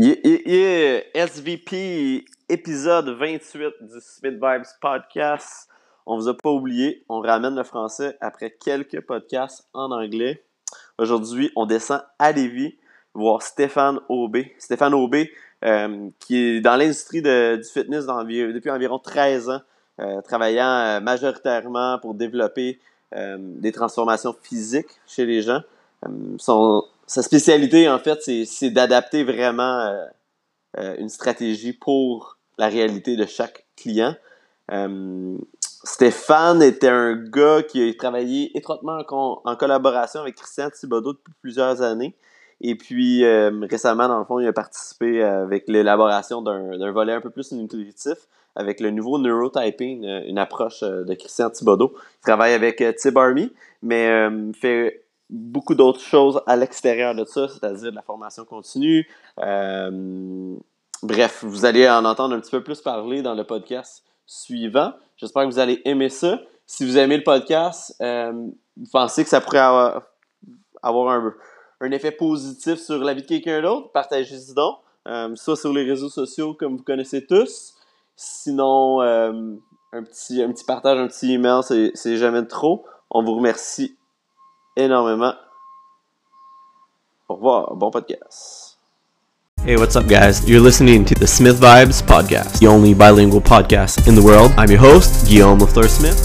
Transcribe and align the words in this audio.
Yeah. 0.00 1.00
SVP, 1.12 2.24
épisode 2.48 3.08
28 3.08 3.72
du 3.80 4.00
Smith 4.00 4.34
Vibes 4.34 4.62
Podcast. 4.80 5.68
On 6.06 6.16
vous 6.16 6.28
a 6.28 6.36
pas 6.36 6.50
oublié, 6.50 7.04
on 7.08 7.18
ramène 7.18 7.56
le 7.56 7.64
français 7.64 8.16
après 8.20 8.52
quelques 8.52 9.00
podcasts 9.00 9.66
en 9.74 9.90
anglais. 9.90 10.44
Aujourd'hui, 10.98 11.50
on 11.56 11.66
descend 11.66 12.00
à 12.20 12.30
Lévis 12.30 12.76
voir 13.12 13.42
Stéphane 13.42 13.98
Aubé. 14.08 14.54
Stéphane 14.60 14.94
Aubé, 14.94 15.32
euh, 15.64 16.08
qui 16.20 16.36
est 16.36 16.60
dans 16.60 16.76
l'industrie 16.76 17.20
du 17.20 17.64
fitness 17.64 18.06
depuis 18.06 18.70
environ 18.70 19.00
13 19.00 19.50
ans, 19.50 19.60
euh, 19.98 20.20
travaillant 20.20 20.64
euh, 20.64 21.00
majoritairement 21.00 21.98
pour 21.98 22.14
développer 22.14 22.78
des 23.10 23.72
transformations 23.72 24.36
physiques 24.42 25.00
chez 25.06 25.26
les 25.26 25.42
gens. 25.42 25.62
Sa 27.08 27.22
spécialité, 27.22 27.88
en 27.88 27.98
fait, 27.98 28.20
c'est 28.44 28.70
d'adapter 28.70 29.24
vraiment 29.24 29.80
euh, 29.80 30.04
euh, 30.78 30.94
une 30.98 31.08
stratégie 31.08 31.72
pour 31.72 32.36
la 32.58 32.68
réalité 32.68 33.16
de 33.16 33.24
chaque 33.24 33.66
client. 33.76 34.14
Euh, 34.70 35.38
Stéphane 35.84 36.62
était 36.62 36.88
un 36.88 37.16
gars 37.16 37.62
qui 37.62 37.88
a 37.88 37.94
travaillé 37.94 38.56
étroitement 38.56 38.98
en, 39.08 39.56
collaboration 39.56 40.20
avec 40.20 40.34
Christian 40.34 40.68
Thibodeau 40.68 41.14
depuis 41.14 41.32
plusieurs 41.40 41.80
années. 41.80 42.14
Et 42.60 42.74
puis 42.74 43.24
récemment, 43.24 44.08
dans 44.08 44.18
le 44.18 44.24
fond, 44.24 44.40
il 44.40 44.46
a 44.46 44.52
participé 44.52 45.22
avec 45.22 45.68
l'élaboration 45.68 46.42
d'un 46.42 46.90
volet 46.90 47.12
un 47.12 47.20
peu 47.20 47.30
plus 47.30 47.52
intuitif 47.52 48.18
avec 48.56 48.80
le 48.80 48.90
nouveau 48.90 49.18
neurotyping, 49.18 50.04
une 50.26 50.38
approche 50.38 50.80
de 50.80 51.14
Christian 51.14 51.50
Thibodeau. 51.50 51.94
Il 51.94 52.22
travaille 52.22 52.52
avec 52.52 52.82
Tib 52.96 53.16
Army, 53.16 53.52
mais 53.80 54.28
fait 54.60 55.07
beaucoup 55.30 55.74
d'autres 55.74 56.00
choses 56.00 56.40
à 56.46 56.56
l'extérieur 56.56 57.14
de 57.14 57.24
ça, 57.24 57.48
c'est-à-dire 57.48 57.92
la 57.92 58.02
formation 58.02 58.44
continue. 58.44 59.08
Euh, 59.38 60.56
bref, 61.02 61.44
vous 61.44 61.64
allez 61.64 61.88
en 61.88 62.04
entendre 62.04 62.34
un 62.34 62.40
petit 62.40 62.50
peu 62.50 62.62
plus 62.62 62.80
parler 62.80 63.22
dans 63.22 63.34
le 63.34 63.44
podcast 63.44 64.04
suivant. 64.26 64.92
J'espère 65.16 65.44
que 65.44 65.48
vous 65.48 65.58
allez 65.58 65.82
aimer 65.84 66.08
ça. 66.08 66.40
Si 66.66 66.84
vous 66.84 66.98
aimez 66.98 67.16
le 67.16 67.24
podcast, 67.24 67.94
euh, 68.00 68.32
vous 68.76 68.90
pensez 68.92 69.24
que 69.24 69.30
ça 69.30 69.40
pourrait 69.40 69.58
avoir, 69.58 71.22
un, 71.80 71.90
effet 71.90 72.10
positif 72.10 72.78
sur 72.78 72.98
la 72.98 73.14
vie 73.14 73.22
de 73.22 73.26
quelqu'un 73.26 73.62
d'autre, 73.62 73.90
partagez-y 73.92 74.54
donc. 74.54 74.78
Euh, 75.06 75.34
ça 75.36 75.56
sur 75.56 75.72
les 75.72 75.84
réseaux 75.84 76.10
sociaux, 76.10 76.54
comme 76.54 76.76
vous 76.76 76.82
connaissez 76.82 77.24
tous. 77.24 77.74
Sinon, 78.16 79.00
un, 79.00 80.02
petit, 80.02 80.42
un 80.42 80.52
petit 80.52 80.64
partage, 80.64 80.98
un 80.98 81.06
petit 81.06 81.32
email, 81.32 81.60
c'est 81.62 82.16
jamais 82.16 82.44
trop. 82.46 82.84
On 83.10 83.22
vous 83.22 83.36
remercie 83.36 83.97
énormément. 84.78 85.34
Au 87.28 87.34
revoir, 87.34 87.74
bon 87.74 87.90
podcast. 87.90 88.78
Hey, 89.66 89.76
what's 89.76 89.96
up, 89.96 90.06
guys? 90.06 90.48
You're 90.48 90.62
listening 90.62 91.04
to 91.04 91.14
the 91.14 91.26
Smith 91.26 91.60
Vibes 91.60 92.00
Podcast, 92.00 92.60
the 92.60 92.68
only 92.68 92.94
bilingual 92.94 93.40
podcast 93.40 94.06
in 94.06 94.14
the 94.14 94.22
world. 94.22 94.52
I'm 94.56 94.70
your 94.70 94.80
host, 94.80 95.26
Guillaume 95.26 95.58
Lafleur 95.58 95.88
Smith. 95.88 96.16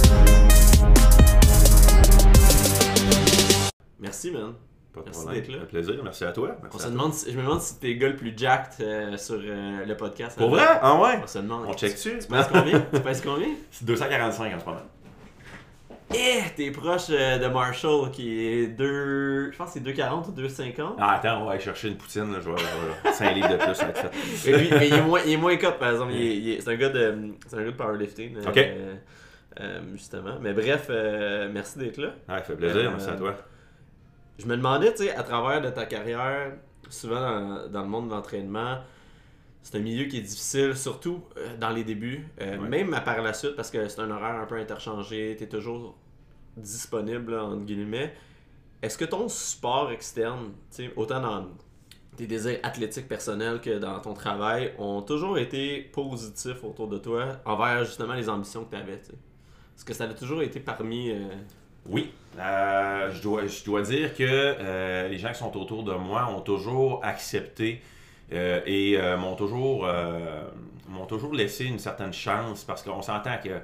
Merci, 4.00 4.32
man. 4.32 4.54
Pas 4.94 5.02
de 5.02 5.06
merci 5.06 5.28
d'être 5.28 5.52
là. 5.52 5.58
Un 5.64 5.66
plaisir, 5.66 5.96
merci 6.04 6.24
à 6.24 6.32
toi. 6.32 6.56
On 6.72 6.78
se 6.78 6.88
demande 6.88 7.14
je 7.28 7.36
me 7.36 7.42
demande 7.42 7.62
si 7.62 7.80
t'es 7.80 7.88
le 7.88 7.94
gars 7.96 8.10
le 8.10 8.16
plus 8.16 8.34
jacked 8.38 8.86
euh, 8.86 9.18
sur 9.18 9.40
euh, 9.44 9.84
le 9.84 9.98
podcast. 9.98 10.38
Pour 10.38 10.52
vrai? 10.52 10.64
Ah 10.80 11.02
ouais? 11.02 11.20
On 11.24 11.28
se 11.28 11.40
demande. 11.40 11.66
On 11.68 11.74
check-tu? 11.74 12.20
Tu 12.20 12.28
penses 12.28 12.46
combien? 12.54 12.86
tu 12.94 13.02
penses 13.02 13.22
combien? 13.22 13.48
C'est 13.72 13.86
245 13.86 14.54
en 14.56 14.60
ce 14.60 14.66
moment. 14.66 14.82
Eh, 16.14 16.44
t'es 16.56 16.72
proche 16.72 17.08
euh, 17.10 17.38
de 17.38 17.48
Marshall 17.48 18.12
qui 18.12 18.46
est 18.46 18.68
2. 18.68 19.52
Je 19.52 19.58
pense 19.58 19.74
que 19.74 19.80
c'est 19.80 19.86
2,40 19.86 20.30
ou 20.30 20.32
2,50. 20.32 20.96
Ah, 21.00 21.16
attends, 21.16 21.42
on 21.42 21.46
va 21.46 21.52
aller 21.54 21.62
chercher 21.62 21.90
une 21.90 21.98
poutine. 21.98 22.32
Là, 22.32 22.40
je 22.40 22.50
vais 22.50 23.12
5 23.12 23.34
livres 23.34 23.50
de 23.50 23.58
plus, 23.58 23.76
ça 23.76 23.86
va 23.86 23.90
être 23.90 24.12
fait. 24.12 24.52
Mais, 24.52 24.58
lui, 24.58 24.70
mais 24.72 24.88
il, 24.88 24.94
est 24.94 25.02
moins, 25.02 25.22
il 25.26 25.34
est 25.34 25.38
moins 25.38 25.56
cut, 25.58 25.68
par 25.80 25.92
exemple. 25.92 26.14
c'est 26.14 26.68
un, 26.68 26.76
gars 26.76 26.90
de, 26.90 27.34
c'est 27.48 27.56
un 27.56 27.64
gars 27.64 27.72
de 27.72 27.76
powerlifting. 27.78 28.38
Ok. 28.48 28.58
Euh, 28.58 28.96
euh, 29.60 29.82
justement. 29.94 30.38
Mais 30.42 30.54
bref, 30.54 30.90
merci 31.52 31.80
d'être 31.80 31.98
là. 31.98 32.14
Ouais, 32.30 32.42
fait 32.44 32.56
plaisir, 32.56 32.92
merci 32.92 33.10
à 33.10 33.16
toi. 33.16 33.36
Je 34.40 34.46
me 34.46 34.58
demandais, 34.58 34.92
tu 34.92 35.04
sais, 35.04 35.16
à 35.16 35.24
travers 35.24 35.62
de 35.62 35.70
ta 35.70 35.86
carrière, 35.86 36.54
souvent 36.90 37.22
dans, 37.22 37.68
dans 37.70 37.82
le 37.82 37.88
monde 37.88 38.08
de 38.10 38.14
l'entraînement, 38.14 38.80
c'est 39.62 39.78
un 39.78 39.82
milieu 39.82 40.06
qui 40.06 40.18
est 40.18 40.22
difficile, 40.22 40.76
surtout 40.76 41.24
dans 41.60 41.70
les 41.70 41.84
débuts, 41.84 42.28
même 42.40 43.00
par 43.06 43.22
la 43.22 43.34
suite, 43.34 43.56
parce 43.56 43.72
que 43.72 43.88
c'est 43.88 44.02
un 44.02 44.10
horaire 44.10 44.36
un 44.36 44.46
peu 44.46 44.56
interchangé, 44.56 45.36
tu 45.38 45.46
es 45.46 45.48
toujours 45.48 45.96
disponible, 46.58 47.36
entre 47.36 47.64
guillemets, 47.64 48.14
est-ce 48.82 48.98
que 48.98 49.06
ton 49.06 49.30
support 49.30 49.92
externe, 49.92 50.52
autant 50.96 51.22
dans 51.22 51.48
tes 52.18 52.28
désirs 52.28 52.60
athlétiques 52.64 53.08
personnels 53.08 53.62
que 53.62 53.80
dans 53.80 54.00
ton 54.00 54.14
travail, 54.14 54.74
ont 54.78 55.02
toujours 55.02 55.38
été 55.38 55.82
positifs 55.94 56.64
autour 56.64 56.88
de 56.90 56.98
toi 56.98 57.38
envers 57.46 57.86
justement 57.86 58.14
les 58.14 58.28
ambitions 58.28 58.66
que 58.66 58.72
tu 58.72 58.82
avais? 58.82 58.94
Est-ce 58.96 59.86
que 59.86 59.94
ça 59.94 60.04
a 60.04 60.14
toujours 60.14 60.42
été 60.42 60.60
parmi... 60.60 61.12
Euh, 61.12 61.30
oui, 61.88 62.12
euh, 62.38 63.10
je, 63.14 63.22
dois, 63.22 63.48
je 63.48 63.64
dois 63.64 63.82
dire 63.82 64.14
que 64.16 64.24
euh, 64.24 65.08
les 65.08 65.18
gens 65.18 65.32
qui 65.32 65.40
sont 65.40 65.58
autour 65.58 65.84
de 65.84 65.94
moi 65.94 66.28
ont 66.28 66.42
toujours 66.42 67.04
accepté 67.04 67.82
et 68.32 68.98
m'ont 69.18 69.36
toujours, 69.36 69.88
m'ont 70.88 71.06
toujours 71.06 71.34
laissé 71.34 71.66
une 71.66 71.78
certaine 71.78 72.14
chance 72.14 72.64
parce 72.64 72.82
qu'on 72.82 73.02
s'entend 73.02 73.38
que 73.44 73.62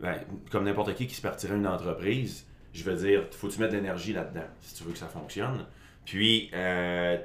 ben, 0.00 0.16
comme 0.50 0.64
n'importe 0.64 0.94
qui 0.94 1.06
qui 1.06 1.14
se 1.14 1.22
partirait 1.22 1.56
une 1.56 1.66
entreprise, 1.66 2.46
je 2.72 2.84
veux 2.84 2.96
dire, 2.96 3.24
faut 3.32 3.48
tu 3.48 3.58
mettre 3.60 3.72
de 3.72 3.78
l'énergie 3.78 4.12
là-dedans 4.12 4.46
si 4.60 4.74
tu 4.74 4.84
veux 4.84 4.92
que 4.92 4.98
ça 4.98 5.08
fonctionne. 5.08 5.64
Puis, 6.04 6.50
euh, 6.54 7.16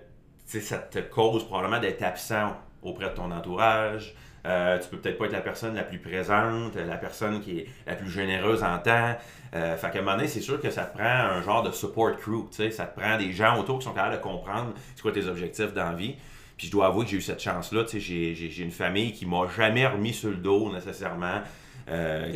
ça 0.46 0.78
te 0.78 1.00
cause 1.00 1.46
probablement 1.46 1.80
d'être 1.80 2.02
absent 2.04 2.56
auprès 2.82 3.10
de 3.10 3.16
ton 3.16 3.32
entourage. 3.32 4.16
Euh, 4.46 4.80
tu 4.80 4.90
peux 4.90 4.98
peut-être 4.98 5.18
pas 5.18 5.26
être 5.26 5.34
la 5.34 5.42
personne 5.42 5.76
la 5.76 5.84
plus 5.84 6.00
présente, 6.00 6.76
la 6.76 6.98
personne 6.98 7.42
qui 7.42 7.60
est 7.60 7.68
la 7.86 7.96
plus 7.96 8.10
généreuse 8.10 8.64
en 8.64 8.80
temps. 8.80 9.16
Euh, 9.54 9.78
fait 9.78 9.92
qu'à 9.92 10.00
un 10.00 10.02
moment 10.02 10.18
donné, 10.18 10.28
c'est 10.28 10.42
sûr 10.42 10.60
que 10.60 10.72
ça 10.72 10.86
te 10.86 10.98
prend 10.98 11.06
un 11.06 11.42
genre 11.42 11.62
de 11.62 11.72
support 11.72 12.18
crew. 12.18 12.48
Ça 12.52 12.86
te 12.88 13.00
prend 13.00 13.18
des 13.18 13.32
gens 13.34 13.60
autour 13.60 13.80
qui 13.80 13.86
sont 13.86 13.94
capables 13.94 14.18
de 14.18 14.22
comprendre 14.22 14.74
c'est 14.96 15.02
quoi 15.02 15.12
tes 15.12 15.28
objectifs 15.28 15.74
dans 15.74 15.92
la 15.92 15.96
vie. 15.96 16.16
Puis 16.58 16.68
je 16.68 16.72
dois 16.72 16.88
avouer 16.88 17.06
que 17.06 17.12
j'ai 17.12 17.18
eu 17.18 17.22
cette 17.22 17.42
chance-là. 17.42 17.86
J'ai 17.92 18.64
une 18.64 18.72
famille 18.72 19.14
qui 19.14 19.26
m'a 19.26 19.48
jamais 19.56 19.86
remis 19.86 20.14
sur 20.14 20.30
le 20.30 20.38
dos 20.38 20.72
nécessairement. 20.72 21.42
Euh, 21.90 22.32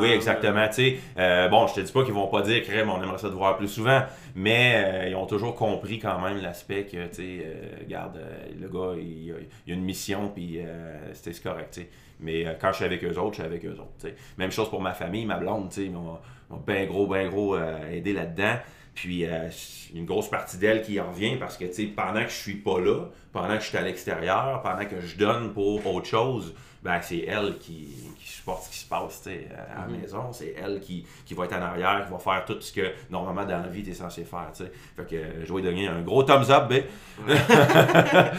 oui, 0.00 0.10
exactement. 0.10 0.66
Euh, 1.18 1.48
bon, 1.48 1.66
je 1.66 1.74
te 1.74 1.80
dis 1.80 1.92
pas 1.92 2.04
qu'ils 2.04 2.14
vont 2.14 2.26
pas 2.26 2.42
dire 2.42 2.62
que 2.62 2.88
on 2.88 3.02
aimerait 3.02 3.18
ça 3.18 3.28
te 3.28 3.34
voir 3.34 3.56
plus 3.56 3.68
souvent, 3.68 4.02
mais 4.34 4.84
euh, 4.84 5.08
ils 5.10 5.14
ont 5.14 5.26
toujours 5.26 5.54
compris 5.54 5.98
quand 5.98 6.20
même 6.20 6.40
l'aspect 6.42 6.84
que, 6.84 7.06
tu 7.08 7.14
sais, 7.14 7.44
euh, 7.44 7.76
regarde, 7.80 8.20
le 8.60 8.68
gars, 8.68 8.94
il, 8.98 9.34
il, 9.66 9.72
a 9.72 9.74
une 9.74 9.84
mission, 9.84 10.30
puis 10.34 10.60
c'était 11.12 11.38
correct, 11.40 11.80
Mais 12.20 12.44
quand 12.60 12.70
je 12.70 12.76
suis 12.76 12.84
avec 12.84 13.04
eux 13.04 13.18
autres, 13.18 13.36
je 13.36 13.42
suis 13.42 13.44
avec 13.44 13.64
eux 13.64 13.76
autres. 13.78 14.14
Même 14.38 14.50
chose 14.50 14.70
pour 14.70 14.80
ma 14.80 14.92
famille, 14.92 15.26
ma 15.26 15.36
blonde, 15.36 15.72
ils 15.76 15.90
m'ont 15.90 16.18
bien 16.66 16.86
gros, 16.86 17.06
bien 17.06 17.28
gros 17.28 17.56
aidé 17.58 18.12
là-dedans. 18.12 18.56
Puis 18.96 19.24
une 19.94 20.04
grosse 20.06 20.28
partie 20.28 20.56
d'elle 20.56 20.82
qui 20.82 20.98
en 21.00 21.10
revient 21.10 21.36
parce 21.36 21.56
que 21.56 21.64
pendant 21.94 22.24
que 22.24 22.30
je 22.30 22.34
suis 22.34 22.56
pas 22.56 22.80
là, 22.80 23.04
pendant 23.32 23.56
que 23.56 23.62
je 23.62 23.68
suis 23.68 23.78
à 23.78 23.82
l'extérieur, 23.82 24.60
pendant 24.62 24.84
que 24.86 25.00
je 25.00 25.16
donne 25.16 25.52
pour 25.52 25.86
autre 25.86 26.06
chose, 26.06 26.54
ben, 26.82 27.00
c'est 27.02 27.24
elle 27.26 27.58
qui, 27.58 27.88
qui, 28.18 28.28
supporte 28.28 28.62
ce 28.62 28.70
qui 28.70 28.78
se 28.78 28.88
passe 28.88 29.26
à 29.26 29.80
la 29.80 29.86
mhm. 29.88 30.00
maison. 30.00 30.32
C'est 30.32 30.54
elle 30.56 30.78
qui, 30.80 31.04
qui, 31.24 31.34
va 31.34 31.44
être 31.44 31.54
en 31.54 31.62
arrière, 31.62 32.06
qui 32.06 32.12
va 32.12 32.18
faire 32.18 32.44
tout 32.44 32.60
ce 32.60 32.72
que 32.72 32.92
normalement 33.10 33.44
dans 33.44 33.60
la 33.60 33.68
vie 33.68 33.82
tu 33.82 33.90
es 33.90 33.94
censé 33.94 34.24
faire. 34.24 34.50
T'sais. 34.52 34.70
Fait 34.94 35.04
que 35.04 35.44
je 35.44 35.52
vais 35.52 35.62
donner 35.62 35.88
un 35.88 36.00
gros 36.02 36.22
thumbs 36.22 36.48
up. 36.50 36.68
Ben. 36.68 36.84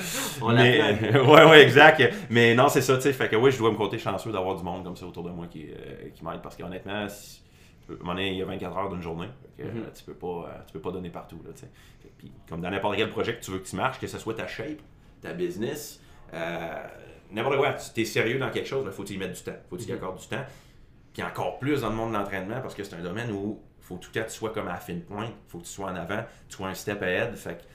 On 0.41 0.53
Mais, 0.53 0.79
ouais, 1.13 1.45
ouais, 1.45 1.61
exact. 1.61 2.01
Mais 2.29 2.55
non, 2.55 2.69
c'est 2.69 2.81
ça. 2.81 2.97
Fait 2.99 3.27
que 3.27 3.35
oui, 3.35 3.51
je 3.51 3.57
dois 3.57 3.71
me 3.71 3.77
compter 3.77 3.99
chanceux 3.99 4.31
d'avoir 4.31 4.55
du 4.55 4.63
monde 4.63 4.83
comme 4.83 4.95
ça 4.95 5.05
autour 5.05 5.23
de 5.23 5.29
moi 5.29 5.47
qui, 5.47 5.65
euh, 5.65 6.09
qui 6.15 6.23
m'aide 6.23 6.41
parce 6.41 6.55
qu'honnêtement, 6.55 7.05
il 7.89 8.33
y 8.33 8.41
a 8.41 8.45
24 8.45 8.77
heures 8.77 8.89
d'une 8.89 9.01
journée. 9.01 9.29
Mhm. 9.59 9.65
Euh, 9.65 9.89
tu 9.95 10.03
peux 10.03 10.13
pas 10.13 10.27
euh, 10.27 10.57
tu 10.65 10.73
peux 10.73 10.81
pas 10.81 10.91
donner 10.91 11.09
partout. 11.09 11.41
Là, 11.45 11.51
Puis, 12.17 12.31
comme 12.47 12.61
dans 12.61 12.69
n'importe 12.69 12.97
quel 12.97 13.09
projet 13.09 13.35
que 13.35 13.43
tu 13.43 13.51
veux 13.51 13.59
que 13.59 13.67
tu 13.67 13.75
marches, 13.75 13.99
que 13.99 14.07
ce 14.07 14.17
soit 14.17 14.33
ta 14.33 14.47
shape, 14.47 14.79
ta 15.21 15.33
business, 15.33 16.01
n'importe 17.31 17.57
quoi, 17.57 17.73
tu 17.73 18.01
es 18.01 18.05
sérieux 18.05 18.39
dans 18.39 18.49
quelque 18.51 18.67
chose, 18.67 18.83
il 18.85 18.91
faut 18.91 19.03
que 19.03 19.07
tu 19.07 19.13
y 19.13 19.17
mettre 19.17 19.33
du 19.33 19.41
temps. 19.41 19.57
faut 19.69 19.77
que 19.77 19.81
tu 19.81 19.89
y 19.89 19.93
accordes 19.93 20.19
du 20.19 20.27
temps. 20.27 20.45
Puis 21.13 21.23
encore 21.23 21.57
plus 21.57 21.81
dans 21.81 21.89
le 21.89 21.95
monde 21.95 22.11
de 22.11 22.17
l'entraînement, 22.17 22.61
parce 22.61 22.75
que 22.75 22.83
c'est 22.83 22.95
un 22.95 23.01
domaine 23.01 23.31
où 23.31 23.59
il 23.79 23.83
faut 23.83 23.97
tout 23.97 24.11
cas 24.11 24.23
que 24.23 24.29
tu 24.29 24.35
sois 24.35 24.51
comme 24.51 24.67
à 24.67 24.73
la 24.73 24.79
fine 24.79 25.01
pointe, 25.01 25.31
il 25.31 25.49
faut 25.49 25.57
que 25.59 25.63
tu 25.63 25.71
sois 25.71 25.89
en 25.89 25.95
avant, 25.95 26.23
tu 26.47 26.57
sois 26.57 26.67
un 26.67 26.73
step 26.75 27.01
ahead. 27.01 27.35
Fait 27.35 27.65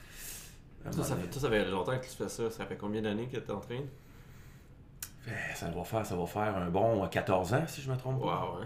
ça, 0.91 1.03
ça, 1.03 1.15
fait, 1.15 1.39
ça 1.39 1.49
fait 1.49 1.65
longtemps 1.65 1.97
que 1.97 2.05
tu 2.05 2.11
fais 2.11 2.27
ça. 2.27 2.49
Ça 2.49 2.65
fait 2.65 2.75
combien 2.75 3.01
d'années 3.01 3.27
que 3.27 3.37
tu 3.37 3.43
t'entraînes? 3.43 3.87
Eh, 5.25 5.55
ça 5.55 5.67
va 5.67 5.83
faire, 5.85 6.05
ça 6.05 6.15
va 6.15 6.25
faire 6.25 6.57
un 6.57 6.69
bon 6.69 7.07
14 7.07 7.53
ans, 7.53 7.63
si 7.65 7.81
je 7.81 7.89
me 7.89 7.95
trompe 7.95 8.21
pas. 8.21 8.59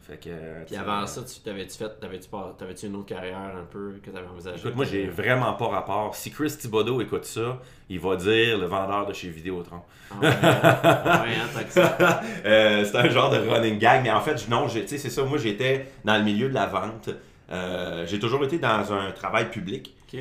Fait 0.00 0.16
que, 0.16 0.64
Puis 0.66 0.74
avant 0.76 1.06
ça, 1.06 1.22
tu 1.22 1.40
t'avais-tu 1.40 1.78
fait, 1.78 2.00
t'avais-tu, 2.00 2.28
t'avais-tu 2.58 2.86
une 2.86 2.96
autre 2.96 3.06
carrière 3.06 3.38
un 3.38 3.64
peu 3.70 4.00
que 4.02 4.10
tu 4.10 4.16
avais 4.16 4.26
envisagé? 4.26 4.58
Écoute, 4.58 4.74
moi, 4.74 4.84
j'ai 4.84 5.06
vraiment 5.06 5.52
pas 5.54 5.68
rapport. 5.68 6.16
Si 6.16 6.32
Chris 6.32 6.56
Thibodeau 6.58 7.00
écoute 7.00 7.24
ça, 7.24 7.60
il 7.88 8.00
va 8.00 8.16
dire 8.16 8.58
le 8.58 8.66
vendeur 8.66 9.06
de 9.06 9.12
chez 9.12 9.28
Vidéotron. 9.28 9.82
Ah 10.10 10.16
ouais, 10.20 11.36
hein, 11.36 11.64
ça. 11.68 11.96
euh, 12.44 12.84
c'est 12.84 12.96
un 12.96 13.08
genre 13.08 13.30
de 13.30 13.38
running 13.38 13.78
gag, 13.78 14.02
mais 14.02 14.10
en 14.10 14.20
fait, 14.20 14.48
non, 14.48 14.68
c'est 14.68 14.98
ça. 14.98 15.22
Moi, 15.22 15.38
j'étais 15.38 15.86
dans 16.04 16.16
le 16.16 16.24
milieu 16.24 16.48
de 16.48 16.54
la 16.54 16.66
vente. 16.66 17.10
Euh, 17.52 18.04
j'ai 18.06 18.18
toujours 18.18 18.44
été 18.44 18.58
dans 18.58 18.92
un 18.92 19.12
travail 19.12 19.50
public. 19.50 19.94
OK. 20.12 20.20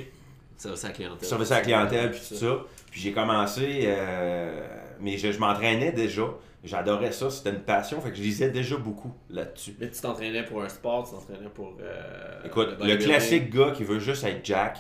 Service 0.55 0.85
à 0.85 0.87
la 0.89 0.93
clientèle. 0.93 1.27
service 1.27 1.51
à 1.51 1.55
la 1.55 1.61
clientèle, 1.61 2.11
puis 2.11 2.21
tout 2.29 2.35
ça. 2.35 2.57
Puis 2.91 3.01
j'ai 3.01 3.11
commencé, 3.11 3.85
euh, 3.87 4.61
mais 5.03 5.17
je, 5.17 5.31
je 5.31 5.39
m'entraînais 5.39 5.91
déjà. 5.91 6.23
J'adorais 6.63 7.11
ça, 7.11 7.29
c'était 7.29 7.49
une 7.49 7.59
passion, 7.61 7.99
fait 7.99 8.09
que 8.11 8.15
je 8.15 8.21
lisais 8.21 8.49
déjà 8.49 8.77
beaucoup 8.77 9.11
là-dessus. 9.29 9.75
Mais 9.79 9.89
tu 9.91 9.99
t'entraînais 9.99 10.43
pour 10.43 10.63
un 10.63 10.69
sport, 10.69 11.03
tu 11.05 11.11
t'entraînais 11.13 11.49
pour. 11.53 11.75
euh, 11.81 12.39
Écoute, 12.45 12.69
le 12.87 12.93
classique 13.05 13.49
gars 13.53 13.71
qui 13.71 13.83
veut 13.83 13.99
juste 13.99 14.23
être 14.23 14.45
Jack, 14.45 14.77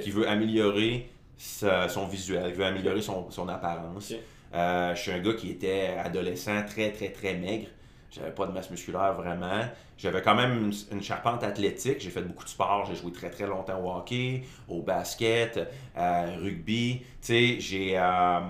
qui 0.00 0.10
veut 0.10 0.26
améliorer 0.26 1.10
sa- 1.36 1.88
son 1.90 2.06
visuel, 2.06 2.52
qui 2.52 2.58
veut 2.58 2.64
améliorer 2.64 3.02
son, 3.02 3.30
son 3.30 3.48
apparence. 3.48 4.12
Euh, 4.54 4.94
je 4.94 5.00
suis 5.02 5.10
un 5.12 5.18
gars 5.18 5.34
qui 5.34 5.50
était 5.50 5.88
adolescent 6.02 6.64
très 6.66 6.90
très 6.92 7.10
très 7.10 7.34
maigre. 7.34 7.66
J'avais 8.16 8.30
pas 8.32 8.46
de 8.46 8.52
masse 8.52 8.70
musculaire 8.70 9.12
vraiment. 9.14 9.60
J'avais 9.98 10.22
quand 10.22 10.34
même 10.34 10.52
une, 10.66 10.72
une 10.92 11.02
charpente 11.02 11.44
athlétique. 11.44 12.00
J'ai 12.00 12.10
fait 12.10 12.22
beaucoup 12.22 12.44
de 12.44 12.48
sport. 12.48 12.86
J'ai 12.88 12.96
joué 12.96 13.12
très 13.12 13.30
très 13.30 13.46
longtemps 13.46 13.78
au 13.84 13.90
hockey, 13.94 14.42
au 14.68 14.80
basket, 14.82 15.58
euh, 15.96 16.36
rugby. 16.40 17.00
Tu 17.00 17.06
sais, 17.20 17.60
j'ai, 17.60 17.98
euh, 17.98 18.40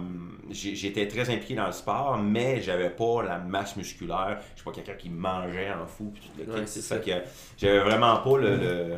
j'étais 0.51 1.09
très 1.09 1.29
impliqué 1.31 1.55
dans 1.55 1.67
le 1.67 1.73
sport, 1.73 2.19
mais 2.19 2.63
j'avais 2.63 2.91
pas 2.91 3.23
la 3.25 3.39
masse 3.39 3.77
musculaire. 3.77 4.39
Je 4.55 4.61
suis 4.61 4.65
pas 4.65 4.73
quelqu'un 4.73 4.95
qui 4.95 5.11
mangeait 5.11 5.71
en 5.73 5.87
fou. 5.87 6.13
Puis 6.15 6.23
tout 6.23 6.39
le 6.39 6.53
Ouais, 6.53 6.61
kit. 6.65 6.67
c'est 6.67 6.81
Fait 6.83 6.95
ça. 6.95 6.99
que 6.99 7.11
j'avais 7.59 7.81
vraiment 7.81 8.19
pas 8.19 8.39
le, 8.39 8.57
le, 8.57 8.89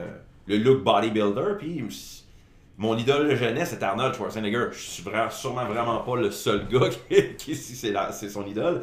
le 0.46 0.56
look 0.58 0.82
bodybuilder. 0.84 1.54
Puis 1.58 1.82
mon 2.76 2.96
idole 2.96 3.28
de 3.28 3.34
jeunesse 3.36 3.70
c'était 3.70 3.84
Arnold 3.84 4.14
Schwarzenegger. 4.14 4.68
Je 4.72 4.78
suis 4.78 5.02
vraiment, 5.02 5.30
sûrement 5.30 5.64
vraiment 5.64 5.98
pas 6.00 6.16
le 6.16 6.30
seul 6.30 6.68
gars 6.68 6.88
qui, 7.08 7.34
qui 7.36 7.56
si 7.56 7.74
c'est, 7.74 7.94
c'est 8.12 8.28
son 8.28 8.46
idole. 8.46 8.82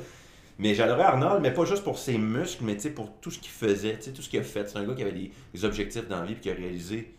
Mais 0.57 0.73
j'adorais 0.73 1.03
Arnold, 1.03 1.41
mais 1.41 1.51
pas 1.51 1.65
juste 1.65 1.83
pour 1.83 1.97
ses 1.97 2.17
muscles, 2.17 2.63
mais 2.63 2.75
pour 2.91 3.11
tout 3.19 3.29
ce 3.31 3.39
qu'il 3.39 3.51
faisait, 3.51 3.97
tout 3.97 4.21
ce 4.21 4.29
qu'il 4.29 4.39
a 4.39 4.43
fait. 4.43 4.69
C'est 4.69 4.77
un 4.77 4.85
gars 4.85 4.93
qui 4.93 5.01
avait 5.01 5.11
des, 5.11 5.31
des 5.53 5.65
objectifs 5.65 6.07
dans 6.07 6.19
la 6.21 6.25
vie 6.25 6.33
et 6.33 6.39
qui 6.39 6.49
a 6.49 6.53
réalisé 6.53 7.13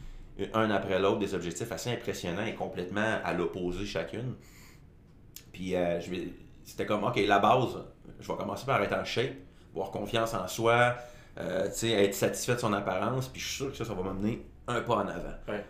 un 0.54 0.70
après 0.70 0.98
l'autre 0.98 1.18
des 1.18 1.34
objectifs 1.34 1.70
assez 1.72 1.90
impressionnants 1.90 2.44
et 2.46 2.54
complètement 2.54 3.18
à 3.24 3.32
l'opposé 3.32 3.84
chacune. 3.86 4.34
Puis 5.52 5.74
euh, 5.74 5.98
c'était 6.64 6.86
comme, 6.86 7.04
ok, 7.04 7.16
la 7.26 7.38
base, 7.38 7.78
je 8.20 8.26
vais 8.30 8.36
commencer 8.38 8.66
par 8.66 8.82
être 8.82 8.94
en 8.94 9.04
shape, 9.04 9.34
avoir 9.72 9.90
confiance 9.90 10.34
en 10.34 10.46
soi, 10.48 10.96
euh, 11.38 11.68
être 11.82 12.14
satisfait 12.14 12.54
de 12.54 12.60
son 12.60 12.72
apparence, 12.72 13.28
puis 13.28 13.40
je 13.40 13.46
suis 13.46 13.56
sûr 13.56 13.70
que 13.70 13.76
ça, 13.76 13.84
ça 13.84 13.94
va 13.94 14.02
m'amener 14.02 14.46
un 14.66 14.80
pas 14.80 14.96
en 14.96 15.08
avant. 15.08 15.34
Ouais. 15.48 15.64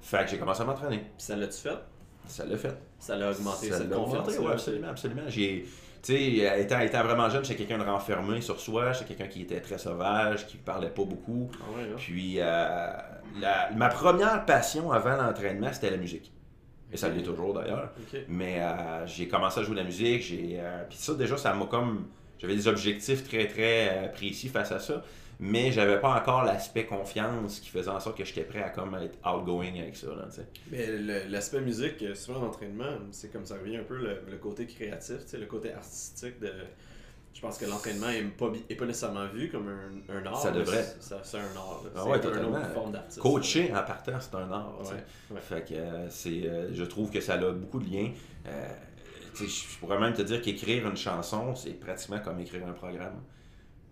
Fait 0.00 0.24
que 0.24 0.30
j'ai 0.30 0.38
commencé 0.38 0.62
à 0.62 0.64
m'entraîner. 0.64 0.98
Puis 0.98 1.10
ça 1.18 1.36
l'a-tu 1.36 1.58
fait? 1.58 1.78
Ça 2.26 2.44
l'a 2.46 2.56
fait. 2.56 2.76
Ça 2.98 3.16
l'a 3.16 3.30
augmenté 3.30 3.70
Ça 3.70 3.78
cette 3.78 3.90
l'a 3.90 3.96
confiance. 3.96 4.20
augmenté, 4.28 4.38
ouais, 4.38 4.52
absolument, 4.52 4.88
absolument. 4.88 5.22
J'ai, 5.28 5.66
tu 6.06 6.12
sais, 6.16 6.60
étant, 6.60 6.78
étant 6.80 7.02
vraiment 7.02 7.28
jeune, 7.28 7.44
j'étais 7.44 7.64
quelqu'un 7.64 7.84
de 7.84 7.88
renfermé 7.90 8.40
sur 8.40 8.60
soi, 8.60 8.92
j'étais 8.92 9.06
quelqu'un 9.14 9.26
qui 9.26 9.42
était 9.42 9.60
très 9.60 9.78
sauvage, 9.78 10.46
qui 10.46 10.56
parlait 10.56 10.90
pas 10.90 11.04
beaucoup. 11.04 11.50
Ah 11.60 11.76
ouais, 11.76 11.88
là. 11.88 11.94
Puis, 11.96 12.36
euh, 12.38 12.92
la- 13.40 13.70
ma 13.76 13.88
première 13.88 14.44
passion 14.44 14.92
avant 14.92 15.16
l'entraînement, 15.16 15.72
c'était 15.72 15.90
la 15.90 15.96
musique. 15.96 16.32
Et 16.92 16.96
ça 16.96 17.08
l'est 17.08 17.22
toujours 17.22 17.52
d'ailleurs. 17.54 17.90
Mais 18.28 18.60
euh, 18.60 19.06
j'ai 19.06 19.26
commencé 19.26 19.58
à 19.60 19.62
jouer 19.64 19.74
de 19.74 19.80
la 19.80 19.84
musique, 19.86 20.22
j'ai, 20.22 20.58
euh, 20.60 20.84
puis 20.88 20.96
ça 20.98 21.14
déjà, 21.14 21.36
ça 21.36 21.52
m'a 21.52 21.66
comme, 21.66 22.06
j'avais 22.38 22.54
des 22.54 22.68
objectifs 22.68 23.24
très 23.28 23.46
très 23.48 24.12
précis 24.14 24.48
face 24.48 24.70
à 24.70 24.78
ça, 24.78 25.02
mais 25.38 25.70
j'avais 25.72 26.00
pas 26.00 26.14
encore 26.18 26.44
l'aspect 26.44 26.86
confiance 26.86 27.60
qui 27.60 27.68
faisait 27.68 27.90
en 27.90 28.00
sorte 28.00 28.16
que 28.16 28.24
j'étais 28.24 28.44
prêt 28.44 28.62
à 28.62 28.70
comme 28.70 28.94
être 28.94 29.18
outgoing 29.26 29.74
avec 29.80 29.96
ça, 29.96 30.08
là. 30.08 30.26
Mais 30.70 30.86
le- 30.86 31.28
l'aspect 31.30 31.60
musique, 31.60 32.02
euh, 32.02 32.14
souvent 32.14 32.40
en 32.40 32.46
entraînement, 32.46 32.96
c'est 33.10 33.32
comme 33.32 33.44
ça 33.44 33.54
revient 33.56 33.76
un 33.76 33.84
peu 33.84 33.96
le, 33.98 34.20
le 34.30 34.36
côté 34.38 34.66
créatif, 34.66 35.16
le 35.34 35.46
côté 35.46 35.72
artistique 35.72 36.40
de. 36.40 36.52
Je 37.34 37.42
pense 37.42 37.58
que 37.58 37.66
l'entraînement 37.66 38.08
est 38.08 38.22
pas, 38.22 38.50
est 38.70 38.74
pas 38.76 38.86
nécessairement 38.86 39.26
vu 39.26 39.50
comme 39.50 39.68
un, 39.68 40.14
un 40.14 40.24
art. 40.24 40.40
Ça 40.40 40.50
devrait. 40.52 40.82
c'est- 40.82 41.02
ça- 41.02 41.20
C'est 41.22 41.36
un 41.36 41.54
art. 41.54 41.82
Ah 41.94 42.00
c'est 42.22 42.28
une 42.28 42.44
autre 42.46 42.72
forme 42.72 42.92
d'artiste. 42.92 43.20
Coacher 43.20 43.70
en 43.74 43.82
partant, 43.82 44.18
c'est 44.18 44.34
un 44.36 44.50
art. 44.50 44.72
Ouais, 44.80 45.34
ouais. 45.34 45.40
Fait 45.42 45.62
que 45.68 45.74
euh, 45.74 46.08
c'est, 46.08 46.46
euh, 46.46 46.70
je 46.72 46.84
trouve 46.84 47.10
que 47.10 47.20
ça 47.20 47.34
a 47.34 47.50
beaucoup 47.52 47.78
de 47.78 47.90
liens. 47.90 48.10
Euh, 48.46 48.68
je 49.34 49.78
pourrais 49.80 49.98
même 50.00 50.14
te 50.14 50.22
dire 50.22 50.40
qu'écrire 50.40 50.88
une 50.88 50.96
chanson, 50.96 51.54
c'est 51.54 51.78
pratiquement 51.78 52.20
comme 52.20 52.40
écrire 52.40 52.66
un 52.66 52.72
programme. 52.72 53.20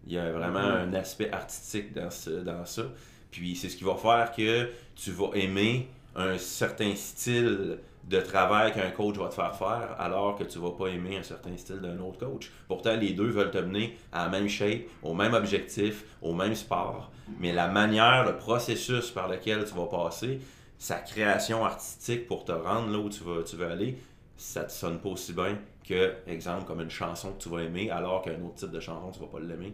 Il 0.07 0.13
y 0.13 0.19
a 0.19 0.31
vraiment 0.33 0.59
un 0.61 0.93
aspect 0.95 1.31
artistique 1.33 1.93
dans, 1.95 2.11
ce- 2.11 2.31
dans 2.31 2.65
ça. 2.65 2.83
Puis 3.31 3.57
c'est 3.57 3.69
ce 3.69 3.77
qui 3.77 3.85
va 3.85 3.97
faire 3.97 4.33
que 4.37 4.71
tu 4.95 5.11
vas 5.11 5.31
aimer 5.35 5.89
un 6.15 6.39
certain 6.39 6.95
style 6.95 7.79
de 8.05 8.21
travail 8.21 8.73
qu'un 8.73 8.91
coach 8.91 9.17
va 9.17 9.29
te 9.29 9.35
faire 9.35 9.57
faire, 9.57 9.97
alors 9.99 10.37
que 10.37 10.45
tu 10.45 10.59
vas 10.59 10.73
pas 10.73 10.89
aimer 10.89 11.17
un 11.17 11.23
certain 11.23 11.57
style 11.57 11.81
d'un 11.81 11.99
autre 12.01 12.19
coach. 12.19 12.51
Pourtant, 12.69 12.95
les 12.97 13.13
deux 13.15 13.29
veulent 13.29 13.51
te 13.51 13.59
mener 13.59 13.97
à 14.13 14.25
la 14.25 14.29
même 14.31 14.49
shape, 14.49 14.83
au 15.03 15.15
même 15.15 15.33
objectif, 15.33 16.05
au 16.21 16.35
même 16.35 16.55
sport, 16.55 17.11
mais 17.39 17.53
la 17.53 17.69
manière, 17.69 18.25
le 18.27 18.37
processus 18.37 19.11
par 19.11 19.29
lequel 19.29 19.65
tu 19.65 19.75
vas 19.75 19.87
passer, 19.87 20.39
sa 20.79 20.97
création 20.97 21.65
artistique 21.65 22.27
pour 22.27 22.45
te 22.45 22.53
rendre 22.53 22.91
là 22.91 22.99
où 22.99 23.09
tu 23.09 23.25
veux, 23.25 23.43
tu 23.43 23.57
veux 23.57 23.67
aller, 23.69 23.97
ça 24.37 24.65
te 24.65 24.73
sonne 24.73 24.99
pas 24.99 25.09
aussi 25.09 25.33
bien 25.33 25.57
que, 25.89 26.13
exemple, 26.27 26.65
comme 26.67 26.83
une 26.83 26.91
chanson 26.91 27.33
que 27.33 27.43
tu 27.43 27.49
vas 27.49 27.63
aimer, 27.63 27.91
alors 27.91 28.21
qu'un 28.23 28.41
autre 28.45 28.55
type 28.57 28.71
de 28.71 28.81
chanson, 28.81 29.11
tu 29.13 29.21
vas 29.21 29.27
pas 29.27 29.41
l'aimer. 29.41 29.73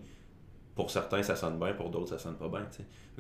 Pour 0.81 0.91
certains, 0.91 1.23
ça 1.23 1.37
sonne 1.37 1.59
bien, 1.59 1.75
pour 1.75 1.91
d'autres, 1.91 2.09
ça 2.09 2.19
sonne 2.19 2.37
pas 2.37 2.49
bien. 2.49 2.67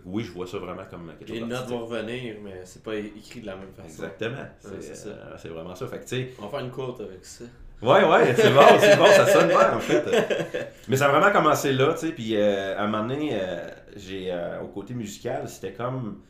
oui, 0.06 0.24
je 0.24 0.32
vois 0.32 0.46
ça 0.46 0.56
vraiment 0.56 0.84
comme 0.90 1.12
quelque 1.18 1.28
chose 1.28 1.40
Les 1.40 1.46
notes 1.46 1.66
vont 1.66 1.84
revenir, 1.84 2.36
mais 2.42 2.62
c'est 2.64 2.82
pas 2.82 2.96
écrit 2.96 3.42
de 3.42 3.46
la 3.46 3.56
même 3.56 3.70
façon. 3.76 3.88
Exactement. 3.88 4.46
C'est 4.60 5.08
euh, 5.08 5.36
c'est 5.36 5.48
vraiment 5.50 5.74
ça. 5.74 5.86
Fait 5.86 5.98
que, 5.98 6.40
On 6.40 6.44
va 6.44 6.48
faire 6.48 6.60
une 6.60 6.70
quote 6.70 7.02
avec 7.02 7.22
ça. 7.22 7.44
Ouais, 7.82 8.02
ouais, 8.02 8.34
c'est 8.34 8.54
bon, 8.54 8.62
c'est 8.80 8.96
bon, 8.96 9.04
ça 9.08 9.26
sonne 9.26 9.48
bien 9.48 9.76
en 9.76 9.78
fait. 9.78 10.72
Mais 10.88 10.96
ça 10.96 11.08
a 11.08 11.10
vraiment 11.10 11.30
commencé 11.30 11.74
là, 11.74 11.92
tu 11.92 12.06
sais, 12.06 12.12
puis 12.12 12.34
euh, 12.34 12.78
à 12.78 12.84
un 12.84 12.86
moment 12.86 13.06
donné, 13.06 13.32
euh, 13.34 13.68
j'ai, 13.94 14.34
au 14.62 14.68
côté 14.68 14.94
musical, 14.94 15.46
c'était 15.46 15.74
comme, 15.74 16.22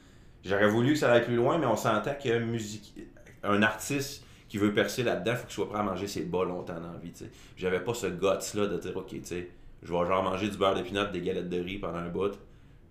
j'aurais 0.44 0.68
voulu 0.68 0.94
que 0.94 0.98
ça 0.98 1.12
aille 1.12 1.24
plus 1.24 1.36
loin, 1.36 1.58
mais 1.58 1.66
on 1.66 1.76
s'entend 1.76 2.14
que 2.20 2.40
musique, 2.40 3.06
un 3.44 3.62
artiste 3.62 4.24
qui 4.48 4.58
veut 4.58 4.74
percer 4.74 5.04
là-dedans, 5.04 5.30
il 5.30 5.36
faut 5.36 5.44
qu'il 5.44 5.54
soit 5.54 5.68
prêt 5.68 5.78
à 5.78 5.84
manger 5.84 6.08
ses 6.08 6.22
bas 6.22 6.44
longtemps 6.44 6.80
dans 6.80 6.92
la 6.92 6.98
vie, 6.98 7.12
tu 7.12 7.24
sais. 7.24 7.30
J'avais 7.56 7.78
pas 7.78 7.94
ce 7.94 8.08
guts-là 8.08 8.66
de 8.66 8.78
dire, 8.78 8.96
ok, 8.96 9.10
tu 9.10 9.20
sais, 9.22 9.48
je 9.82 9.92
vais 9.92 10.06
genre 10.06 10.22
manger 10.22 10.48
du 10.48 10.56
beurre 10.56 10.74
de 10.74 10.82
pinot, 10.82 11.06
des 11.12 11.20
galettes 11.20 11.48
de 11.48 11.60
riz 11.60 11.78
pendant 11.78 11.98
un 11.98 12.08
bout, 12.08 12.38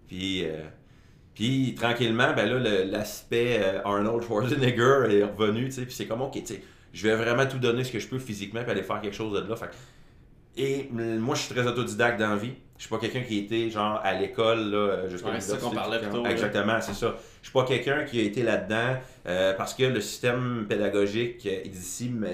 puis... 0.07 0.45
euh, 0.45 0.63
puis 1.35 1.73
tranquillement, 1.73 2.33
ben 2.35 2.49
là, 2.49 2.83
l'aspect 2.83 3.61
euh, 3.61 3.81
Arnold 3.85 4.23
Schwarzenegger 4.23 5.05
est 5.09 5.23
revenu, 5.23 5.65
tu 5.65 5.71
sais, 5.71 5.81
puis 5.83 5.93
c'est 5.93 6.05
comme, 6.05 6.21
ok, 6.21 6.33
tu 6.33 6.45
sais, 6.45 6.61
je 6.91 7.07
vais 7.07 7.15
vraiment 7.15 7.45
tout 7.45 7.59
donner 7.59 7.85
ce 7.85 7.93
que 7.93 7.99
je 7.99 8.07
peux 8.09 8.19
physiquement 8.19 8.61
puis 8.61 8.71
aller 8.71 8.83
faire 8.83 8.99
quelque 8.99 9.15
chose 9.15 9.41
de 9.41 9.47
là. 9.47 9.55
Fait 9.55 9.69
Et 10.57 10.89
moi, 10.91 11.35
je 11.35 11.43
suis 11.43 11.53
très 11.53 11.65
autodidacte 11.65 12.19
dans 12.19 12.31
la 12.31 12.35
vie. 12.35 12.53
Je 12.77 12.83
suis 12.83 12.89
pas 12.89 12.97
quelqu'un 12.97 13.21
qui 13.21 13.37
a 13.37 13.41
été 13.41 13.69
genre 13.69 13.99
à 14.03 14.13
l'école 14.13 14.71
là, 14.71 15.09
jusqu'à 15.09 15.29
Ouais, 15.29 15.39
c'est 15.39 15.51
ça 15.51 15.57
qu'on 15.57 15.71
parlait 15.71 15.99
Exactement, 16.29 16.79
c'est 16.81 16.93
ça. 16.93 17.15
Je 17.41 17.47
suis 17.47 17.53
pas 17.53 17.65
quelqu'un 17.65 18.03
qui 18.03 18.19
a 18.19 18.23
été 18.23 18.41
là-dedans 18.43 18.97
euh, 19.27 19.53
parce 19.53 19.73
que 19.73 19.83
le 19.83 20.01
système 20.01 20.65
pédagogique 20.67 21.45
euh, 21.45 21.63
d'ici 21.63 22.09
me, 22.09 22.29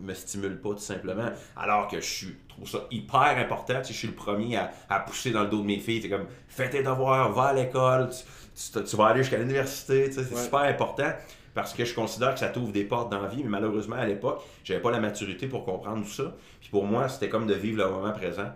me 0.00 0.14
stimule 0.14 0.60
pas 0.60 0.70
tout 0.70 0.78
simplement. 0.78 1.30
Alors 1.56 1.88
que 1.88 2.00
je 2.00 2.06
suis, 2.06 2.36
trouve 2.48 2.68
ça 2.68 2.80
hyper 2.90 3.20
important. 3.38 3.74
Tu 3.80 3.86
sais, 3.88 3.92
je 3.92 3.98
suis 3.98 4.08
le 4.08 4.14
premier 4.14 4.56
à, 4.56 4.70
à 4.88 5.00
pousser 5.00 5.30
dans 5.30 5.42
le 5.42 5.48
dos 5.48 5.60
de 5.60 5.66
mes 5.66 5.78
filles. 5.78 6.02
C'est 6.02 6.08
comme, 6.08 6.26
fais 6.48 6.70
tes 6.70 6.82
devoirs, 6.82 7.32
va 7.32 7.44
à 7.44 7.52
l'école, 7.52 8.08
tu, 8.10 8.72
tu- 8.72 8.84
tu 8.84 8.96
vas 8.96 9.06
aller 9.06 9.22
jusqu'à 9.22 9.38
l'université. 9.38 10.06
tu 10.08 10.14
sais, 10.14 10.24
C'est 10.24 10.34
Ouais. 10.34 10.42
super 10.44 10.60
important 10.60 11.12
parce 11.54 11.72
que 11.74 11.84
je 11.84 11.94
considère 11.94 12.34
que 12.34 12.40
ça 12.40 12.48
t'ouvre 12.48 12.70
des 12.72 12.84
portes 12.84 13.10
dans 13.10 13.20
la 13.20 13.28
vie. 13.28 13.42
Mais 13.42 13.50
malheureusement, 13.50 13.96
à 13.96 14.06
l'époque, 14.06 14.42
j'avais 14.64 14.80
pas 14.80 14.90
la 14.90 15.00
maturité 15.00 15.46
pour 15.48 15.64
comprendre 15.64 16.04
tout 16.04 16.10
ça. 16.12 16.34
Puis 16.60 16.70
pour 16.70 16.84
moi, 16.84 17.08
c'était 17.08 17.28
comme 17.28 17.46
de 17.46 17.54
vivre 17.54 17.78
le 17.84 17.90
moment 17.90 18.12
présent. 18.12 18.50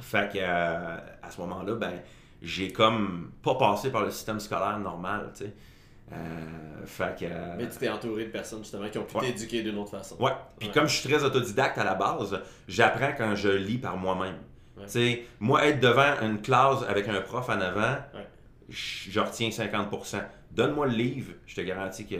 Fait 0.00 0.30
que 0.32 0.38
euh, 0.40 0.96
à 1.22 1.30
ce 1.30 1.40
moment-là, 1.40 1.74
ben, 1.74 1.92
j'ai 2.40 2.72
comme 2.72 3.32
pas 3.42 3.56
passé 3.56 3.90
par 3.90 4.02
le 4.04 4.10
système 4.10 4.38
scolaire 4.40 4.78
normal, 4.78 5.30
tu 5.36 5.44
sais. 5.44 5.52
Euh, 6.12 6.86
fait 6.86 7.18
que. 7.20 7.24
euh, 7.26 7.54
Mais 7.58 7.68
tu 7.68 7.76
t'es 7.78 7.88
entouré 7.88 8.24
de 8.26 8.30
personnes 8.30 8.60
justement 8.62 8.88
qui 8.88 8.98
ont 8.98 9.04
pu 9.04 9.16
Ouais. 9.16 9.26
t'éduquer 9.32 9.62
d'une 9.62 9.76
autre 9.78 9.90
façon. 9.90 10.16
Ouais. 10.18 10.32
Puis 10.58 10.68
Ouais. 10.68 10.74
comme 10.74 10.86
je 10.86 10.96
suis 10.98 11.08
très 11.08 11.22
autodidacte 11.22 11.76
à 11.78 11.84
la 11.84 11.94
base, 11.94 12.40
j'apprends 12.66 13.12
quand 13.16 13.34
je 13.34 13.48
lis 13.50 13.78
par 13.78 13.96
moi-même. 13.96 14.36
Ouais. 14.76 14.84
Tu 14.84 14.90
sais, 14.90 15.22
moi, 15.40 15.66
être 15.66 15.80
devant 15.80 16.14
une 16.22 16.40
classe 16.40 16.82
avec 16.88 17.08
un 17.08 17.20
prof 17.20 17.48
en 17.48 17.60
avant, 17.60 17.96
je 18.68 19.20
retiens 19.20 19.50
50%. 19.50 20.22
Donne-moi 20.50 20.86
le 20.86 20.92
livre, 20.94 21.32
je 21.46 21.54
te 21.56 21.60
garantis 21.60 22.06
que 22.06 22.16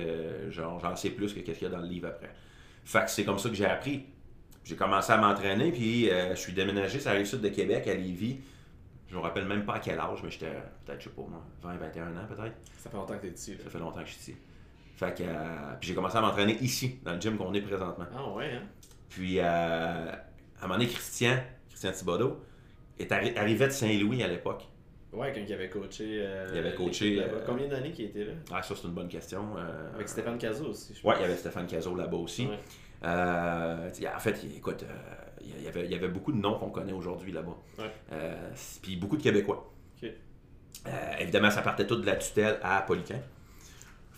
j'en 0.50 0.96
sais 0.96 1.10
plus 1.10 1.32
que 1.32 1.40
qu'est-ce 1.40 1.58
qu'il 1.58 1.68
y 1.68 1.70
a 1.70 1.74
dans 1.74 1.82
le 1.82 1.88
livre 1.88 2.08
après. 2.08 2.30
Fait 2.84 3.04
que 3.04 3.10
c'est 3.10 3.24
comme 3.24 3.38
ça 3.38 3.48
que 3.48 3.54
j'ai 3.54 3.66
appris. 3.66 4.04
J'ai 4.64 4.76
commencé 4.76 5.12
à 5.12 5.16
m'entraîner, 5.16 5.72
puis 5.72 6.10
euh, 6.10 6.34
je 6.34 6.40
suis 6.40 6.52
déménagé 6.52 7.00
sur 7.00 7.10
la 7.10 7.16
rive 7.16 7.26
sud 7.26 7.40
de 7.40 7.48
Québec, 7.48 7.86
à 7.88 7.94
Lévis. 7.94 8.38
Je 9.08 9.16
me 9.16 9.20
rappelle 9.20 9.46
même 9.46 9.64
pas 9.64 9.74
à 9.74 9.78
quel 9.78 9.98
âge, 9.98 10.18
mais 10.22 10.30
j'étais 10.30 10.52
peut-être, 10.84 11.00
je 11.00 11.04
sais 11.08 11.14
pas 11.14 11.22
moi, 11.22 11.42
20, 11.62 11.76
21 11.78 12.06
ans 12.16 12.26
peut-être. 12.28 12.56
Ça 12.78 12.90
fait 12.90 12.96
longtemps 12.96 13.14
que 13.16 13.22
t'es 13.26 13.28
là. 13.28 13.58
Ça 13.64 13.70
fait 13.70 13.78
longtemps 13.78 14.00
que 14.02 14.06
je 14.06 14.12
suis 14.12 14.20
ici. 14.32 14.36
Fait 14.96 15.16
que, 15.16 15.22
euh, 15.22 15.74
puis 15.80 15.88
j'ai 15.88 15.94
commencé 15.94 16.16
à 16.16 16.20
m'entraîner 16.20 16.56
ici, 16.60 16.98
dans 17.04 17.14
le 17.14 17.20
gym 17.20 17.36
qu'on 17.38 17.54
est 17.54 17.62
présentement. 17.62 18.04
Ah 18.14 18.30
ouais, 18.32 18.52
hein? 18.52 18.62
Puis, 19.08 19.38
euh, 19.38 19.42
à 19.44 20.14
un 20.60 20.62
moment 20.62 20.74
donné, 20.74 20.88
Christian, 20.88 21.36
Christian 21.70 21.92
Thibodeau, 21.92 22.40
est 22.98 23.10
arri- 23.10 23.36
arrivé 23.38 23.66
de 23.66 23.70
Saint-Louis 23.72 24.22
à 24.22 24.28
l'époque. 24.28 24.64
Ouais, 25.12 25.32
quand 25.32 25.40
il 25.40 25.52
avait 25.54 25.70
coaché. 25.70 26.18
euh, 26.20 26.48
Il 26.52 26.58
avait 26.58 26.74
coaché, 26.74 27.24
Combien 27.46 27.66
d'années 27.68 27.92
qu'il 27.92 28.06
était 28.06 28.24
là? 28.24 28.32
Ah, 28.52 28.60
ça, 28.62 28.74
c'est 28.76 28.86
une 28.88 28.92
bonne 28.92 29.08
question. 29.08 29.56
Avec 29.94 30.06
Stéphane 30.08 30.36
Cazot 30.36 30.66
aussi, 30.66 30.94
je 30.94 31.06
Ouais, 31.06 31.14
pense. 31.14 31.20
il 31.20 31.22
y 31.22 31.24
avait 31.24 31.36
Stéphane 31.36 31.66
Cazot 31.66 31.94
là-bas 31.94 32.16
aussi. 32.18 32.46
Ouais. 32.46 32.58
En 34.14 34.18
fait, 34.18 34.44
écoute, 34.56 34.84
y 35.64 35.68
avait, 35.68 35.84
il 35.84 35.90
y 35.90 35.94
avait 35.94 36.08
beaucoup 36.08 36.32
de 36.32 36.38
noms 36.38 36.58
qu'on 36.58 36.70
connaît 36.70 36.92
aujourd'hui 36.92 37.32
là-bas. 37.32 37.56
Ouais. 37.78 37.90
Euh, 38.12 38.50
puis 38.82 38.96
beaucoup 38.96 39.16
de 39.16 39.22
Québécois. 39.22 39.72
Euh, 40.86 41.12
évidemment, 41.18 41.50
ça 41.50 41.62
partait 41.62 41.86
tout 41.86 41.96
de 41.96 42.06
la 42.06 42.16
tutelle 42.16 42.58
à 42.62 42.80
Poliquin. 42.82 43.20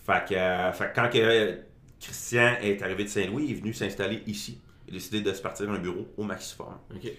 Fait 0.04 0.28
que, 0.28 0.34
euh, 0.34 0.72
fait 0.72 0.90
que 0.90 0.94
quand 0.94 1.08
que 1.08 1.58
Christian 2.00 2.56
est 2.60 2.82
arrivé 2.82 3.04
de 3.04 3.08
Saint-Louis, 3.08 3.46
il 3.48 3.50
est 3.52 3.60
venu 3.60 3.72
s'installer 3.72 4.22
ici. 4.26 4.60
Il 4.86 4.94
a 4.94 4.94
décidé 4.94 5.20
de 5.20 5.32
se 5.32 5.40
partir 5.40 5.70
un 5.70 5.78
bureau 5.78 6.06
au 6.16 6.24
Maximum. 6.24 6.78
Ok. 6.94 7.10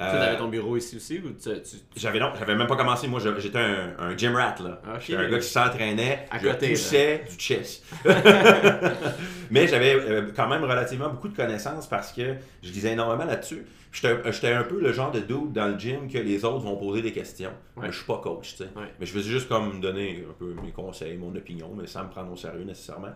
Euh, 0.00 0.10
Tu 0.12 0.16
avais 0.16 0.36
ton 0.36 0.46
bureau 0.48 0.76
ici 0.76 0.94
aussi 0.96 1.18
ou 1.18 1.30
tu, 1.30 1.50
tu- 1.62 1.76
J'avais 1.96 2.20
non, 2.20 2.32
j'avais 2.38 2.54
même 2.54 2.68
pas 2.68 2.76
commencé. 2.76 3.08
Moi, 3.08 3.18
j'étais 3.38 3.58
un, 3.58 3.94
un 3.98 4.16
gym 4.16 4.34
rat 4.36 4.54
là. 4.62 4.80
Ok. 4.94 5.00
J'étais 5.00 5.18
un 5.18 5.28
gars 5.28 5.38
qui 5.38 5.48
s'entraînait, 5.48 6.26
À 6.30 6.38
je 6.38 6.46
côté, 6.48 6.70
poussais 6.70 7.24
du 7.28 7.36
chess. 7.38 7.82
Mais 9.50 9.66
j'avais 9.66 9.94
euh, 9.94 10.30
quand 10.34 10.48
même 10.48 10.62
relativement 10.62 11.08
beaucoup 11.08 11.28
de 11.28 11.36
connaissances 11.36 11.86
parce 11.88 12.12
que 12.12 12.34
je 12.62 12.70
lisais 12.70 12.92
énormément 12.92 13.24
là-dessus. 13.24 13.64
J'étais 13.90 14.52
un 14.52 14.64
peu 14.64 14.80
le 14.80 14.92
genre 14.92 15.10
de 15.10 15.20
dude 15.20 15.52
dans 15.52 15.66
le 15.68 15.78
gym 15.78 16.08
que 16.08 16.18
les 16.18 16.44
autres 16.44 16.58
vont 16.64 16.76
poser 16.76 17.00
des 17.02 17.12
questions. 17.12 17.50
Ouais. 17.76 17.86
Mais 17.86 17.90
je 17.92 17.96
suis 17.96 18.06
pas 18.06 18.18
coach, 18.18 18.50
tu 18.52 18.56
sais. 18.58 18.70
Ouais. 18.76 18.92
Mais 19.00 19.06
je 19.06 19.12
faisais 19.12 19.30
juste 19.30 19.48
comme 19.48 19.80
donner 19.80 20.24
un 20.28 20.34
peu 20.34 20.54
mes 20.62 20.70
conseils, 20.72 21.16
mon 21.16 21.34
opinion, 21.34 21.72
mais 21.74 21.86
sans 21.86 22.04
me 22.04 22.10
prendre 22.10 22.30
au 22.32 22.36
sérieux 22.36 22.64
nécessairement. 22.64 23.12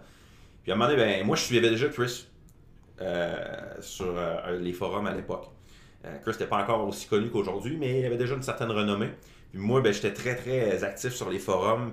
Puis 0.62 0.72
à 0.72 0.74
un 0.74 0.78
moment 0.78 0.90
donné, 0.90 1.02
ben, 1.18 1.26
moi 1.26 1.36
je 1.36 1.42
suivais 1.42 1.68
déjà 1.68 1.88
Chris 1.88 2.26
euh, 3.02 3.34
sur 3.80 4.14
euh, 4.16 4.58
les 4.58 4.72
forums 4.72 5.06
à 5.06 5.14
l'époque. 5.14 5.48
Euh, 6.04 6.18
Chris 6.22 6.32
n'était 6.32 6.46
pas 6.46 6.62
encore 6.62 6.86
aussi 6.86 7.06
connu 7.06 7.30
qu'aujourd'hui, 7.30 7.76
mais 7.76 8.00
il 8.00 8.06
avait 8.06 8.16
déjà 8.16 8.34
une 8.34 8.42
certaine 8.42 8.70
renommée. 8.70 9.10
Puis 9.50 9.60
moi, 9.60 9.80
ben, 9.80 9.92
j'étais 9.92 10.12
très 10.12 10.34
très 10.34 10.82
actif 10.84 11.12
sur 11.12 11.30
les 11.30 11.38
forums. 11.38 11.92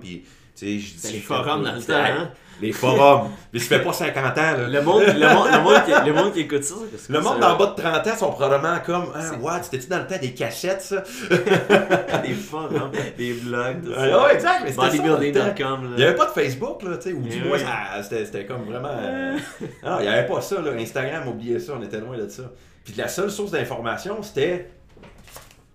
Sais, 0.60 0.78
je 0.78 0.94
dis- 0.94 1.12
les 1.14 1.20
forums 1.20 1.62
dans 1.64 1.72
le 1.74 1.80
temps, 1.82 1.94
hein? 1.94 2.30
Les 2.62 2.72
forums. 2.72 3.30
mais 3.54 3.58
ça 3.58 3.78
fait 3.78 3.82
pas 3.84 3.92
50 3.94 4.24
ans, 4.24 4.32
là. 4.36 4.68
Le 4.68 4.82
monde, 4.82 5.02
le, 5.06 5.34
monde, 5.34 5.48
le, 5.50 5.60
monde 5.62 5.82
qui, 5.86 6.06
le 6.08 6.12
monde 6.12 6.32
qui 6.34 6.40
écoute 6.40 6.62
ça, 6.62 6.74
c'est 6.98 7.10
Le 7.10 7.20
monde 7.20 7.40
d'en 7.40 7.56
bas 7.56 7.66
de 7.74 7.80
30 7.80 8.06
ans 8.06 8.16
sont 8.18 8.30
probablement 8.32 8.78
comme 8.84 9.06
Ah, 9.14 9.30
what, 9.40 9.62
c'était-tu 9.62 9.88
dans 9.88 9.98
le 10.00 10.06
temps 10.06 10.18
des 10.20 10.34
cassettes, 10.34 10.82
ça? 10.82 11.02
des 12.22 12.34
forums, 12.34 12.90
des 13.16 13.32
blogs, 13.32 13.82
tout 13.84 13.94
ça. 13.94 14.24
ouais, 14.24 14.34
exact, 14.34 14.62
mais. 14.64 14.72
Bodybuilding.com. 14.72 15.88
Il 15.92 15.96
n'y 15.96 16.02
avait 16.04 16.14
pas 16.16 16.26
de 16.26 16.30
Facebook, 16.32 16.82
là, 16.82 16.96
tu 16.98 17.08
sais, 17.10 17.12
ou 17.14 17.22
du 17.22 17.40
Eh 17.42 17.48
moins, 17.48 17.58
c'était 18.02 18.24
c'était 18.26 18.44
comme 18.44 18.64
vraiment. 18.64 18.90
euh, 18.92 19.38
Non, 19.82 19.96
il 20.00 20.02
n'y 20.02 20.08
avait 20.08 20.26
pas 20.26 20.40
ça, 20.42 20.60
là. 20.60 20.72
Instagram, 20.72 21.28
oubliez 21.28 21.58
ça, 21.60 21.72
on 21.78 21.82
était 21.82 22.00
loin 22.00 22.18
de 22.18 22.28
ça. 22.28 22.42
Puis 22.84 22.94
la 22.96 23.08
seule 23.08 23.30
source 23.30 23.52
d'information, 23.52 24.22
c'était 24.22 24.70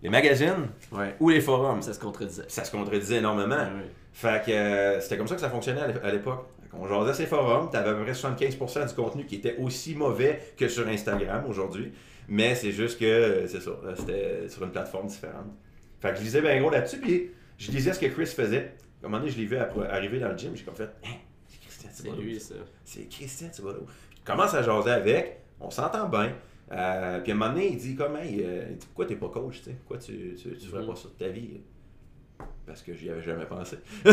les 0.03 0.09
magazines 0.09 0.67
Ouais. 0.91 1.15
ou 1.19 1.29
les 1.29 1.41
forums. 1.41 1.81
Ça 1.81 1.93
se 1.93 1.99
contredisait. 1.99 2.45
Ça 2.47 2.63
se 2.63 2.69
contredisait 2.71 3.17
énormément. 3.17 3.55
Ouais. 3.55 3.89
Fait 4.17 4.45
que 4.45 4.51
euh, 4.51 5.01
c'était 5.01 5.17
comme 5.17 5.27
ça 5.27 5.35
que 5.35 5.41
ça 5.41 5.49
fonctionnait 5.49 5.81
à 5.81 5.87
l'é- 5.87 5.99
à 6.01 6.09
l'époque. 6.11 6.45
Fait 6.61 6.69
qu'on 6.69 6.87
jasait 6.87 7.13
ces 7.13 7.25
forums, 7.25 7.69
t'avais 7.69 7.89
à 7.89 7.93
peu 7.93 8.03
près 8.03 8.13
75% 8.13 8.87
du 8.87 8.93
contenu 8.93 9.25
qui 9.25 9.35
était 9.35 9.57
aussi 9.57 9.93
mauvais 9.93 10.39
que 10.55 10.69
sur 10.69 10.87
Instagram 10.87 11.43
aujourd'hui. 11.49 11.91
Mais 12.29 12.55
c'est 12.55 12.71
juste 12.71 12.97
que, 12.97 13.05
euh, 13.05 13.47
c'est 13.47 13.59
ça, 13.59 13.71
euh, 13.83 13.93
c'était 13.97 14.47
sur 14.49 14.63
une 14.63 14.71
plateforme 14.71 15.07
différente. 15.07 15.47
Fait 15.99 16.11
que 16.11 16.17
je 16.19 16.21
lisais 16.23 16.41
bien 16.41 16.59
gros 16.61 16.69
là-dessus, 16.69 16.99
puis 16.99 17.31
je 17.57 17.71
lisais 17.71 17.91
ce 17.91 17.99
que 17.99 18.05
Chris 18.05 18.25
faisait. 18.27 18.73
À 19.03 19.05
un 19.05 19.09
moment 19.09 19.19
donné, 19.19 19.31
je 19.31 19.37
l'ai 19.37 19.45
vu 19.45 19.57
arriver 19.57 20.19
dans 20.19 20.29
le 20.29 20.37
gym, 20.37 20.55
j'ai 20.55 20.63
comme 20.63 20.75
fait, 20.75 20.89
hein, 21.03 21.09
c'est 21.47 21.59
Christian 21.59 21.89
C'est 21.93 22.03
Thibodeau. 22.03 22.21
lui, 22.21 22.39
ça. 22.39 22.55
C'est 22.85 23.07
Christian 23.09 23.49
Thibodeau. 23.49 23.85
Je 24.17 24.23
commence 24.31 24.53
à 24.53 24.63
jaser 24.63 24.91
avec, 24.91 25.39
on 25.59 25.69
s'entend 25.69 26.07
bien. 26.07 26.33
Euh, 26.71 27.19
puis 27.19 27.31
à 27.31 27.35
un 27.35 27.37
moment 27.37 27.51
donné, 27.51 27.67
il 27.67 27.77
dit 27.77 27.95
comme, 27.95 28.15
hey, 28.15 28.43
pourquoi 28.79 29.05
t'es 29.05 29.15
pas 29.17 29.27
coach, 29.29 29.57
tu 29.57 29.65
sais? 29.65 29.71
Pourquoi 29.85 29.97
tu, 29.97 30.35
tu, 30.41 30.55
tu 30.57 30.67
ferais 30.67 30.81
Mhm. 30.81 30.87
pas 30.87 30.95
ça 30.95 31.09
de 31.09 31.23
ta 31.25 31.29
vie? 31.29 31.59
Parce 32.65 32.81
que 32.81 32.93
j'y 32.93 33.09
avais 33.09 33.21
jamais 33.21 33.45
pensé. 33.45 33.77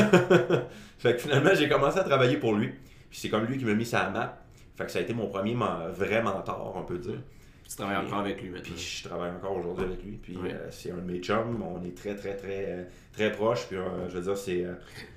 fait 0.98 1.14
que 1.16 1.18
finalement, 1.18 1.50
j'ai 1.54 1.68
commencé 1.68 1.98
à 1.98 2.04
travailler 2.04 2.36
pour 2.36 2.54
lui. 2.54 2.68
Puis 3.10 3.18
c'est 3.20 3.28
comme 3.28 3.44
lui 3.46 3.58
qui 3.58 3.64
m'a 3.64 3.74
mis 3.74 3.86
ça 3.86 4.00
à 4.00 4.10
map. 4.10 4.38
Fait 4.76 4.84
que 4.86 4.90
ça 4.92 4.98
a 4.98 5.02
été 5.02 5.14
mon 5.14 5.26
premier 5.28 5.54
vrai 5.54 6.22
mentor, 6.22 6.72
on 6.76 6.82
peut 6.82 6.98
dire. 6.98 7.20
Puis 7.62 7.70
tu 7.70 7.76
travailles 7.76 7.96
encore 8.04 8.18
avec 8.20 8.42
lui 8.42 8.50
maintenant. 8.50 8.74
Puis 8.74 9.00
je 9.02 9.08
travaille 9.08 9.30
encore 9.30 9.56
aujourd'hui 9.56 9.84
avec 9.84 10.02
lui. 10.02 10.18
Puis 10.22 10.36
euh, 10.46 10.68
c'est 10.70 10.90
un 10.90 10.96
de 10.96 11.00
mes 11.12 11.18
chums. 11.20 11.62
On 11.62 11.82
est 11.84 11.96
très, 11.96 12.14
très, 12.14 12.36
très, 12.36 12.66
euh, 12.68 12.84
très 13.12 13.32
proches. 13.32 13.66
Puis 13.68 13.76
euh, 13.76 14.08
je 14.08 14.16
veux 14.18 14.22
dire, 14.22 14.36
c'est. 14.36 14.64
euh, 14.64 14.74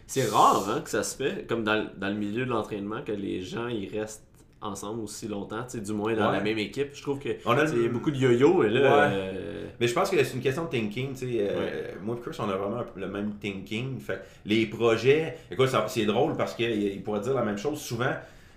C'est 0.08 0.26
rare 0.30 0.70
hein, 0.70 0.82
que 0.82 0.90
ça 0.90 1.04
se 1.04 1.16
fait, 1.18 1.48
comme 1.48 1.64
dans, 1.64 1.76
le- 1.76 1.90
dans 1.98 2.10
le 2.10 2.16
milieu 2.16 2.46
de 2.46 2.50
l'entraînement, 2.52 3.02
que 3.02 3.12
les 3.12 3.42
gens 3.42 3.68
ils 3.68 3.88
restent 3.98 4.25
ensemble 4.66 5.02
aussi 5.02 5.28
longtemps, 5.28 5.66
du 5.74 5.94
moins 5.94 6.14
dans 6.14 6.28
Ouais. 6.28 6.38
la 6.38 6.42
même 6.44 6.58
équipe. 6.58 6.90
Je 6.94 7.02
trouve 7.02 7.20
que 7.20 7.30
On 7.46 7.52
a 7.58 7.66
beaucoup 7.90 8.12
de 8.12 8.18
yo-yo 8.18 8.64
et 8.64 8.70
là. 8.70 8.82
Ouais. 8.82 9.14
euh, 9.14 9.66
Mais 9.80 9.88
je 9.88 9.94
pense 9.94 10.10
que 10.10 10.24
c'est 10.24 10.34
une 10.36 10.42
question 10.42 10.66
de 10.66 10.70
thinking, 10.70 11.14
tu 11.14 11.32
sais. 11.32 11.48
euh, 11.50 11.92
Moi 12.04 12.16
et 12.18 12.22
Chris, 12.22 12.38
on 12.40 12.50
a 12.50 12.56
vraiment 12.56 12.84
le 12.96 13.08
même 13.08 13.34
thinking. 13.42 14.00
Fait 14.00 14.22
les 14.46 14.66
projets, 14.68 15.38
écoute, 15.52 15.70
c'est 15.88 16.06
drôle 16.06 16.36
parce 16.36 16.54
qu'il 16.56 17.02
pourrait 17.04 17.20
dire 17.22 17.34
la 17.34 17.44
même 17.44 17.58
chose. 17.58 17.80
Souvent, 17.80 18.12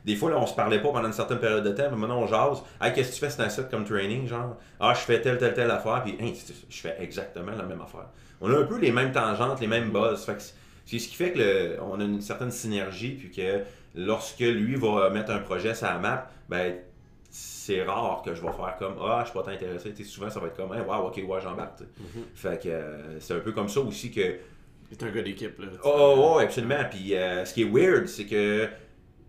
des 0.04 0.16
fois, 0.16 0.30
là, 0.30 0.38
on 0.38 0.46
se 0.46 0.54
parlait 0.54 0.80
pas 0.80 0.88
pendant 0.90 1.06
une 1.08 1.12
certaine 1.12 1.38
période 1.38 1.64
de 1.64 1.70
temps, 1.72 1.88
mais 1.90 1.96
maintenant 1.96 2.20
on 2.22 2.26
jase. 2.26 2.62
Hey, 2.80 2.92
qu'est-ce 2.92 3.10
que 3.10 3.14
tu 3.14 3.20
fais 3.20 3.30
c'est 3.30 3.42
un 3.42 3.48
set 3.48 3.68
comme 3.70 3.84
training, 3.84 4.26
genre? 4.26 4.56
Ah, 4.80 4.94
je 4.94 5.00
fais 5.00 5.20
telle, 5.20 5.38
telle, 5.38 5.54
telle 5.54 5.70
affaire, 5.70 6.02
puis 6.04 6.16
hey, 6.20 6.34
je 6.70 6.76
fais 6.80 6.96
exactement 7.00 7.52
la 7.56 7.64
même 7.64 7.80
affaire. 7.80 8.06
On 8.40 8.50
a 8.52 8.56
un 8.58 8.62
peu 8.64 8.78
les 8.78 8.92
mêmes 8.92 9.12
tangentes, 9.12 9.60
les 9.60 9.66
mêmes 9.66 9.90
buzz. 9.90 10.24
Fait 10.24 10.34
que 10.36 10.42
c'est- 10.42 10.54
c'est 10.86 10.98
ce 11.00 11.08
qui 11.08 11.16
fait 11.16 11.32
que 11.32 11.38
le- 11.38 11.76
on 11.82 12.00
a 12.00 12.04
une 12.04 12.20
certaine 12.22 12.52
synergie, 12.52 13.10
puis 13.18 13.30
que 13.30 13.58
lorsque 13.94 14.40
lui 14.40 14.76
va 14.76 15.10
mettre 15.10 15.30
un 15.30 15.38
projet 15.38 15.74
sur 15.74 15.86
la 15.86 15.98
map, 15.98 16.30
ben 16.48 16.76
c'est 17.30 17.82
rare 17.84 18.22
que 18.24 18.34
je 18.34 18.40
vais 18.40 18.52
faire 18.52 18.76
comme 18.78 18.96
Ah, 19.02 19.20
je 19.20 19.30
suis 19.30 19.38
pas 19.38 19.44
tant 19.44 19.50
intéressé. 19.50 19.92
Souvent, 20.04 20.30
ça 20.30 20.40
va 20.40 20.46
être 20.46 20.56
comme 20.56 20.72
Hey, 20.72 20.80
Wow, 20.80 21.08
ok, 21.08 21.22
ouais, 21.26 21.40
j'embarque. 21.42 21.80
Mhm. 21.80 22.24
Fait 22.34 22.62
que 22.62 22.68
euh, 22.68 23.20
c'est 23.20 23.34
un 23.34 23.40
peu 23.40 23.52
comme 23.52 23.68
ça 23.68 23.80
aussi 23.80 24.10
que. 24.10 24.36
C'est 24.90 25.02
un 25.02 25.10
gars 25.10 25.22
d'équipe. 25.22 25.58
là. 25.58 25.66
Oh, 25.84 25.90
oh, 25.94 26.32
oh, 26.34 26.38
absolument. 26.38 26.82
Puis 26.90 27.14
euh, 27.14 27.44
ce 27.44 27.52
qui 27.52 27.62
est 27.62 27.70
weird, 27.70 28.06
c'est 28.06 28.24
que. 28.24 28.68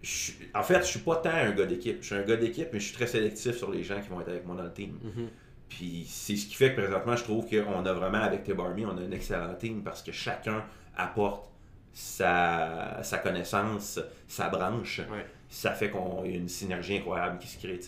je 0.02 0.32
en 0.56 0.64
fait, 0.64 0.80
je 0.80 0.86
suis 0.86 1.00
pas 1.00 1.18
tant 1.18 1.32
un 1.34 1.52
gars 1.52 1.66
d'équipe. 1.66 1.98
Je 2.00 2.06
suis 2.06 2.16
un 2.16 2.24
gars 2.24 2.38
d'équipe, 2.38 2.70
mais 2.72 2.80
je 2.80 2.86
suis 2.86 2.96
très 2.96 3.08
sélectif 3.08 3.58
sur 3.58 3.70
les 3.70 3.84
gens 3.84 4.00
qui 4.00 4.08
vont 4.08 4.22
être 4.22 4.30
avec 4.30 4.46
moi 4.46 4.56
dans 4.56 4.64
le 4.64 4.72
team. 4.74 4.98
Mhm. 5.04 5.28
Puis 5.68 6.06
c'est 6.08 6.36
ce 6.38 6.48
qui 6.48 6.56
fait 6.56 6.74
que 6.74 6.82
présentement, 6.82 7.16
je 7.18 7.24
trouve 7.24 7.46
qu'on 7.48 7.86
a 7.86 7.94
vraiment, 7.94 8.22
avec 8.22 8.44
Tib 8.44 8.60
Army, 8.60 8.86
on 8.86 8.98
a 8.98 9.02
un 9.02 9.12
excellent 9.12 9.54
team 9.56 9.84
parce 9.84 10.02
que 10.02 10.12
chacun 10.12 10.64
apporte 10.96 11.49
sa, 11.94 13.00
sa 13.04 13.18
connaissance, 13.18 14.00
sa 14.28 14.50
branche. 14.50 15.00
Ouais. 15.12 15.26
Ça 15.50 15.72
fait 15.72 15.90
qu'on 15.90 16.24
y 16.26 16.34
a 16.34 16.36
une 16.38 16.48
synergie 16.50 16.98
incroyable 16.98 17.40
qui 17.40 17.48
se 17.48 17.58
crée. 17.58 17.80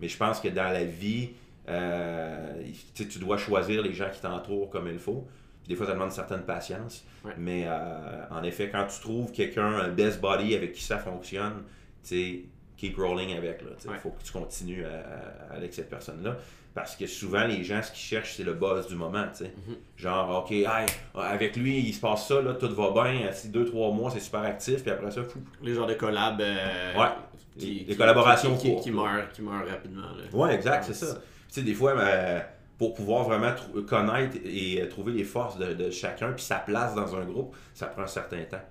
Mais 0.00 0.08
je 0.08 0.16
pense 0.16 0.40
que 0.40 0.48
dans 0.48 0.72
la 0.72 0.84
vie, 0.84 1.30
euh, 1.68 2.62
tu 2.94 3.18
dois 3.18 3.36
choisir 3.36 3.82
les 3.82 3.92
gens 3.92 4.08
qui 4.10 4.20
t'entourent 4.20 4.70
comme 4.70 4.88
il 4.88 4.98
faut. 4.98 5.26
Puis 5.62 5.68
des 5.68 5.76
fois, 5.76 5.86
ça 5.86 5.92
demande 5.92 6.08
une 6.08 6.14
certaine 6.14 6.42
patience. 6.42 7.04
Ouais. 7.24 7.32
Mais 7.36 7.64
euh, 7.66 8.24
en 8.30 8.42
effet, 8.42 8.70
quand 8.70 8.86
tu 8.86 8.98
trouves 9.00 9.30
quelqu'un, 9.32 9.66
un 9.80 9.88
best 9.88 10.20
body 10.20 10.54
avec 10.54 10.72
qui 10.72 10.82
ça 10.82 10.98
fonctionne, 10.98 11.62
tu 12.02 12.46
keep 12.78 12.96
rolling 12.96 13.36
avec. 13.36 13.62
Il 13.84 13.90
Ouais. 13.90 13.98
faut 13.98 14.10
que 14.10 14.22
tu 14.22 14.32
continues 14.32 14.86
à- 14.86 15.50
à- 15.50 15.56
avec 15.56 15.74
cette 15.74 15.90
personne-là. 15.90 16.38
Parce 16.74 16.94
que 16.94 17.06
souvent, 17.06 17.44
les 17.46 17.64
gens, 17.64 17.82
ce 17.82 17.90
qu'ils 17.90 18.00
cherchent, 18.00 18.34
c'est 18.36 18.44
le 18.44 18.54
buzz 18.54 18.86
du 18.86 18.94
moment. 18.94 19.24
tu 19.36 19.44
sais. 19.44 19.52
Mhm. 19.66 19.74
Genre, 19.96 20.38
OK, 20.44 20.52
hey, 20.52 20.86
avec 21.14 21.56
lui, 21.56 21.78
il 21.80 21.92
se 21.92 22.00
passe 22.00 22.28
ça, 22.28 22.40
là, 22.40 22.54
tout 22.54 22.72
va 22.74 22.90
bien. 22.92 23.32
Si 23.32 23.48
deux, 23.48 23.64
trois 23.64 23.90
mois, 23.90 24.10
c'est 24.10 24.20
super 24.20 24.40
actif. 24.42 24.82
Puis 24.82 24.90
après 24.90 25.10
ça, 25.10 25.24
fou. 25.24 25.40
Les 25.62 25.74
genres 25.74 25.86
de 25.88 25.94
collabs. 25.94 26.40
euh, 26.40 26.94
Ouais. 26.98 27.08
Les- 27.56 27.84
les 27.88 27.96
collaborations 27.96 28.56
qui, 28.56 28.76
qui, 28.76 28.80
qui 28.82 28.90
meurent, 28.92 29.28
qui 29.32 29.42
meurent 29.42 29.66
rapidement. 29.68 30.02
Là. 30.02 30.22
Ouais, 30.32 30.54
exact, 30.54 30.84
c'est 30.84 30.94
ça. 30.94 31.14
Tu 31.16 31.20
sais, 31.48 31.62
des 31.62 31.74
fois, 31.74 31.94
ben, 31.96 32.42
pour 32.78 32.94
pouvoir 32.94 33.24
vraiment 33.24 33.52
connaître 33.88 34.36
et 34.44 34.88
trouver 34.88 35.12
les 35.12 35.24
forces 35.24 35.58
de, 35.58 35.74
de 35.74 35.90
chacun, 35.90 36.32
puis 36.32 36.44
sa 36.44 36.56
place 36.60 36.94
dans 36.94 37.14
un 37.16 37.24
groupe, 37.24 37.54
ça 37.74 37.86
prend 37.88 38.02
un 38.02 38.06
certain 38.06 38.42
temps. 38.44 38.62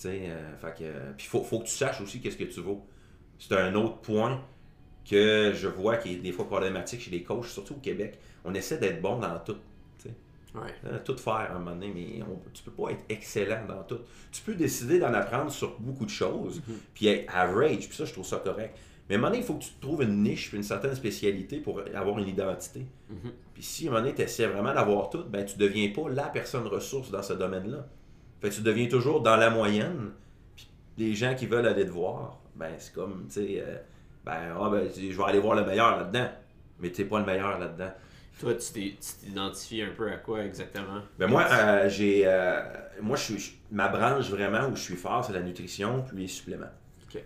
Tu 0.00 0.02
sais, 0.08 0.22
euh, 0.28 0.56
fait 0.58 0.78
que, 0.78 0.84
euh, 0.84 1.12
puis 1.16 1.26
faut, 1.26 1.42
faut 1.42 1.58
que 1.58 1.64
tu 1.64 1.74
saches 1.74 2.00
aussi 2.00 2.20
qu'est-ce 2.20 2.36
que 2.36 2.44
tu 2.44 2.60
vaux. 2.60 2.86
C'est 3.40 3.52
un 3.56 3.74
autre 3.74 3.96
point 3.98 4.40
que 5.08 5.52
je 5.54 5.68
vois 5.68 5.96
qui 5.96 6.14
est 6.14 6.16
des 6.16 6.32
fois 6.32 6.46
problématique 6.46 7.00
chez 7.00 7.10
les 7.10 7.22
coachs, 7.22 7.46
surtout 7.46 7.74
au 7.74 7.80
Québec. 7.80 8.18
On 8.44 8.54
essaie 8.54 8.78
d'être 8.78 9.00
bon 9.00 9.18
dans 9.18 9.38
tout. 9.40 9.56
Ouais. 10.54 10.74
Euh, 10.86 10.98
tout 11.04 11.16
faire 11.16 11.34
à 11.34 11.50
un 11.50 11.58
moment 11.58 11.72
donné, 11.72 11.92
mais 11.94 12.22
on, 12.22 12.40
tu 12.52 12.62
peux 12.62 12.70
pas 12.70 12.90
être 12.90 13.04
excellent 13.08 13.66
dans 13.66 13.82
tout. 13.82 13.98
Tu 14.32 14.40
peux 14.42 14.54
décider 14.54 14.98
d'en 14.98 15.12
apprendre 15.12 15.50
sur 15.50 15.78
beaucoup 15.78 16.06
de 16.06 16.10
choses, 16.10 16.62
puis 16.94 17.06
être 17.06 17.34
average, 17.34 17.86
puis 17.88 17.96
ça, 17.96 18.06
je 18.06 18.12
trouve 18.12 18.24
ça 18.24 18.38
correct. 18.38 18.76
Mais 19.08 19.14
à 19.14 19.18
un 19.18 19.20
moment 19.20 19.30
donné, 19.30 19.42
il 19.42 19.46
faut 19.46 19.54
que 19.54 19.64
tu 19.64 19.70
trouves 19.80 20.02
une 20.02 20.22
niche, 20.22 20.48
puis 20.48 20.56
une 20.56 20.62
certaine 20.62 20.94
spécialité 20.94 21.58
pour 21.58 21.80
avoir 21.94 22.18
une 22.18 22.28
identité. 22.28 22.86
Mhm. 23.10 23.32
Puis 23.54 23.62
si 23.62 23.86
à 23.86 23.90
un 23.90 23.92
moment 23.92 24.04
donné, 24.04 24.14
tu 24.14 24.22
essaies 24.22 24.46
vraiment 24.46 24.72
d'avoir 24.72 25.10
tout, 25.10 25.24
ben 25.24 25.44
tu 25.44 25.58
deviens 25.58 25.90
pas 25.90 26.08
la 26.08 26.28
personne 26.28 26.66
ressource 26.66 27.10
dans 27.10 27.22
ce 27.22 27.34
domaine-là. 27.34 27.86
Fait 28.40 28.50
que 28.50 28.54
tu 28.54 28.62
deviens 28.62 28.86
toujours 28.86 29.20
dans 29.20 29.36
la 29.36 29.50
moyenne, 29.50 30.12
puis 30.56 30.68
les 30.96 31.14
gens 31.14 31.34
qui 31.34 31.46
veulent 31.46 31.66
aller 31.66 31.84
te 31.84 31.90
voir, 31.90 32.38
ben 32.54 32.72
c'est 32.78 32.94
comme, 32.94 33.26
tu 33.28 33.34
sais, 33.34 33.62
euh, 33.66 33.78
ben, 34.24 34.56
ah, 34.60 34.68
ben, 34.70 34.88
je 34.94 35.16
vais 35.16 35.24
aller 35.24 35.38
voir 35.38 35.54
le 35.56 35.64
meilleur 35.64 35.96
là-dedans, 35.98 36.28
mais 36.80 36.90
tu 36.90 37.02
n'es 37.02 37.08
pas 37.08 37.18
le 37.20 37.26
meilleur 37.26 37.58
là-dedans. 37.58 37.90
Toi, 38.40 38.54
tu 38.54 38.72
t'es- 38.72 38.96
t'identifies 39.26 39.82
un 39.82 39.90
peu 39.96 40.10
à 40.12 40.16
quoi 40.16 40.44
exactement? 40.44 41.00
Ben 41.18 41.26
moi, 41.26 41.44
euh, 41.50 41.88
j'ai, 41.88 42.22
euh, 42.24 42.60
moi 43.00 43.16
je 43.16 43.34
suis, 43.34 43.58
ma 43.72 43.88
branche 43.88 44.30
vraiment 44.30 44.68
où 44.68 44.76
je 44.76 44.82
suis 44.82 44.96
fort, 44.96 45.24
c'est 45.24 45.32
la 45.32 45.40
nutrition 45.42 46.04
puis 46.08 46.18
les 46.18 46.28
suppléments. 46.28 46.70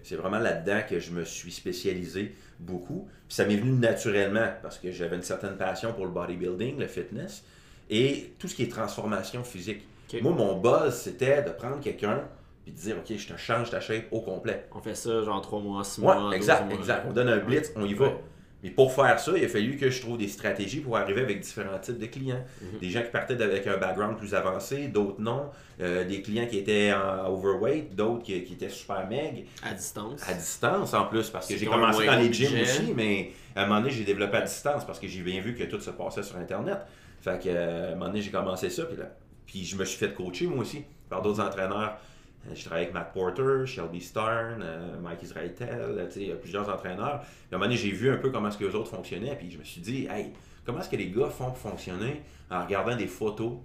C'est 0.04 0.14
vraiment 0.16 0.38
là-dedans 0.38 0.82
que 0.88 1.00
je 1.00 1.10
me 1.10 1.24
suis 1.24 1.50
spécialisé 1.50 2.34
beaucoup. 2.60 3.08
Puis 3.26 3.34
ça 3.34 3.44
m'est 3.44 3.56
venu 3.56 3.72
naturellement 3.72 4.46
parce 4.62 4.78
que 4.78 4.92
j'avais 4.92 5.16
une 5.16 5.22
certaine 5.22 5.56
passion 5.56 5.92
pour 5.92 6.04
le 6.06 6.12
bodybuilding, 6.12 6.78
le 6.78 6.86
fitness 6.86 7.44
et 7.90 8.32
tout 8.38 8.46
ce 8.46 8.54
qui 8.54 8.62
est 8.62 8.68
transformation 8.70 9.42
physique. 9.42 9.82
Moi, 10.22 10.32
mon 10.32 10.56
buzz, 10.60 10.94
c'était 10.94 11.42
de 11.42 11.50
prendre 11.50 11.80
quelqu'un 11.80 12.22
puis 12.62 12.72
de 12.72 12.78
dire, 12.78 12.96
OK, 12.98 13.16
je 13.16 13.26
te 13.26 13.36
change 13.36 13.70
ta 13.70 13.80
shape 13.80 14.06
au 14.10 14.20
complet. 14.20 14.66
On 14.72 14.80
fait 14.80 14.94
ça 14.94 15.22
genre 15.22 15.40
3 15.40 15.60
mois, 15.60 15.84
6 15.84 16.00
mois. 16.00 16.16
Ouais, 16.16 16.22
12 16.22 16.34
exact, 16.34 16.66
mois. 16.66 16.74
exact. 16.74 17.06
On 17.08 17.12
donne 17.12 17.28
un 17.28 17.38
blitz, 17.38 17.72
on 17.76 17.84
y 17.84 17.94
va. 17.94 18.06
Ouais. 18.06 18.20
Mais 18.62 18.70
pour 18.70 18.92
faire 18.92 19.18
ça, 19.18 19.32
il 19.36 19.44
a 19.44 19.48
fallu 19.48 19.76
que 19.76 19.90
je 19.90 20.00
trouve 20.00 20.16
des 20.16 20.28
stratégies 20.28 20.80
pour 20.80 20.96
arriver 20.96 21.22
avec 21.22 21.40
différents 21.40 21.78
types 21.80 21.98
de 21.98 22.06
clients. 22.06 22.44
Mhm. 22.60 22.78
Des 22.78 22.90
gens 22.90 23.02
qui 23.02 23.10
partaient 23.10 23.42
avec 23.42 23.66
un 23.66 23.76
background 23.76 24.16
plus 24.16 24.34
avancé, 24.34 24.86
d'autres 24.86 25.20
non. 25.20 25.50
Euh, 25.80 26.04
des 26.04 26.22
clients 26.22 26.46
qui 26.46 26.58
étaient 26.58 26.92
en 26.92 27.28
overweight, 27.28 27.96
d'autres 27.96 28.22
qui, 28.22 28.40
qui 28.44 28.52
étaient 28.52 28.68
super 28.68 29.08
meg. 29.08 29.46
À 29.64 29.74
distance. 29.74 30.22
À 30.28 30.34
distance 30.34 30.94
en 30.94 31.06
plus, 31.06 31.28
parce 31.30 31.48
que 31.48 31.56
j'ai 31.56 31.66
commencé 31.66 32.06
dans 32.06 32.16
les 32.16 32.32
gyms 32.32 32.60
aussi, 32.60 32.92
mais 32.94 33.32
à 33.56 33.64
un 33.64 33.66
moment 33.66 33.80
donné, 33.80 33.90
j'ai 33.90 34.04
développé 34.04 34.36
à 34.36 34.42
distance 34.42 34.84
parce 34.86 35.00
que 35.00 35.08
j'ai 35.08 35.22
bien 35.22 35.40
vu 35.40 35.56
que 35.56 35.64
tout 35.64 35.80
se 35.80 35.90
passait 35.90 36.22
sur 36.22 36.36
Internet. 36.36 36.78
Fait 37.20 37.42
que, 37.42 37.48
euh, 37.48 37.88
à 37.88 37.92
un 37.92 37.94
moment 37.94 38.06
donné, 38.06 38.22
j'ai 38.22 38.30
commencé 38.30 38.70
ça, 38.70 38.84
puis, 38.84 38.96
là, 38.96 39.06
puis 39.44 39.64
je 39.64 39.76
me 39.76 39.84
suis 39.84 39.98
fait 39.98 40.14
coacher 40.14 40.46
moi 40.46 40.58
aussi 40.60 40.84
par 41.08 41.20
d'autres 41.20 41.40
entraîneurs. 41.40 41.98
Euh, 42.46 42.50
J'ai 42.54 42.64
travaillé 42.64 42.84
avec 42.86 42.94
Matt 42.94 43.12
Porter, 43.12 43.66
Shelby 43.66 44.00
Starn, 44.00 44.60
euh, 44.62 44.98
Mike 45.00 45.22
Israetel, 45.22 45.68
euh, 45.80 46.08
il 46.16 46.26
y 46.28 46.32
a 46.32 46.36
plusieurs 46.36 46.68
entraîneurs. 46.68 47.20
Puis 47.20 47.28
à 47.52 47.54
un 47.54 47.58
moment 47.58 47.64
donné, 47.66 47.76
j'ai 47.76 47.90
vu 47.90 48.10
un 48.10 48.16
peu 48.16 48.30
comment 48.30 48.48
est-ce 48.48 48.58
que 48.58 48.64
les 48.64 48.74
autres 48.74 48.90
fonctionnaient, 48.90 49.36
puis 49.36 49.50
je 49.50 49.58
me 49.58 49.64
suis 49.64 49.80
dit, 49.80 50.06
hey, 50.10 50.32
comment 50.64 50.80
est-ce 50.80 50.88
que 50.90 50.96
les 50.96 51.10
gars 51.10 51.28
font 51.28 51.46
pour 51.46 51.58
fonctionner 51.58 52.22
en 52.50 52.64
regardant 52.64 52.96
des 52.96 53.06
photos, 53.06 53.58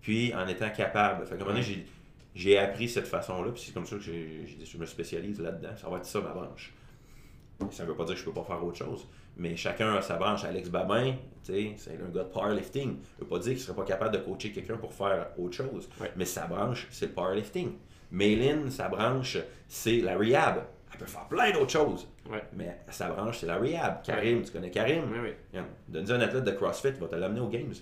puis 0.00 0.34
en 0.34 0.46
étant 0.48 0.70
capable? 0.70 1.24
Fait 1.26 1.30
qu'à 1.36 1.42
un 1.42 1.46
moment 1.46 1.50
donné, 1.52 1.62
j'ai- 1.62 1.86
j'ai 2.34 2.58
appris 2.58 2.88
cette 2.88 3.06
façon-là, 3.06 3.52
puis 3.52 3.62
c'est 3.64 3.72
comme 3.72 3.86
ça 3.86 3.96
que 3.96 4.02
j'ai 4.02 4.44
j'ai 4.46 4.56
dit, 4.56 4.66
je 4.66 4.76
me 4.78 4.86
spécialise 4.86 5.40
là-dedans. 5.40 5.76
Ça 5.76 5.88
va 5.88 5.98
être 5.98 6.04
ça 6.06 6.20
ma 6.20 6.30
branche. 6.30 6.72
Ça 7.70 7.84
ne 7.84 7.88
veut 7.88 7.94
pas 7.94 8.04
dire 8.04 8.14
que 8.14 8.20
je 8.20 8.24
peux 8.24 8.32
pas 8.32 8.44
faire 8.44 8.64
autre 8.64 8.76
chose. 8.78 9.06
Mais 9.36 9.56
chacun 9.56 9.94
a 9.94 10.02
sa 10.02 10.16
branche. 10.16 10.44
Alex 10.44 10.68
Babin, 10.68 11.14
c'est 11.42 11.76
un 11.88 12.08
gars 12.10 12.24
de 12.24 12.28
powerlifting. 12.28 12.98
Ça 13.02 13.08
ne 13.18 13.24
veut 13.24 13.28
pas 13.28 13.38
dire 13.38 13.44
qu'il 13.52 13.54
ne 13.54 13.58
serait 13.58 13.76
pas 13.76 13.84
capable 13.84 14.12
de 14.16 14.18
coacher 14.18 14.52
quelqu'un 14.52 14.76
pour 14.76 14.92
faire 14.92 15.28
autre 15.38 15.54
chose. 15.56 15.88
Ouais. 16.00 16.12
Mais 16.16 16.24
sa 16.24 16.46
branche, 16.46 16.86
c'est 16.90 17.06
le 17.06 17.12
powerlifting. 17.12 17.72
Maylin, 18.10 18.70
sa 18.70 18.88
branche, 18.88 19.38
c'est 19.66 20.00
la 20.00 20.16
rehab. 20.16 20.64
Elle 20.92 20.98
peut 20.98 21.06
faire 21.06 21.26
plein 21.26 21.50
d'autres 21.50 21.72
choses. 21.72 22.06
Ouais. 22.30 22.42
Mais 22.52 22.78
sa 22.90 23.08
branche, 23.08 23.38
c'est 23.38 23.46
la 23.46 23.56
rehab. 23.56 24.02
Karim, 24.04 24.42
tu 24.42 24.52
connais 24.52 24.70
Karim? 24.70 25.04
Oui, 25.10 25.18
oui. 25.22 25.30
Regarde, 25.50 25.68
Donne-lui 25.88 26.12
un 26.12 26.20
athlète 26.20 26.44
de 26.44 26.52
CrossFit, 26.52 26.88
il 26.88 26.94
va 26.94 27.08
te 27.08 27.16
l'amener 27.16 27.40
aux 27.40 27.48
Games. 27.48 27.74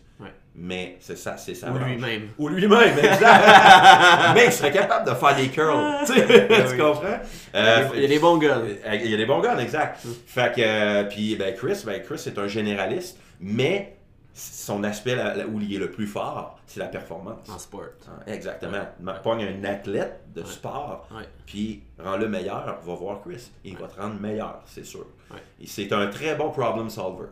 Ouais. 0.54 0.60
Mais 0.64 0.96
c'est 1.00 1.16
ça, 1.16 1.36
c'est 1.38 1.54
sa 1.54 1.70
Ou 1.70 1.78
lui-même. 1.78 2.28
Ou 2.38 2.48
lui-même, 2.48 2.98
exact. 2.98 4.34
Mais 4.34 4.46
il 4.46 4.52
serait 4.52 4.70
capable 4.72 5.08
de 5.08 5.14
faire 5.14 5.34
des 5.36 5.48
curls. 5.48 5.94
tu 6.06 6.12
sais, 6.12 6.26
tu 6.26 6.72
oui. 6.72 6.78
comprends? 6.78 7.18
Il 7.54 7.58
y 7.60 7.62
a 7.62 7.66
Euh, 7.78 7.88
des- 7.90 7.96
il 7.96 8.02
y 8.02 8.04
a 8.04 8.08
des 8.08 8.18
bons 8.18 8.36
gars. 8.38 8.58
euh, 8.58 8.94
Il 9.02 9.10
y 9.10 9.14
a 9.14 9.16
des 9.16 9.26
bons 9.26 9.40
gars, 9.40 9.58
exact. 9.58 10.04
Fait 10.26 10.54
que, 10.54 10.60
euh, 10.62 11.04
puis 11.04 11.36
ben 11.36 11.54
Chris, 11.54 11.82
ben 11.86 12.02
Chris 12.02 12.18
c'est 12.18 12.38
un 12.38 12.48
généraliste, 12.48 13.18
mais 13.40 13.96
son 14.34 14.82
aspect 14.84 15.14
là- 15.14 15.34
là 15.34 15.44
où 15.46 15.60
il 15.60 15.74
est 15.74 15.78
le 15.78 15.90
plus 15.90 16.06
fort, 16.06 16.58
c'est 16.66 16.80
la 16.80 16.86
performance. 16.86 17.48
En 17.50 17.58
sport. 17.58 17.82
Ah, 18.08 18.30
Exactement. 18.30 18.78
Ma- 19.00 19.14
Pogne 19.14 19.44
un 19.44 19.64
athlète 19.64 20.20
de 20.34 20.40
Ouais. 20.42 20.46
sport, 20.46 21.06
Ouais. 21.14 21.24
puis 21.46 21.82
rend-le 21.98 22.28
meilleur, 22.28 22.78
va 22.82 22.94
voir 22.94 23.20
Chris. 23.22 23.50
Il 23.64 23.76
va 23.76 23.88
te 23.88 24.00
rendre 24.00 24.18
meilleur, 24.20 24.62
c'est 24.66 24.84
sûr. 24.86 25.06
Ouais. 25.30 25.38
C'est 25.66 25.92
un 25.92 26.06
très 26.08 26.34
bon 26.34 26.50
problem 26.50 26.88
solver. 26.90 27.26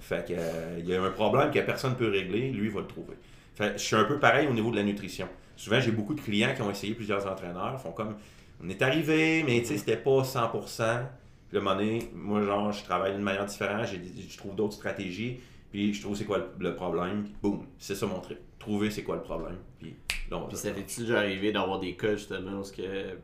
Fait 0.00 0.26
que, 0.26 0.34
euh, 0.36 0.78
il 0.78 0.88
y 0.88 0.94
a 0.94 1.02
un 1.02 1.10
problème 1.10 1.50
que 1.50 1.58
personne 1.60 1.92
ne 1.92 1.96
peut 1.96 2.08
régler, 2.08 2.50
lui, 2.50 2.66
il 2.66 2.72
va 2.72 2.80
le 2.80 2.86
trouver. 2.86 3.14
Fait 3.54 3.72
je 3.76 3.82
suis 3.82 3.96
un 3.96 4.04
peu 4.04 4.18
pareil 4.18 4.46
au 4.46 4.52
niveau 4.52 4.70
de 4.70 4.76
la 4.76 4.82
nutrition. 4.82 5.28
Souvent, 5.56 5.80
j'ai 5.80 5.90
beaucoup 5.90 6.14
de 6.14 6.20
clients 6.20 6.54
qui 6.54 6.62
ont 6.62 6.70
essayé 6.70 6.94
plusieurs 6.94 7.26
entraîneurs, 7.26 7.80
font 7.80 7.92
comme, 7.92 8.14
on 8.62 8.68
est 8.68 8.80
arrivé, 8.82 9.42
mais 9.44 9.60
tu 9.60 9.66
sais, 9.66 9.78
c'était 9.78 9.96
pas 9.96 10.22
100%. 10.22 11.06
Puis 11.48 11.58
un 11.58 11.60
moment 11.60 11.76
donné, 11.76 12.10
moi, 12.14 12.42
genre, 12.42 12.72
je 12.72 12.84
travaille 12.84 13.12
d'une 13.12 13.22
manière 13.22 13.46
différente, 13.46 13.86
je 13.86 14.36
trouve 14.36 14.54
d'autres 14.54 14.74
stratégies, 14.74 15.40
puis 15.70 15.94
je 15.94 16.02
trouve 16.02 16.14
c'est 16.16 16.24
quoi 16.24 16.38
le, 16.38 16.46
le 16.58 16.74
problème, 16.74 17.24
puis 17.24 17.34
boum, 17.42 17.66
c'est 17.78 17.94
ça 17.94 18.06
mon 18.06 18.20
truc. 18.20 18.38
Trouver 18.58 18.90
c'est 18.90 19.02
quoi 19.02 19.16
le 19.16 19.22
problème, 19.22 19.56
puis 19.78 19.94
là, 20.30 20.44
Puis 20.46 20.56
ça 20.56 20.70
t'est-tu 20.72 21.02
déjà 21.02 21.18
arrivé 21.20 21.52
d'avoir 21.52 21.78
des 21.78 21.94
cas 21.94 22.16
justement 22.16 22.60
où 22.60 22.64
ce 22.64 22.72
que 22.72 23.16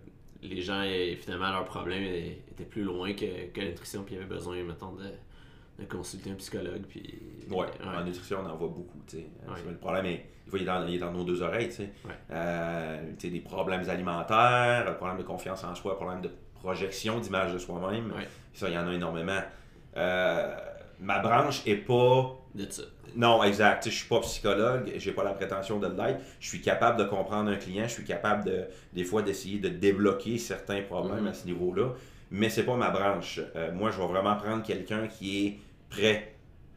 les 0.42 0.62
gens, 0.62 0.82
finalement, 1.20 1.50
leur 1.50 1.64
problème 1.64 2.02
était 2.02 2.64
plus 2.64 2.82
loin 2.82 3.12
que, 3.12 3.50
que 3.52 3.60
la 3.60 3.68
nutrition, 3.68 4.02
puis 4.02 4.14
ils 4.14 4.18
avaient 4.18 4.26
besoin, 4.26 4.62
mettons, 4.62 4.92
de, 4.92 5.04
de 5.78 5.84
consulter 5.84 6.30
un 6.30 6.34
psychologue, 6.34 6.82
puis... 6.88 7.18
Ouais, 7.50 7.66
en 7.84 8.04
nutrition, 8.04 8.38
on 8.44 8.48
en 8.48 8.56
voit 8.56 8.68
beaucoup. 8.68 9.02
tu 9.06 9.16
sais. 9.18 9.26
Euh, 9.46 9.52
Ouais. 9.52 9.58
Le 9.70 9.76
problème 9.76 10.06
est, 10.06 10.24
des 10.44 10.50
fois, 10.50 10.58
il 10.58 10.62
est 10.62 10.66
dans, 10.66 10.86
il 10.86 10.94
est 10.94 10.98
dans 10.98 11.10
nos 11.12 11.24
deux 11.24 11.42
oreilles. 11.42 11.68
tu 11.68 11.74
sais. 11.76 11.90
Ouais. 12.04 12.12
Euh, 12.30 13.02
des 13.20 13.40
problèmes 13.40 13.88
alimentaires, 13.88 14.86
un 14.88 14.92
problème 14.92 15.18
de 15.18 15.22
confiance 15.24 15.64
en 15.64 15.74
soi, 15.74 15.92
un 15.92 15.96
problème 15.96 16.20
de 16.22 16.30
projection, 16.54 17.18
d'image 17.18 17.52
de 17.52 17.58
soi-même. 17.58 18.12
Ça, 18.52 18.68
il 18.68 18.74
y 18.74 18.78
en 18.78 18.86
a 18.88 18.92
énormément. 18.92 19.40
Euh, 19.96 20.54
ma 21.00 21.18
branche 21.18 21.62
est 21.66 21.76
pas. 21.76 22.36
De 22.54 22.70
ça. 22.70 22.82
Non, 23.16 23.42
exact. 23.44 23.82
Tu 23.82 23.90
sais, 23.90 23.94
Je 23.94 24.00
suis 24.00 24.08
pas 24.08 24.20
psychologue, 24.20 24.92
j'ai 24.96 25.12
pas 25.12 25.24
la 25.24 25.32
prétention 25.32 25.78
de 25.80 25.86
l'être. 25.88 26.20
Je 26.40 26.48
suis 26.48 26.60
capable 26.60 26.98
de 26.98 27.04
comprendre 27.04 27.50
un 27.50 27.56
client, 27.56 27.84
je 27.86 27.92
suis 27.92 28.04
capable 28.04 28.44
de, 28.44 28.64
des 28.92 29.04
fois 29.04 29.22
d'essayer 29.22 29.58
de 29.58 29.68
débloquer 29.68 30.38
certains 30.38 30.82
problèmes 30.82 31.22
Mhm. 31.22 31.26
à 31.28 31.34
ce 31.34 31.46
niveau-là, 31.46 31.90
mais 32.34 32.48
c'est 32.50 32.64
pas 32.64 32.76
ma 32.76 32.90
branche. 32.90 33.40
Euh, 33.56 33.72
moi, 33.72 33.90
je 33.90 33.98
vais 34.00 34.06
vraiment 34.06 34.36
prendre 34.36 34.62
quelqu'un 34.62 35.06
qui 35.08 35.46
est 35.46 35.58
prêt. 35.88 36.30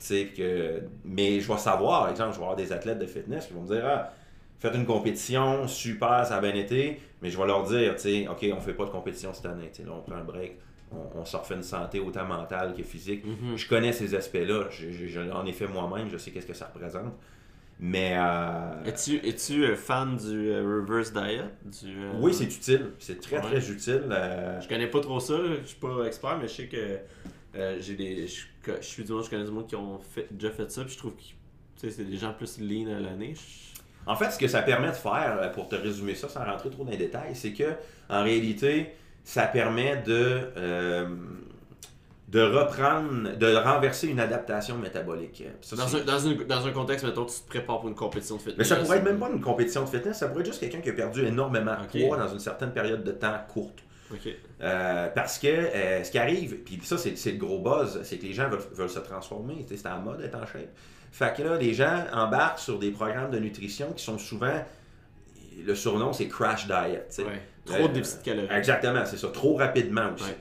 Que... 0.09 0.83
Mais 1.05 1.39
je 1.39 1.51
vais 1.51 1.57
savoir, 1.57 2.01
par 2.01 2.09
exemple, 2.11 2.33
je 2.33 2.37
vais 2.37 2.43
avoir 2.43 2.55
des 2.55 2.71
athlètes 2.71 2.99
de 2.99 3.07
fitness 3.07 3.47
qui 3.47 3.53
vont 3.53 3.63
me 3.63 3.67
dire 3.67 3.83
Ah, 3.85 4.13
faites 4.59 4.75
une 4.75 4.85
compétition, 4.85 5.67
super, 5.67 6.23
ça 6.25 6.35
a 6.37 6.39
bien 6.41 6.53
été, 6.53 6.99
mais 7.21 7.29
je 7.31 7.37
vais 7.37 7.47
leur 7.47 7.63
dire, 7.63 7.95
OK, 8.29 8.45
on 8.55 8.59
fait 8.61 8.73
pas 8.73 8.85
de 8.85 8.91
compétition 8.91 9.33
cette 9.33 9.47
année, 9.47 9.71
là, 9.83 9.91
on 9.97 10.01
prend 10.01 10.15
un 10.19 10.23
break, 10.23 10.53
on, 10.91 11.19
on 11.19 11.25
se 11.25 11.35
refait 11.35 11.55
une 11.55 11.63
santé 11.63 11.99
autant 11.99 12.25
mentale 12.25 12.75
que 12.75 12.83
physique. 12.83 13.25
Mhm. 13.25 13.57
Je 13.57 13.67
connais 13.67 13.91
ces 13.91 14.13
aspects-là, 14.13 14.65
je, 14.69 14.91
je- 14.91 15.07
je 15.07 15.19
l'en 15.21 15.43
ai 15.47 15.51
fait 15.53 15.67
moi-même, 15.67 16.09
je 16.11 16.17
sais 16.17 16.29
qu'est-ce 16.29 16.45
que 16.47 16.53
ça 16.53 16.69
représente. 16.71 17.13
Mais 17.79 18.15
euh, 18.17 18.83
Es-tu 18.85 19.17
es-tu, 19.27 19.63
euh, 19.63 19.75
fan 19.75 20.17
du 20.17 20.49
euh, 20.49 20.81
reverse 20.81 21.13
diet? 21.13 21.43
Du, 21.63 21.91
euh, 22.03 22.11
oui, 22.19 22.33
c'est 22.33 22.45
utile, 22.45 22.87
c'est 22.97 23.21
très 23.21 23.35
Ouais. 23.37 23.41
très 23.43 23.69
utile. 23.69 24.03
Je 24.61 24.67
connais 24.67 24.87
pas 24.87 24.99
trop 24.99 25.19
ça, 25.19 25.35
je 25.61 25.67
suis 25.67 25.77
pas 25.79 26.03
expert, 26.05 26.37
mais 26.39 26.47
je 26.47 26.53
sais 26.53 26.67
que 26.67 26.99
j'ai 27.79 27.95
des. 27.95 28.27
Je, 28.27 28.45
je 28.65 28.85
suis 28.85 29.03
du 29.03 29.11
monde, 29.11 29.23
je 29.25 29.29
connais 29.29 29.45
du 29.45 29.51
monde 29.51 29.67
qui 29.67 29.75
ont 29.75 29.99
fait, 29.99 30.27
déjà 30.31 30.49
fait 30.51 30.71
ça, 30.71 30.83
puis 30.83 30.93
je 30.93 30.97
trouve 30.97 31.13
que 31.15 31.21
tu 31.21 31.27
sais, 31.77 31.91
c'est 31.91 32.03
des 32.05 32.17
gens 32.17 32.33
plus 32.33 32.59
lean 32.59 32.87
à 32.95 32.99
l'année. 32.99 33.35
Je- 33.35 33.77
En 34.07 34.15
fait, 34.15 34.31
ce 34.31 34.39
que 34.39 34.47
ça 34.47 34.61
permet 34.63 34.87
de 34.87 34.93
faire, 34.93 35.51
pour 35.53 35.67
te 35.69 35.75
résumer 35.75 36.15
ça 36.15 36.29
sans 36.29 36.43
rentrer 36.45 36.69
trop 36.71 36.83
dans 36.83 36.89
les 36.91 36.97
détails, 36.97 37.35
c'est 37.35 37.53
que 37.53 37.73
en 38.09 38.23
réalité, 38.23 38.93
ça 39.23 39.45
permet 39.45 39.97
de, 39.97 40.49
de 42.27 42.41
reprendre, 42.41 43.37
de 43.37 43.55
renverser 43.55 44.07
une 44.07 44.19
adaptation 44.19 44.77
métabolique. 44.77 45.43
Ça, 45.61 45.75
Dans 45.77 45.95
un, 45.95 45.99
dans, 46.01 46.19
une- 46.19 46.43
dans 46.43 46.67
un 46.67 46.71
contexte, 46.71 47.05
mettons, 47.05 47.25
tu 47.25 47.39
te 47.39 47.47
prépares 47.47 47.79
pour 47.79 47.87
une 47.89 47.95
compétition 47.95 48.35
de 48.35 48.41
fitness. 48.41 48.57
Mais 48.57 48.63
ça 48.65 48.75
pourrait 48.77 48.97
être 48.97 49.03
même 49.05 49.19
pas 49.19 49.29
une 49.29 49.39
compétition 49.41 49.83
de 49.83 49.89
fitness, 49.89 50.17
ça 50.17 50.27
pourrait 50.27 50.41
être 50.41 50.47
juste 50.47 50.59
quelqu'un 50.59 50.81
qui 50.81 50.89
a 50.89 50.93
perdu 50.93 51.25
énormément 51.25 51.75
de 51.81 52.05
poids 52.07 52.17
dans 52.17 52.27
une 52.27 52.39
certaine 52.39 52.71
période 52.73 53.03
de 53.03 53.11
temps 53.11 53.37
courte. 53.47 53.79
Euh, 54.61 55.07
parce 55.13 55.37
que 55.37 55.47
euh, 55.47 56.03
ce 56.03 56.11
qui 56.11 56.17
arrive, 56.17 56.55
puis 56.63 56.79
ça 56.83 56.97
c'est 56.97 57.31
le 57.31 57.37
gros 57.37 57.59
buzz, 57.59 57.99
c'est 58.03 58.17
que 58.17 58.25
les 58.25 58.33
gens 58.33 58.49
veulent, 58.49 58.59
veulent 58.73 58.89
se 58.89 58.99
transformer, 58.99 59.65
c'est 59.67 59.85
en 59.87 59.99
mode 59.99 60.19
d'être 60.19 60.35
en 60.35 60.45
shape. 60.45 60.69
Fait 61.11 61.33
que 61.35 61.41
là, 61.43 61.57
les 61.57 61.73
gens 61.73 62.05
embarquent 62.13 62.59
sur 62.59 62.79
des 62.79 62.91
programmes 62.91 63.31
de 63.31 63.39
nutrition 63.39 63.91
qui 63.93 64.03
sont 64.03 64.17
souvent, 64.17 64.63
le 65.65 65.75
surnom 65.75 66.13
c'est 66.13 66.27
crash 66.27 66.67
diet. 66.67 67.05
Ouais. 67.19 67.41
Trop 67.65 67.75
Euh, 67.85 67.87
de 67.89 67.93
déficit 67.93 68.21
calorique. 68.23 68.51
Exactement, 68.51 69.05
c'est 69.05 69.17
ça, 69.17 69.27
trop 69.29 69.55
rapidement 69.57 70.13
aussi. 70.13 70.23
Ouais. 70.25 70.37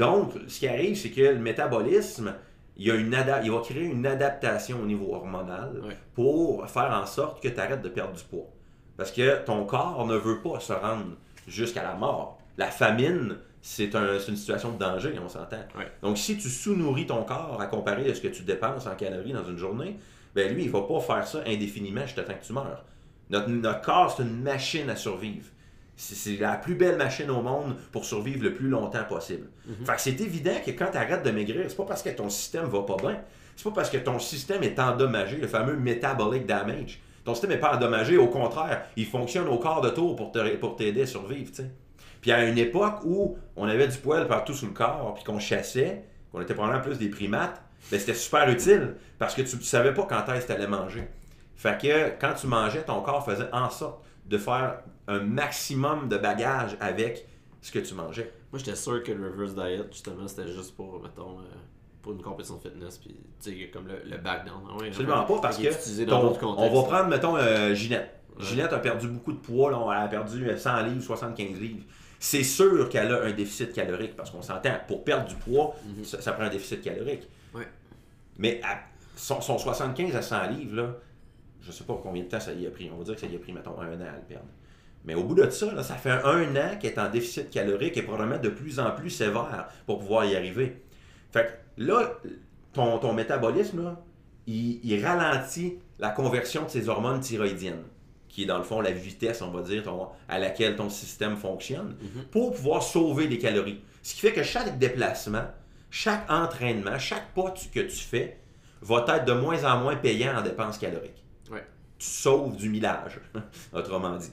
Donc, 0.00 0.32
ce 0.48 0.58
qui 0.60 0.66
arrive, 0.66 0.96
c'est 0.96 1.10
que 1.10 1.20
le 1.20 1.38
métabolisme, 1.38 2.34
il, 2.76 2.86
y 2.86 2.90
a 2.90 2.94
une 2.94 3.14
il 3.44 3.50
va 3.50 3.60
créer 3.60 3.84
une 3.84 4.06
adaptation 4.06 4.80
au 4.82 4.86
niveau 4.86 5.14
hormonal 5.14 5.82
pour 6.14 6.66
faire 6.68 6.90
en 6.90 7.04
sorte 7.04 7.42
que 7.42 7.48
tu 7.48 7.60
arrêtes 7.60 7.82
de 7.82 7.90
perdre 7.90 8.14
du 8.14 8.24
poids. 8.24 8.48
Parce 8.96 9.12
que 9.12 9.44
ton 9.44 9.64
corps 9.66 10.06
ne 10.06 10.16
veut 10.16 10.40
pas 10.40 10.58
se 10.58 10.72
rendre 10.72 11.16
jusqu'à 11.46 11.82
la 11.82 11.94
mort. 11.94 12.38
La 12.56 12.68
famine, 12.68 13.36
c'est 13.60 13.94
un- 13.94 14.18
c'est 14.18 14.30
une 14.30 14.36
situation 14.36 14.72
de 14.72 14.78
danger, 14.78 15.12
on 15.22 15.28
s'entend. 15.28 15.64
Donc, 16.02 16.16
si 16.16 16.38
tu 16.38 16.48
sous-nourris 16.48 17.06
ton 17.06 17.22
corps 17.24 17.58
à 17.60 17.66
comparer 17.66 18.10
à 18.10 18.14
ce 18.14 18.22
que 18.22 18.28
tu 18.28 18.42
dépenses 18.42 18.86
en 18.86 18.94
calories 18.94 19.34
dans 19.34 19.44
une 19.44 19.58
journée, 19.58 19.98
ben 20.34 20.54
lui, 20.54 20.64
il 20.64 20.70
va 20.70 20.80
pas 20.80 21.00
faire 21.00 21.26
ça 21.26 21.40
indéfiniment 21.46 22.02
jusqu'à 22.06 22.22
temps 22.22 22.34
que 22.40 22.46
tu 22.46 22.54
meurs. 22.54 22.84
Notre, 23.28 23.48
notre 23.50 23.82
corps, 23.82 24.14
c'est 24.16 24.22
une 24.22 24.40
machine 24.42 24.88
à 24.88 24.96
survivre. 24.96 25.46
C'est 26.02 26.36
la 26.38 26.56
plus 26.56 26.74
belle 26.76 26.96
machine 26.96 27.30
au 27.30 27.42
monde 27.42 27.76
pour 27.92 28.04
survivre 28.06 28.42
le 28.42 28.54
plus 28.54 28.68
longtemps 28.68 29.04
possible. 29.08 29.48
Fait 29.84 29.94
que 29.96 30.00
c'est 30.00 30.20
évident 30.20 30.54
que 30.64 30.70
quand 30.70 30.90
tu 30.92 30.96
arrêtes 30.96 31.22
de 31.22 31.30
maigrir, 31.30 31.64
c'est 31.68 31.76
pas 31.76 31.84
parce 31.84 32.02
que 32.02 32.08
ton 32.10 32.28
système 32.30 32.64
va 32.64 32.82
pas 32.82 32.96
bien, 32.96 33.18
c'est 33.54 33.64
pas 33.64 33.70
parce 33.74 33.90
que 33.90 33.98
ton 33.98 34.18
système 34.18 34.62
est 34.62 34.78
endommagé, 34.78 35.36
le 35.36 35.46
fameux 35.46 35.76
metabolic 35.76 36.46
damage. 36.46 37.00
Ton 37.24 37.34
système 37.34 37.50
n'est 37.50 37.58
pas 37.58 37.76
endommagé, 37.76 38.16
au 38.16 38.28
contraire, 38.28 38.86
il 38.96 39.04
fonctionne 39.04 39.46
au 39.48 39.58
quart 39.58 39.82
de 39.82 39.90
tour 39.90 40.16
pour 40.16 40.32
te- 40.32 40.56
pour 40.56 40.76
t'aider 40.76 41.02
à 41.02 41.06
survivre, 41.06 41.50
tu 41.50 41.56
sais. 41.62 41.70
Puis 42.22 42.32
à 42.32 42.44
une 42.46 42.56
époque 42.58 43.00
où 43.04 43.36
on 43.56 43.68
avait 43.68 43.86
du 43.88 43.98
poil 43.98 44.26
partout 44.26 44.54
sous 44.54 44.66
le 44.66 44.72
corps, 44.72 45.12
puis 45.14 45.24
qu'on 45.24 45.38
chassait, 45.38 46.04
qu'on 46.32 46.40
était 46.40 46.54
probablement 46.54 46.82
plus 46.82 46.98
des 46.98 47.08
primates, 47.10 47.60
ben 47.90 48.00
c'était 48.00 48.14
super 48.14 48.48
utile 48.48 48.94
parce 49.18 49.34
que 49.34 49.42
tu 49.42 49.56
ne 49.56 49.60
savais 49.62 49.92
pas 49.92 50.06
quand 50.08 50.32
est-ce 50.32 50.46
que 50.46 50.52
tu 50.52 50.58
allais 50.58 50.66
manger. 50.66 51.08
Fait 51.56 51.78
que 51.80 52.18
quand 52.18 52.32
tu 52.34 52.46
mangeais, 52.46 52.82
ton 52.82 53.02
corps 53.02 53.24
faisait 53.24 53.48
en 53.52 53.68
sorte 53.68 54.02
de 54.26 54.38
faire 54.38 54.78
un 55.10 55.20
maximum 55.20 56.08
de 56.08 56.16
bagages 56.16 56.76
avec 56.80 57.26
ce 57.60 57.72
que 57.72 57.78
tu 57.78 57.94
mangeais. 57.94 58.32
Moi, 58.52 58.58
j'étais 58.58 58.76
sûr 58.76 59.02
que 59.02 59.12
le 59.12 59.28
reverse 59.30 59.54
diet, 59.54 59.84
justement, 59.92 60.26
c'était 60.26 60.48
juste 60.48 60.74
pour, 60.74 61.00
mettons, 61.02 61.38
euh, 61.40 61.42
pour 62.02 62.12
une 62.12 62.22
compétition 62.22 62.56
de 62.56 62.62
fitness, 62.62 62.98
puis, 62.98 63.14
tu 63.42 63.50
sais, 63.50 63.70
comme 63.70 63.86
le, 63.86 64.00
le 64.08 64.16
back 64.18 64.46
down. 64.46 64.62
Ouais, 64.80 64.88
Absolument 64.88 65.24
pas, 65.24 65.40
parce 65.40 65.58
que 65.58 66.04
ton- 66.04 66.36
on 66.58 66.82
va 66.82 66.88
prendre, 66.88 67.08
mettons, 67.08 67.36
euh, 67.36 67.74
Ginette. 67.74 68.20
Ouais. 68.38 68.44
Ginette 68.44 68.72
a 68.72 68.78
perdu 68.78 69.08
beaucoup 69.08 69.32
de 69.32 69.38
poids, 69.38 69.70
là, 69.70 69.78
elle 69.98 70.04
a 70.04 70.08
perdu 70.08 70.46
100 70.56 70.82
livres, 70.84 71.02
75 71.02 71.60
livres. 71.60 71.84
C'est 72.18 72.42
sûr 72.44 72.88
qu'elle 72.88 73.12
a 73.12 73.22
un 73.24 73.32
déficit 73.32 73.72
calorique, 73.72 74.16
parce 74.16 74.30
qu'on 74.30 74.42
s'entend, 74.42 74.72
pour 74.88 75.04
perdre 75.04 75.26
du 75.28 75.34
poids, 75.36 75.74
Mhm. 75.86 76.04
ça, 76.04 76.20
ça 76.20 76.32
prend 76.32 76.44
un 76.44 76.50
déficit 76.50 76.82
calorique. 76.82 77.28
Ouais. 77.54 77.66
Mais 78.38 78.60
à 78.64 78.78
son, 79.16 79.40
son 79.40 79.58
75 79.58 80.14
à 80.16 80.22
100 80.22 80.46
livres, 80.48 80.76
là, 80.76 80.94
je 81.62 81.70
sais 81.72 81.84
pas 81.84 81.98
combien 82.02 82.22
de 82.22 82.28
temps 82.28 82.40
ça 82.40 82.52
y 82.54 82.66
a 82.66 82.70
pris. 82.70 82.90
On 82.92 82.96
va 82.96 83.04
dire 83.04 83.14
que 83.14 83.20
ça 83.20 83.26
y 83.26 83.36
a 83.36 83.38
pris, 83.38 83.52
mettons, 83.52 83.78
un 83.80 83.86
an 83.88 84.00
à 84.00 84.16
le 84.16 84.22
perdre. 84.26 84.46
Mais 85.04 85.14
au 85.14 85.24
bout 85.24 85.34
de 85.34 85.48
ça, 85.50 85.72
là, 85.72 85.82
ça 85.82 85.94
fait 85.94 86.10
un 86.10 86.54
an 86.56 86.76
qu'elle 86.78 86.92
est 86.92 86.98
en 86.98 87.08
déficit 87.10 87.50
calorique 87.50 87.96
et 87.96 88.02
probablement 88.02 88.38
de 88.40 88.50
plus 88.50 88.78
en 88.80 88.90
plus 88.90 89.10
sévère 89.10 89.68
pour 89.86 89.98
pouvoir 89.98 90.24
y 90.26 90.36
arriver. 90.36 90.82
Fait 91.32 91.46
que 91.76 91.82
là, 91.84 92.12
ton, 92.72 92.98
ton 92.98 93.12
métabolisme, 93.14 93.82
là, 93.82 94.00
il, 94.46 94.80
il 94.84 95.04
ralentit 95.04 95.78
la 95.98 96.10
conversion 96.10 96.64
de 96.64 96.68
ces 96.68 96.88
hormones 96.88 97.20
thyroïdiennes, 97.20 97.84
qui 98.28 98.42
est 98.42 98.46
dans 98.46 98.58
le 98.58 98.64
fond 98.64 98.80
la 98.80 98.90
vitesse, 98.90 99.40
on 99.42 99.50
va 99.50 99.62
dire, 99.62 99.82
ton- 99.84 100.08
à 100.28 100.38
laquelle 100.38 100.76
ton 100.76 100.88
système 100.90 101.36
fonctionne, 101.36 101.96
pour 102.30 102.52
pouvoir 102.52 102.82
sauver 102.82 103.26
des 103.26 103.38
calories. 103.38 103.80
Ce 104.02 104.14
qui 104.14 104.20
fait 104.20 104.32
que 104.32 104.42
chaque 104.42 104.78
déplacement, 104.78 105.44
chaque 105.90 106.30
entraînement, 106.30 106.98
chaque 106.98 107.32
pas 107.34 107.50
tu- 107.52 107.68
que 107.68 107.80
tu 107.80 107.96
fais 107.96 108.38
va 108.82 109.04
être 109.08 109.24
de 109.24 109.32
moins 109.32 109.64
en 109.64 109.80
moins 109.80 109.96
payant 109.96 110.36
en 110.38 110.42
dépenses 110.42 110.78
caloriques. 110.78 111.24
Ouais. 111.50 111.64
Tu 111.98 112.06
sauves 112.06 112.56
du 112.56 112.68
millage, 112.68 113.18
autrement 113.72 114.16
dit. 114.16 114.30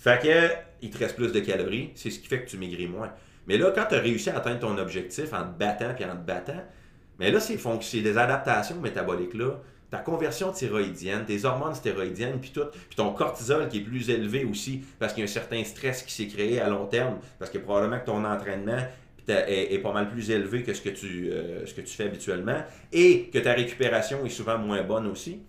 Fait 0.00 0.18
que, 0.22 0.48
il 0.80 0.88
te 0.88 0.96
reste 0.96 1.14
plus 1.14 1.30
de 1.30 1.40
calories, 1.40 1.90
c'est 1.94 2.08
ce 2.08 2.18
qui 2.18 2.26
fait 2.26 2.40
que 2.40 2.48
tu 2.48 2.56
maigris 2.56 2.88
moins. 2.88 3.12
Mais 3.46 3.58
là, 3.58 3.70
quand 3.74 3.84
tu 3.86 3.96
as 3.96 3.98
réussi 3.98 4.30
à 4.30 4.38
atteindre 4.38 4.60
ton 4.60 4.78
objectif 4.78 5.34
en 5.34 5.42
te 5.42 5.58
battant 5.58 5.92
puis 5.94 6.06
en 6.06 6.16
te 6.16 6.26
battant, 6.26 6.64
mais 7.18 7.30
là, 7.30 7.38
c'est 7.38 8.00
des 8.00 8.16
adaptations 8.16 8.80
métaboliques 8.80 9.34
là. 9.34 9.60
Ta 9.90 9.98
conversion 9.98 10.52
thyroïdienne, 10.52 11.26
tes 11.26 11.44
hormones 11.44 11.74
stéroïdiennes, 11.74 12.40
puis 12.40 12.50
tout, 12.50 12.64
puis 12.88 12.96
ton 12.96 13.12
cortisol 13.12 13.68
qui 13.68 13.78
est 13.78 13.82
plus 13.82 14.08
élevé 14.08 14.44
aussi, 14.44 14.82
parce 14.98 15.12
qu'il 15.12 15.22
y 15.22 15.26
a 15.26 15.28
un 15.28 15.32
certain 15.32 15.62
stress 15.64 16.02
qui 16.02 16.14
s'est 16.14 16.28
créé 16.28 16.60
à 16.60 16.70
long 16.70 16.86
terme, 16.86 17.18
parce 17.38 17.50
que 17.50 17.58
probablement 17.58 17.98
que 17.98 18.06
ton 18.06 18.24
entraînement 18.24 18.78
est, 19.28 19.74
est 19.74 19.78
pas 19.80 19.92
mal 19.92 20.08
plus 20.08 20.30
élevé 20.30 20.62
que 20.62 20.72
ce 20.72 20.80
que, 20.80 20.88
tu, 20.88 21.30
euh, 21.30 21.66
ce 21.66 21.74
que 21.74 21.82
tu 21.82 21.94
fais 21.94 22.04
habituellement, 22.04 22.62
et 22.90 23.28
que 23.30 23.38
ta 23.38 23.52
récupération 23.52 24.24
est 24.24 24.30
souvent 24.30 24.56
moins 24.56 24.82
bonne 24.82 25.08
aussi. 25.08 25.42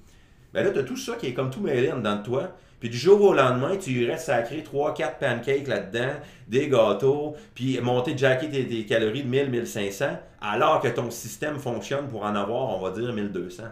Ben 0.53 0.63
là, 0.65 0.71
tu 0.71 0.79
as 0.79 0.83
tout 0.83 0.97
ça 0.97 1.15
qui 1.15 1.27
est 1.27 1.33
comme 1.33 1.51
tout 1.51 1.61
mêlé 1.61 1.87
de 1.87 2.23
toi. 2.23 2.57
Puis 2.81 2.89
du 2.89 2.97
jour 2.97 3.21
au 3.21 3.33
lendemain, 3.33 3.77
tu 3.77 3.91
lui 3.91 4.05
restes 4.11 4.25
sacré 4.25 4.61
3-4 4.63 5.19
pancakes 5.19 5.67
là-dedans, 5.67 6.13
des 6.49 6.67
gâteaux, 6.67 7.35
puis 7.55 7.79
monter, 7.79 8.17
jacker 8.17 8.49
tes, 8.49 8.67
tes 8.67 8.85
calories 8.85 9.23
de 9.23 9.29
1000-1500, 9.29 10.17
alors 10.41 10.81
que 10.81 10.89
ton 10.89 11.09
système 11.11 11.59
fonctionne 11.59 12.07
pour 12.09 12.23
en 12.23 12.35
avoir, 12.35 12.75
on 12.75 12.81
va 12.81 12.89
dire, 12.91 13.13
1200. 13.13 13.63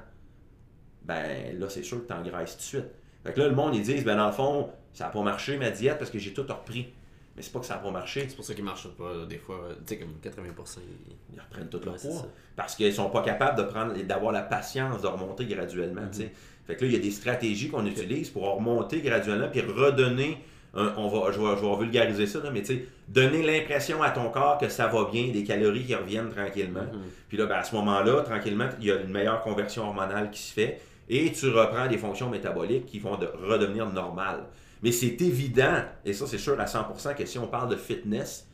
Ben 1.03 1.59
là, 1.59 1.67
c'est 1.69 1.83
sûr 1.83 2.01
que 2.01 2.07
tu 2.07 2.13
engraisses 2.13 2.51
tout 2.53 2.57
de 2.59 2.63
suite. 2.63 2.85
Fait 3.25 3.33
que 3.33 3.39
là, 3.41 3.47
le 3.47 3.55
monde, 3.55 3.75
ils 3.75 3.81
disent, 3.81 4.03
ben 4.05 4.15
dans 4.17 4.27
le 4.27 4.31
fond, 4.33 4.69
ça 4.93 5.05
n'a 5.05 5.09
pas 5.09 5.21
marché 5.21 5.57
ma 5.57 5.69
diète 5.71 5.97
parce 5.97 6.11
que 6.11 6.19
j'ai 6.19 6.33
tout 6.33 6.45
repris. 6.47 6.93
Mais 7.35 7.41
c'est 7.41 7.51
pas 7.53 7.59
que 7.59 7.65
ça 7.65 7.75
n'a 7.75 7.79
pas 7.79 7.91
marché. 7.91 8.25
C'est 8.27 8.35
pour 8.35 8.43
ça 8.43 8.53
qu'ils 8.53 8.63
marchent 8.65 8.89
pas, 8.89 9.25
des 9.27 9.37
fois. 9.37 9.69
Tu 9.87 9.95
sais, 9.95 9.99
comme 9.99 10.13
80%. 10.21 10.79
ils- 11.09 11.15
Ils 11.35 11.39
reprennent 11.39 11.69
tout 11.69 11.79
leur 11.85 11.93
Ouais, 11.95 11.99
poids. 12.01 12.27
Parce 12.55 12.75
qu'ils 12.75 12.93
sont 12.93 13.09
pas 13.09 13.21
capables 13.21 13.57
de 13.57 13.63
prendre 13.63 13.93
d'avoir 14.03 14.31
la 14.33 14.41
patience 14.41 15.01
de 15.01 15.07
remonter 15.07 15.45
graduellement. 15.45 16.07
tu 16.11 16.19
sais. 16.19 16.33
Fait 16.69 16.75
que 16.75 16.81
là, 16.85 16.87
il 16.91 16.93
y 16.93 16.97
a 16.97 16.99
des 17.01 17.09
stratégies 17.11 17.67
qu'on 17.69 17.85
utilise 17.87 18.29
pour 18.29 18.43
remonter 18.55 19.01
graduellement 19.01 19.47
puis 19.51 19.61
redonner. 19.61 20.37
un- 20.75 20.93
on 20.97 21.07
va, 21.07 21.31
je, 21.31 21.39
vais, 21.39 21.57
je 21.59 21.65
vais 21.65 21.77
vulgariser 21.83 22.27
ça, 22.27 22.39
là, 22.43 22.51
mais 22.51 22.61
tu 22.61 22.75
sais, 22.75 22.85
donner 23.07 23.41
l'impression 23.41 24.03
à 24.03 24.11
ton 24.11 24.29
corps 24.29 24.59
que 24.59 24.69
ça 24.69 24.85
va 24.85 25.09
bien, 25.11 25.29
des 25.29 25.43
calories 25.43 25.83
qui 25.83 25.95
reviennent 25.95 26.29
tranquillement. 26.29 26.83
Mhm. 26.83 27.01
Puis 27.27 27.37
là, 27.39 27.47
ben, 27.47 27.55
à 27.55 27.63
ce 27.63 27.73
moment-là, 27.75 28.21
tranquillement, 28.21 28.69
il 28.79 28.85
y 28.85 28.91
a 28.91 28.97
une 29.01 29.09
meilleure 29.09 29.41
conversion 29.41 29.87
hormonale 29.87 30.29
qui 30.29 30.39
se 30.43 30.53
fait 30.53 30.79
et 31.09 31.31
tu 31.31 31.49
reprends 31.49 31.87
des 31.87 31.97
fonctions 31.97 32.29
métaboliques 32.29 32.85
qui 32.85 32.99
vont 32.99 33.17
de 33.17 33.25
redevenir 33.25 33.89
normales. 33.91 34.43
Mais 34.83 34.91
c'est 34.91 35.19
évident, 35.23 35.81
et 36.05 36.13
ça 36.13 36.27
c'est 36.27 36.37
sûr 36.37 36.59
à 36.59 36.65
100%, 36.65 37.15
que 37.15 37.25
si 37.25 37.39
on 37.39 37.47
parle 37.47 37.69
de 37.71 37.75
fitness, 37.75 38.47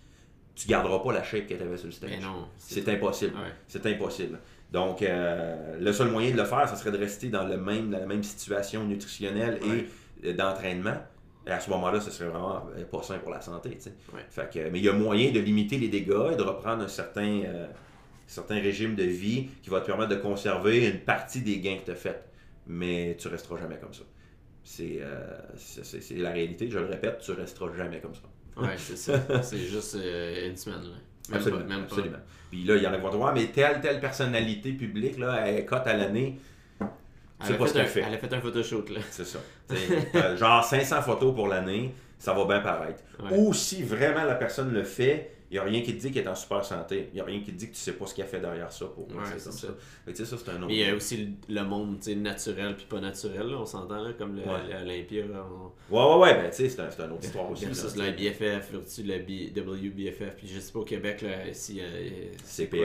tu 0.56 0.70
garderas 0.70 1.00
pas 1.00 1.12
la 1.12 1.22
shape 1.22 1.48
que 1.48 1.54
tu 1.54 1.62
avais 1.62 1.76
sur 1.76 1.88
le 1.88 1.92
stage. 1.92 2.12
C'est 2.58 2.88
impossible. 2.88 3.34
Ouais. 3.36 3.52
C'est 3.68 3.86
impossible. 3.88 4.40
Donc, 4.72 5.02
euh, 5.02 5.78
le 5.80 5.94
seul 5.94 6.10
moyen 6.10 6.32
de 6.32 6.38
le 6.38 6.46
faire, 6.46 6.68
ce 6.70 6.76
serait 6.76 6.92
de 6.92 6.98
rester 6.98 7.30
dans, 7.30 7.46
le 7.46 7.58
même, 7.58 7.92
dans 7.92 8.00
la 8.00 8.06
même 8.06 8.24
situation 8.24 8.84
nutritionnelle 8.84 9.60
et 9.64 10.28
euh, 10.28 10.34
d'entraînement. 10.34 10.98
Et 11.48 11.52
à 11.52 11.60
ce 11.60 11.70
moment-là, 11.72 12.02
ce 12.02 12.10
serait 12.10 12.30
vraiment 12.30 12.68
euh, 12.76 12.84
pas 12.86 13.04
sain 13.04 13.20
pour 13.20 13.32
la 13.32 13.42
santé. 13.42 13.78
Fait 14.30 14.50
que, 14.52 14.70
mais 14.70 14.80
il 14.80 14.86
y 14.86 14.90
a 14.90 14.94
moyen 14.94 15.32
de 15.32 15.40
limiter 15.40 15.78
les 15.78 15.90
dégâts 15.90 16.32
et 16.32 16.36
de 16.36 16.42
reprendre 16.42 16.84
un 16.84 16.88
certain, 16.88 17.42
euh, 17.46 17.68
certain 18.26 18.56
régime 18.56 18.96
de 18.96 19.04
vie 19.04 19.50
qui 19.62 19.70
va 19.70 19.82
te 19.82 19.86
permettre 19.86 20.10
de 20.10 20.16
conserver 20.16 20.88
une 20.88 21.00
partie 21.00 21.42
des 21.42 21.60
gains 21.60 21.78
que 21.78 21.86
tu 21.86 21.92
as 21.92 21.96
faits. 21.96 22.24
Mais 22.68 23.16
tu 23.20 23.28
resteras 23.28 23.60
jamais 23.60 23.78
comme 23.78 23.94
ça. 23.94 24.04
C'est 24.64 24.98
euh, 25.02 25.38
la 26.18 26.32
réalité, 26.32 26.68
je 26.72 26.80
le 26.80 26.86
répète, 26.86 27.20
tu 27.20 27.32
resteras 27.32 27.72
jamais 27.78 28.00
comme 28.00 28.16
ça. 28.16 28.24
Ouais, 28.58 28.78
c'est 28.78 28.98
ça. 28.98 29.22
c'est 29.44 29.60
juste 29.60 29.94
une 29.96 30.58
semaine. 30.58 30.82
Là. 30.82 30.98
Même 31.30 31.38
absolument, 31.38 31.62
pas. 31.62 31.68
Même 31.68 31.78
pas. 31.80 31.84
absolument. 31.96 32.18
Puis 32.52 32.64
là, 32.64 32.76
il 32.76 32.84
y 32.84 32.88
en 32.88 32.94
a 32.94 32.98
voir, 32.98 33.34
mais 33.34 33.48
telle, 33.48 33.82
telle 33.82 34.00
personnalité 34.00 34.72
publique, 34.74 35.18
là, 35.18 35.46
elle 35.48 35.66
cote 35.66 35.88
à 35.88 35.94
l'année. 35.96 36.40
Elle 36.80 36.88
C'est 37.48 37.54
a, 37.54 37.58
pas 37.58 37.68
ce 37.68 37.74
fait 37.74 37.80
un, 37.80 37.82
qu'elle 37.84 37.92
fait. 37.92 38.04
elle 38.08 38.14
a 38.14 38.18
fait 38.18 38.34
un 38.34 38.42
photoshoot, 38.42 38.90
là. 38.90 39.00
C'est 39.10 39.26
ça. 39.26 39.40
Genre 40.38 40.64
500 40.64 41.02
photos 41.02 41.36
pour 41.36 41.48
l'année, 41.48 41.94
ça 42.18 42.34
va 42.34 42.46
bien 42.46 42.62
paraître. 42.62 43.04
Ouais. 43.20 43.38
Ou 43.38 43.54
si 43.54 43.84
vraiment 43.84 44.24
la 44.24 44.36
personne 44.36 44.72
le 44.72 44.84
fait, 44.84 45.35
il 45.52 45.54
n'y 45.54 45.60
a 45.60 45.64
rien 45.64 45.82
qui 45.82 45.96
te 45.96 46.02
dit 46.02 46.12
qu'elle 46.12 46.26
est 46.26 46.30
en 46.30 46.36
super 46.36 46.66
santé. 46.66 47.10
Il 47.12 47.16
n'y 47.16 47.22
a 47.22 47.24
rien 47.24 47.40
qui 47.40 47.52
te 47.52 47.58
dit 47.58 47.68
que 47.70 47.74
tu 47.76 47.80
sais 47.80 47.94
pas 47.94 48.06
ce 48.08 48.14
qu'il 48.16 48.24
a 48.24 48.28
fait 48.28 48.40
derrière 48.40 48.72
ça 48.72 48.86
pour 48.88 49.08
Ouais, 49.10 49.16
c'est 49.26 49.38
c'est 49.40 49.44
comme 49.46 49.54
ça. 49.54 49.68
ça. 50.16 50.26
Ça, 50.26 50.38
c'est 50.44 50.50
un 50.52 50.62
autre. 50.64 50.72
Il 50.72 50.78
y 50.78 50.86
a 50.86 50.96
aussi 50.96 51.18
le, 51.48 51.56
le 51.56 51.64
monde 51.64 51.98
tu 52.00 52.06
sais, 52.12 52.16
naturel 52.16 52.76
puis 52.76 52.86
pas 52.90 53.00
naturel, 53.00 53.48
là, 53.48 53.58
on 53.60 53.66
s'entend, 53.66 54.02
là, 54.04 54.14
comme 54.18 54.36
Ouais. 54.38 54.44
l'Olympia. 54.84 55.26
là, 55.28 55.46
on- 55.50 55.96
Ouais, 55.96 56.04
ouais, 56.16 56.20
ouais, 56.22 56.34
ben 56.34 56.50
tu 56.50 56.56
sais, 56.58 56.70
c'est 56.70 56.82
un, 56.82 56.90
c'est 56.90 57.04
une 57.04 57.12
autre 57.12 57.24
histoire 57.26 57.50
aussi. 57.52 57.66
là, 57.66 57.72
Versus 57.72 57.96
la 57.96 58.12
BFF, 58.12 58.74
là-dessus 58.74 59.04
la 59.04 59.20
B- 59.20 59.52
WBFF, 59.56 60.36
puis 60.38 60.48
je 60.48 60.60
sais 60.60 60.72
pas 60.72 60.80
au 60.80 60.84
Québec, 60.86 61.22
là, 61.22 61.30
si. 61.54 61.80
euh, 61.80 61.86
c'est 62.44 62.66
CPA, 62.66 62.78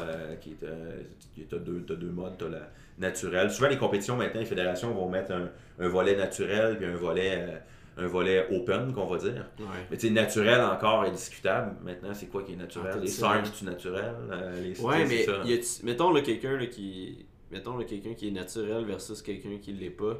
euh, 0.00 0.36
qui 0.36 0.50
est. 0.52 0.62
euh, 0.64 1.02
t'as 1.50 1.58
deux, 1.58 1.80
deux 1.80 2.10
modes, 2.10 2.36
t'as 2.38 2.48
la 2.48 2.70
naturelle. 2.98 3.50
Souvent, 3.50 3.68
les 3.68 3.76
compétitions 3.76 4.16
maintenant, 4.16 4.40
les 4.40 4.46
fédérations 4.46 4.90
vont 4.94 5.08
mettre 5.08 5.32
un, 5.32 5.50
un 5.78 5.88
volet 5.88 6.16
naturel 6.16 6.78
puis 6.78 6.86
un 6.86 6.96
volet, 6.96 7.34
euh, 7.36 7.58
un 7.98 8.06
volet 8.06 8.46
open, 8.50 8.92
qu'on 8.92 9.06
va 9.06 9.16
dire. 9.18 9.46
Ouais. 9.58 9.66
Mais 9.90 9.96
tu 9.96 10.08
sais, 10.08 10.12
naturel 10.12 10.60
encore 10.60 11.04
est 11.06 11.10
discutable. 11.12 11.76
Maintenant, 11.82 12.12
c'est 12.12 12.26
quoi 12.26 12.42
qui 12.42 12.52
est 12.52 12.56
naturel? 12.56 13.00
Les. 13.00 13.08
SARMs, 13.08 13.46
c'est 13.46 13.64
naturel? 13.64 14.14
Euh, 14.30 14.60
les, 14.60 14.80
Ouais, 14.80 15.02
tu 15.04 15.08
sais, 15.08 15.26
mais 15.46 15.62
ça. 15.62 15.82
y 15.82 15.84
mettons 15.86 16.12
là, 16.12 16.20
quelqu'un 16.20 16.56
là, 16.56 16.66
qui. 16.66 17.26
Mettons 17.50 17.78
quelqu'un 17.84 18.14
qui 18.14 18.28
est 18.28 18.32
naturel 18.32 18.84
versus 18.84 19.22
quelqu'un 19.22 19.56
qui 19.60 19.72
l'est 19.72 19.90
pas. 19.90 20.18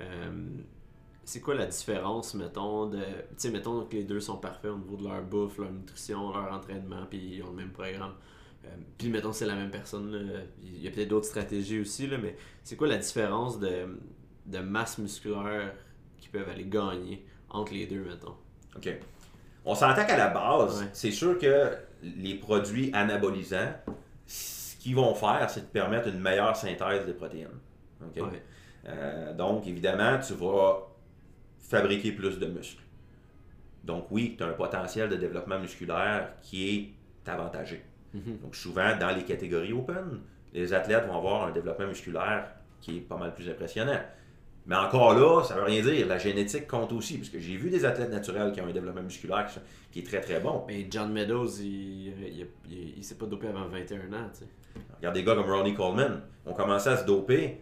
Euh, 0.00 0.48
c'est 1.24 1.40
quoi 1.40 1.54
la 1.56 1.66
différence, 1.66 2.34
mettons, 2.34 2.86
de. 2.86 2.98
Tu 2.98 3.04
sais, 3.38 3.50
mettons 3.50 3.84
que 3.86 3.96
les 3.96 4.04
deux 4.04 4.20
sont 4.20 4.36
parfaits 4.36 4.70
au 4.70 4.78
niveau 4.78 4.96
de 4.96 5.04
leur 5.04 5.22
bouffe, 5.22 5.58
leur 5.58 5.72
nutrition, 5.72 6.32
leur 6.32 6.52
entraînement, 6.52 7.06
puis 7.10 7.18
ils 7.18 7.42
ont 7.42 7.50
le 7.50 7.56
même 7.56 7.72
programme. 7.72 8.12
Euh, 8.64 8.68
puis 8.98 9.08
mettons 9.08 9.32
c'est 9.32 9.46
la 9.46 9.54
même 9.56 9.70
personne. 9.70 10.12
là. 10.12 10.40
Il 10.62 10.80
y 10.80 10.86
a 10.86 10.90
peut-être 10.92 11.08
d'autres 11.08 11.26
stratégies 11.26 11.80
aussi, 11.80 12.06
là, 12.06 12.18
mais 12.18 12.36
c'est 12.62 12.76
quoi 12.76 12.86
la 12.86 12.98
différence 12.98 13.58
de, 13.58 13.98
de 14.46 14.58
masse 14.58 14.98
musculaire 14.98 15.72
qu'ils 16.28 16.40
peuvent 16.40 16.48
aller 16.48 16.64
gagner 16.64 17.24
entre 17.50 17.72
les 17.72 17.86
deux, 17.86 18.04
mettons? 18.04 18.34
OK. 18.76 18.88
On 19.64 19.74
s'entend 19.74 20.04
qu'à 20.04 20.16
la 20.16 20.28
base, 20.28 20.80
Ouais. 20.82 20.88
c'est 20.92 21.10
sûr 21.10 21.38
que 21.38 21.76
les 22.02 22.34
produits 22.34 22.90
anabolisants, 22.92 23.72
ce 24.26 24.76
qu'ils 24.76 24.94
vont 24.96 25.14
faire, 25.14 25.48
c'est 25.50 25.60
de 25.62 25.66
permettre 25.66 26.08
une 26.08 26.20
meilleure 26.20 26.56
synthèse 26.56 27.06
des 27.06 27.14
protéines. 27.14 27.48
OK? 28.02 28.16
Ouais. 28.22 28.42
Euh, 28.88 29.34
donc, 29.34 29.66
évidemment, 29.66 30.18
tu 30.18 30.34
vas 30.34 30.82
fabriquer 31.58 32.12
plus 32.12 32.38
de 32.38 32.46
muscles. 32.46 32.82
Donc, 33.82 34.06
oui, 34.10 34.34
tu 34.36 34.44
as 34.44 34.48
un 34.48 34.52
potentiel 34.52 35.08
de 35.08 35.16
développement 35.16 35.58
musculaire 35.58 36.30
qui 36.42 36.68
est 37.26 37.30
avantagé. 37.30 37.84
Mhm. 38.14 38.38
Donc, 38.42 38.54
souvent, 38.54 38.96
dans 38.96 39.10
les 39.10 39.24
catégories 39.24 39.72
open, 39.72 40.20
les 40.52 40.72
athlètes 40.72 41.06
vont 41.06 41.16
avoir 41.18 41.44
un 41.48 41.50
développement 41.50 41.86
musculaire 41.88 42.48
qui 42.80 42.98
est 42.98 43.00
pas 43.00 43.16
mal 43.16 43.34
plus 43.34 43.48
impressionnant. 43.48 44.00
Mais 44.66 44.74
encore 44.76 45.14
là, 45.14 45.42
ça 45.44 45.54
veut 45.54 45.62
rien 45.62 45.80
dire. 45.82 46.06
La 46.08 46.18
génétique 46.18 46.66
compte 46.66 46.92
aussi, 46.92 47.18
parce 47.18 47.28
que 47.30 47.38
j'ai 47.38 47.56
vu 47.56 47.70
des 47.70 47.84
athlètes 47.84 48.10
naturels 48.10 48.50
qui 48.52 48.60
ont 48.60 48.66
un 48.66 48.72
développement 48.72 49.02
musculaire 49.02 49.46
qui, 49.92 50.00
est 50.00 50.02
très 50.02 50.20
très 50.20 50.40
bon. 50.40 50.64
Mais 50.66 50.86
John 50.90 51.12
Meadows, 51.12 51.60
il, 51.60 52.12
il 52.98 53.04
s'est 53.04 53.14
pas 53.14 53.26
dopé 53.26 53.46
avant 53.48 53.66
21 53.68 53.98
ans, 54.12 54.28
tu 54.32 54.40
sais. 54.40 54.46
Regarde 54.98 55.14
des 55.14 55.22
gars 55.22 55.34
comme 55.36 55.50
Ronnie 55.50 55.74
Coleman, 55.74 56.20
ont 56.44 56.52
commencé 56.52 56.88
à 56.88 56.96
se 56.96 57.04
doper 57.06 57.58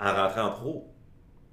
en 0.00 0.12
rentrant 0.14 0.46
en 0.46 0.50
pro. 0.50 0.88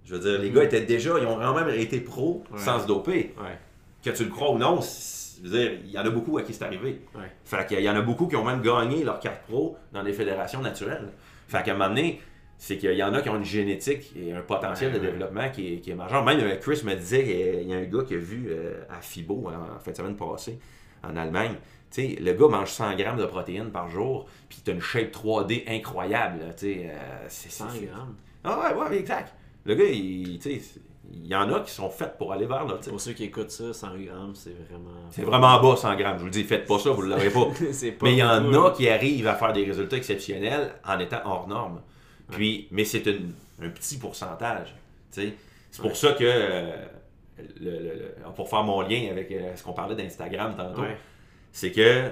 Je 0.05 0.15
veux 0.15 0.19
dire, 0.21 0.39
les 0.39 0.49
Mhm. 0.49 0.55
gars 0.55 0.63
étaient 0.63 0.81
déjà, 0.85 1.11
ils 1.19 1.25
ont 1.27 1.35
quand 1.37 1.53
même 1.53 1.69
été 1.77 1.99
pro 1.99 2.43
Ouais. 2.51 2.57
sans 2.59 2.79
se 2.79 2.87
doper. 2.87 3.33
Ouais. 3.37 3.59
Que 4.03 4.11
tu 4.15 4.23
le 4.23 4.29
crois 4.29 4.51
ou 4.51 4.57
non, 4.57 4.79
je 4.81 5.43
veux 5.49 5.49
dire, 5.59 5.71
il 5.83 5.91
y 5.91 5.97
en 5.99 6.05
a 6.05 6.09
beaucoup 6.09 6.37
à 6.37 6.43
qui 6.43 6.53
c'est 6.53 6.63
arrivé. 6.63 7.01
Ouais. 7.15 7.31
Fait 7.43 7.65
qu'il 7.67 7.81
y 7.81 7.89
en 7.89 7.95
a 7.95 8.01
beaucoup 8.01 8.27
qui 8.27 8.35
ont 8.35 8.45
même 8.45 8.61
gagné 8.61 9.03
leur 9.03 9.19
carte 9.19 9.41
pro 9.47 9.75
dans 9.91 10.03
des 10.03 10.13
fédérations 10.13 10.61
naturelles. 10.61 11.09
Fait 11.47 11.63
qu'à 11.63 11.71
un 11.71 11.73
moment 11.73 11.89
donné, 11.89 12.21
c'est 12.57 12.77
qu'il 12.77 12.93
y 12.93 13.03
en 13.03 13.13
a 13.13 13.21
qui 13.21 13.29
ont 13.29 13.35
une 13.35 13.43
génétique 13.43 14.13
et 14.17 14.33
un 14.33 14.41
potentiel 14.41 14.91
de 14.93 14.99
développement 14.99 15.49
qui 15.51 15.73
est, 15.73 15.77
qui 15.79 15.91
est 15.91 15.95
majeur. 15.95 16.23
Même 16.23 16.39
euh, 16.39 16.55
Chris 16.55 16.81
me 16.85 16.95
disait 16.95 17.23
qu'il 17.23 17.69
y 17.69 17.73
a 17.73 17.77
un 17.77 17.83
gars 17.83 18.03
qui 18.07 18.13
a 18.15 18.17
vu 18.17 18.47
euh, 18.49 18.83
à 18.89 19.01
FIBO 19.01 19.49
en, 19.49 19.79
fin 19.79 19.91
de 19.91 19.97
semaine 19.97 20.15
passée 20.15 20.59
en 21.03 21.15
Allemagne. 21.15 21.55
Tu 21.91 22.01
sais, 22.01 22.15
le 22.21 22.33
gars 22.33 22.47
mange 22.47 22.69
100 22.69 22.95
grammes 22.95 23.17
de 23.17 23.25
protéines 23.25 23.71
par 23.71 23.89
jour, 23.89 24.25
puis 24.49 24.59
il 24.65 24.69
a 24.71 24.73
une 24.73 24.81
shape 24.81 25.11
3D 25.11 25.63
incroyable. 25.67 26.39
là, 26.39 26.53
tu 26.53 26.65
sais, 26.73 26.89
euh, 26.89 27.25
c'est 27.27 27.51
100 27.51 27.69
c'est- 27.69 27.85
grammes? 27.85 28.15
ah 28.43 28.73
ouais, 28.73 28.89
ouais, 28.89 28.97
exact. 28.99 29.33
Le 29.65 29.75
gars, 29.75 29.85
il, 29.85 30.39
tu 30.39 30.51
sais, 30.51 30.59
c'est- 30.59 30.81
il 31.13 31.27
y 31.27 31.35
en 31.35 31.51
a 31.53 31.59
qui 31.59 31.71
sont 31.71 31.89
faites 31.89 32.17
pour 32.17 32.33
aller 32.33 32.45
vers 32.47 32.65
là. 32.65 32.75
Pour 32.89 32.99
ceux 32.99 33.13
qui 33.13 33.25
écoutent 33.25 33.51
ça, 33.51 33.73
100 33.73 33.95
grammes, 33.97 34.33
c'est 34.33 34.55
vraiment. 34.67 34.91
C'est 35.11 35.21
vraiment 35.21 35.61
bas 35.61 35.75
100 35.75 35.95
grammes. 35.95 36.15
Je 36.15 36.19
vous 36.21 36.25
le 36.25 36.31
dis, 36.31 36.43
faites 36.43 36.65
pas 36.65 36.79
ça, 36.79 36.89
vous 36.91 37.03
ne 37.03 37.09
l'aurez 37.09 37.29
pas. 37.29 37.45
pas 37.45 37.51
Mais 38.01 38.13
il 38.13 38.17
y 38.17 38.23
en 38.23 38.53
a 38.65 38.71
qui 38.71 38.89
arrivent 38.89 39.27
à 39.27 39.35
faire 39.35 39.53
des 39.53 39.63
résultats 39.65 39.97
exceptionnels 39.97 40.73
en 40.85 40.97
étant 40.99 41.19
hors 41.25 41.47
norme. 41.47 41.81
Puis, 42.31 42.67
mais 42.71 42.85
c'est 42.85 43.07
un 43.07 43.69
petit 43.69 43.97
pourcentage. 43.97 44.73
C'est 45.11 45.33
pour 45.77 45.85
Ouais. 45.91 45.95
ça 45.95 46.13
que, 46.13 46.23
euh, 46.23 46.75
le- 47.59 47.69
le- 47.71 47.79
le- 47.79 48.31
pour 48.35 48.49
faire 48.49 48.63
mon 48.63 48.81
lien 48.81 49.07
avec 49.11 49.31
euh, 49.31 49.55
ce 49.55 49.63
qu'on 49.63 49.73
parlait 49.73 49.95
d'Instagram 49.95 50.55
tantôt, 50.55 50.81
Ouais. 50.81 50.97
c'est 51.51 51.71
que 51.71 52.09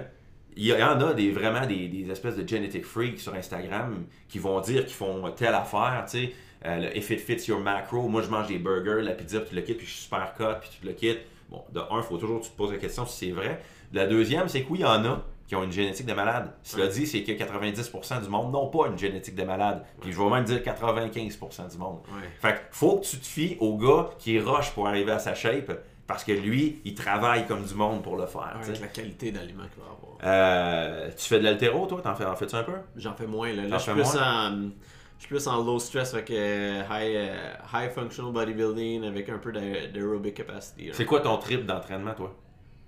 il 0.55 0.65
y 0.67 0.73
en 0.83 0.99
a 1.01 1.13
des, 1.13 1.31
vraiment 1.31 1.65
des, 1.65 1.87
des 1.87 2.09
espèces 2.11 2.35
de 2.35 2.47
genetic 2.47 2.85
freaks 2.85 3.19
sur 3.19 3.33
Instagram 3.33 4.05
qui 4.29 4.37
vont 4.37 4.59
dire 4.61 4.85
qu'ils 4.85 4.93
font 4.93 5.31
telle 5.31 5.55
affaire, 5.55 6.05
tu 6.09 6.17
sais, 6.27 6.33
euh, 6.65 6.91
if 6.93 7.09
it 7.09 7.19
fits 7.19 7.47
your 7.49 7.59
macro, 7.59 8.07
moi 8.07 8.21
je 8.21 8.29
mange 8.29 8.47
des 8.47 8.59
burgers, 8.59 9.01
la 9.01 9.13
pizza, 9.13 9.39
puis 9.39 9.49
tu 9.49 9.55
le 9.55 9.61
quittes, 9.63 9.77
puis 9.77 9.87
je 9.87 9.91
suis 9.93 10.03
super 10.03 10.33
cut, 10.37 10.59
puis 10.61 10.69
tu 10.79 10.85
le 10.85 10.93
quittes. 10.93 11.21
Bon, 11.49 11.63
de 11.71 11.79
un, 11.79 11.97
il 11.97 12.03
faut 12.03 12.17
toujours 12.17 12.39
que 12.39 12.45
tu 12.45 12.51
te 12.51 12.57
poses 12.57 12.71
la 12.71 12.77
question 12.77 13.05
si 13.05 13.25
c'est 13.27 13.31
vrai. 13.31 13.61
La 13.93 14.05
deuxième, 14.07 14.47
c'est 14.47 14.61
que 14.63 14.69
oui, 14.71 14.79
il 14.79 14.83
y 14.83 14.85
en 14.85 15.03
a 15.05 15.23
qui 15.53 15.57
ont 15.57 15.63
une 15.63 15.71
génétique 15.71 16.07
de 16.07 16.13
malade. 16.13 16.51
Cela 16.63 16.87
dit, 16.87 17.05
c'est 17.05 17.21
que 17.23 17.31
90% 17.31 18.23
du 18.23 18.29
monde 18.29 18.51
n'ont 18.51 18.69
pas 18.69 18.87
une 18.87 18.97
génétique 18.97 19.35
de 19.35 19.43
malade. 19.43 19.83
Puis 20.01 20.11
je 20.11 20.19
vais 20.19 20.29
même 20.29 20.43
dire 20.45 20.61
95% 20.63 21.71
du 21.71 21.77
monde. 21.77 21.99
Ouais. 22.07 22.27
Fait 22.41 22.53
que 22.55 22.59
faut 22.71 22.97
que 22.97 23.05
tu 23.05 23.17
te 23.19 23.25
fies 23.25 23.55
au 23.59 23.77
gars 23.77 24.09
qui 24.17 24.39
rush 24.39 24.71
pour 24.71 24.87
arriver 24.87 25.11
à 25.11 25.19
sa 25.19 25.35
shape 25.35 25.71
parce 26.07 26.23
que 26.23 26.31
lui, 26.31 26.81
il 26.85 26.95
travaille 26.95 27.45
comme 27.45 27.63
du 27.63 27.75
monde 27.75 28.01
pour 28.01 28.17
le 28.17 28.25
faire. 28.25 28.55
tu 28.61 28.65
sais. 28.65 28.69
Avec 28.71 28.81
la 28.81 28.87
qualité 28.87 29.31
d'aliments 29.31 29.63
qu'il 29.71 29.83
va 29.83 29.89
avoir. 29.91 30.17
Euh, 30.23 31.09
tu 31.15 31.27
fais 31.27 31.37
de 31.39 31.43
l'altéro, 31.43 31.85
toi? 31.85 32.01
T'en 32.01 32.15
fais, 32.15 32.25
en 32.25 32.35
fais-tu 32.35 32.55
un 32.55 32.63
peu? 32.63 32.73
J'en 32.95 33.13
fais 33.13 33.27
moins. 33.27 33.53
Là, 33.53 33.63
je 33.69 33.77
suis 33.77 33.91
plus, 33.91 34.01
moins? 34.01 34.49
en- 34.49 34.69
je 35.17 35.19
suis 35.19 35.27
plus 35.27 35.47
en 35.47 35.63
low 35.63 35.77
stress 35.79 36.13
avec 36.15 36.31
euh, 36.31 36.81
high, 36.89 37.15
euh, 37.15 37.53
high 37.73 37.91
functional 37.91 38.31
bodybuilding 38.33 39.05
avec 39.05 39.29
un 39.29 39.37
peu 39.37 39.51
d'a- 39.51 39.87
d'aerobic 39.93 40.33
capacity. 40.33 40.89
C'est 40.93 41.05
quoi 41.05 41.19
ton 41.21 41.37
trip 41.37 41.65
d'entraînement, 41.65 42.13
toi? 42.13 42.33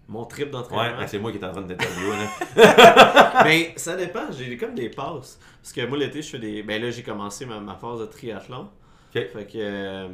Mon 0.07 0.25
trip 0.25 0.45
Ouais, 0.45 0.51
d'entraînement. 0.51 0.97
ben, 0.99 1.07
c'est 1.07 1.17
moi 1.19 1.31
qui 1.31 1.37
est 1.39 1.43
en 1.45 1.51
train 1.51 1.61
de 1.63 1.73
t'interviewer. 1.73 2.15
là. 2.55 3.41
Ben, 3.43 3.63
ça 3.75 3.95
dépend. 3.95 4.31
J'ai 4.31 4.55
comme 4.57 4.75
des 4.75 4.89
passes. 4.89 5.39
Parce 5.61 5.73
que 5.73 5.85
moi, 5.87 5.97
l'été, 5.97 6.21
je 6.21 6.29
fais 6.29 6.39
des. 6.39 6.63
Ben 6.63 6.81
là, 6.81 6.89
j'ai 6.91 7.03
commencé 7.03 7.45
ma, 7.45 7.59
ma 7.59 7.75
phase 7.75 7.99
de 8.01 8.05
triathlon. 8.05 8.69
Ok. 9.15 9.21
Fait 9.33 9.45
que. 9.51 9.57
euh, 9.57 10.07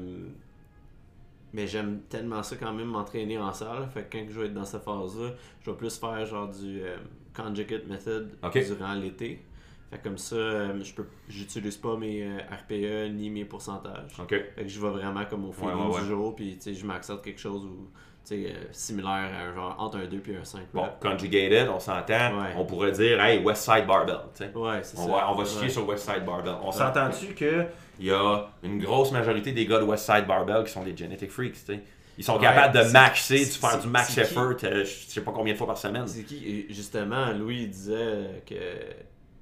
Mais 1.54 1.68
j'aime 1.68 2.02
tellement 2.10 2.42
ça 2.44 2.56
quand 2.56 2.72
même 2.74 2.88
m'entraîner 2.88 3.38
en 3.38 3.52
salle. 3.54 3.90
Fait 3.94 4.04
que 4.04 4.18
quand 4.18 4.26
je 4.30 4.40
vais 4.40 4.46
être 4.48 4.54
dans 4.54 4.64
cette 4.66 4.84
phase-là, 4.84 5.32
je 5.64 5.70
vais 5.72 5.78
plus 5.78 5.98
faire 5.98 6.26
genre 6.26 6.48
du 6.48 6.82
euh, 6.82 6.96
conjugate 7.36 7.88
method 7.88 8.32
durant 8.54 8.94
l'été. 8.94 9.44
Fait 9.90 9.98
que 9.98 10.04
comme 10.06 10.18
ça, 10.18 10.36
euh, 10.38 10.82
je 10.82 10.94
peux 10.94 11.06
j'utilise 11.28 11.76
pas 11.76 11.98
mes 11.98 12.26
RPE 12.50 13.12
ni 13.14 13.30
mes 13.30 13.44
pourcentages. 13.44 14.14
Fait 14.30 14.54
que 14.56 14.68
je 14.68 14.80
vais 14.80 14.90
vraiment 14.90 15.26
comme 15.26 15.44
au 15.46 15.52
feeling 15.52 15.76
ouais, 15.90 15.96
ouais. 15.96 16.02
du 16.02 16.08
jour, 16.08 16.34
puis 16.34 16.56
tu 16.56 16.62
sais, 16.62 16.74
je 16.74 16.86
m'accepte 16.86 17.22
quelque 17.26 17.42
chose 17.42 17.66
où, 17.66 17.90
euh, 18.32 18.50
similaire 18.72 19.10
à 19.10 19.44
un 19.50 19.54
genre 19.56 19.76
entre 19.80 19.98
un 19.98 20.06
2 20.06 20.18
puis 20.20 20.36
un 20.36 20.44
5. 20.44 20.62
Bon, 20.74 20.86
conjugated, 21.02 21.68
on 21.70 21.80
s'entend. 21.80 22.38
Ouais. 22.40 22.54
On 22.56 22.66
pourrait 22.66 22.92
dire, 22.92 23.22
hey, 23.22 23.40
West 23.44 23.64
Side 23.64 23.86
Barbell. 23.88 24.20
tu 24.36 24.44
sais. 24.46 24.52
Ouais, 24.56 24.80
c'est 24.84 24.98
On 25.00 25.06
ça. 25.08 25.12
va, 25.12 25.32
on 25.32 25.36
va 25.36 25.46
se 25.46 25.54
fier 25.58 25.64
Ouais. 25.64 25.70
sur 25.70 25.88
West 25.88 26.10
Side 26.10 26.24
Barbell. 26.26 26.56
On 26.64 26.72
s'entend-tu 26.72 27.34
qu'il 27.34 27.68
y 28.00 28.12
a 28.12 28.48
une 28.64 28.80
grosse 28.80 29.12
majorité 29.12 29.52
des 29.52 29.66
gars 29.66 29.80
de 29.80 29.84
West 29.86 30.06
Side 30.06 30.26
Barbell 30.28 30.64
qui 30.64 30.72
sont 30.72 30.84
des 30.84 30.96
genetic 30.96 31.30
freaks, 31.32 31.54
tu 31.54 31.60
sais? 31.74 31.80
Ils 32.18 32.24
sont 32.24 32.38
capables 32.38 32.78
de 32.78 32.92
maxer, 32.92 33.40
de 33.40 33.46
faire 33.52 33.80
du 33.80 33.88
max 33.88 34.16
effort, 34.18 34.54
euh, 34.64 34.84
je 34.86 35.10
sais 35.12 35.22
pas 35.22 35.32
combien 35.32 35.54
de 35.54 35.58
fois 35.58 35.68
par 35.68 35.78
semaine. 35.78 36.06
C'est 36.08 36.24
qui? 36.24 36.46
Et 36.48 36.74
Justement, 36.74 37.32
Louis 37.32 37.68
disait 37.68 38.44
que 38.46 38.56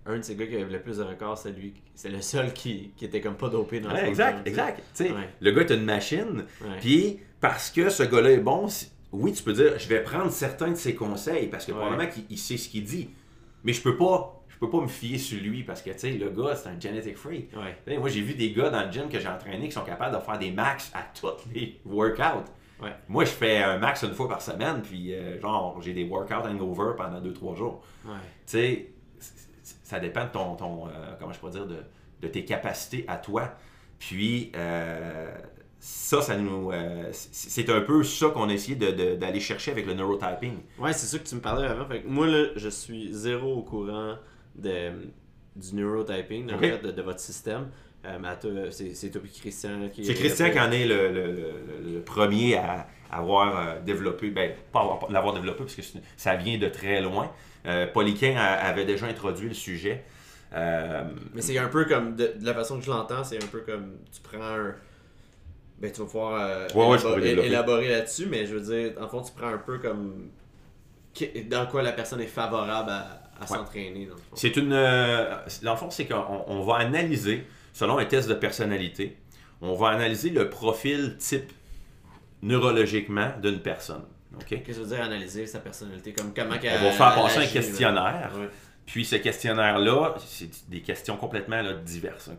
un 0.06 0.18
de 0.18 0.22
ces 0.24 0.36
gars 0.36 0.48
qui 0.48 0.56
avait 0.56 0.66
le 0.72 0.80
plus 0.82 0.98
de 0.98 1.04
records, 1.04 1.38
c'est 1.38 1.52
lui. 1.52 1.74
C'est 1.94 2.10
le 2.10 2.22
seul 2.22 2.54
qui, 2.54 2.92
qui 2.96 3.06
était 3.06 3.20
comme 3.22 3.36
pas 3.36 3.50
dopé 3.50 3.80
dans 3.82 3.92
Ouais, 3.92 4.08
exact, 4.08 4.48
exact. 4.48 4.82
Ouais. 5.00 5.10
Le 5.42 5.52
gars 5.52 5.62
est 5.62 5.72
une 5.72 5.84
machine, 5.84 6.46
puis 6.80 7.20
parce 7.42 7.70
que 7.72 7.90
ce 7.90 8.04
gars-là 8.04 8.32
est 8.32 8.38
bon, 8.40 8.68
oui, 9.12 9.34
tu 9.34 9.44
peux 9.44 9.54
dire, 9.54 9.78
je 9.80 9.88
vais 9.88 10.04
prendre 10.04 10.32
certains 10.32 10.70
de 10.72 10.76
ses 10.76 10.94
conseils, 10.96 11.48
parce 11.48 11.66
que 11.66 11.72
Ouais. 11.72 11.78
probablement 11.80 12.10
qu'il 12.12 12.24
il 12.30 12.38
sait 12.38 12.58
ce 12.58 12.70
qu'il 12.70 12.84
dit, 12.84 13.10
mais 13.64 13.74
je 13.74 13.82
peux 13.82 13.98
pas... 13.98 14.36
Je 14.50 14.66
peux 14.66 14.72
pas 14.72 14.82
me 14.82 14.90
fier 14.90 15.18
sur 15.18 15.42
lui 15.42 15.64
parce 15.64 15.82
que 15.82 15.90
tu 15.92 16.00
sais 16.00 16.12
le 16.12 16.32
gars 16.32 16.54
c'est 16.54 16.68
un 16.68 16.78
genetic 16.78 17.16
freak. 17.16 17.50
Ouais. 17.56 17.98
Moi, 17.98 18.10
j'ai 18.10 18.20
vu 18.20 18.34
des 18.34 18.52
gars 18.52 18.70
dans 18.70 18.86
le 18.86 18.92
gym 18.92 19.08
que 19.08 19.18
j'ai 19.18 19.30
entraîné 19.30 19.68
qui 19.70 19.72
sont 19.72 19.86
capables 19.86 20.14
de 20.14 20.22
faire 20.22 20.38
des 20.38 20.52
max 20.52 20.92
à 20.94 21.02
tous 21.18 21.48
les 21.54 21.80
workouts. 21.86 22.44
Ouais. 22.84 22.92
Moi, 23.08 23.24
je 23.24 23.30
fais 23.30 23.64
un 23.64 23.78
max 23.78 24.04
une 24.04 24.14
fois 24.14 24.28
par 24.28 24.42
semaine, 24.42 24.82
puis 24.82 25.14
euh, 25.14 25.40
genre, 25.40 25.82
j'ai 25.82 25.94
des 25.94 26.04
workouts 26.04 26.46
hangover 26.46 26.92
pendant 26.98 27.22
2-3 27.22 27.56
jours. 27.56 27.82
Tu 28.04 28.10
sais, 28.48 28.90
ça 29.84 29.98
dépend 30.02 30.26
de 30.26 30.32
ton, 30.32 30.56
ton 30.58 30.88
euh, 30.90 30.92
comment 31.18 31.32
je 31.32 31.40
pourrais 31.40 31.54
dire, 31.54 31.66
de, 31.66 31.78
de 32.22 32.28
tes 32.28 32.44
capacités 32.44 33.06
à 33.08 33.16
toi. 33.16 33.54
Puis, 33.98 34.52
euh, 34.58 35.32
ça, 35.80 36.22
ça 36.22 36.36
nous. 36.38 36.72
euh, 36.72 37.10
c'est 37.12 37.70
un 37.70 37.82
peu 37.82 38.04
ça 38.04 38.28
qu'on 38.30 38.50
a 38.50 38.54
essayé 38.54 38.76
de- 38.76 38.92
de- 38.92 39.16
d'aller 39.16 39.40
chercher 39.40 39.72
avec 39.72 39.86
le 39.86 39.94
neurotyping. 39.94 40.58
Ouais, 40.78 40.92
c'est 40.94 41.06
ça 41.08 41.18
que 41.20 41.28
tu 41.28 41.36
me 41.36 41.42
parlais 41.42 41.68
avant. 41.68 41.86
Fait 41.86 42.02
que 42.02 42.08
moi, 42.08 42.28
là, 42.28 42.48
je 42.56 42.70
suis 42.70 43.14
zéro 43.14 43.54
au 43.56 43.62
courant 43.64 44.16
de, 44.56 44.90
du 45.56 45.76
neurotyping, 45.76 46.48
de, 46.48 46.92
de 46.92 47.02
votre 47.02 47.20
système. 47.20 47.70
Euh, 48.06 48.68
c'est 48.72 48.94
c'est 48.94 49.10
toi 49.10 49.22
et 49.26 49.28
Christian 49.40 49.90
qui. 49.94 50.06
C'est 50.06 50.14
Christian 50.14 50.52
qui 50.52 50.60
en 50.60 50.72
est 50.72 50.86
le, 50.86 51.12
le- 51.12 51.32
le- 51.34 51.94
le 51.96 52.02
premier 52.02 52.56
à 52.58 52.88
avoir 53.12 53.58
euh, 53.58 53.80
développé, 53.82 54.30
ben, 54.32 54.52
pas 54.72 54.82
avoir- 54.82 55.00
pas 55.00 55.08
l'avoir 55.10 55.34
développé 55.34 55.60
parce 55.64 55.76
que 55.76 55.82
ça 56.16 56.36
vient 56.36 56.58
de 56.58 56.68
très 56.68 57.02
loin. 57.02 57.32
Euh, 57.66 57.88
Pauliquin 57.88 58.36
a- 58.38 58.54
avait 58.68 58.86
déjà 58.86 59.06
introduit 59.08 59.48
le 59.50 59.54
sujet. 59.54 60.04
Euh, 60.54 61.04
Mais 61.34 61.42
c'est 61.42 61.58
un 61.58 61.68
peu 61.68 61.86
comme, 61.86 62.16
de, 62.16 62.34
de 62.40 62.46
la 62.46 62.54
façon 62.54 62.80
que 62.80 62.86
je 62.86 62.90
l'entends, 62.90 63.24
c'est 63.24 63.42
un 63.44 63.48
peu 63.48 63.60
comme 63.62 63.98
tu 64.12 64.22
prends 64.22 64.42
un. 64.44 64.76
Ben, 65.80 65.92
tu 65.92 66.00
vas 66.02 66.06
pouvoir 66.06 66.42
euh, 66.42 66.68
Ouais, 66.76 66.88
ouais, 66.88 67.46
élaborer 67.46 67.88
là-dessus, 67.90 68.26
mais 68.26 68.46
je 68.46 68.56
veux 68.56 68.62
dire, 68.76 68.94
en 69.02 69.08
fond, 69.08 69.22
tu 69.22 69.32
prends 69.32 69.48
un 69.48 69.58
peu 69.58 69.78
comme. 69.80 70.30
Dans 71.50 71.66
quoi 71.68 71.82
la 71.82 71.92
personne 71.92 72.22
est 72.22 72.28
favorable 72.28 72.90
à, 72.92 73.22
à 73.42 73.48
s'entraîner, 73.48 74.06
fond. 74.08 74.36
C'est 74.36 74.56
une. 74.58 74.74
euh, 74.74 75.36
dans 75.64 75.72
le 75.72 75.78
fond, 75.78 75.90
c'est 75.90 76.06
qu'on 76.06 76.44
on 76.48 76.62
va 76.64 76.76
analyser, 76.78 77.46
selon 77.74 77.98
un 77.98 78.06
test 78.06 78.30
de 78.30 78.34
personnalité, 78.36 79.18
on 79.62 79.74
va 79.74 79.90
analyser 79.90 80.30
le 80.30 80.50
profil 80.50 81.18
type 81.18 81.52
neurologiquement 82.42 83.32
d'une 83.42 83.60
personne. 83.60 84.04
Qu'est-ce 84.48 84.62
que 84.64 84.74
ça 84.74 84.80
veut 84.82 84.86
dire 84.86 85.02
analyser 85.02 85.46
sa 85.46 85.60
personnalité? 85.60 86.14
Comme 86.14 86.34
comment 86.34 86.56
On 86.56 86.84
va 86.86 86.92
faire 86.92 87.16
passer 87.16 87.40
un 87.40 87.48
questionnaire. 87.48 88.32
Ouais. 88.38 88.50
Puis 88.86 89.04
ce 89.06 89.18
questionnaire-là, 89.18 90.16
c'est 90.26 90.70
des 90.70 90.82
questions 90.82 91.18
complètement 91.18 91.62
là, 91.62 91.74
diverses. 91.74 92.30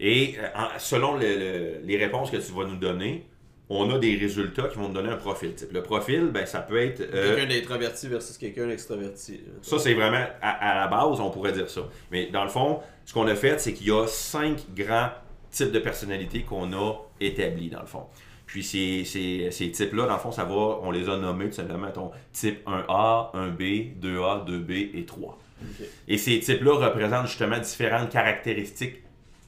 Et 0.00 0.34
euh, 0.38 0.42
selon 0.78 1.14
le- 1.16 1.20
le- 1.26 1.80
les 1.84 1.96
réponses 1.96 2.30
que 2.30 2.36
tu 2.36 2.52
vas 2.52 2.64
nous 2.64 2.76
donner, 2.76 3.26
on 3.70 3.90
a 3.90 3.98
des 3.98 4.16
résultats 4.16 4.64
qui 4.68 4.76
vont 4.76 4.88
nous 4.88 4.94
donner 4.94 5.08
un 5.08 5.16
profil 5.16 5.54
type. 5.54 5.72
Le 5.72 5.82
profil, 5.82 6.26
ben, 6.32 6.44
ça 6.46 6.60
peut 6.60 6.78
être. 6.80 7.00
euh, 7.00 7.34
Quelqu'un 7.36 7.54
d'introverti 7.54 8.08
versus 8.08 8.36
quelqu'un 8.36 8.66
d'extroverti. 8.66 9.32
là. 9.46 9.52
Ça, 9.62 9.78
c'est 9.78 9.94
vraiment 9.94 10.24
à, 10.42 10.50
à 10.50 10.80
la 10.80 10.86
base, 10.88 11.18
on 11.20 11.30
pourrait 11.30 11.52
dire 11.52 11.70
ça. 11.70 11.82
Mais 12.10 12.26
dans 12.26 12.42
le 12.44 12.50
fond, 12.50 12.80
ce 13.06 13.14
qu'on 13.14 13.26
a 13.26 13.34
fait, 13.34 13.58
c'est 13.60 13.72
qu'il 13.72 13.86
y 13.88 13.92
a 13.92 14.06
cinq 14.06 14.64
grands 14.76 15.08
types 15.50 15.72
de 15.72 15.78
personnalités 15.78 16.42
qu'on 16.42 16.72
a 16.72 16.94
établis, 17.20 17.70
dans 17.70 17.80
le 17.80 17.86
fond. 17.86 18.04
Puis 18.46 18.62
ces, 18.62 19.04
ces, 19.04 19.50
ces 19.50 19.70
types-là, 19.70 20.06
dans 20.06 20.12
le 20.14 20.18
fond, 20.20 20.30
ça 20.32 20.44
va, 20.44 20.54
on 20.82 20.90
les 20.90 21.08
a 21.08 21.16
nommés 21.16 21.46
tout 21.46 21.52
simplement, 21.54 21.86
mettons, 21.86 22.10
type 22.32 22.58
1A, 22.66 23.32
1B, 23.34 23.98
2A, 23.98 24.44
2B 24.46 24.90
et 24.98 25.04
3. 25.06 25.38
Ok. 25.62 25.86
Et 26.08 26.18
ces 26.18 26.38
types-là 26.40 26.74
représentent 26.88 27.28
justement 27.28 27.58
différentes 27.58 28.10
caractéristiques 28.10 28.96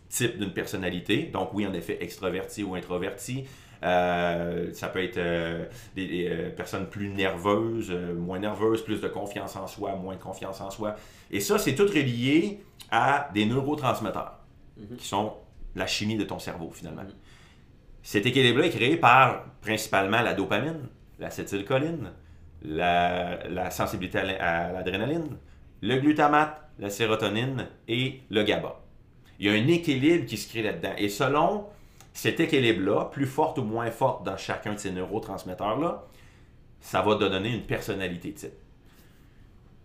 type 0.08 0.38
d'une 0.38 0.52
personnalité. 0.52 1.24
Donc 1.32 1.50
oui, 1.52 1.66
en 1.66 1.72
effet, 1.72 1.98
extraverti 2.00 2.62
ou 2.62 2.74
introverti. 2.74 3.44
Euh, 3.82 4.72
ça 4.72 4.88
peut 4.88 5.02
être 5.02 5.18
euh, 5.18 5.66
des, 5.94 6.06
des, 6.06 6.28
euh, 6.28 6.50
personnes 6.50 6.88
plus 6.88 7.08
nerveuses, 7.10 7.90
euh, 7.90 8.14
moins 8.14 8.38
nerveuses, 8.38 8.82
plus 8.82 9.00
de 9.00 9.08
confiance 9.08 9.56
en 9.56 9.66
soi, 9.66 9.94
moins 9.96 10.14
de 10.14 10.20
confiance 10.20 10.60
en 10.60 10.70
soi. 10.70 10.96
Et 11.30 11.40
ça, 11.40 11.58
c'est 11.58 11.74
tout 11.74 11.86
relié 11.86 12.60
à 12.90 13.28
des 13.34 13.46
neurotransmetteurs, 13.46 14.38
qui 14.96 15.06
sont 15.06 15.34
la 15.74 15.86
chimie 15.86 16.16
de 16.16 16.24
ton 16.24 16.38
cerveau, 16.38 16.70
finalement. 16.72 17.02
Cet 18.02 18.24
équilibre-là 18.24 18.66
est 18.66 18.70
créé 18.70 18.96
par 18.96 19.44
principalement 19.60 20.22
la 20.22 20.32
dopamine, 20.32 20.88
l'acétylcholine, 21.18 22.12
la, 22.62 23.46
la 23.48 23.70
sensibilité 23.70 24.18
à 24.18 24.72
l'adrénaline, 24.72 25.36
le 25.82 25.96
glutamate, 25.98 26.62
la 26.78 26.88
sérotonine 26.88 27.66
et 27.88 28.22
le 28.30 28.42
GABA. 28.42 28.85
Il 29.38 29.46
y 29.46 29.50
a 29.50 29.52
un 29.52 29.66
équilibre 29.68 30.26
qui 30.26 30.36
se 30.36 30.48
crée 30.48 30.62
là-dedans. 30.62 30.92
Et 30.98 31.08
selon 31.08 31.66
cet 32.12 32.40
équilibre-là, 32.40 33.06
plus 33.06 33.26
forte 33.26 33.58
ou 33.58 33.62
moins 33.62 33.90
forte 33.90 34.24
dans 34.24 34.36
chacun 34.36 34.74
de 34.74 34.78
ces 34.78 34.90
neurotransmetteurs-là, 34.90 36.04
ça 36.80 37.02
va 37.02 37.16
te 37.16 37.24
donner 37.24 37.52
une 37.54 37.66
personnalité 37.66 38.32
type. 38.32 38.52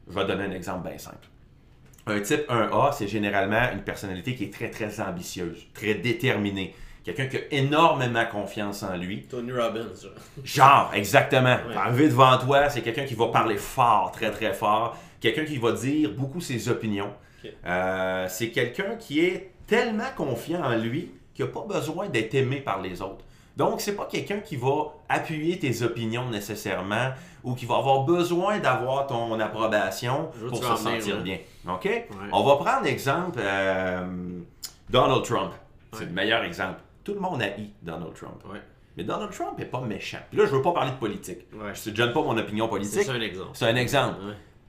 Je 0.07 0.13
vais 0.13 0.25
donner 0.25 0.45
un 0.45 0.51
exemple 0.51 0.87
bien 0.87 0.97
simple. 0.97 1.27
Un 2.07 2.19
type 2.19 2.49
1A, 2.49 2.93
c'est 2.93 3.07
généralement 3.07 3.71
une 3.73 3.81
personnalité 3.81 4.35
qui 4.35 4.45
est 4.45 4.53
très, 4.53 4.69
très 4.69 4.99
ambitieuse, 4.99 5.67
très 5.73 5.95
déterminée. 5.95 6.73
Quelqu'un 7.03 7.25
qui 7.27 7.37
a 7.37 7.41
énormément 7.51 8.25
confiance 8.25 8.83
en 8.83 8.95
lui. 8.95 9.23
Tony 9.23 9.51
Robbins, 9.51 9.87
genre. 10.01 10.11
Genre, 10.43 10.91
exactement. 10.93 11.57
Ouais. 11.67 12.07
Devant 12.07 12.37
toi, 12.37 12.69
c'est 12.69 12.81
quelqu'un 12.81 13.05
qui 13.05 13.15
va 13.15 13.27
parler 13.27 13.57
fort, 13.57 14.11
très 14.11 14.29
très 14.31 14.53
fort. 14.53 14.97
Quelqu'un 15.19 15.45
qui 15.45 15.57
va 15.57 15.71
dire 15.71 16.11
beaucoup 16.11 16.41
ses 16.41 16.69
opinions. 16.69 17.11
Euh, 17.65 18.25
c'est 18.29 18.49
quelqu'un 18.49 18.95
qui 18.95 19.19
est 19.25 19.51
tellement 19.67 20.09
confiant 20.15 20.63
en 20.63 20.75
lui 20.75 21.11
qu'il 21.33 21.45
n'a 21.45 21.51
pas 21.51 21.65
besoin 21.67 22.07
d'être 22.09 22.33
aimé 22.35 22.57
par 22.57 22.81
les 22.81 23.01
autres. 23.01 23.23
Donc, 23.57 23.81
c'est 23.81 23.95
pas 23.95 24.05
quelqu'un 24.05 24.39
qui 24.39 24.55
va 24.55 24.93
appuyer 25.09 25.59
tes 25.59 25.81
opinions 25.83 26.29
nécessairement 26.29 27.09
ou 27.43 27.53
qui 27.53 27.65
va 27.65 27.77
avoir 27.77 28.03
besoin 28.03 28.59
d'avoir 28.59 29.07
ton 29.07 29.39
approbation 29.39 30.29
pour 30.49 30.57
se 30.63 30.75
sentir 30.77 31.21
bien. 31.21 31.37
OK? 31.69 32.07
On 32.31 32.43
va 32.43 32.55
prendre 32.55 32.83
l'exemple 32.85 33.39
euh, 33.41 34.05
Donald 34.89 35.23
Trump. 35.23 35.51
C'est 35.93 35.99
Ouais. 35.99 36.05
le 36.05 36.11
meilleur 36.11 36.43
exemple. 36.43 36.79
Tout 37.03 37.13
le 37.13 37.19
monde 37.19 37.41
haït 37.41 37.71
Donald 37.81 38.13
Trump. 38.13 38.41
Ouais. 38.51 38.61
Mais 38.95 39.03
Donald 39.03 39.31
Trump 39.31 39.59
est 39.59 39.65
pas 39.65 39.81
méchant. 39.81 40.19
Puis 40.29 40.37
là, 40.39 40.45
je 40.45 40.51
veux 40.55 40.61
pas 40.61 40.71
parler 40.71 40.91
de 40.91 40.97
politique. 40.97 41.39
Je 41.51 41.89
ne 41.89 41.95
donne 41.95 42.13
pas 42.13 42.21
mon 42.21 42.37
opinion 42.37 42.65
C'est 42.65 42.69
politique. 42.69 43.03
ça 43.03 43.11
un 43.13 43.21
exemple. 43.21 43.49
C'est 43.53 43.65
un 43.65 43.75
exemple. 43.75 44.15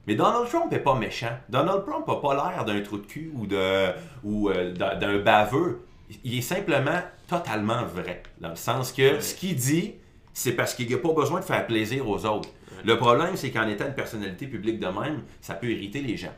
Mais 0.07 0.15
Donald 0.15 0.47
Trump 0.49 0.71
est 0.73 0.79
pas 0.79 0.95
méchant. 0.95 1.37
Donald 1.49 1.85
Trump 1.85 2.07
a 2.09 2.15
pas 2.15 2.33
l'air 2.33 2.65
d'un 2.65 2.81
trou 2.81 2.97
de 2.97 3.05
cul 3.05 3.31
ou 3.33 3.47
de 3.47 3.91
ou 4.23 4.49
euh, 4.49 4.73
d'un 4.73 4.95
d'un 4.95 5.19
baveux. 5.19 5.85
Il 6.23 6.37
est 6.37 6.41
simplement 6.41 7.01
totalement 7.27 7.85
vrai. 7.85 8.23
Dans 8.39 8.49
le 8.49 8.55
sens 8.55 8.91
que 8.91 9.19
ce 9.21 9.33
qu'il 9.35 9.55
dit, 9.55 9.93
c'est 10.33 10.53
parce 10.53 10.73
qu'il 10.73 10.89
n'a 10.91 10.97
pas 10.97 11.13
besoin 11.13 11.39
de 11.39 11.45
faire 11.45 11.65
plaisir 11.65 12.07
aux 12.07 12.25
autres. 12.25 12.49
Le 12.83 12.97
problème, 12.97 13.35
c'est 13.35 13.51
qu'en 13.51 13.67
étant 13.67 13.85
une 13.85 13.95
personnalité 13.95 14.45
publique 14.47 14.79
de 14.79 14.87
même, 14.87 15.21
ça 15.39 15.53
peut 15.53 15.67
irriter 15.67 16.01
les 16.01 16.17
gens. 16.17 16.33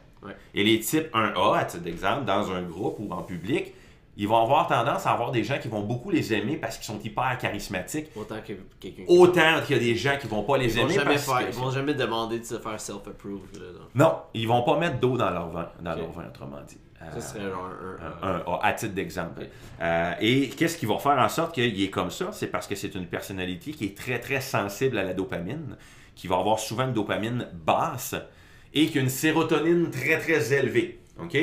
Et 0.54 0.64
les 0.64 0.80
types 0.80 1.14
1A, 1.14 1.58
à 1.58 1.66
titre 1.66 1.84
d'exemple, 1.84 2.26
dans 2.26 2.52
un 2.52 2.62
groupe 2.64 2.98
ou 3.00 3.12
en 3.12 3.22
public, 3.22 3.74
ils 4.18 4.28
vont 4.28 4.42
avoir 4.42 4.68
tendance 4.68 5.06
à 5.06 5.12
avoir 5.12 5.32
des 5.32 5.44
gens 5.44 5.58
qui 5.60 5.68
vont 5.68 5.82
beaucoup 5.82 6.10
les 6.10 6.34
aimer 6.34 6.56
parce 6.58 6.78
qu'ils 6.78 6.86
sont 6.86 7.00
hyper 7.04 7.38
charismatiques. 7.38 8.08
Autant 8.16 8.38
que 8.46 8.54
quelqu'un. 8.80 9.04
Autant 9.08 9.62
qu'il 9.66 9.76
y 9.76 9.80
a 9.80 9.82
des 9.84 9.96
gens 9.96 10.18
qui 10.20 10.28
vont 10.28 10.44
pas 10.44 10.58
les 10.58 10.74
Ils 10.74 10.80
vont 10.82 10.86
aimer 10.86 10.94
jamais 10.96 11.06
parce 11.16 11.26
faire, 11.26 11.40
que- 11.40 11.54
ils 11.54 11.60
vont 11.60 11.72
jamais 11.72 11.94
demander 11.94 12.40
de 12.40 12.46
se 12.46 12.58
faire 12.60 12.80
self-approve. 12.80 13.42
Non, 13.94 14.14
ils 14.34 14.48
vont 14.48 14.64
pas 14.64 14.78
mettre 14.78 15.00
d'eau 15.00 15.18
dans 15.18 15.30
leur 15.32 15.50
vin, 15.50 15.70
dans 15.82 15.96
leur 15.96 16.12
vin 16.12 16.28
autrement 16.28 16.62
dit. 16.68 16.78
Ça 17.12 17.18
Euh, 17.18 17.22
serait 17.22 17.42
genre 17.52 17.70
un. 18.24 18.28
un- 18.28 18.36
un- 18.38 18.44
un- 18.54 18.60
à 18.64 18.74
titre 18.74 18.94
d'exemple. 18.96 19.44
Euh, 19.82 20.12
et 20.22 20.50
qu'est-ce 20.50 20.78
qui 20.78 20.86
va 20.88 20.98
faire 20.98 21.20
en 21.20 21.30
sorte 21.30 21.54
qu'il 21.54 21.84
est 21.84 21.90
comme 21.92 22.10
ça? 22.10 22.30
C'est 22.32 22.48
parce 22.48 22.66
que 22.68 22.74
c'est 22.76 22.96
une 22.96 23.06
personnalité 23.06 23.72
qui 23.74 23.86
est 23.86 23.98
très, 23.98 24.20
très 24.20 24.42
sensible 24.42 24.98
à 24.98 25.04
la 25.04 25.14
dopamine, 25.14 25.76
qui 26.16 26.28
va 26.28 26.38
avoir 26.38 26.58
souvent 26.58 26.86
une 26.86 26.94
dopamine 26.94 27.48
basse 27.54 28.16
et 28.74 28.88
qui 28.88 28.98
a 28.98 29.02
une 29.02 29.10
sérotonine 29.10 29.92
très, 29.92 30.18
très 30.20 30.54
élevée. 30.54 31.00
OK? 31.22 31.38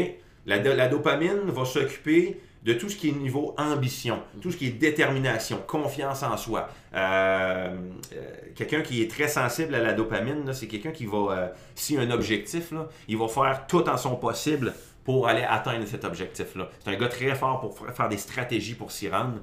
La, 0.47 0.57
la 0.59 0.89
dopamine 0.89 1.43
va 1.47 1.65
s'occuper 1.65 2.41
de 2.65 2.73
tout 2.75 2.89
ce 2.89 2.97
qui 2.97 3.09
est 3.09 3.13
niveau 3.13 3.55
ambition, 3.59 4.23
tout 4.41 4.51
ce 4.53 4.57
qui 4.57 4.69
est 4.69 4.71
détermination, 4.71 5.59
confiance 5.67 6.23
en 6.23 6.37
soi. 6.37 6.69
Euh, 6.95 7.75
euh, 8.15 8.19
quelqu'un 8.55 8.83
qui 8.83 9.03
est 9.03 9.11
très 9.11 9.27
sensible 9.29 9.75
à 9.75 9.81
la 9.81 9.93
dopamine, 9.93 10.53
c'est 10.53 10.69
quelqu'un 10.69 10.93
qui 10.93 11.07
va, 11.07 11.17
euh, 11.33 11.49
s'il 11.75 11.99
a 11.99 12.03
un 12.03 12.11
objectif, 12.11 12.71
là, 12.71 12.89
il 13.09 13.17
va 13.19 13.27
faire 13.29 13.67
tout 13.67 13.89
en 13.89 13.97
son 13.97 14.15
possible 14.17 14.73
pour 15.05 15.27
aller 15.27 15.43
atteindre 15.43 15.85
cet 15.87 16.05
objectif-là. 16.05 16.69
C'est 16.85 16.91
un 16.91 16.97
gars 16.97 17.09
très 17.09 17.35
fort 17.35 17.61
pour 17.61 17.77
fa- 17.77 17.93
faire 17.93 18.09
des 18.09 18.17
stratégies 18.19 18.75
pour 18.75 18.93
s'y 18.93 19.09
rendre. 19.09 19.39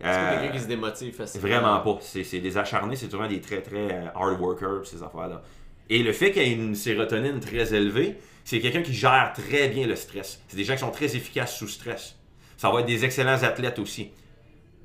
C'est 0.00 0.06
pas 0.08 0.10
Euh, 0.32 0.40
quelqu'un 0.40 0.56
qui 0.56 0.62
se 0.64 0.66
démotive 0.68 1.14
facilement. 1.14 1.46
Vraiment 1.48 1.80
pas. 1.80 1.98
C'est 2.00 2.40
des 2.40 2.58
acharnés, 2.58 2.96
c'est 2.96 3.08
souvent 3.10 3.28
des 3.28 3.40
très 3.40 3.62
très 3.62 4.10
hard 4.16 4.40
workers, 4.40 4.84
ces 4.84 5.00
affaires-là. 5.02 5.40
Et 5.88 6.02
le 6.02 6.12
fait 6.12 6.32
qu'il 6.32 6.42
y 6.42 6.46
ait 6.50 6.52
une 6.54 6.74
sérotonine 6.74 7.38
très 7.38 7.72
élevée, 7.72 8.16
c'est 8.42 8.58
quelqu'un 8.58 8.82
qui 8.82 8.92
gère 8.92 9.32
très 9.32 9.68
bien 9.68 9.86
le 9.86 9.94
stress. 9.94 10.42
C'est 10.48 10.56
des 10.56 10.64
gens 10.64 10.72
qui 10.74 10.80
sont 10.80 10.90
très 10.90 11.14
efficaces 11.14 11.56
sous 11.56 11.68
stress. 11.68 12.16
Ça 12.64 12.70
va 12.70 12.80
être 12.80 12.86
des 12.86 13.04
excellents 13.04 13.42
athlètes 13.42 13.78
aussi. 13.78 14.10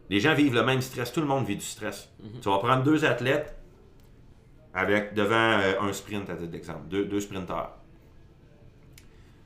Les 0.10 0.20
gens 0.20 0.34
vivent 0.34 0.54
le 0.54 0.64
même 0.64 0.82
stress, 0.82 1.14
tout 1.14 1.22
le 1.22 1.26
monde 1.28 1.46
vit 1.46 1.56
du 1.56 1.64
stress. 1.64 2.10
Tu 2.42 2.50
vas 2.50 2.58
prendre 2.58 2.84
deux 2.84 3.06
athlètes 3.06 3.56
avec 4.74 5.14
devant 5.14 5.60
euh, 5.62 5.80
un 5.80 5.94
sprint 5.94 6.30
à 6.30 6.36
titre 6.36 6.52
d'exemple, 6.52 6.90
deux, 6.90 7.06
deux 7.06 7.22
sprinteurs. 7.22 7.78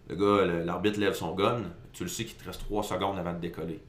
Le 0.09 0.15
gars, 0.15 0.45
l'arbitre 0.65 0.99
lève 0.99 1.13
son 1.13 1.35
gun, 1.35 1.61
tu 1.91 2.01
le 2.01 2.09
sais 2.09 2.25
qu'il 2.25 2.35
te 2.35 2.43
reste 2.45 2.61
3 2.61 2.81
secondes 2.81 3.19
avant 3.19 3.33
de 3.33 3.39
décoller. 3.39 3.83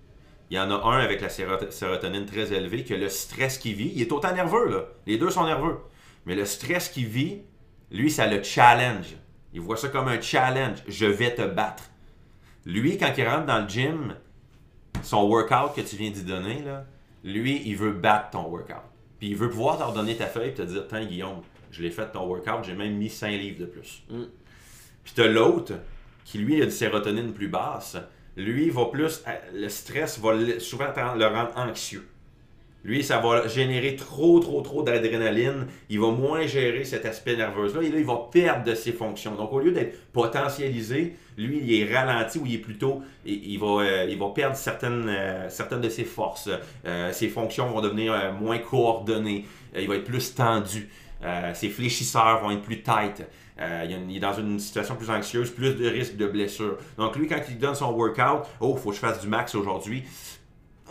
Il 0.51 0.59
y 0.59 0.61
en 0.61 0.71
a 0.71 0.75
un 0.91 0.99
avec 0.99 1.23
la 1.23 1.31
séro- 1.31 1.71
sérotonine 1.71 2.27
très 2.27 2.53
élevée, 2.53 2.85
que 2.85 2.93
le 2.93 3.09
stress 3.09 3.57
qu'il 3.57 3.77
vit, 3.77 3.93
il 3.95 4.03
est 4.03 4.13
autant 4.13 4.35
nerveux, 4.35 4.69
là. 4.69 4.85
Les 5.07 5.17
deux 5.17 5.31
sont 5.31 5.47
nerveux. 5.47 5.79
Mais 6.27 6.35
le 6.35 6.45
stress 6.45 6.91
qu'il 6.91 7.07
vit, 7.07 7.41
lui, 7.91 8.11
ça 8.11 8.27
le 8.27 8.43
challenge. 8.43 9.17
Il 9.55 9.63
voit 9.63 9.79
ça 9.79 9.89
comme 9.89 10.09
un 10.09 10.21
challenge. 10.21 10.83
Je 10.87 11.07
vais 11.07 11.35
te 11.35 11.47
battre. 11.47 11.85
Lui, 12.67 12.99
quand 12.99 13.11
il 13.17 13.27
rentre 13.27 13.47
dans 13.47 13.63
le 13.63 13.69
gym, 13.71 14.15
son 15.05 15.29
workout 15.29 15.75
que 15.75 15.81
tu 15.81 15.97
viens 15.97 16.11
d'y 16.11 16.23
donner, 16.25 16.63
là, 16.63 16.85
lui, 17.23 17.63
il 17.65 17.77
veut 17.77 17.93
battre 17.93 18.31
ton 18.31 18.49
workout. 18.49 18.83
Puis 19.19 19.29
il 19.29 19.37
veut 19.37 19.49
pouvoir 19.49 19.79
te 19.79 19.83
redonner 19.83 20.17
ta 20.17 20.27
feuille 20.27 20.49
et 20.51 20.55
te 20.55 20.63
dire 20.63 20.87
Tiens, 20.89 21.05
Guillaume, 21.05 21.41
je 21.71 21.83
l'ai 21.83 21.91
fait 21.91 22.11
ton 22.13 22.27
workout, 22.27 22.65
j'ai 22.65 22.75
même 22.75 22.95
mis 22.97 23.09
5 23.11 23.31
livres 23.31 23.61
de 23.61 23.67
plus. 23.67 24.03
Mm. 24.11 24.25
Puis 25.05 25.13
t'as 25.15 25.27
l'autre 25.27 25.75
qui, 26.25 26.39
lui, 26.39 26.61
a 26.61 26.65
une 26.65 26.71
sérotonine 26.71 27.33
plus 27.33 27.49
basse. 27.49 27.97
Lui, 28.37 28.71
va 28.71 28.87
plus. 28.87 29.23
euh, 29.29 29.33
Le 29.53 29.69
stress 29.69 30.19
va 30.19 30.33
souvent 30.59 30.87
le 31.17 31.27
rendre 31.27 31.53
anxieux. 31.57 32.07
Lui, 32.85 33.03
ça 33.03 33.19
va 33.19 33.49
générer 33.49 33.97
trop, 33.97 34.41
trop, 34.41 34.61
trop 34.61 34.83
d'adrénaline. 34.83 35.67
Il 35.89 36.01
va 36.01 36.11
moins 36.11 36.47
gérer 36.47 36.85
cet 36.85 37.07
aspect 37.07 37.35
nerveux-là. 37.35 37.81
Et 37.83 37.89
là, 37.89 37.99
il 37.99 38.05
va 38.05 38.29
perdre 38.31 38.65
de 38.65 38.75
ses 38.75 38.93
fonctions. 38.93 39.35
Donc, 39.35 39.55
au 39.55 39.59
lieu 39.59 39.73
d'être 39.73 39.99
potentialisé, 40.13 41.17
lui, 41.39 41.63
il 41.65 41.81
est 41.81 41.95
ralenti 41.95 42.39
ou 42.39 42.45
il 42.45 42.57
est 42.57 42.59
plutôt. 42.59 43.03
Il, 43.25 43.53
il 43.53 43.59
va, 43.59 43.83
euh, 43.83 44.07
il 44.09 44.19
va 44.19 44.29
perdre 44.35 44.55
certaines, 44.55 45.09
euh, 45.09 45.49
certaines 45.49 45.81
de 45.81 45.89
ses 45.89 46.05
forces. 46.05 46.51
Euh, 46.85 47.11
ses 47.11 47.29
fonctions 47.29 47.69
vont 47.69 47.81
devenir 47.81 48.35
moins 48.39 48.59
coordonnées. 48.59 49.47
Il 49.75 49.89
va 49.89 49.97
être 49.97 50.05
plus 50.05 50.35
tendu. 50.35 50.91
Ses 51.55 51.71
fléchisseurs 51.71 52.43
vont 52.43 52.51
être 52.51 52.61
plus 52.61 52.83
tight. 52.83 53.25
Il, 53.59 54.11
il 54.11 54.17
est 54.19 54.21
dans 54.21 54.35
une 54.35 54.59
situation 54.59 54.95
plus 54.95 55.09
anxieuse, 55.09 55.51
plus 55.51 55.75
de 55.75 55.89
risque 55.89 56.17
de 56.17 56.27
blessure. 56.27 56.77
Donc, 56.99 57.17
lui, 57.17 57.27
quand 57.27 57.41
il 57.49 57.59
donne 57.59 57.75
son 57.75 57.91
workout, 57.93 58.47
oh, 58.61 58.77
faut 58.77 58.91
que 58.91 58.97
je 58.97 59.01
fasse 59.01 59.23
du 59.23 59.27
max 59.27 59.55
aujourd'hui. 59.55 60.05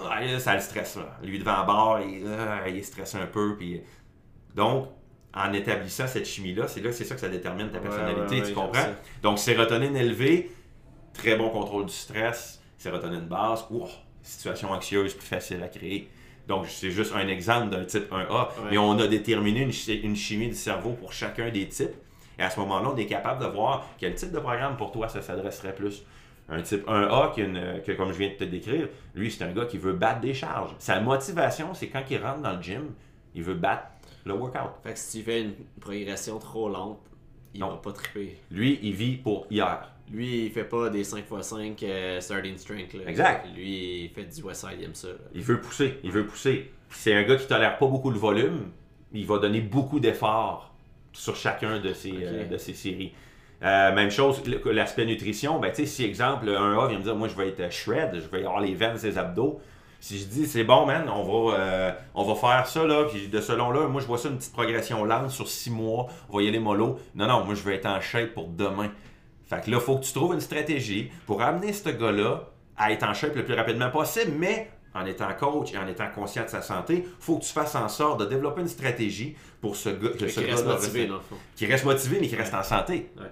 Là, 0.02 0.40
ça 0.40 0.56
le 0.56 0.62
stresse. 0.62 0.96
Là. 0.96 1.18
Lui, 1.24 1.40
devant 1.40 1.58
la 1.58 1.64
barre, 1.64 2.02
il, 2.02 2.24
euh, 2.26 2.68
il 2.68 2.78
est 2.78 2.84
stressé 2.84 3.18
un 3.18 3.28
peu. 3.28 3.56
Puis... 3.58 3.82
Donc, 4.56 4.90
en 5.34 5.52
établissant 5.54 6.08
cette 6.08 6.28
chimie-là, 6.28 6.68
c'est 6.68 6.82
là 6.82 6.92
c'est 6.92 7.06
ça 7.06 7.16
que 7.16 7.22
ça 7.22 7.30
détermine 7.30 7.70
ta 7.72 7.80
personnalité, 7.80 8.36
ouais, 8.36 8.42
ouais, 8.42 8.48
tu 8.48 8.54
comprends? 8.54 8.94
Donc, 9.22 9.40
sérotonine 9.40 9.96
élevée, 9.96 10.52
très 11.14 11.36
bon 11.36 11.50
contrôle 11.50 11.86
du 11.86 11.94
stress. 11.94 12.62
Sérotonine 12.78 13.28
basse, 13.28 13.66
ouah, 13.70 13.88
situation 14.22 14.72
anxieuse, 14.72 15.14
plus 15.14 15.26
facile 15.26 15.64
à 15.64 15.68
créer. 15.68 16.10
Donc, 16.48 16.68
c'est 16.68 16.92
juste 16.92 17.14
un 17.16 17.28
exemple 17.28 17.70
d'un 17.70 17.86
type 17.86 18.12
1A. 18.12 18.50
Mais 18.70 18.78
on 18.78 19.00
a 19.00 19.08
déterminé 19.08 19.62
une, 19.62 19.72
une 20.04 20.16
chimie 20.16 20.50
du 20.50 20.56
cerveau 20.56 20.92
pour 20.92 21.14
chacun 21.14 21.50
des 21.50 21.68
types. 21.68 21.96
Et 22.38 22.44
à 22.44 22.50
ce 22.50 22.60
moment-là, 22.60 22.90
on 22.94 22.98
est 22.98 23.06
capable 23.06 23.42
de 23.44 23.48
voir 23.48 23.88
quel 23.98 24.16
type 24.16 24.32
de 24.32 24.40
programme 24.40 24.76
pour 24.76 24.92
toi 24.92 25.08
ça 25.08 25.22
s'adresserait 25.22 25.74
plus. 25.74 26.04
Un 26.50 26.62
type 26.62 26.86
1A, 26.88 27.32
qui 27.34 27.42
une- 27.42 27.82
que, 27.86 27.92
comme 27.94 28.12
je 28.12 28.18
viens 28.18 28.30
de 28.30 28.34
te 28.36 28.44
décrire, 28.44 28.90
lui, 29.16 29.32
c'est 29.32 29.44
un 29.44 29.52
gars 29.54 29.66
qui 29.66 29.78
veut 29.78 29.94
battre 29.94 30.20
des 30.22 30.34
charges. 30.34 30.76
Sa 30.80 31.00
motivation, 31.00 31.74
c'est 31.74 31.88
quand 31.88 32.04
il 32.10 32.18
rentre 32.18 32.42
dans 32.42 32.56
le 32.56 32.62
gym, 32.62 32.92
il 33.34 33.44
veut 33.44 33.54
battre 33.56 33.86
le 34.26 34.34
workout. 34.34 34.72
Fait 34.84 34.94
que 34.94 35.00
si 35.00 35.20
tu 35.20 35.24
fais 35.24 35.42
une 35.42 35.54
progression 35.80 36.38
trop 36.40 36.70
lente, 36.70 37.00
il 37.54 37.60
Non. 37.62 37.70
va 37.70 37.78
pas 37.78 37.92
triper. 37.94 38.38
Lui, 38.52 38.80
il 38.84 38.94
vit 38.94 39.16
pour 39.18 39.48
hier. 39.50 39.90
Lui, 40.12 40.46
il 40.48 40.52
fait 40.52 40.66
pas 40.66 40.90
des 40.90 41.04
5x5 41.04 41.82
euh, 41.84 42.20
starting 42.20 42.58
strength. 42.58 42.94
Là. 42.94 43.04
Exact. 43.10 43.48
Lui, 43.56 44.04
il 44.06 44.10
fait 44.10 44.26
du 44.26 44.42
Westside, 44.44 44.76
il 44.80 44.84
aime 44.86 44.96
ça. 44.96 45.08
là. 45.10 45.14
Il 45.34 45.42
veut 45.44 45.62
pousser, 45.62 46.00
il 46.04 46.12
veut 46.12 46.26
pousser. 46.26 46.72
C'est 46.90 47.14
un 47.16 47.24
gars 47.24 47.38
qui 47.38 47.48
tolère 47.48 47.78
pas 47.78 47.88
beaucoup 47.88 48.12
le 48.12 48.18
volume. 48.20 48.70
Il 49.14 49.26
va 49.26 49.38
donner 49.40 49.62
beaucoup 49.62 50.00
d'efforts 50.00 50.74
sur 51.14 51.36
chacun 51.36 51.80
de 51.80 51.94
ses, 51.94 52.12
euh, 52.22 52.46
de 52.48 52.58
ses 52.58 52.74
séries. 52.74 53.14
Euh, 53.64 53.94
même 53.96 54.12
chose, 54.12 54.42
l'aspect 54.66 55.06
nutrition. 55.06 55.60
Ben, 55.60 55.70
tu 55.72 55.78
sais, 55.78 55.86
si 55.86 56.04
exemple, 56.04 56.50
un 56.50 56.78
A 56.80 56.88
vient 56.88 56.98
me 57.00 57.04
dire, 57.04 57.16
moi, 57.16 57.28
je 57.30 57.36
vais 57.36 57.48
être 57.50 57.72
shred, 57.72 58.12
je 58.16 58.28
vais 58.30 58.40
avoir 58.46 58.60
les 58.60 58.74
veines, 58.76 58.98
les 59.02 59.18
abdos. 59.18 59.62
Si 60.02 60.20
je 60.20 60.26
dis, 60.26 60.46
c'est 60.48 60.66
bon, 60.66 60.86
man, 60.86 61.06
on 61.08 61.24
va, 61.24 61.58
euh, 61.58 61.92
on 62.14 62.26
va 62.26 62.36
faire 62.36 62.68
ça, 62.68 62.86
là, 62.86 63.06
puis 63.06 63.30
de 63.30 63.40
ce 63.40 63.54
long-là, 63.54 63.88
moi, 63.88 64.02
je 64.02 64.06
vois 64.08 64.18
ça 64.18 64.28
une 64.28 64.38
petite 64.38 64.52
progression 64.52 65.06
lente 65.06 65.30
sur 65.30 65.48
six 65.48 65.72
mois, 65.72 66.08
on 66.30 66.38
va 66.38 66.44
y 66.44 66.50
aller 66.50 66.60
mollo. 66.60 67.00
Non, 67.16 67.26
non, 67.26 67.46
moi, 67.46 67.56
je 67.56 67.64
vais 67.64 67.76
être 67.76 67.86
en 67.86 68.02
shape 68.02 68.34
pour 68.34 68.50
demain. 68.50 68.90
Fait 69.46 69.64
que 69.64 69.72
là, 69.72 69.78
il 69.78 69.82
faut 69.84 69.98
que 69.98 70.04
tu 70.04 70.12
trouves 70.12 70.34
une 70.34 70.42
stratégie 70.42 71.10
pour 71.26 71.42
amener 71.42 71.72
ce 71.72 71.88
gars-là 71.88 72.50
à 72.76 72.92
être 72.92 73.04
en 73.04 73.14
shape 73.14 73.34
le 73.36 73.46
plus 73.46 73.54
rapidement 73.54 73.90
possible, 73.92 74.34
mais 74.38 74.70
en 74.94 75.06
étant 75.06 75.30
coach 75.40 75.74
et 75.74 75.78
en 75.78 75.88
étant 75.88 76.08
conscient 76.14 76.44
de 76.44 76.50
sa 76.50 76.62
santé, 76.62 77.08
faut 77.22 77.38
que 77.38 77.44
tu 77.46 77.54
fasses 77.54 77.76
en 77.76 77.88
sorte 77.88 78.20
de 78.20 78.26
développer 78.26 78.60
une 78.62 78.68
stratégie 78.68 79.38
pour 79.62 79.78
ce 79.78 79.88
gars, 79.90 80.10
que 80.10 80.26
qu'il 80.26 80.46
reste 80.46 80.66
motivé, 80.66 81.00
reste- 81.00 81.10
dans 81.10 81.16
le 81.16 81.22
fond. 81.22 81.36
qui 81.56 81.66
reste 81.66 81.86
motivé, 81.86 82.18
mais 82.20 82.28
qui 82.28 82.36
reste 82.36 82.54
en 82.54 82.64
santé. 82.64 83.10
Ouais. 83.18 83.24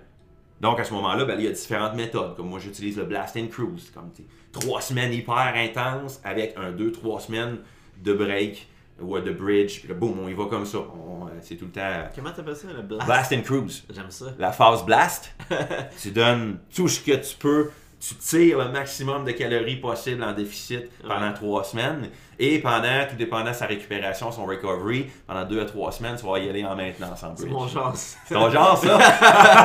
Donc, 0.61 0.79
à 0.79 0.83
ce 0.83 0.93
moment-là, 0.93 1.25
ben, 1.25 1.35
il 1.39 1.45
y 1.45 1.47
a 1.47 1.51
différentes 1.51 1.95
méthodes. 1.95 2.35
Comme 2.35 2.47
moi, 2.47 2.59
j'utilise 2.59 2.95
le 2.95 3.05
Blast 3.05 3.35
and 3.35 3.47
Cruise. 3.47 3.91
Comme 3.91 4.11
trois 4.51 4.79
semaines 4.79 5.11
hyper 5.11 5.53
intenses 5.55 6.21
avec 6.23 6.53
un, 6.55 6.71
deux, 6.71 6.91
trois 6.91 7.19
semaines 7.19 7.57
de 8.03 8.13
break 8.13 8.67
ou 9.01 9.17
de 9.17 9.31
bridge. 9.31 9.79
Puis 9.79 9.89
là, 9.89 9.95
boum, 9.95 10.19
on 10.19 10.27
y 10.27 10.33
va 10.33 10.45
comme 10.45 10.67
ça. 10.67 10.77
Euh, 10.77 11.39
c'est 11.41 11.55
tout 11.55 11.65
le 11.65 11.71
temps. 11.71 12.09
Comment 12.15 12.31
t'appelles 12.31 12.55
ça, 12.55 12.67
le 12.71 12.83
blast? 12.83 13.05
Blast 13.07 13.33
and 13.33 13.41
Cruise. 13.41 13.83
J'aime 13.89 14.11
ça. 14.11 14.25
La 14.37 14.51
phase 14.51 14.85
blast, 14.85 15.33
tu 15.99 16.11
donnes 16.11 16.59
tout 16.73 16.87
ce 16.87 16.99
que 16.99 17.13
tu 17.13 17.35
peux 17.37 17.71
tu 18.01 18.15
tires 18.15 18.57
le 18.57 18.69
maximum 18.69 19.23
de 19.25 19.31
calories 19.31 19.75
possible 19.77 20.23
en 20.23 20.33
déficit 20.33 20.89
pendant 21.07 21.27
Ouais. 21.27 21.33
trois 21.35 21.63
semaines. 21.63 22.09
Et 22.39 22.57
pendant, 22.57 23.05
tout 23.07 23.15
dépendant 23.15 23.51
de 23.51 23.55
sa 23.55 23.67
récupération, 23.67 24.31
son 24.31 24.45
recovery, 24.47 25.05
pendant 25.27 25.45
deux 25.45 25.61
à 25.61 25.65
trois 25.65 25.91
semaines, 25.91 26.15
tu 26.19 26.25
vas 26.25 26.39
y 26.39 26.49
aller 26.49 26.65
en 26.65 26.75
maintenance 26.75 27.21
en 27.23 27.35
C'est 27.35 27.43
bridge. 27.43 27.53
mon 27.53 27.67
genre. 27.67 27.93
C'est 27.95 28.33
ton 28.33 28.49
genre, 28.49 28.75
ça? 28.77 28.97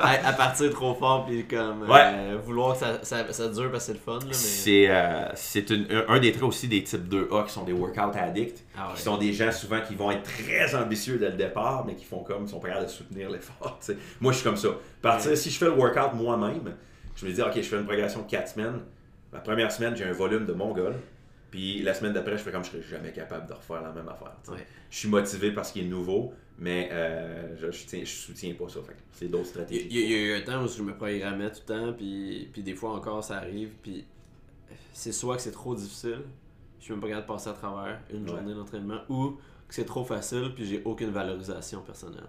à, 0.00 0.28
à 0.28 0.32
partir 0.34 0.70
trop 0.70 0.94
fort, 0.94 1.26
puis 1.26 1.44
comme 1.46 1.86
euh, 1.90 2.38
vouloir 2.44 2.74
que 2.74 2.78
ça, 2.80 3.00
ça, 3.02 3.32
ça 3.32 3.48
dure 3.48 3.70
parce 3.72 3.86
que 3.88 3.92
c'est 3.92 3.94
le 3.94 3.98
fun. 3.98 4.18
Là, 4.20 4.26
mais... 4.28 4.32
C'est 4.32 4.86
euh, 4.88 5.24
c'est 5.34 5.70
une- 5.70 5.86
un, 5.90 6.14
un 6.14 6.20
des 6.20 6.30
traits 6.30 6.44
aussi 6.44 6.68
des 6.68 6.84
types 6.84 7.08
2A 7.12 7.46
qui 7.46 7.52
sont 7.52 7.64
des 7.64 7.72
workout 7.72 8.14
addicts. 8.16 8.64
Ah 8.78 8.88
ouais. 8.88 8.94
Qui 8.94 9.02
sont 9.02 9.16
des 9.16 9.32
gens 9.32 9.50
souvent 9.50 9.80
qui 9.80 9.94
vont 9.96 10.12
être 10.12 10.22
très 10.22 10.72
ambitieux 10.76 11.18
dès 11.18 11.30
le 11.30 11.36
départ, 11.36 11.84
mais 11.86 11.94
qui 11.96 12.04
font 12.04 12.22
comme, 12.22 12.44
ils 12.44 12.48
sont 12.48 12.60
pas 12.60 12.68
capables 12.68 12.86
de 12.86 12.90
soutenir 12.92 13.28
l'effort. 13.30 13.80
Moi, 14.20 14.30
je 14.32 14.38
suis 14.38 14.44
comme 14.46 14.56
ça. 14.56 14.68
Partir, 15.02 15.30
Ouais. 15.30 15.36
Si 15.36 15.50
je 15.50 15.58
fais 15.58 15.64
le 15.66 15.72
workout 15.72 16.14
moi-même, 16.14 16.74
je 17.20 17.26
me 17.26 17.32
dis, 17.32 17.42
OK, 17.42 17.52
je 17.56 17.62
fais 17.62 17.76
une 17.78 17.84
progression 17.86 18.22
de 18.22 18.26
4 18.30 18.48
semaines. 18.54 18.80
La 19.32 19.40
première 19.40 19.70
semaine, 19.70 19.94
j'ai 19.96 20.04
un 20.04 20.12
volume 20.12 20.46
de 20.46 20.52
mongol. 20.52 20.94
Puis 21.50 21.82
la 21.82 21.94
semaine 21.94 22.12
d'après, 22.12 22.32
je 22.38 22.42
fais 22.42 22.52
comme 22.52 22.64
je 22.64 22.70
serais 22.70 22.82
jamais 22.82 23.12
capable 23.12 23.48
de 23.48 23.52
refaire 23.54 23.82
la 23.82 23.92
même 23.92 24.08
affaire. 24.08 24.32
Ouais. 24.48 24.64
Je 24.88 24.96
suis 24.98 25.08
motivé 25.08 25.50
parce 25.52 25.72
qu'il 25.72 25.84
est 25.84 25.88
nouveau, 25.88 26.32
mais 26.58 26.88
euh, 26.92 27.56
je, 27.60 27.70
je, 27.72 27.86
tiens- 27.86 28.00
je 28.04 28.10
soutiens 28.10 28.54
pas 28.54 28.68
ça. 28.68 28.78
C'est 29.12 29.26
d'autres 29.28 29.44
Il 29.44 29.48
stratégies. 29.48 29.88
y, 29.88 30.00
il 30.04 30.10
y 30.10 30.14
a 30.14 30.18
eu 30.18 30.40
un 30.40 30.44
temps 30.44 30.62
où 30.62 30.68
je 30.68 30.80
me 30.82 30.94
programmais 30.94 31.50
tout 31.50 31.60
le 31.68 31.74
temps, 31.74 31.92
puis, 31.92 32.48
puis 32.52 32.62
des 32.62 32.74
fois 32.74 32.92
encore 32.94 33.24
ça 33.24 33.38
arrive, 33.38 33.70
puis 33.82 34.04
c'est 34.92 35.10
soit 35.12 35.36
que 35.36 35.42
c'est 35.42 35.50
trop 35.50 35.74
difficile, 35.74 36.22
je 36.78 36.84
suis 36.84 36.92
même 36.92 37.00
pas 37.00 37.08
capable 37.08 37.26
de 37.26 37.32
passer 37.32 37.50
à 37.50 37.52
travers 37.54 38.00
une 38.12 38.22
Ouais. 38.22 38.28
journée 38.30 38.54
d'entraînement, 38.54 39.00
ou 39.08 39.30
que 39.66 39.74
c'est 39.74 39.84
trop 39.84 40.04
facile, 40.04 40.52
puis 40.54 40.64
j'ai 40.66 40.82
aucune 40.84 41.10
valorisation 41.10 41.80
personnelle. 41.82 42.26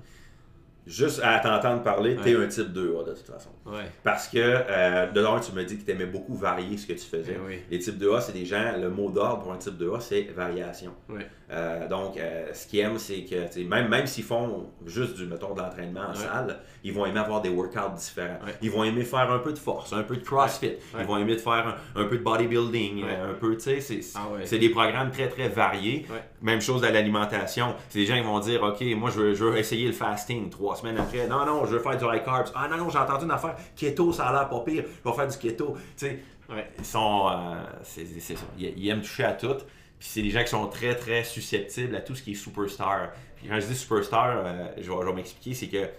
Juste 0.88 1.22
à 1.24 1.38
t'entendre 1.40 1.84
parler, 1.84 2.16
t'es 2.24 2.36
Ouais. 2.36 2.44
un 2.46 2.48
type 2.48 2.70
2A 2.74 3.04
de 3.06 3.12
toute 3.14 3.28
façon. 3.28 3.50
Ouais. 3.68 3.84
Parce 4.04 4.28
que, 4.28 4.38
euh, 4.40 5.12
de 5.12 5.22
l'un, 5.22 5.40
tu 5.40 5.52
me 5.52 5.64
dis 5.64 5.78
que 5.78 5.86
tu 5.86 5.92
aimais 5.92 6.08
beaucoup 6.08 6.34
varier 6.34 6.76
ce 6.78 6.88
que 6.88 6.94
tu 6.94 7.06
faisais. 7.06 7.38
Eh 7.38 7.48
oui. 7.48 7.60
Les 7.70 7.78
types 7.80 8.00
2A, 8.00 8.20
c'est 8.22 8.32
des 8.34 8.46
gens, 8.46 8.74
le 8.82 8.90
mot 8.90 9.10
d'ordre 9.12 9.44
pour 9.44 9.54
un 9.54 9.58
type 9.58 9.78
2A, 9.78 10.00
c'est 10.00 10.24
variation. 10.36 10.92
Ouais. 11.08 11.28
Euh, 11.52 11.88
donc, 11.88 12.18
euh, 12.18 12.48
ce 12.54 12.66
qu'ils 12.66 12.80
aiment, 12.80 12.98
c'est 12.98 13.26
que, 13.26 13.60
même, 13.64 13.90
même 13.90 14.08
s'ils 14.08 14.24
font 14.24 14.70
juste 14.86 15.16
du, 15.18 15.26
mettons, 15.28 15.54
de 15.54 15.60
l'entraînement 15.62 16.08
en 16.10 16.14
salle, 16.16 16.60
ils 16.84 16.94
vont 16.94 17.06
aimer 17.06 17.20
avoir 17.20 17.42
des 17.42 17.50
workouts 17.50 17.94
différents. 17.96 18.40
Ils 18.62 18.72
vont 18.72 18.84
aimer 18.84 19.04
faire 19.04 19.30
un 19.32 19.40
peu 19.40 19.52
de 19.54 19.58
force, 19.60 19.92
un 19.94 20.04
peu 20.04 20.16
de 20.16 20.24
crossfit. 20.24 20.74
Ils 20.98 21.06
vont 21.06 21.18
aimer 21.18 21.38
faire 21.38 21.78
un, 21.96 22.02
un 22.02 22.06
peu 22.06 22.18
de 22.18 22.24
bodybuilding, 22.24 23.04
euh, 23.04 23.32
un 23.32 23.34
peu, 23.34 23.54
tu 23.56 23.64
sais, 23.64 23.82
c'est 23.82 24.00
Ah 24.16 24.22
c'est 24.46 24.58
des 24.60 24.70
programmes 24.70 25.12
très, 25.12 25.28
très 25.28 25.48
variés. 25.50 26.06
Même 26.42 26.62
chose 26.62 26.84
à 26.84 26.90
l'alimentation. 26.90 27.76
C'est 27.90 28.00
des 28.00 28.06
gens 28.06 28.16
qui 28.16 28.22
vont 28.24 28.40
dire, 28.40 28.64
OK, 28.64 28.82
moi, 28.96 29.10
je 29.14 29.20
veux, 29.20 29.34
je 29.36 29.44
veux 29.44 29.58
essayer 29.58 29.86
le 29.88 29.94
fasting. 29.94 30.50
Trois 30.72 30.82
semaines 30.82 30.98
après, 31.00 31.28
non, 31.28 31.46
non, 31.46 31.66
je 31.66 31.72
veux 31.76 31.80
faire 31.80 31.98
du 31.98 32.06
high 32.06 32.24
carbs. 32.24 32.50
Ah 32.56 32.66
non, 32.70 32.78
non, 32.78 32.90
j'ai 32.90 32.98
entendu 32.98 33.26
une 33.26 33.32
affaire. 33.32 33.58
Keto, 33.76 34.14
ça 34.14 34.28
a 34.28 34.32
l'air 34.32 34.48
pas 34.48 34.62
pire. 34.62 34.86
Je 35.04 35.10
vais 35.10 35.16
faire 35.16 35.28
du 35.28 35.38
keto. 35.38 35.76
Tu 35.98 36.06
sais, 36.08 36.20
Ouais. 36.50 36.70
ils 36.80 36.86
sont. 36.86 37.28
euh, 37.30 37.56
c'est 37.84 38.06
ça. 38.06 38.36
Ils, 38.58 38.74
ils 38.78 38.90
aiment 38.90 39.02
toucher 39.02 39.26
à 39.26 39.34
tout. 39.34 39.56
Puis 40.00 40.08
c'est 40.10 40.22
des 40.22 40.30
gens 40.30 40.42
qui 40.44 40.50
sont 40.50 40.66
très, 40.68 40.96
très 40.96 41.26
susceptibles 41.26 41.94
à 41.96 42.00
tout 42.00 42.16
ce 42.16 42.24
qui 42.24 42.32
est 42.32 42.36
superstar. 42.36 43.10
Puis 43.36 43.50
quand 43.50 43.60
je 43.60 43.66
dis 43.68 43.76
superstar, 43.76 44.28
euh, 44.46 44.68
je 44.80 44.90
vais, 44.92 45.14
m'expliquer, 45.14 45.54
c'est 45.54 45.68
que 45.68 45.90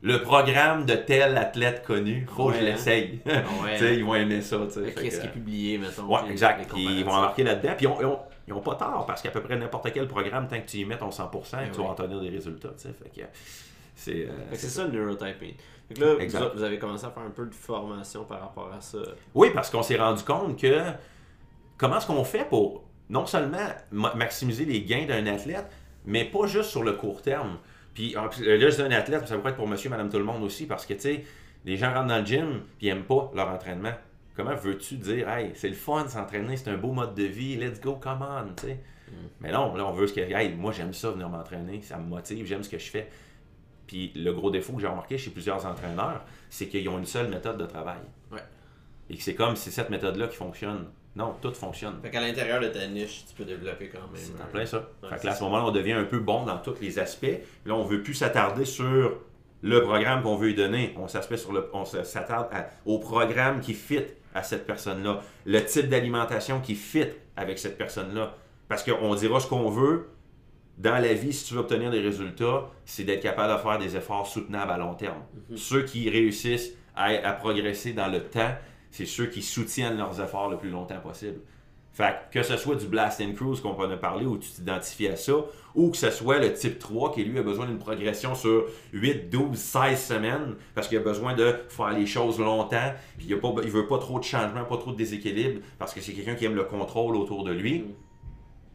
le 0.00 0.22
programme 0.22 0.86
de 0.86 0.94
tel 0.94 1.36
athlète 1.36 1.84
connu, 1.84 2.26
faut 2.34 2.48
que 2.48 2.54
je 2.54 2.60
hein? 2.60 2.62
l'essaye. 2.62 3.20
Ah 3.26 3.30
ouais, 3.62 3.72
Tu 3.74 3.78
sais, 3.80 3.88
hein? 3.88 3.92
ils 3.92 4.04
vont 4.06 4.14
aimer 4.14 4.40
ça. 4.40 4.56
Qu'est-ce 4.56 4.90
que, 4.94 5.00
qui 5.00 5.26
est 5.26 5.32
publié, 5.32 5.76
mettons. 5.78 6.06
Ouais, 6.06 6.30
exact. 6.30 6.66
ils 6.76 7.04
vont 7.04 7.12
embarquer 7.12 7.44
là-dedans. 7.44 7.74
Puis 7.76 7.86
ils 8.00 8.06
ont, 8.06 8.18
ils 8.46 8.54
ont 8.54 8.60
pas 8.60 8.74
tort 8.74 9.04
parce 9.06 9.20
qu'à 9.20 9.30
peu 9.30 9.42
près 9.42 9.56
n'importe 9.56 9.92
quel 9.92 10.08
programme, 10.08 10.48
tant 10.48 10.58
que 10.60 10.66
tu 10.66 10.78
y 10.78 10.84
mets 10.86 10.96
ton 10.96 11.10
100%, 11.10 11.30
tu 11.30 11.80
oui. 11.80 11.84
vas 11.84 11.90
obtenir 11.90 12.20
des 12.20 12.30
résultats. 12.30 12.70
tu 12.70 12.88
sais. 12.88 12.94
Fait 12.94 13.10
que 13.20 13.26
c'est. 13.98 14.26
euh, 14.26 14.32
c'est 14.54 14.68
ça 14.68 14.86
le 14.86 14.92
neurotyping. 14.92 15.54
Que 15.94 16.00
là, 16.00 16.14
vous, 16.14 16.20
Exact. 16.20 16.42
a- 16.42 16.48
vous 16.54 16.62
avez 16.62 16.78
commencé 16.78 17.04
à 17.06 17.10
faire 17.10 17.22
un 17.22 17.30
peu 17.30 17.46
de 17.46 17.54
formation 17.54 18.24
par 18.24 18.40
rapport 18.40 18.70
à 18.72 18.80
ça. 18.80 18.98
Oui, 19.34 19.48
parce 19.54 19.70
qu'on 19.70 19.82
s'est 19.82 19.96
rendu 19.96 20.22
compte 20.22 20.58
que 20.60 20.82
comment 21.76 21.96
est-ce 21.98 22.06
qu'on 22.06 22.24
fait 22.24 22.46
pour 22.48 22.84
non 23.10 23.24
seulement 23.26 23.58
ma- 23.90 24.14
maximiser 24.14 24.64
les 24.66 24.82
gains 24.82 25.06
d'un 25.06 25.26
athlète, 25.26 25.66
mais 26.04 26.24
pas 26.24 26.46
juste 26.46 26.70
sur 26.70 26.82
le 26.82 26.92
court 26.92 27.22
terme. 27.22 27.56
Puis 27.94 28.14
plus, 28.30 28.44
là, 28.58 28.70
dis 28.70 28.82
un 28.82 28.90
athlète, 28.92 29.22
mais 29.22 29.26
ça 29.26 29.36
pourrait 29.38 29.50
être 29.52 29.56
pour 29.56 29.66
monsieur, 29.66 29.88
madame, 29.90 30.08
tout 30.10 30.18
le 30.18 30.24
monde 30.24 30.42
aussi, 30.42 30.66
parce 30.66 30.84
que 30.86 30.94
tu 30.94 31.00
sais, 31.00 31.24
les 31.64 31.76
gens 31.76 31.92
rentrent 31.92 32.08
dans 32.08 32.18
le 32.18 32.24
gym 32.26 32.60
ils 32.80 32.88
n'aiment 32.88 33.04
pas 33.04 33.30
leur 33.34 33.48
entraînement. 33.48 33.92
Comment 34.36 34.54
veux-tu 34.54 34.94
dire, 34.96 35.28
hey, 35.28 35.50
c'est 35.54 35.68
le 35.68 35.74
fun 35.74 36.04
de 36.04 36.08
s'entraîner, 36.08 36.56
c'est 36.56 36.70
un 36.70 36.76
beau 36.76 36.92
mode 36.92 37.14
de 37.14 37.24
vie, 37.24 37.56
let's 37.56 37.80
go, 37.80 37.94
come 38.00 38.22
on, 38.22 38.54
tu 38.54 38.66
sais. 38.68 38.78
Mais 39.40 39.50
non, 39.50 39.74
là, 39.74 39.86
on 39.86 39.92
veut 39.92 40.06
ce 40.06 40.12
que, 40.12 40.20
hey, 40.20 40.54
moi 40.54 40.70
j'aime 40.70 40.92
ça 40.92 41.10
venir 41.10 41.28
m'entraîner, 41.30 41.80
ça 41.82 41.96
me 41.96 42.06
motive, 42.06 42.46
j'aime 42.46 42.62
ce 42.62 42.68
que 42.68 42.78
je 42.78 42.90
fais. 42.90 43.08
Puis 43.88 44.12
le 44.14 44.32
gros 44.32 44.50
défaut 44.52 44.74
que 44.74 44.80
j'ai 44.80 44.86
remarqué 44.86 45.18
chez 45.18 45.30
plusieurs 45.30 45.66
entraîneurs, 45.66 46.22
c'est 46.50 46.68
qu'ils 46.68 46.88
ont 46.88 46.98
une 46.98 47.06
seule 47.06 47.28
méthode 47.28 47.58
de 47.58 47.66
travail. 47.66 47.98
Ouais. 48.30 48.38
Et 49.10 49.16
que 49.16 49.22
c'est 49.22 49.34
comme 49.34 49.56
c'est 49.56 49.70
cette 49.72 49.90
méthode-là 49.90 50.28
qui 50.28 50.36
fonctionne. 50.36 50.84
Non, 51.16 51.34
tout 51.42 51.52
fonctionne. 51.52 51.98
Fait 52.02 52.10
qu'à 52.10 52.20
l'intérieur 52.20 52.60
de 52.60 52.68
ta 52.68 52.86
niche, 52.86 53.24
tu 53.28 53.34
peux 53.34 53.44
développer 53.44 53.88
quand 53.88 53.98
même. 54.12 54.22
C'est 54.22 54.40
en 54.40 54.44
un- 54.44 54.48
plein 54.48 54.66
ça. 54.66 54.86
Ouais, 55.02 55.08
fait 55.08 55.18
que 55.20 55.26
là, 55.26 55.32
à 55.32 55.34
ce 55.34 55.42
moment-là, 55.44 55.64
on 55.64 55.72
devient 55.72 55.94
un 55.94 56.04
peu 56.04 56.20
bon 56.20 56.44
dans 56.44 56.58
tous 56.58 56.76
les 56.80 56.98
aspects. 57.00 57.26
Là, 57.66 57.74
on 57.74 57.82
veut 57.82 58.02
plus 58.02 58.14
s'attarder 58.14 58.64
sur 58.64 59.16
le 59.62 59.82
programme 59.82 60.22
qu'on 60.22 60.36
veut 60.36 60.48
lui 60.48 60.54
donner. 60.54 60.94
On 60.96 61.08
s'aspect 61.08 61.38
sur 61.38 61.52
le, 61.52 61.68
on 61.72 61.84
se- 61.84 62.04
s'attarde 62.04 62.48
au 62.86 62.98
programme 63.00 63.60
qui 63.60 63.74
fit 63.74 64.02
à 64.34 64.42
cette 64.44 64.66
personne-là, 64.66 65.20
le 65.46 65.64
type 65.64 65.88
d'alimentation 65.88 66.60
qui 66.60 66.76
fit 66.76 67.06
avec 67.36 67.58
cette 67.58 67.78
personne-là. 67.78 68.34
Parce 68.68 68.84
qu'on 68.84 69.14
dira 69.16 69.40
ce 69.40 69.46
qu'on 69.48 69.70
veut. 69.70 70.10
Dans 70.78 70.98
la 71.02 71.12
vie, 71.12 71.32
si 71.32 71.44
tu 71.44 71.54
veux 71.54 71.60
obtenir 71.60 71.90
des 71.90 72.00
résultats, 72.00 72.70
c'est 72.84 73.02
d'être 73.02 73.22
capable 73.22 73.52
de 73.52 73.58
faire 73.58 73.78
des 73.78 73.96
efforts 73.96 74.28
soutenables 74.28 74.70
à 74.70 74.78
long 74.78 74.94
terme. 74.94 75.22
Ceux 75.56 75.82
qui 75.82 76.08
réussissent 76.08 76.72
à, 76.94 77.06
à 77.06 77.32
progresser 77.32 77.92
dans 77.92 78.06
le 78.06 78.22
temps, 78.22 78.54
c'est 78.92 79.06
ceux 79.06 79.26
qui 79.26 79.42
soutiennent 79.42 79.98
leurs 79.98 80.20
efforts 80.20 80.48
le 80.48 80.56
plus 80.56 80.70
longtemps 80.70 81.00
possible. 81.00 81.40
Fait 81.92 82.14
que, 82.30 82.38
que 82.38 82.44
ce 82.44 82.56
soit 82.56 82.76
du 82.76 82.86
blast 82.86 83.20
and 83.20 83.32
cruise 83.32 83.60
qu'on 83.60 83.72
en 83.72 83.90
a 83.90 83.96
parlé 83.96 84.24
où 84.24 84.38
tu 84.38 84.48
t'identifies 84.50 85.08
à 85.08 85.16
ça, 85.16 85.32
ou 85.74 85.90
que 85.90 85.96
ce 85.96 86.12
soit 86.12 86.38
le 86.38 86.52
type 86.52 86.78
3 86.78 87.12
qui 87.12 87.24
lui 87.24 87.40
a 87.40 87.42
besoin 87.42 87.66
d'une 87.66 87.78
progression 87.78 88.36
sur 88.36 88.66
8, 88.92 89.30
12, 89.30 89.58
16 89.58 90.00
semaines 90.00 90.54
parce 90.76 90.86
qu'il 90.86 90.98
a 90.98 91.00
besoin 91.00 91.34
de 91.34 91.56
faire 91.68 91.90
les 91.90 92.06
choses 92.06 92.38
longtemps, 92.38 92.92
puis 93.16 93.26
il, 93.30 93.40
il 93.64 93.70
veut 93.70 93.88
pas 93.88 93.98
trop 93.98 94.20
de 94.20 94.24
changement, 94.24 94.64
pas 94.64 94.76
trop 94.76 94.92
de 94.92 94.96
déséquilibre 94.96 95.60
parce 95.76 95.92
que 95.92 96.00
c'est 96.00 96.12
quelqu'un 96.12 96.36
qui 96.36 96.44
aime 96.44 96.54
le 96.54 96.62
contrôle 96.62 97.16
autour 97.16 97.42
de 97.42 97.50
lui. 97.50 97.80
Ben, 97.80 97.94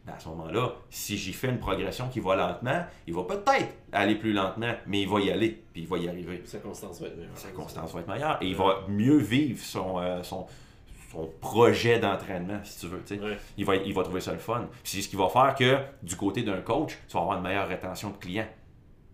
à 0.06 0.18
ce 0.18 0.28
moment-là, 0.28 0.74
si 0.90 1.16
j'y 1.16 1.32
fais 1.32 1.48
une 1.48 1.58
progression 1.58 2.08
qui 2.08 2.20
va 2.20 2.36
lentement, 2.36 2.84
il 3.06 3.14
va 3.14 3.24
peut-être 3.24 3.72
aller 3.92 4.16
plus 4.16 4.32
lentement, 4.32 4.74
mais 4.86 5.02
il 5.02 5.08
va 5.08 5.20
y 5.20 5.30
aller, 5.30 5.62
puis 5.72 5.82
il 5.82 5.88
va 5.88 5.98
y 5.98 6.08
arriver 6.08 6.42
Sa 6.44 6.58
constance 6.58 7.00
va 7.00 7.06
être 7.06 7.16
meilleure. 7.16 7.36
sa 7.36 7.48
constance 7.48 7.92
va 7.92 8.00
être 8.00 8.08
meilleure 8.08 8.38
et 8.42 8.48
il 8.48 8.56
va 8.56 8.84
mieux 8.88 9.16
vivre 9.16 9.64
son, 9.64 9.98
euh, 9.98 10.22
son, 10.22 10.46
son 11.10 11.30
projet 11.40 11.98
d'entraînement, 11.98 12.60
si 12.64 12.80
tu 12.80 12.86
veux. 12.86 13.02
Ouais. 13.22 13.38
Il, 13.56 13.64
va, 13.64 13.76
il 13.76 13.94
va 13.94 14.02
trouver 14.02 14.20
ça 14.20 14.32
le 14.32 14.38
fun. 14.38 14.68
C'est 14.82 15.00
ce 15.00 15.08
qui 15.08 15.16
va 15.16 15.28
faire 15.28 15.54
que, 15.54 15.78
du 16.04 16.16
côté 16.16 16.42
d'un 16.42 16.60
coach, 16.60 16.98
tu 17.08 17.14
vas 17.14 17.20
avoir 17.20 17.38
une 17.38 17.42
meilleure 17.42 17.68
rétention 17.68 18.10
de 18.10 18.16
clients. 18.16 18.48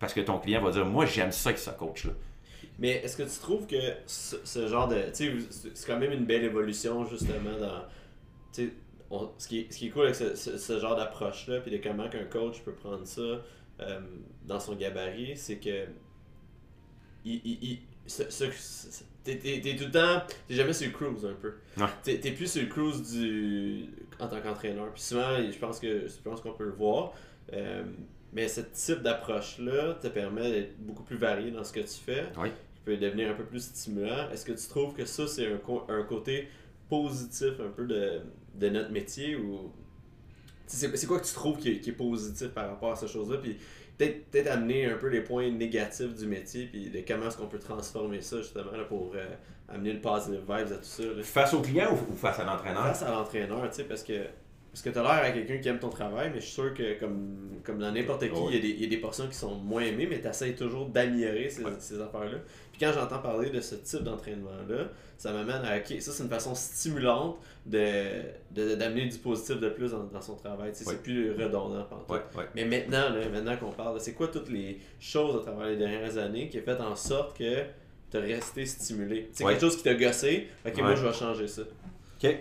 Parce 0.00 0.12
que 0.12 0.20
ton 0.20 0.38
client 0.38 0.62
va 0.62 0.70
dire 0.70 0.86
Moi, 0.86 1.06
j'aime 1.06 1.30
ça 1.30 1.52
que 1.52 1.60
ce 1.60 1.70
coach-là. 1.70 2.12
Mais 2.78 2.92
est-ce 2.92 3.16
que 3.16 3.22
tu 3.22 3.38
trouves 3.38 3.66
que 3.66 3.76
ce, 4.06 4.36
ce 4.42 4.66
genre 4.66 4.88
de. 4.88 4.96
Tu 5.14 5.42
sais, 5.42 5.70
c'est 5.74 5.86
quand 5.86 5.98
même 5.98 6.12
une 6.12 6.24
belle 6.24 6.44
évolution, 6.44 7.04
justement, 7.04 7.58
dans. 7.60 8.64
Tu 9.10 9.16
on- 9.16 9.30
ce, 9.38 9.48
qui 9.48 9.58
est, 9.60 9.72
ce 9.72 9.78
qui 9.78 9.86
est 9.88 9.90
cool 9.90 10.04
avec 10.04 10.14
ce, 10.14 10.34
ce- 10.34 10.56
ce 10.56 10.78
genre 10.78 10.96
d'approche-là, 10.96 11.60
puis 11.60 11.70
de 11.70 11.76
comment 11.78 12.08
qu'un 12.08 12.24
coach 12.24 12.60
peut 12.62 12.72
prendre 12.72 13.04
ça 13.06 13.20
euh, 13.80 14.00
dans 14.46 14.60
son 14.60 14.74
gabarit, 14.76 15.36
c'est 15.36 15.56
que. 15.58 15.86
Il, 17.24 17.40
il, 17.44 17.58
il- 17.64 17.78
ce- 18.06 18.30
ce- 18.30 18.50
ce- 18.50 19.04
T'es 19.22 19.36
t'es- 19.36 19.60
t'es 19.60 19.76
tout 19.76 19.84
le 19.84 19.90
temps. 19.90 20.22
T'es 20.48 20.54
jamais 20.54 20.72
sur 20.72 20.86
le 20.86 20.92
cruise 20.94 21.26
un 21.26 21.34
peu. 21.34 21.52
Ouais. 21.76 21.86
T'es 22.02 22.18
t'es 22.20 22.30
plus 22.32 22.50
sur 22.50 22.62
le 22.62 22.68
cruise 22.68 23.12
du, 23.12 23.84
en 24.18 24.28
tant 24.28 24.40
qu'entraîneur. 24.40 24.90
Puis 24.94 25.02
souvent, 25.02 25.36
je 25.36 25.58
pense 25.58 25.78
que 25.78 26.08
je 26.08 26.16
pense 26.24 26.40
qu'on 26.40 26.52
peut 26.54 26.64
le 26.64 26.72
voir. 26.72 27.12
Euh, 27.52 27.84
mais 28.32 28.48
ce 28.48 28.62
type 28.62 29.02
d'approche-là 29.02 29.94
te 30.00 30.06
permet 30.08 30.50
d'être 30.50 30.78
beaucoup 30.80 31.02
plus 31.02 31.16
varié 31.18 31.50
dans 31.50 31.64
ce 31.64 31.72
que 31.72 31.80
tu 31.80 31.88
fais 32.02 32.24
Oui. 32.38 32.48
qui 32.74 32.80
peut 32.84 32.96
devenir 32.96 33.28
un 33.30 33.34
peu 33.34 33.44
plus 33.44 33.62
stimulant. 33.62 34.30
Est-ce 34.30 34.46
que 34.46 34.52
tu 34.52 34.66
trouves 34.68 34.94
que 34.94 35.04
ça, 35.04 35.26
c'est 35.26 35.46
un, 35.52 35.60
un 35.88 36.02
côté 36.04 36.48
positif 36.88 37.60
un 37.60 37.68
peu 37.70 37.84
de, 37.86 38.22
de 38.54 38.68
notre 38.68 38.90
métier 38.90 39.36
ou. 39.36 39.72
C'est 40.66 41.06
quoi 41.06 41.18
que 41.18 41.26
tu 41.26 41.34
trouves 41.34 41.56
qui 41.58 41.72
est, 41.72 41.80
qui 41.80 41.90
est 41.90 41.94
positif 41.94 42.48
par 42.50 42.68
rapport 42.68 42.92
à 42.92 42.96
ces 42.96 43.08
choses-là? 43.08 43.38
Puis 43.42 43.56
peut-être 43.98 44.26
peut 44.30 44.48
amener 44.50 44.86
un 44.86 44.96
peu 44.96 45.08
les 45.08 45.20
points 45.20 45.50
négatifs 45.50 46.14
du 46.14 46.26
métier, 46.26 46.66
puis 46.66 46.90
de 46.90 47.00
comment 47.06 47.26
est-ce 47.26 47.36
qu'on 47.36 47.48
peut 47.48 47.58
transformer 47.58 48.20
ça 48.20 48.36
justement 48.38 48.70
là, 48.72 48.84
pour 48.84 49.12
euh, 49.16 49.26
amener 49.68 49.92
le 49.94 50.00
positive 50.00 50.40
vibes 50.42 50.72
à 50.72 50.76
tout 50.76 50.78
ça. 50.82 51.02
là. 51.02 51.22
Face 51.24 51.54
au 51.54 51.60
client 51.60 51.92
ou, 51.92 52.14
face 52.14 52.38
à 52.38 52.44
l'entraîneur? 52.44 52.84
Face 52.86 53.02
à 53.02 53.10
l'entraîneur, 53.10 53.68
tu 53.70 53.76
sais, 53.76 53.84
parce 53.84 54.02
que. 54.04 54.12
Parce 54.72 54.82
que 54.82 54.90
tu 54.90 54.98
as 55.00 55.02
l'air 55.02 55.10
à 55.10 55.30
quelqu'un 55.32 55.58
qui 55.58 55.68
aime 55.68 55.80
ton 55.80 55.88
travail, 55.88 56.30
mais 56.32 56.38
je 56.38 56.44
suis 56.44 56.52
sûr 56.54 56.72
que, 56.72 56.96
comme, 57.00 57.58
comme 57.64 57.80
dans 57.80 57.90
n'importe 57.90 58.20
qui, 58.20 58.40
il 58.50 58.54
y, 58.54 58.58
a 58.58 58.60
des- 58.60 58.68
il 58.68 58.80
y 58.82 58.84
a 58.84 58.88
des 58.88 58.98
portions 58.98 59.26
qui 59.26 59.34
sont 59.34 59.56
moins 59.56 59.82
aimées, 59.82 60.06
mais 60.08 60.20
tu 60.20 60.28
essaies 60.28 60.52
toujours 60.54 60.86
d'améliorer 60.86 61.48
ces, 61.48 61.64
ces 61.80 62.00
affaires-là. 62.00 62.38
Quand 62.80 62.92
j'entends 62.94 63.18
parler 63.18 63.50
de 63.50 63.60
ce 63.60 63.74
type 63.74 64.02
d'entraînement-là, 64.02 64.84
ça 65.18 65.32
m'amène 65.32 65.62
à, 65.66 65.76
ok, 65.76 66.00
ça 66.00 66.12
c'est 66.12 66.22
une 66.22 66.30
façon 66.30 66.54
stimulante 66.54 67.36
de 67.66 68.22
de- 68.52 68.74
d'amener 68.74 69.06
du 69.06 69.18
positif 69.18 69.60
de 69.60 69.68
plus 69.68 69.90
dans, 69.92 70.04
dans 70.04 70.22
son 70.22 70.34
travail. 70.34 70.72
Tu. 70.72 70.84
C'est 70.84 71.02
plus 71.02 71.32
redondant. 71.32 71.86
Mais 72.54 72.64
maintenant, 72.64 73.10
là, 73.10 73.28
maintenant 73.30 73.56
qu'on 73.58 73.70
parle, 73.72 74.00
c'est 74.00 74.14
quoi 74.14 74.28
toutes 74.28 74.48
les 74.48 74.80
choses 74.98 75.36
à 75.36 75.40
travers 75.50 75.66
les 75.66 75.76
dernières 75.76 76.16
années 76.16 76.48
qui 76.48 76.58
ont 76.58 76.62
fait 76.62 76.80
en 76.80 76.96
sorte 76.96 77.36
que 77.36 77.64
t'as 78.10 78.20
resté 78.20 78.64
stimulé? 78.64 79.28
C'est 79.32 79.44
quelque 79.44 79.60
chose 79.60 79.76
qui 79.76 79.82
t'a 79.82 79.94
gossé, 79.94 80.48
Ouais. 80.64 80.72
moi 80.78 80.94
je 80.94 81.06
vais 81.06 81.12
changer 81.12 81.46
ça. 81.48 81.62
OK. 82.22 82.36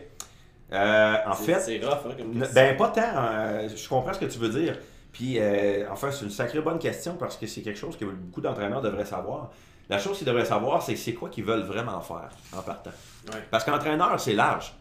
Euh, 0.72 1.16
en 1.26 1.34
fait, 1.34 1.60
c'est 1.60 1.80
rough 1.84 2.06
hein, 2.06 2.16
comme. 2.18 2.46
Ben, 2.54 2.78
pas 2.78 2.90
tant. 2.90 3.02
euh, 3.16 3.68
je 3.76 3.90
comprends 3.90 4.14
ce 4.14 4.20
que 4.20 4.26
tu 4.26 4.38
veux 4.38 4.50
dire. 4.50 4.78
Puis, 5.12 5.40
euh, 5.40 5.86
enfin, 5.90 6.12
c'est 6.12 6.24
une 6.24 6.30
sacrée 6.32 6.62
bonne 6.62 6.78
question 6.78 7.16
parce 7.18 7.36
que 7.36 7.48
c'est 7.48 7.62
quelque 7.62 7.80
chose 7.80 7.98
que 7.98 8.06
beaucoup 8.06 8.40
d'entraîneurs 8.42 8.82
devraient 8.82 9.04
savoir. 9.06 9.52
La 9.90 9.98
chose 9.98 10.18
qu'ils 10.18 10.28
devraient 10.28 10.46
savoir, 10.46 10.82
c'est 10.84 10.96
c'est 10.96 11.14
quoi 11.14 11.30
qu'ils 11.30 11.44
veulent 11.44 11.64
vraiment 11.64 12.00
faire 12.02 12.30
en 12.56 12.62
partant. 12.62 12.92
Ouais. 13.34 13.40
Parce 13.50 13.64
qu'entraîneur, 13.64 14.20
c'est 14.20 14.34
large. 14.34 14.74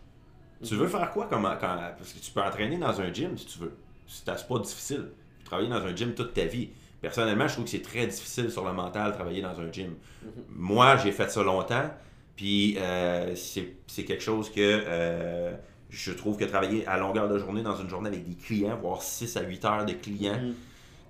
Tu 0.62 0.74
veux 0.74 0.88
faire 0.88 1.11
quoi 1.12 1.26
comme, 1.26 1.44
quand, 1.61 1.76
Parce 1.96 2.12
que 2.12 2.18
tu 2.18 2.30
peux 2.30 2.42
entraîner 2.42 2.76
dans 2.78 3.00
un 3.00 3.12
gym 3.12 3.36
si 3.38 3.46
tu 3.46 3.59
veux. 3.61 3.76
C'est 4.06 4.24
pas 4.24 4.59
difficile. 4.59 5.11
Tu 5.38 5.44
travailler 5.44 5.68
dans 5.68 5.82
un 5.84 5.94
gym 5.94 6.14
toute 6.14 6.34
ta 6.34 6.44
vie. 6.44 6.68
Personnellement, 7.00 7.46
je 7.46 7.52
trouve 7.54 7.64
que 7.64 7.70
c'est 7.70 7.82
très 7.82 8.06
difficile 8.06 8.50
sur 8.50 8.64
le 8.66 8.72
mental 8.72 9.12
travailler 9.12 9.40
dans 9.40 9.59
un 9.61 9.70
gym. 9.72 9.94
Moi, 10.50 10.96
j'ai 10.98 11.12
fait 11.12 11.30
ça 11.30 11.42
longtemps. 11.42 11.90
Puis 12.36 12.76
euh, 12.78 13.34
c'est 13.34 14.04
quelque 14.04 14.22
chose 14.22 14.50
que 14.50 14.61
euh, 14.61 15.52
je 15.90 16.12
trouve 16.12 16.36
que 16.36 16.44
travailler 16.44 16.86
à 16.86 16.96
longueur 16.98 17.28
de 17.28 17.38
journée 17.38 17.62
dans 17.62 17.76
une 17.76 17.88
journée 17.88 18.09
avec 18.09 18.28
des 18.28 18.34
clients, 18.36 18.76
voire 18.80 19.00
6 19.02 19.36
à 19.36 19.42
8 19.42 19.64
heures 19.64 19.86
de 19.86 19.92
clients, 19.92 20.38
Mhm. 20.40 20.54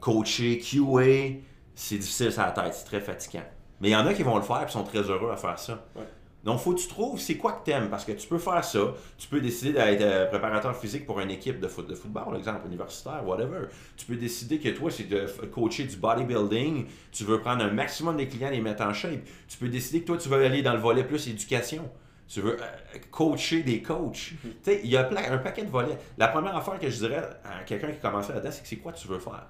coacher, 0.01 0.59
QA, 0.59 1.36
c'est 1.74 1.99
difficile 1.99 2.32
sur 2.32 2.42
la 2.42 2.53
tête, 2.53 2.74
c'est 2.74 2.84
très 2.84 3.01
fatigant. 3.01 3.42
Mais 3.81 3.89
il 3.89 3.93
y 3.93 3.97
en 3.97 4.07
a 4.07 4.14
qui 4.14 4.22
vont 4.22 4.37
le 4.37 4.43
faire 4.43 4.62
et 4.62 4.70
sont 4.70 4.85
très 4.85 5.03
heureux 5.03 5.31
à 5.31 5.37
faire 5.37 5.59
ça. 5.59 5.85
Ouais. 5.95 6.03
Donc, 6.45 6.61
faut 6.61 6.72
que 6.72 6.81
tu 6.81 6.89
trouves 6.89 7.18
c'est 7.20 7.37
quoi 7.37 7.53
que 7.53 7.64
tu 7.64 7.72
aimes. 7.72 7.91
Parce 7.91 8.05
que 8.05 8.12
tu 8.12 8.26
peux 8.26 8.39
faire 8.39 8.64
ça. 8.64 8.79
Tu 9.18 9.29
peux 9.29 9.41
décider 9.41 9.72
d'être 9.72 10.01
euh, 10.03 10.26
préparateur 10.26 10.76
physique 10.76 11.05
pour 11.05 11.20
une 11.20 11.31
équipe 11.31 11.61
de, 11.61 11.68
foot, 11.68 11.87
de 11.89 11.95
football, 11.95 12.24
par 12.24 12.37
exemple, 12.37 12.66
universitaire, 12.66 13.26
whatever. 13.26 13.66
Tu 13.97 14.07
peux 14.07 14.16
décider 14.16 14.59
que 14.59 14.68
toi, 14.70 14.91
c'est 14.91 15.09
de 15.09 15.26
coacher 15.53 15.85
du 15.85 15.97
bodybuilding. 15.97 16.87
Tu 17.12 17.24
veux 17.24 17.41
prendre 17.41 17.64
un 17.64 17.70
maximum 17.70 18.16
des 18.16 18.29
clients 18.29 18.49
et 18.49 18.57
les 18.57 18.61
mettre 18.61 18.83
en 18.83 18.93
shape. 18.93 19.20
Tu 19.49 19.59
peux 19.59 19.68
décider 19.68 20.01
que 20.03 20.07
toi, 20.07 20.16
tu 20.16 20.29
veux 20.29 20.45
aller 20.45 20.62
dans 20.62 20.74
le 20.74 20.81
volet 20.81 21.05
plus 21.05 21.29
éducation. 21.29 21.91
Tu 22.29 22.41
veux 22.41 22.57
euh, 22.61 22.99
coacher 23.11 23.62
des 23.62 23.83
coachs. 23.83 24.33
Tu 24.43 24.53
sais, 24.62 24.81
il 24.85 24.91
y 24.91 24.97
a 24.97 25.09
un 25.09 25.39
paquet 25.39 25.64
de 25.64 25.70
volets. 25.70 25.99
La 26.18 26.29
première 26.29 26.57
affaire 26.57 26.79
que 26.79 26.89
je 26.89 26.99
dirais 26.99 27.22
à 27.45 27.64
quelqu'un 27.64 27.91
qui 27.91 27.99
commence 27.99 28.29
là-dedans, 28.29 28.51
c'est 28.53 28.62
que 28.62 28.68
c'est 28.68 28.76
quoi 28.76 28.93
tu 28.93 29.09
veux 29.09 29.18
faire? 29.18 29.49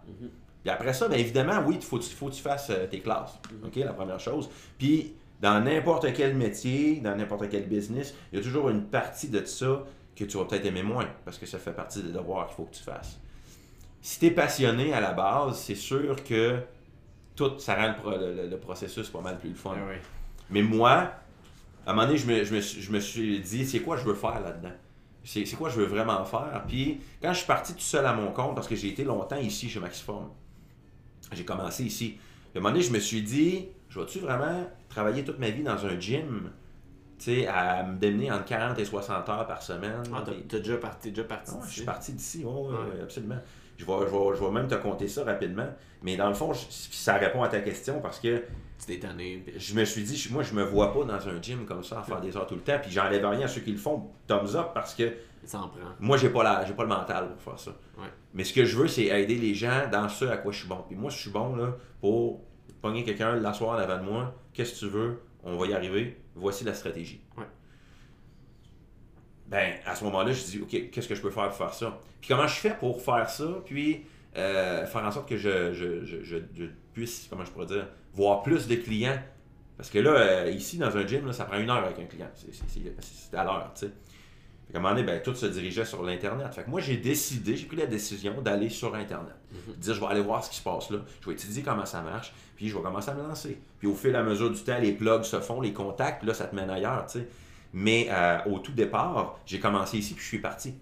Puis 0.62 0.70
après 0.70 0.92
ça, 0.92 1.08
bien 1.08 1.18
évidemment, 1.18 1.60
oui, 1.66 1.76
il 1.76 1.84
faut, 1.84 2.00
faut 2.00 2.26
que 2.28 2.34
tu 2.34 2.42
fasses 2.42 2.70
euh, 2.70 2.86
tes 2.86 3.00
classes. 3.00 3.38
OK, 3.64 3.76
la 3.76 3.92
première 3.92 4.20
chose. 4.20 4.48
Puis 4.78 5.14
dans 5.40 5.60
n'importe 5.62 6.12
quel 6.14 6.34
métier, 6.34 6.96
dans 7.00 7.14
n'importe 7.16 7.48
quel 7.48 7.68
business, 7.68 8.14
il 8.32 8.38
y 8.38 8.40
a 8.40 8.44
toujours 8.44 8.68
une 8.70 8.84
partie 8.84 9.28
de 9.28 9.44
ça 9.44 9.84
que 10.16 10.24
tu 10.24 10.36
vas 10.36 10.44
peut-être 10.46 10.66
aimer 10.66 10.82
moins 10.82 11.08
parce 11.24 11.38
que 11.38 11.46
ça 11.46 11.58
fait 11.58 11.72
partie 11.72 12.02
des 12.02 12.10
devoirs 12.10 12.46
qu'il 12.48 12.56
faut 12.56 12.64
que 12.64 12.74
tu 12.74 12.82
fasses. 12.82 13.20
Si 14.02 14.18
tu 14.18 14.26
es 14.26 14.30
passionné 14.32 14.92
à 14.92 15.00
la 15.00 15.12
base, 15.12 15.58
c'est 15.58 15.74
sûr 15.76 16.16
que 16.24 16.58
tout, 17.36 17.58
ça 17.58 17.76
rend 17.76 17.94
le, 18.10 18.48
le- 18.48 18.58
processus 18.58 19.08
pas 19.10 19.20
mal 19.20 19.38
plus 19.38 19.50
le 19.50 19.54
fun. 19.54 19.74
Ah. 19.76 19.92
Mais 20.50 20.62
moi, 20.62 21.12
à 21.86 21.90
un 21.90 21.94
moment 21.94 22.06
donné, 22.06 22.18
je 22.18 22.26
me, 22.26 22.42
je 22.44 22.54
me 22.54 22.60
suis- 22.60 22.82
je 22.82 22.90
me 22.90 22.98
suis 23.00 23.40
dit, 23.40 23.64
c'est 23.64 23.80
quoi 23.80 23.96
je 23.96 24.04
veux 24.04 24.14
faire 24.14 24.40
là-dedans? 24.40 24.72
C'est 25.24 25.44
c'est 25.44 25.56
quoi 25.56 25.68
je 25.68 25.76
veux 25.78 25.86
vraiment 25.86 26.24
faire? 26.24 26.64
Puis, 26.66 27.00
quand 27.22 27.32
je 27.32 27.38
suis 27.38 27.46
parti 27.46 27.74
tout 27.74 27.80
seul 27.80 28.04
à 28.06 28.12
mon 28.12 28.32
compte, 28.32 28.54
parce 28.56 28.66
que 28.66 28.74
j'ai 28.74 28.88
été 28.88 29.04
longtemps 29.04 29.36
ici 29.36 29.68
chez 29.68 29.78
Maxiform, 29.78 30.30
j'ai 31.32 31.44
commencé 31.44 31.84
ici. 31.84 32.16
À 32.54 32.58
un 32.58 32.60
moment 32.60 32.72
donné, 32.72 32.82
je 32.84 32.92
me 32.92 32.98
suis 32.98 33.22
dit, 33.22 33.66
je 33.88 34.00
vais-tu 34.00 34.18
vraiment 34.20 34.68
travailler 34.88 35.24
toute 35.24 35.38
ma 35.38 35.50
vie 35.50 35.62
dans 35.62 35.84
un 35.86 35.98
gym, 36.00 36.50
tu 37.18 37.24
sais, 37.24 37.46
à 37.46 37.82
me 37.84 37.98
donner 37.98 38.30
entre 38.32 38.44
40 38.46 38.78
et 38.78 38.84
60 38.84 39.28
heures 39.28 39.46
par 39.46 39.62
semaine? 39.62 40.02
Ah, 40.14 40.24
t'as 40.24 40.58
déjà 40.58 40.76
parti, 40.78 41.10
déjà 41.10 41.24
parti 41.24 41.52
ouais, 41.52 41.60
je 41.66 41.72
suis 41.72 41.82
parti 41.84 42.12
d'ici, 42.12 42.44
oui, 42.44 42.72
Ouais. 42.72 43.00
absolument. 43.02 43.38
Je 43.78 43.84
vais, 43.86 43.92
je, 44.00 44.04
vais, 44.14 44.36
je 44.36 44.44
vais 44.44 44.50
même 44.50 44.68
te 44.68 44.74
compter 44.74 45.08
ça 45.08 45.24
rapidement. 45.24 45.68
Mais 46.02 46.16
dans 46.16 46.28
le 46.28 46.34
fond, 46.34 46.52
je- 46.52 46.66
ça 46.68 47.14
répond 47.14 47.42
à 47.42 47.48
ta 47.48 47.60
question 47.60 48.00
parce 48.00 48.20
que 48.20 48.44
Tu 48.78 48.86
t'es 48.86 48.98
tanné. 48.98 49.44
je 49.56 49.74
me 49.74 49.84
suis 49.84 50.02
dit, 50.02 50.28
moi, 50.30 50.42
je 50.42 50.52
me 50.52 50.62
vois 50.62 50.92
pas 50.92 51.04
dans 51.04 51.28
un 51.28 51.40
gym 51.40 51.64
comme 51.64 51.82
ça 51.82 52.00
à 52.00 52.02
faire 52.02 52.20
des 52.20 52.36
heures 52.36 52.46
tout 52.46 52.54
le 52.56 52.60
temps. 52.60 52.78
Puis 52.82 52.90
j'enlève 52.90 53.24
rien 53.26 53.46
à 53.46 53.48
ceux 53.48 53.60
qui 53.62 53.72
le 53.72 53.78
font, 53.78 54.10
thumbs 54.26 54.54
up, 54.56 54.68
parce 54.74 54.94
que 54.94 55.12
Ça 55.44 55.58
en 55.60 55.68
prend. 55.68 55.78
moi, 56.00 56.16
j'ai 56.18 56.28
pas, 56.30 56.42
la, 56.42 56.64
j'ai 56.64 56.74
pas 56.74 56.82
le 56.82 56.88
mental 56.88 57.28
pour 57.34 57.40
faire 57.52 57.58
ça. 57.58 57.70
Ouais. 57.98 58.08
Mais 58.34 58.44
ce 58.44 58.52
que 58.52 58.64
je 58.64 58.76
veux, 58.76 58.88
c'est 58.88 59.06
aider 59.06 59.36
les 59.36 59.54
gens 59.54 59.88
dans 59.90 60.08
ce 60.08 60.24
à 60.26 60.36
quoi 60.36 60.52
je 60.52 60.58
suis 60.58 60.68
bon. 60.68 60.84
Puis 60.86 60.96
moi, 60.96 61.10
je 61.10 61.16
suis 61.16 61.30
bon 61.30 61.56
là, 61.56 61.74
pour 62.00 62.42
pogner 62.82 63.04
quelqu'un, 63.04 63.34
l'asseoir 63.36 63.76
en 63.76 63.78
avant 63.80 63.98
de 63.98 64.04
moi. 64.10 64.34
Qu'est-ce 64.52 64.74
que 64.74 64.78
tu 64.80 64.88
veux? 64.88 65.20
On 65.44 65.56
va 65.56 65.66
y 65.66 65.72
arriver. 65.72 66.16
Voici 66.34 66.64
la 66.64 66.74
stratégie. 66.74 67.20
Ouais. 67.36 67.44
Ben, 69.48 69.74
à 69.86 69.94
ce 69.94 70.04
moment-là, 70.04 70.32
je 70.32 70.42
dis, 70.44 70.60
OK, 70.60 70.90
qu'est-ce 70.90 71.08
que 71.08 71.14
je 71.14 71.22
peux 71.22 71.30
faire 71.30 71.48
pour 71.48 71.56
faire 71.56 71.74
ça? 71.74 71.98
Puis 72.20 72.28
comment 72.28 72.46
je 72.46 72.54
fais 72.54 72.74
pour 72.74 73.00
faire 73.00 73.28
ça? 73.30 73.46
Puis 73.64 74.04
euh, 74.36 74.86
faire 74.86 75.04
en 75.04 75.10
sorte 75.10 75.28
que 75.28 75.36
je, 75.36 75.72
je, 75.72 76.04
je, 76.04 76.64
puisse, 76.92 77.26
comment 77.30 77.44
je 77.44 77.50
pourrais 77.50 77.66
dire, 77.66 77.86
voir 78.12 78.42
plus 78.42 78.66
de 78.68 78.76
clients. 78.76 79.18
Parce 79.76 79.90
que 79.90 79.98
là, 80.00 80.10
euh, 80.10 80.50
ici, 80.50 80.76
dans 80.76 80.94
un 80.96 81.06
gym, 81.06 81.26
là, 81.26 81.32
ça 81.32 81.44
prend 81.44 81.58
une 81.58 81.70
heure 81.70 81.84
avec 81.84 81.98
un 81.98 82.04
client. 82.04 82.28
C'est- 82.34 83.36
à 83.36 83.44
l'heure, 83.44 83.70
tu 83.74 83.86
sais. 83.86 83.92
Fait 84.66 84.72
qu'à 84.74 84.78
un 84.80 84.82
moment 84.82 84.94
donné, 84.94 85.06
ben, 85.06 85.22
tout 85.22 85.34
se 85.34 85.46
dirigeait 85.46 85.86
sur 85.86 86.02
l'Internet. 86.02 86.52
Fait 86.52 86.64
que 86.64 86.68
moi, 86.70 86.80
j'ai 86.80 86.98
décidé, 86.98 87.56
j'ai 87.56 87.64
pris 87.66 87.76
la 87.78 87.86
décision 87.86 88.42
d'aller 88.42 88.68
sur 88.68 88.94
Internet. 88.94 89.34
De 89.68 89.72
dire, 89.80 89.94
je 89.94 90.00
vais 90.00 90.06
aller 90.06 90.20
voir 90.20 90.44
ce 90.44 90.50
qui 90.50 90.56
se 90.56 90.62
passe 90.62 90.90
là. 90.90 90.98
Je 91.22 91.26
vais 91.26 91.32
étudier 91.32 91.62
comment 91.62 91.86
ça 91.86 92.02
marche. 92.02 92.34
Puis 92.54 92.68
je 92.68 92.76
vais 92.76 92.82
commencer 92.82 93.08
à 93.10 93.14
me 93.14 93.22
lancer. 93.22 93.58
Puis 93.78 93.88
au 93.88 93.94
fil 93.94 94.10
et 94.10 94.16
à 94.16 94.22
mesure 94.22 94.50
du 94.50 94.60
temps, 94.62 94.78
les 94.78 94.92
plugs 94.92 95.22
se 95.22 95.40
font, 95.40 95.60
les 95.62 95.72
contacts, 95.72 96.18
puis 96.18 96.28
là, 96.28 96.34
ça 96.34 96.44
te 96.46 96.54
mène 96.54 96.68
ailleurs, 96.68 97.06
tu 97.06 97.20
sais. 97.20 97.28
Mais 97.72 98.08
euh, 98.10 98.38
au 98.46 98.58
tout 98.58 98.72
départ, 98.72 99.38
j'ai 99.46 99.60
commencé 99.60 99.98
ici, 99.98 100.14
puis 100.14 100.22
je 100.22 100.28
suis 100.28 100.38
parti. 100.40 100.74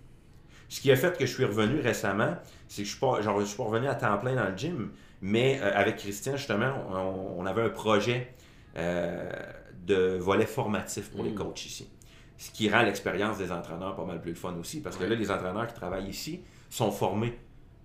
Ce 0.69 0.81
qui 0.81 0.91
a 0.91 0.97
fait 0.97 1.17
que 1.17 1.27
je 1.27 1.33
suis 1.33 1.45
revenu 1.45 1.81
récemment, 1.81 2.37
c'est 2.69 2.83
que 2.83 2.87
je 2.87 2.93
suis 2.93 3.01
pas, 3.01 3.21
genre, 3.21 3.41
je 3.41 3.47
suis 3.47 3.57
pas 3.57 3.65
revenu 3.65 3.87
à 3.89 3.95
temps 3.95 4.17
plein 4.19 4.35
dans 4.35 4.49
le 4.49 4.57
gym, 4.57 4.91
mais 5.23 5.61
euh, 5.61 5.73
avec 5.75 5.97
Christian, 5.97 6.37
justement, 6.37 6.73
on, 6.91 7.41
on 7.43 7.47
avait 7.47 7.63
un 7.63 7.71
projet 7.71 8.35
euh, 8.77 9.31
de 9.87 10.17
volet 10.19 10.47
formatif 10.47 11.11
pour 11.11 11.23
les 11.23 11.31
Mm. 11.31 11.37
coachs 11.37 11.67
ici. 11.67 11.89
Ce 12.39 12.51
qui 12.51 12.69
rend 12.69 12.83
l'expérience 12.83 13.39
des 13.39 13.51
entraîneurs 13.51 13.97
pas 13.97 14.05
mal 14.05 14.21
plus 14.21 14.35
fun 14.35 14.55
aussi, 14.61 14.81
parce 14.83 14.97
que 14.97 15.05
là, 15.05 15.15
les 15.15 15.31
entraîneurs 15.31 15.67
qui 15.67 15.75
travaillent 15.75 16.09
ici 16.09 16.43
sont 16.69 16.91
formés. 16.91 17.39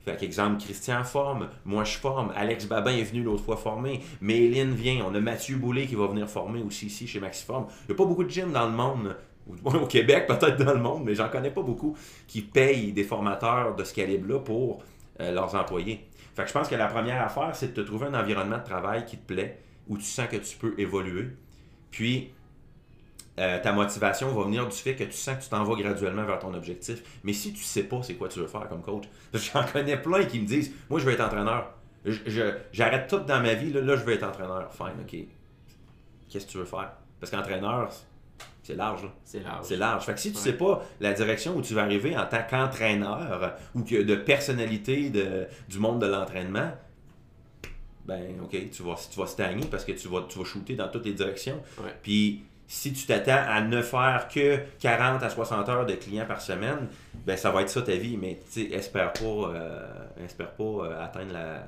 Fait 0.03 0.17
qu'exemple, 0.17 0.59
Christian 0.59 1.03
forme, 1.03 1.49
moi 1.63 1.83
je 1.83 1.97
forme, 1.97 2.31
Alex 2.35 2.65
Babin 2.65 2.91
est 2.91 3.03
venu 3.03 3.21
l'autre 3.21 3.43
fois 3.43 3.57
former, 3.57 4.01
Méline 4.19 4.73
vient, 4.73 5.05
on 5.07 5.13
a 5.13 5.19
Mathieu 5.19 5.57
Boulay 5.57 5.85
qui 5.85 5.95
va 5.95 6.07
venir 6.07 6.27
former 6.27 6.63
aussi 6.63 6.87
ici 6.87 7.05
chez 7.07 7.19
Maxiform. 7.19 7.67
Il 7.83 7.87
n'y 7.89 7.93
a 7.93 7.97
pas 7.97 8.05
beaucoup 8.05 8.23
de 8.23 8.29
gyms 8.29 8.51
dans 8.51 8.65
le 8.65 8.73
monde, 8.73 9.15
au 9.63 9.85
Québec 9.85 10.25
peut-être 10.27 10.57
dans 10.63 10.73
le 10.73 10.79
monde, 10.79 11.03
mais 11.05 11.13
j'en 11.13 11.29
connais 11.29 11.51
pas 11.51 11.61
beaucoup 11.61 11.95
qui 12.27 12.41
payent 12.41 12.93
des 12.93 13.03
formateurs 13.03 13.75
de 13.75 13.83
ce 13.83 13.93
calibre-là 13.93 14.39
pour 14.39 14.83
euh, 15.19 15.31
leurs 15.31 15.53
employés. 15.53 16.07
Fait 16.35 16.43
que 16.43 16.47
je 16.47 16.53
pense 16.53 16.67
que 16.67 16.75
la 16.75 16.87
première 16.87 17.21
affaire, 17.21 17.51
c'est 17.53 17.67
de 17.75 17.81
te 17.81 17.81
trouver 17.81 18.07
un 18.07 18.19
environnement 18.19 18.57
de 18.57 18.63
travail 18.63 19.05
qui 19.05 19.17
te 19.17 19.33
plaît, 19.33 19.59
où 19.87 19.97
tu 19.97 20.05
sens 20.05 20.27
que 20.27 20.37
tu 20.37 20.57
peux 20.57 20.73
évoluer. 20.79 21.27
Puis, 21.91 22.31
euh, 23.39 23.59
ta 23.61 23.71
motivation 23.71 24.27
va 24.34 24.43
venir 24.43 24.67
du 24.67 24.75
fait 24.75 24.95
que 24.95 25.03
tu 25.05 25.13
sens 25.13 25.38
que 25.38 25.43
tu 25.43 25.49
t'en 25.49 25.63
vas 25.63 25.75
graduellement 25.75 26.25
vers 26.25 26.39
ton 26.39 26.53
objectif. 26.53 27.01
Mais 27.23 27.34
si 27.34 27.53
tu 27.53 27.63
sais 27.63 27.84
pas 27.84 28.01
c'est 28.03 28.15
quoi 28.15 28.27
tu 28.27 28.39
veux 28.39 28.47
faire 28.47 28.67
comme 28.67 28.82
coach, 28.82 29.05
j'en 29.34 29.63
connais 29.63 29.97
plein 29.97 30.25
qui 30.25 30.39
me 30.39 30.45
disent 30.45 30.73
Moi, 30.89 30.99
je 30.99 31.05
veux 31.05 31.13
être 31.13 31.21
entraîneur. 31.25 31.73
J'arrête 32.71 33.07
tout 33.07 33.19
dans 33.19 33.41
ma 33.41 33.53
vie, 33.53 33.71
là, 33.71 33.82
là, 33.82 33.95
je 33.95 34.03
veux 34.03 34.13
être 34.13 34.23
entraîneur. 34.23 34.71
Fine, 34.73 35.01
ok. 35.01 35.15
Qu'est-ce 36.29 36.45
que 36.45 36.51
tu 36.51 36.57
veux 36.57 36.65
faire? 36.65 36.91
Parce 37.19 37.32
qu'entraîneur, 37.32 37.89
c'est 38.63 38.75
large. 38.75 39.03
là. 39.03 39.09
C'est 39.23 39.39
large. 39.43 39.65
C'est 39.65 39.77
large. 39.77 40.03
Fait 40.05 40.13
que 40.13 40.19
si 40.19 40.32
tu 40.32 40.38
Ouais. 40.38 40.43
sais 40.43 40.53
pas 40.53 40.84
la 40.99 41.13
direction 41.13 41.55
où 41.55 41.61
tu 41.61 41.73
vas 41.73 41.84
arriver 41.84 42.17
en 42.17 42.25
tant 42.25 42.41
qu'entraîneur 42.49 43.55
ou 43.75 43.84
que 43.84 44.01
de 44.01 44.15
personnalité 44.15 45.09
de- 45.09 45.45
du 45.69 45.77
monde 45.79 46.01
de 46.01 46.07
l'entraînement, 46.07 46.71
ben 48.05 48.39
ok, 48.43 48.69
tu 48.71 48.82
vas, 48.84 48.95
tu 49.11 49.19
vas 49.19 49.27
stagner 49.27 49.65
parce 49.69 49.86
que 49.86 49.91
tu 49.91 50.07
vas, 50.07 50.23
tu 50.27 50.39
vas 50.39 50.45
shooter 50.45 50.75
dans 50.75 50.88
toutes 50.89 51.05
les 51.05 51.13
directions. 51.13 51.61
Ouais. 51.84 51.93
Puis 52.01 52.43
si 52.72 52.93
tu 52.93 53.05
t'attends 53.05 53.43
à 53.49 53.59
ne 53.61 53.82
faire 53.82 54.28
que 54.34 54.59
40 54.80 55.22
à 55.24 55.30
60 55.30 55.67
heures 55.67 55.86
de 55.86 55.93
clients 55.95 56.26
par 56.26 56.39
semaine, 56.41 56.88
ben 57.26 57.36
ça 57.36 57.51
va 57.51 57.61
être 57.63 57.69
ça 57.69 57.82
ta 57.82 57.95
vie, 57.95 58.15
mais 58.15 58.39
espère 58.72 59.11
pas, 59.11 59.22
euh, 59.26 59.88
espère 60.24 60.51
pas 60.51 60.63
euh, 60.63 61.03
atteindre 61.03 61.34
la, 61.34 61.65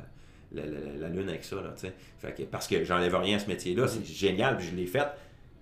la, 0.54 0.66
la- 0.66 0.98
la 1.02 1.10
lune 1.10 1.28
avec 1.28 1.44
ça. 1.44 1.58
Là, 1.58 1.74
fait 2.20 2.34
que, 2.34 2.44
parce 2.44 2.68
que 2.68 2.86
j'enlève 2.86 3.16
rien 3.16 3.36
à 3.36 3.40
ce 3.40 3.48
métier-là, 3.48 3.88
c'est 3.90 4.06
génial, 4.06 4.56
puis 4.58 4.68
je 4.68 4.76
l'ai 4.76 4.86
fait. 4.86 5.08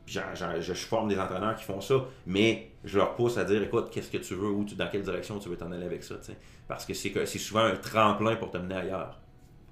Puis 0.05 0.19
je, 0.59 0.73
forme 0.73 1.09
des 1.09 1.19
entraîneurs 1.19 1.55
qui 1.55 1.63
font 1.63 1.81
ça, 1.81 1.95
mais 2.27 2.69
je 2.83 2.97
leur 2.97 3.15
pousse 3.15 3.37
à 3.39 3.43
dire 3.43 3.63
écoute, 3.63 3.89
qu'est-ce 3.91 4.11
que 4.11 4.17
tu 4.17 4.35
veux, 4.35 4.49
ou 4.49 4.63
tu- 4.63 4.75
dans 4.75 4.89
quelle 4.89 5.01
direction 5.03 5.39
tu 5.39 5.49
veux 5.49 5.57
t'en 5.57 5.71
aller 5.71 5.85
avec 5.85 6.03
ça, 6.03 6.15
parce 6.67 6.85
que 6.85 6.93
c'est 6.93 7.09
que 7.09 7.25
c'est 7.25 7.39
souvent 7.39 7.63
un 7.65 7.75
tremplin 7.75 8.35
pour 8.35 8.51
te 8.51 8.57
mener 8.57 8.75
ailleurs. 8.75 9.17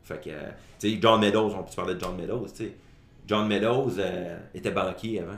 Fait 0.03 0.20
que, 0.20 0.30
euh, 0.32 0.49
tu 0.80 0.89
sais, 0.93 0.99
John 0.99 1.20
Meadows, 1.22 1.53
on 1.55 1.61
peut 1.63 1.76
parler 1.76 1.93
de 1.93 1.99
John 1.99 2.15
Meadows, 2.15 2.47
tu 2.49 2.55
sais? 2.55 2.74
John 3.28 3.47
Meadows 3.47 3.91
euh, 3.99 4.38
était 4.55 4.72
banquier 4.72 5.20
avant. 5.20 5.38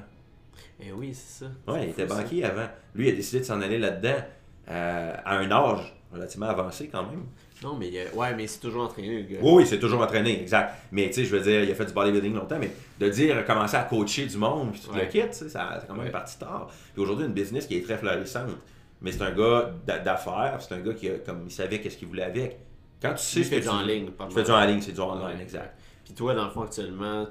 Eh 0.81 0.91
oui, 0.91 1.13
c'est 1.13 1.45
ça. 1.45 1.51
C'est 1.67 1.83
il 1.83 1.89
était 1.89 2.07
ça. 2.07 2.15
banquier 2.15 2.43
avant. 2.43 2.67
Lui, 2.95 3.07
il 3.07 3.11
a 3.11 3.15
décidé 3.15 3.39
de 3.39 3.45
s'en 3.45 3.61
aller 3.61 3.77
là-dedans 3.77 4.15
euh, 4.69 5.13
à 5.25 5.37
un 5.37 5.51
âge 5.51 5.93
relativement 6.11 6.47
avancé 6.47 6.87
quand 6.91 7.03
même. 7.03 7.25
Non, 7.63 7.75
mais, 7.77 7.91
euh, 7.95 8.05
ouais, 8.15 8.33
mais 8.35 8.47
c'est 8.47 8.59
toujours 8.59 8.83
entraîné, 8.83 9.21
le 9.21 9.27
gars. 9.27 9.39
Oui, 9.41 9.51
oui, 9.57 9.65
c'est 9.67 9.79
toujours 9.79 10.01
entraîné, 10.01 10.41
exact. 10.41 10.73
Mais 10.91 11.07
tu 11.07 11.13
sais, 11.13 11.25
je 11.25 11.35
veux 11.35 11.41
dire, 11.41 11.63
il 11.63 11.71
a 11.71 11.75
fait 11.75 11.85
du 11.85 11.93
bodybuilding 11.93 12.33
longtemps, 12.33 12.57
mais 12.59 12.71
de 12.99 13.09
dire 13.09 13.45
commencer 13.45 13.75
à 13.77 13.83
coacher 13.83 14.25
du 14.25 14.37
monde, 14.37 14.71
puis 14.71 14.81
tout 14.81 14.91
Ouais. 14.91 15.05
le 15.05 15.11
kit, 15.11 15.21
ça 15.31 15.45
c'est 15.79 15.87
quand 15.87 15.93
même 15.93 16.05
Ouais. 16.05 16.09
parti 16.11 16.39
tard. 16.39 16.69
Puis 16.93 17.01
aujourd'hui, 17.03 17.25
une 17.25 17.33
business 17.33 17.67
qui 17.67 17.77
est 17.77 17.83
très 17.83 17.97
florissante. 17.97 18.49
Mais 19.03 19.11
c'est 19.11 19.21
un 19.23 19.31
gars 19.31 19.71
d'a- 19.85 19.99
d'affaires, 19.99 20.57
c'est 20.59 20.73
un 20.75 20.79
gars 20.79 20.93
qui 20.93 21.09
a, 21.09 21.19
comme 21.19 21.43
il 21.45 21.51
savait 21.51 21.79
qu'est-ce 21.81 21.97
qu'il 21.97 22.07
voulait 22.07 22.23
avec. 22.23 22.59
Quand 23.01 23.13
tu 23.13 23.23
sais 23.23 23.43
ce 23.43 23.49
que 23.49 23.55
tu 23.55 23.61
du 23.61 23.67
en 23.67 23.81
ligne, 23.81 24.11
pas 24.11 24.27
Tu 24.27 24.33
fais 24.35 24.43
du 24.43 24.51
en 24.51 24.63
ligne, 24.65 24.81
c'est 24.81 24.91
du 24.91 24.99
online, 24.99 25.37
Ouais. 25.37 25.41
exact. 25.41 25.75
Puis 26.05 26.13
toi, 26.13 26.33
dans 26.35 26.45
le 26.45 26.51
fond, 26.51 26.61
actuellement, 26.63 27.27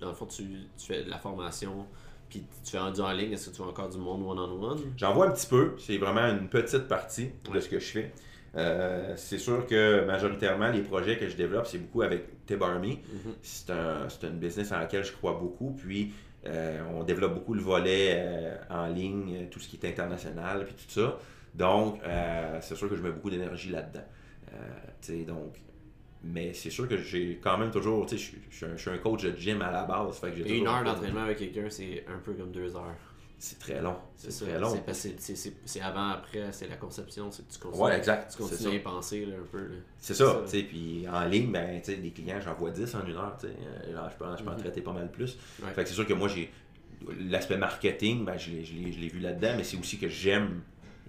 dans 0.00 0.08
le 0.08 0.14
fond, 0.14 0.26
tu, 0.26 0.44
tu 0.78 0.86
fais 0.86 1.02
de 1.04 1.10
la 1.10 1.18
formation, 1.18 1.86
puis 2.30 2.44
tu 2.64 2.70
fais 2.70 2.78
un 2.78 2.90
du 2.92 3.00
en 3.00 3.12
ligne. 3.12 3.32
Est-ce 3.32 3.50
que 3.50 3.56
tu 3.56 3.62
fais 3.62 3.68
encore 3.68 3.88
du 3.90 3.98
monde 3.98 4.22
one-on-one? 4.22 4.78
J'en 4.96 5.12
vois 5.12 5.26
un 5.28 5.32
petit 5.32 5.46
peu. 5.48 5.74
C'est 5.78 5.98
vraiment 5.98 6.22
une 6.28 6.48
petite 6.48 6.88
partie 6.88 7.30
de 7.44 7.50
Ouais. 7.50 7.60
ce 7.60 7.68
que 7.68 7.78
je 7.78 7.84
fais. 7.86 8.12
Euh, 8.56 9.14
c'est 9.16 9.38
sûr 9.38 9.66
que 9.66 10.04
majoritairement, 10.06 10.70
les 10.70 10.82
projets 10.82 11.16
que 11.18 11.28
je 11.28 11.36
développe, 11.36 11.66
c'est 11.66 11.78
beaucoup 11.78 12.02
avec 12.02 12.46
Tib 12.46 12.62
Army. 12.62 12.98
Mhm. 13.12 13.32
C'est 13.42 13.70
un, 13.70 14.08
c'est 14.08 14.26
une 14.26 14.38
business 14.38 14.72
en 14.72 14.78
laquelle 14.78 15.04
je 15.04 15.12
crois 15.12 15.34
beaucoup. 15.34 15.70
Puis, 15.78 16.12
euh, 16.46 16.80
on 16.94 17.04
développe 17.04 17.34
beaucoup 17.34 17.54
le 17.54 17.60
volet 17.62 18.14
euh, 18.16 18.56
en 18.70 18.86
ligne, 18.86 19.46
tout 19.50 19.60
ce 19.60 19.68
qui 19.68 19.76
est 19.76 19.88
international, 19.88 20.64
puis 20.64 20.74
tout 20.74 21.00
ça. 21.00 21.18
Donc, 21.54 22.00
c'est 22.60 22.76
sûr 22.76 22.88
que 22.88 22.94
je 22.96 23.02
mets 23.02 23.10
beaucoup 23.10 23.30
d'énergie 23.30 23.70
là-dedans. 23.70 24.04
Tu 25.00 25.12
sais, 25.18 25.24
donc, 25.24 25.54
mais 26.22 26.52
c'est 26.54 26.70
sûr 26.70 26.86
que 26.88 26.96
j'ai 26.98 27.38
quand 27.42 27.56
même 27.58 27.70
toujours, 27.70 28.06
tu 28.06 28.16
sais, 28.18 28.22
je 28.22 28.28
suis- 28.30 28.38
je 28.50 28.66
un- 28.66 28.76
je 28.76 28.80
suis 28.80 28.90
un 28.90 28.98
coach 28.98 29.22
de 29.22 29.34
gym 29.36 29.62
à 29.62 29.70
la 29.70 29.84
base. 29.84 30.18
Fait 30.18 30.30
que 30.30 30.36
j'ai 30.46 30.58
une 30.58 30.66
heure 30.66 30.84
d'entraînement 30.84 31.22
avec 31.22 31.38
quelqu'un, 31.38 31.66
c'est 31.70 32.04
un 32.08 32.18
peu 32.18 32.32
comme 32.34 32.50
deux 32.52 32.74
heures. 32.76 32.94
C'est 33.42 33.58
très 33.58 33.80
long. 33.80 33.96
C'est 34.16 34.44
très 34.44 34.58
long. 34.58 34.68
C'est 34.92 35.80
avant, 35.80 36.08
après, 36.10 36.52
c'est 36.52 36.68
la 36.68 36.76
conception, 36.76 37.30
c'est 37.30 37.46
que 37.48 37.52
tu 37.54 37.58
continues, 37.58 37.82
Ouais, 37.84 37.96
exact. 37.96 38.30
tu 38.36 38.42
continues 38.42 38.68
à 38.68 38.74
y 38.74 38.78
penser 38.80 39.24
là, 39.24 39.36
un 39.40 39.46
peu. 39.50 39.66
C'est 39.98 40.12
ça, 40.12 40.42
tu 40.44 40.50
sais, 40.50 40.62
puis 40.64 41.06
en 41.10 41.24
ligne, 41.24 41.50
ben, 41.50 41.80
tu 41.80 41.92
sais, 41.92 41.96
des 41.98 42.10
clients, 42.10 42.38
j'en 42.44 42.52
vois 42.54 42.70
10 42.70 42.94
en 42.94 43.06
une 43.06 43.16
heure, 43.16 43.36
tu 43.40 43.46
sais, 43.46 43.92
là, 43.92 44.10
je 44.12 44.16
peux, 44.18 44.26
en- 44.30 44.36
je 44.36 44.42
peux 44.44 44.50
en 44.50 44.54
Mhm. 44.54 44.58
traiter 44.60 44.82
pas 44.82 44.92
mal 44.92 45.10
plus. 45.10 45.38
Ouais. 45.62 45.70
Fait 45.70 45.84
que 45.84 45.88
c'est 45.88 45.94
sûr 45.94 46.06
que 46.06 46.12
moi, 46.12 46.28
j'ai 46.28 46.50
l'aspect 47.30 47.56
marketing, 47.56 48.26
ben, 48.26 48.36
je 48.36 48.50
l'ai 48.50 49.08
vu 49.08 49.20
là-dedans, 49.20 49.54
mais 49.56 49.64
c'est 49.64 49.78
aussi 49.78 49.96
que 49.98 50.08
j'aime 50.08 50.60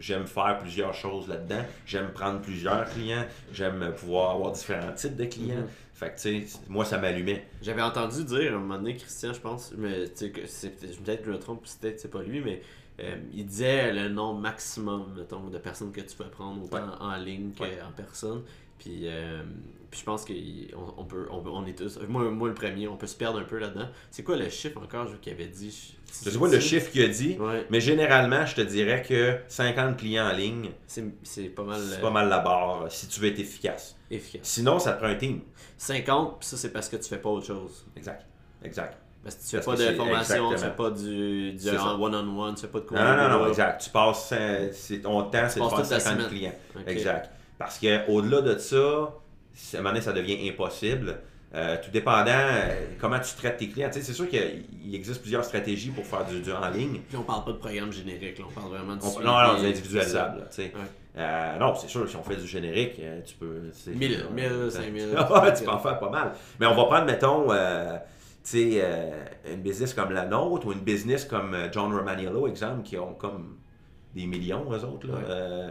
j'aime 0.02 0.26
faire 0.28 0.58
plusieurs 0.60 0.94
choses 0.94 1.28
là-dedans, 1.30 1.64
j'aime 1.86 2.10
prendre 2.12 2.42
plusieurs 2.42 2.90
clients, 2.90 3.26
j'aime 3.54 3.94
pouvoir 3.96 4.32
avoir 4.32 4.52
différents 4.52 4.92
types 4.94 5.16
de 5.16 5.26
clients. 5.26 5.56
Mhm. 5.62 5.68
Fait 5.94 6.10
que, 6.16 6.20
tu 6.20 6.48
sais, 6.48 6.60
moi, 6.68 6.84
ça 6.84 6.98
m'allumait. 6.98 7.46
J'avais 7.62 7.84
entendu 7.84 8.24
dire 8.24 8.54
à 8.54 8.56
un 8.56 8.60
moment 8.60 8.78
donné, 8.78 8.96
Christian, 8.96 9.34
je 9.34 9.40
pense, 9.40 9.72
mais 9.78 10.10
tu 10.10 10.32
sais, 10.48 10.70
peut-être 10.70 11.22
que 11.22 11.28
je 11.28 11.32
me 11.32 11.40
trompe, 11.40 11.64
peut-être 11.80 11.96
que 11.96 12.02
c'est 12.02 12.08
pas 12.12 12.24
lui, 12.24 12.42
mais 12.42 12.62
euh, 13.00 13.16
il 13.34 13.46
disait 13.46 13.94
le 13.94 14.10
nombre 14.10 14.40
maximum, 14.42 15.14
mettons, 15.16 15.48
de 15.48 15.58
personnes 15.60 15.92
que 15.92 16.02
tu 16.02 16.16
peux 16.16 16.26
prendre 16.26 16.64
autant 16.64 16.78
Ouais. 16.78 16.84
en 17.00 17.16
ligne 17.18 17.52
qu'en 17.58 17.64
Ouais. 17.66 17.78
personne. 17.96 18.42
Puis, 18.82 19.02
euh, 19.04 19.44
puis 19.92 20.00
je 20.00 20.06
pense 20.06 20.26
qu'on 20.26 20.34
on 20.98 21.04
peut, 21.06 21.28
on, 21.30 21.66
est 21.68 21.78
tous, 21.78 22.00
moi, 22.10 22.24
moi 22.32 22.48
le 22.48 22.56
premier, 22.56 22.88
on 22.88 22.98
peut 22.98 23.06
se 23.06 23.16
perdre 23.16 23.40
un 23.40 23.44
peu 23.44 23.60
là-dedans. 23.60 23.88
C'est 24.10 24.24
quoi 24.24 24.38
le 24.38 24.50
chiffre 24.50 24.82
encore 24.82 25.08
qu'il 25.22 25.32
avait 25.32 25.46
dit? 25.46 25.96
Je 26.08 26.30
sais 26.32 26.40
pas 26.40 26.48
le 26.48 26.60
chiffre 26.60 26.90
qu'il 26.90 27.04
a 27.04 27.08
dit, 27.08 27.38
Ouais, 27.40 27.68
mais 27.70 27.80
généralement, 27.80 28.44
je 28.44 28.56
te 28.56 28.62
dirais 28.62 29.04
que 29.08 29.38
50 29.48 29.98
clients 29.98 30.26
en 30.26 30.34
ligne, 30.34 30.72
c'est 30.88 31.50
pas 31.50 31.64
mal, 31.64 31.80
c'est 31.80 32.00
euh, 32.00 32.02
pas 32.02 32.10
mal 32.10 32.28
la 32.28 32.40
barre 32.40 32.88
si 32.90 33.08
tu 33.08 33.20
veux 33.20 33.28
être 33.28 33.40
efficace. 33.40 33.96
efficace. 34.10 34.48
Sinon, 34.48 34.80
ça 34.80 34.94
te 34.94 34.98
prend 34.98 35.10
un 35.10 35.16
team. 35.16 35.42
50, 35.78 36.40
puis 36.40 36.50
ça, 36.50 36.58
c'est 36.58 36.74
parce 36.74 36.90
que 36.90 36.96
tu 36.96 37.08
fais 37.08 37.20
pas 37.20 37.30
autre 37.30 37.46
chose. 37.46 37.86
Exact. 37.96 38.26
Exact. 38.64 38.98
Parce 39.24 39.36
que 39.36 39.42
tu 39.44 39.50
fais 39.50 39.58
Parce 39.58 39.78
pas 39.80 39.92
de 39.92 39.96
formation, 39.96 40.52
tu 40.52 40.58
fais 40.58 40.72
pas 40.72 40.90
du, 40.90 41.54
du 41.54 41.70
one-on-one, 41.70 42.56
tu 42.56 42.62
fais 42.62 42.68
pas 42.68 42.80
de 42.80 42.86
cours. 42.86 42.98
Non, 42.98 43.04
non, 43.04 43.30
non, 43.30 43.40
non, 43.42 43.48
exact. 43.48 43.84
Tu 43.84 43.92
passes, 43.92 44.34
euh, 44.34 44.72
ton 45.04 45.22
temps, 45.30 45.48
c'est 45.48 45.60
de 45.60 45.66
faire 45.66 45.78
toute 45.78 45.90
ta 45.90 46.00
50 46.00 46.02
semaine. 46.02 46.28
clients. 46.28 46.56
Exact. 46.88 47.30
Parce 47.62 47.80
que 47.80 48.10
au-delà 48.12 48.42
de 48.42 48.58
ça, 48.58 48.78
à 48.78 48.80
un 49.74 49.78
moment 49.78 49.90
donné, 49.90 50.02
ça 50.02 50.14
devient 50.14 50.50
impossible. 50.50 51.20
Euh, 51.54 51.76
tout 51.84 51.92
dépendant 51.92 52.32
euh, 52.32 52.86
comment 52.98 53.20
tu 53.20 53.36
traites 53.36 53.58
tes 53.58 53.68
clients. 53.68 53.90
C'est 53.92 54.02
sûr 54.14 54.30
qu'il 54.30 54.64
il 54.86 54.96
existe 54.96 55.20
plusieurs 55.22 55.44
stratégies 55.44 55.90
pour 55.90 56.06
faire 56.06 56.26
du, 56.26 56.40
du 56.40 56.50
en 56.54 56.70
ligne. 56.70 57.02
Puis 57.10 57.18
on 57.18 57.24
parle 57.24 57.44
pas 57.44 57.52
de 57.52 57.58
programme 57.58 57.92
générique, 57.92 58.40
là, 58.40 58.46
on 58.50 58.54
parle 58.54 58.70
vraiment 58.70 58.96
de 58.96 59.02
On- 59.04 59.10
suivi, 59.10 59.26
non, 59.26 59.34
non, 59.34 59.58
c'est 59.60 59.68
individualisable. 59.68 60.40
là. 60.40 60.46
Ouais. 60.58 60.72
Euh, 61.18 61.58
non, 61.60 61.76
c'est 61.76 61.90
sûr, 61.90 62.10
si 62.10 62.16
on 62.16 62.24
fait 62.24 62.38
du 62.38 62.48
générique, 62.48 62.94
euh, 63.02 63.20
tu 63.26 63.36
peux. 63.36 63.70
tu 63.74 63.78
sais, 63.78 63.92
1000, 63.92 64.14
euh, 64.32 64.64
1000, 64.64 64.72
5000. 64.72 65.10
Ouais, 65.44 65.54
tu 65.54 65.66
peux 65.66 65.72
en 65.72 65.80
faire 65.80 66.00
pas 66.00 66.10
mal. 66.10 66.32
Mais 66.58 66.68
on 66.68 66.74
va 66.76 66.86
prendre, 66.86 67.06
mettons, 67.06 67.52
euh, 67.52 67.98
tu 68.46 68.72
sais, 68.80 68.84
une 69.52 69.62
business 69.62 69.94
comme 69.94 70.14
la 70.14 70.26
nôtre 70.26 70.68
ou 70.68 70.72
une 70.72 70.80
business 70.80 71.26
comme 71.26 71.54
John 71.74 71.94
Romaniello, 71.94 72.48
exemple, 72.48 72.84
qui 72.84 72.98
ont 72.98 73.14
comme 73.14 73.58
des 74.16 74.26
millions, 74.26 74.66
eux 74.72 74.86
autres. 74.86 75.08
Là. 75.08 75.14
Ouais. 75.14 75.24
Euh, 75.28 75.70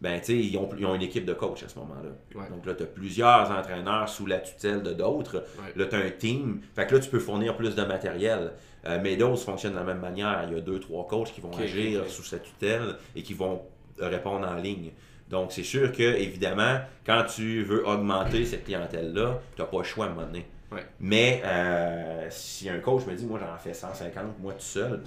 ben, 0.00 0.18
tu 0.20 0.26
sais, 0.26 0.36
ils 0.36 0.56
ont, 0.58 0.68
ils 0.78 0.84
ont 0.84 0.94
une 0.94 1.02
équipe 1.02 1.24
de 1.24 1.32
coach 1.32 1.62
à 1.62 1.68
ce 1.68 1.78
moment-là. 1.78 2.10
Ouais. 2.38 2.48
Donc 2.50 2.66
là, 2.66 2.74
tu 2.74 2.82
as 2.82 2.86
plusieurs 2.86 3.50
entraîneurs 3.50 4.08
sous 4.08 4.26
la 4.26 4.38
tutelle 4.38 4.82
de 4.82 4.92
d'autres. 4.92 5.44
Ouais. 5.58 5.72
Là, 5.74 5.86
tu 5.86 5.96
as 5.96 5.98
un 6.00 6.10
team. 6.10 6.60
Fait 6.74 6.86
que 6.86 6.94
là, 6.94 7.00
tu 7.00 7.08
peux 7.08 7.18
fournir 7.18 7.56
plus 7.56 7.74
de 7.74 7.82
matériel. 7.82 8.52
Euh, 8.86 9.00
Meadows 9.00 9.36
fonctionne 9.36 9.72
de 9.72 9.78
la 9.78 9.84
même 9.84 10.00
manière. 10.00 10.44
Il 10.48 10.54
y 10.54 10.58
a 10.58 10.60
deux, 10.60 10.80
trois 10.80 11.06
coachs 11.06 11.32
qui 11.32 11.40
vont 11.40 11.56
agir 11.58 12.06
sous 12.08 12.22
sa 12.22 12.38
tutelle 12.38 12.96
et 13.14 13.22
qui 13.22 13.32
vont 13.32 13.62
répondre 13.98 14.46
en 14.46 14.56
ligne. 14.56 14.90
Donc, 15.30 15.50
c'est 15.50 15.64
sûr 15.64 15.90
que, 15.90 16.02
évidemment, 16.02 16.78
quand 17.04 17.24
tu 17.24 17.64
veux 17.64 17.86
augmenter 17.88 18.44
cette 18.44 18.64
clientèle-là, 18.64 19.40
tu 19.56 19.62
n'as 19.62 19.66
pas 19.66 19.78
le 19.78 19.84
choix 19.84 20.04
à 20.04 20.08
un 20.08 20.12
moment 20.12 20.26
donné. 20.26 20.46
Ouais. 20.76 20.86
Mais 21.00 21.42
euh, 21.44 22.26
si 22.30 22.68
un 22.68 22.78
coach 22.78 23.04
me 23.06 23.14
dit, 23.14 23.26
moi, 23.26 23.38
j'en 23.40 23.56
fais 23.58 23.74
150, 23.74 24.38
moi, 24.40 24.52
tout 24.52 24.60
seul, 24.60 25.02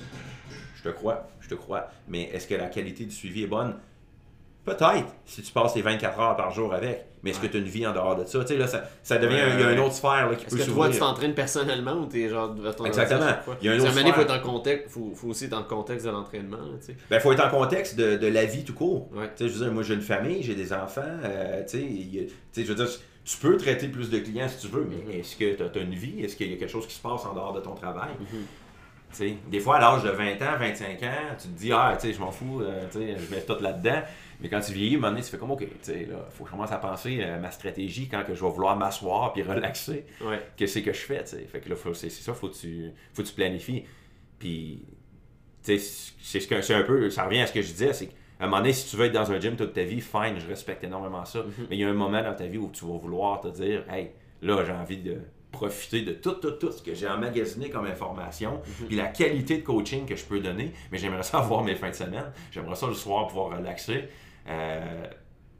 je 0.76 0.84
te 0.84 0.90
crois, 0.90 1.28
je 1.40 1.50
te 1.50 1.56
crois. 1.56 1.88
Mais 2.08 2.24
est-ce 2.34 2.48
que 2.48 2.56
la 2.56 2.68
qualité 2.68 3.06
du 3.06 3.12
suivi 3.16 3.44
est 3.44 3.48
bonne? 3.48 3.76
Peut-être, 4.66 5.08
si 5.26 5.42
tu 5.42 5.52
passes 5.52 5.74
les 5.76 5.82
24 5.82 6.20
heures 6.20 6.36
par 6.36 6.52
jour 6.52 6.74
avec. 6.74 7.06
Mais 7.24 7.32
est-ce 7.32 7.40
que 7.40 7.48
tu 7.48 7.58
as 7.58 7.60
une 7.60 7.66
vie 7.66 7.86
en 7.88 7.92
dehors 7.94 8.16
de 8.16 8.24
ça? 8.26 8.40
Tu 8.42 8.48
sais, 8.48 8.58
là, 8.58 8.68
ça, 8.68 8.84
ça 9.04 9.18
devient, 9.18 9.34
Ouais, 9.36 9.42
un- 9.42 9.54
il 9.56 9.60
y 9.60 9.64
a 9.64 9.68
ouais. 9.68 9.74
une 9.74 9.80
autre 9.80 9.94
sphère 9.96 10.30
là, 10.30 10.36
qui 10.36 10.46
Est-ce 10.46 10.56
peut 10.56 10.62
que 10.64 10.70
toi, 10.70 10.88
tu 10.88 10.94
s'ouvrir. 10.94 11.00
t'entraînes 11.00 11.34
personnellement 11.34 11.94
ou 11.94 12.06
t'es 12.06 12.30
genre 12.30 12.54
devant 12.54 12.72
ton 12.72 12.86
Exactement. 12.86 13.26
Il 13.62 13.68
y 13.68 13.70
a 13.72 13.76
autre 13.76 13.86
donné, 13.94 14.12
faut 14.14 14.22
sphère. 14.22 14.36
être 14.36 14.46
en 14.46 14.52
contexte, 14.52 14.90
faut, 14.90 15.12
faut 15.16 15.28
aussi 15.30 15.46
être 15.46 15.52
dans 15.52 15.60
le 15.60 15.66
contexte 15.66 16.06
de 16.06 16.12
l'entraînement, 16.12 16.60
tu 16.80 16.88
sais. 16.88 16.98
Ben, 17.10 17.20
faut 17.20 17.34
être 17.34 17.46
en 17.46 17.50
contexte 17.50 17.98
de, 17.98 18.16
de 18.18 18.28
la 18.28 18.46
vie 18.46 18.64
tout 18.64 18.74
court. 18.74 19.10
Ouais. 19.14 19.28
Tu 19.36 19.44
sais, 19.46 19.50
je 19.50 19.58
veux 19.58 19.66
dire, 19.66 19.74
moi, 19.74 19.84
j'ai 19.84 19.96
une 19.96 20.02
famille, 20.02 20.44
j'ai 20.44 20.56
des 20.56 20.72
enfants. 20.72 21.02
euh, 21.24 21.64
tu 21.66 21.78
il 21.80 22.28
tu 22.28 22.34
sais, 22.52 22.64
je 22.64 22.70
veux 22.72 22.76
dire, 22.76 22.88
tu 23.30 23.38
peux 23.38 23.58
traiter 23.58 23.88
plus 23.90 24.10
de 24.10 24.20
clients 24.20 24.48
si 24.50 24.60
tu 24.60 24.68
veux, 24.68 24.88
mais 24.90 25.14
Mhm. 25.14 25.20
est-ce 25.20 25.36
que 25.36 25.54
tu 25.56 25.80
as, 25.80 25.82
une 25.82 25.94
vie? 25.94 26.22
Est-ce 26.24 26.36
qu'il 26.36 26.50
y 26.50 26.54
a 26.54 26.58
quelque 26.58 26.72
chose 26.72 26.88
qui 26.88 26.96
se 26.96 27.02
passe 27.02 27.26
en 27.26 27.34
dehors 27.34 27.54
de 27.54 27.60
ton 27.62 27.76
travail? 27.76 28.10
Mhm. 28.20 28.46
Des 29.50 29.60
fois, 29.60 29.78
à 29.78 29.80
l'âge 29.80 30.04
de 30.04 30.10
20 30.10 30.40
ans, 30.42 30.58
25 30.60 31.02
ans, 31.04 31.36
tu 31.40 31.48
te 31.48 31.58
dis, 31.58 31.72
ah, 31.72 31.98
je 32.02 32.20
m'en 32.20 32.32
fous, 32.32 32.62
euh, 32.62 32.88
je 32.94 33.34
mets 33.36 33.42
tout 33.42 33.58
là-dedans. 33.62 34.02
Mais 34.40 34.50
quand 34.50 34.60
tu 34.62 34.72
vieillis, 34.72 34.96
à 34.96 34.98
un 34.98 35.02
moment 35.02 35.12
donné, 35.14 35.24
tu 35.24 35.32
fais 35.32 35.38
comme, 35.38 35.52
OK, 35.52 35.60
tu 35.62 35.68
sais, 35.82 36.06
là, 36.06 36.28
faut 36.30 36.44
que 36.44 36.50
je 36.50 36.56
commence 36.56 36.72
à 36.72 36.78
penser 36.78 37.22
à 37.24 37.38
ma 37.40 37.50
stratégie 37.52 38.08
quand 38.08 38.24
que 38.24 38.34
je 38.36 38.44
vais 38.44 38.50
vouloir 38.52 38.78
m'asseoir 38.78 39.34
puis 39.34 39.42
relaxer. 39.42 40.06
Ouais. 40.22 40.40
Qu'est-ce 40.56 40.80
que 40.80 40.94
je 40.94 41.00
fais, 41.00 41.24
tu 41.24 41.32
sais. 41.32 41.46
Fait 41.52 41.60
que 41.60 41.70
là, 41.70 41.76
faut- 41.76 41.94
c'est 41.96 42.10
ça, 42.10 42.34
faut 42.34 42.50
que 42.50 42.56
tu, 42.56 42.92
faut 43.14 43.24
que 43.24 43.28
tu 43.28 43.34
planifies. 43.34 43.84
Puis, 44.38 44.86
tu 45.66 45.78
sais, 45.78 46.14
c'est 46.22 46.40
ce 46.40 46.48
que 46.48 46.62
c'est 46.62 46.76
un 46.76 46.84
peu, 46.84 47.10
ça 47.10 47.26
revient 47.26 47.42
à 47.42 47.48
ce 47.48 47.54
que 47.54 47.62
je 47.64 47.68
disais, 47.72 47.94
c'est 47.94 48.10
qu'à 48.40 48.46
un 48.46 48.48
moment 48.48 48.58
donné, 48.62 48.74
si 48.74 48.90
tu 48.90 48.96
veux 48.98 49.06
être 49.06 49.14
dans 49.14 49.32
un 49.32 49.40
gym 49.40 49.56
toute 49.56 49.74
ta 49.74 49.84
vie, 49.84 50.02
fine, 50.02 50.40
je 50.40 50.48
respecte 50.48 50.84
énormément 50.84 51.26
ça. 51.26 51.44
Mais 51.70 51.76
il 51.76 51.80
y 51.80 51.84
a 51.84 51.90
un 51.90 51.94
moment 51.94 52.24
dans 52.24 52.34
ta 52.36 52.48
vie 52.48 52.58
où 52.58 52.72
tu 52.72 52.86
vas 52.86 52.98
vouloir 52.98 53.42
te 53.42 53.50
dire, 53.50 53.84
hey, 53.92 54.12
là, 54.42 54.64
j'ai 54.66 54.72
envie 54.72 54.98
de 54.98 55.18
profiter 55.52 56.04
de 56.04 56.14
tout, 56.14 56.34
tout, 56.34 56.52
tout 56.52 56.72
ce 56.72 56.82
que 56.82 56.94
j'ai 56.94 57.08
emmagasiné 57.08 57.70
comme 57.70 57.86
information, 57.86 58.62
puis 58.88 58.96
la 58.96 59.08
qualité 59.08 59.58
de 59.58 59.64
coaching 59.64 60.06
que 60.06 60.16
je 60.16 60.24
peux 60.24 60.40
donner, 60.40 60.72
mais 60.92 60.98
j'aimerais 61.00 61.24
ça 61.24 61.40
avoir 61.40 61.64
mes 61.64 61.76
fins 61.76 61.90
de 61.90 61.96
semaine, 61.96 62.32
j'aimerais 62.52 62.76
ça 62.76 62.88
le 62.88 62.94
soir 62.94 63.28
pouvoir 63.28 63.58
relaxer. 63.58 64.06
Euh, 64.48 65.04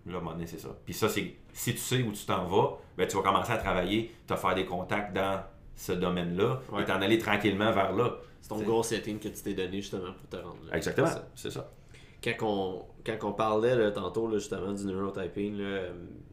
là, 0.06 0.14
à 0.14 0.18
un 0.18 0.20
moment 0.22 0.32
donné, 0.34 0.46
c'est 0.48 0.60
ça. 0.60 0.70
Puis 0.86 0.94
ça, 0.94 1.10
c'est 1.10 1.34
si 1.52 1.72
tu 1.74 1.80
sais 1.80 2.02
où 2.04 2.12
tu 2.12 2.26
t'en 2.26 2.46
vas, 2.46 2.78
ben, 2.98 3.08
tu 3.08 3.18
vas 3.18 3.24
commencer 3.24 3.52
à 3.52 3.58
travailler, 3.58 4.14
te 4.28 4.36
faire 4.36 4.56
des 4.56 4.66
contacts 4.66 5.14
dans 5.14 5.42
ce 5.76 5.92
domaine-là, 5.94 6.62
Ouais. 6.72 6.84
et 6.84 6.86
t'en 6.86 7.02
aller 7.02 7.18
tranquillement 7.18 7.72
vers 7.72 7.92
là. 7.94 8.18
C'est 8.42 8.50
ton 8.50 8.62
goal 8.62 8.84
setting 8.84 9.18
que 9.20 9.28
tu 9.30 9.42
t'es 9.44 9.54
donné 9.54 9.82
justement 9.82 10.14
pour 10.14 10.30
te 10.30 10.36
rendre 10.38 10.58
là. 10.70 10.78
Exactement, 10.78 11.10
C'est 11.36 11.52
ça. 11.52 11.70
Quand 12.24 12.34
on, 12.42 12.86
quand 13.06 13.18
on 13.30 13.34
parlait 13.34 13.76
là, 13.76 13.92
tantôt 13.92 14.28
là, 14.28 14.38
justement 14.38 14.74
du 14.74 14.86
neurotyping, 14.86 15.58
là, 15.58 15.84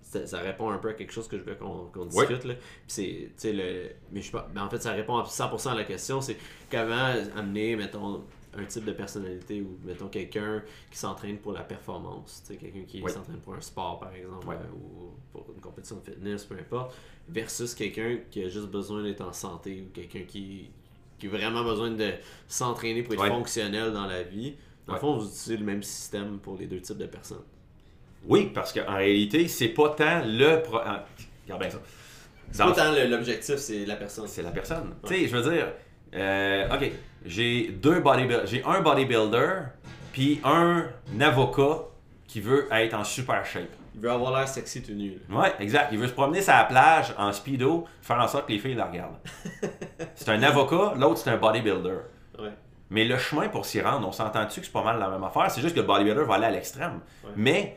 ça, 0.02 0.26
ça 0.26 0.38
répond 0.40 0.70
un 0.70 0.78
peu 0.78 0.90
à 0.90 0.94
quelque 0.94 1.12
chose 1.12 1.28
que 1.28 1.38
je 1.38 1.42
veux 1.42 1.54
qu'on 1.56 1.90
discute. 2.06 2.44
Là. 2.44 2.54
Puis 2.88 3.28
le, 3.44 3.88
mais 4.12 4.22
je, 4.22 4.30
pense- 4.30 4.42
ben, 4.54 4.64
en 4.64 4.70
fait, 4.70 4.82
ça 4.82 4.92
répond 4.92 5.16
à 5.18 5.24
100% 5.24 5.68
à 5.70 5.74
la 5.74 5.84
question. 5.84 6.20
C'est 6.20 6.36
comment 6.70 7.12
amener, 7.36 7.76
mettons, 7.76 8.22
un 8.58 8.64
type 8.64 8.84
de 8.84 8.92
personnalité 8.92 9.60
ou, 9.60 9.78
mettons, 9.84 10.08
quelqu'un 10.08 10.62
qui 10.90 10.98
s'entraîne 10.98 11.38
pour 11.38 11.52
la 11.52 11.62
performance. 11.62 12.42
Quelqu'un 12.48 12.84
qui 12.86 13.00
s'entraîne 13.10 13.40
pour 13.40 13.54
un 13.54 13.60
sport, 13.60 13.98
par 14.00 14.14
exemple, 14.14 14.46
euh, 14.50 14.74
ou 14.74 15.10
pour 15.32 15.46
une 15.54 15.60
compétition 15.60 15.96
de 15.96 16.02
fitness, 16.10 16.44
peu 16.44 16.54
importe, 16.54 16.94
versus 17.28 17.74
quelqu'un 17.74 18.18
qui 18.30 18.42
a 18.44 18.48
juste 18.48 18.68
besoin 18.68 19.02
d'être 19.02 19.20
en 19.20 19.32
santé 19.32 19.84
ou 19.86 19.90
quelqu'un 19.92 20.22
qui, 20.26 20.70
qui 21.18 21.26
a 21.26 21.30
vraiment 21.30 21.64
besoin 21.64 21.90
de 21.90 22.12
s'entraîner 22.48 23.02
pour 23.02 23.14
être 23.14 23.20
fonctionnel 23.26 23.92
dans 23.92 24.06
la 24.06 24.22
vie. 24.22 24.54
Dans 24.86 24.92
le 24.94 24.98
Ouais. 24.98 25.00
fond, 25.00 25.16
vous 25.18 25.24
utilisez 25.26 25.56
le 25.56 25.64
même 25.64 25.82
système 25.82 26.38
pour 26.38 26.56
les 26.58 26.66
deux 26.66 26.80
types 26.80 26.98
de 26.98 27.06
personnes. 27.06 27.42
Oui, 28.28 28.50
parce 28.54 28.72
qu'en 28.72 28.94
réalité, 28.96 29.46
c'est 29.48 29.68
pas 29.68 29.90
tant 29.90 30.22
le. 30.24 30.62
Pro... 30.62 30.78
ah, 30.84 31.04
Regarde 31.44 31.60
bien 31.60 31.70
ça. 31.70 31.78
C'est 32.52 32.62
pas 32.64 32.72
tant 32.72 32.92
le- 32.92 33.06
l'objectif, 33.08 33.56
c'est 33.56 33.84
la 33.86 33.96
personne. 33.96 34.26
C'est 34.28 34.42
la 34.42 34.50
personne. 34.50 34.88
Ouais. 35.02 35.08
Tu 35.08 35.14
sais, 35.14 35.28
je 35.28 35.36
veux 35.36 35.52
dire, 35.52 35.66
euh, 36.14 36.68
ok, 36.74 36.90
j'ai 37.24 37.68
deux 37.68 38.00
bodybuilders, 38.00 38.46
j'ai 38.46 38.62
un 38.64 38.80
bodybuilder, 38.80 39.62
puis 40.12 40.40
un 40.44 40.86
avocat 41.20 41.82
qui 42.26 42.40
veut 42.40 42.66
être 42.72 42.94
en 42.94 43.04
super 43.04 43.44
shape. 43.44 43.68
Il 43.94 44.00
veut 44.02 44.10
avoir 44.10 44.36
l'air 44.38 44.46
sexy 44.48 44.82
tout 44.82 44.92
nu. 44.92 45.18
là. 45.28 45.40
Ouais, 45.40 45.52
exact. 45.60 45.88
Il 45.92 45.98
veut 45.98 46.06
se 46.08 46.12
promener 46.12 46.42
sur 46.42 46.52
la 46.52 46.64
plage 46.64 47.14
en 47.18 47.32
speedo, 47.32 47.86
faire 48.02 48.18
en 48.20 48.28
sorte 48.28 48.46
que 48.46 48.52
les 48.52 48.58
filles 48.58 48.74
le 48.74 48.82
regardent. 48.82 49.16
c'est 50.14 50.28
un 50.28 50.42
avocat, 50.42 50.94
l'autre 50.96 51.18
c'est 51.18 51.30
un 51.30 51.36
bodybuilder. 51.38 51.98
Mais 52.90 53.04
le 53.04 53.18
chemin 53.18 53.48
pour 53.48 53.66
s'y 53.66 53.80
rendre, 53.80 54.06
on 54.06 54.12
s'entend-tu 54.12 54.60
que 54.60 54.66
c'est 54.66 54.72
pas 54.72 54.84
mal 54.84 54.98
la 54.98 55.08
même 55.10 55.24
affaire? 55.24 55.50
C'est 55.50 55.60
juste 55.60 55.74
que 55.74 55.80
le 55.80 55.86
bodybuilder 55.86 56.24
va 56.24 56.34
aller 56.34 56.46
à 56.46 56.50
l'extrême. 56.50 57.00
Ouais. 57.24 57.30
Mais 57.36 57.76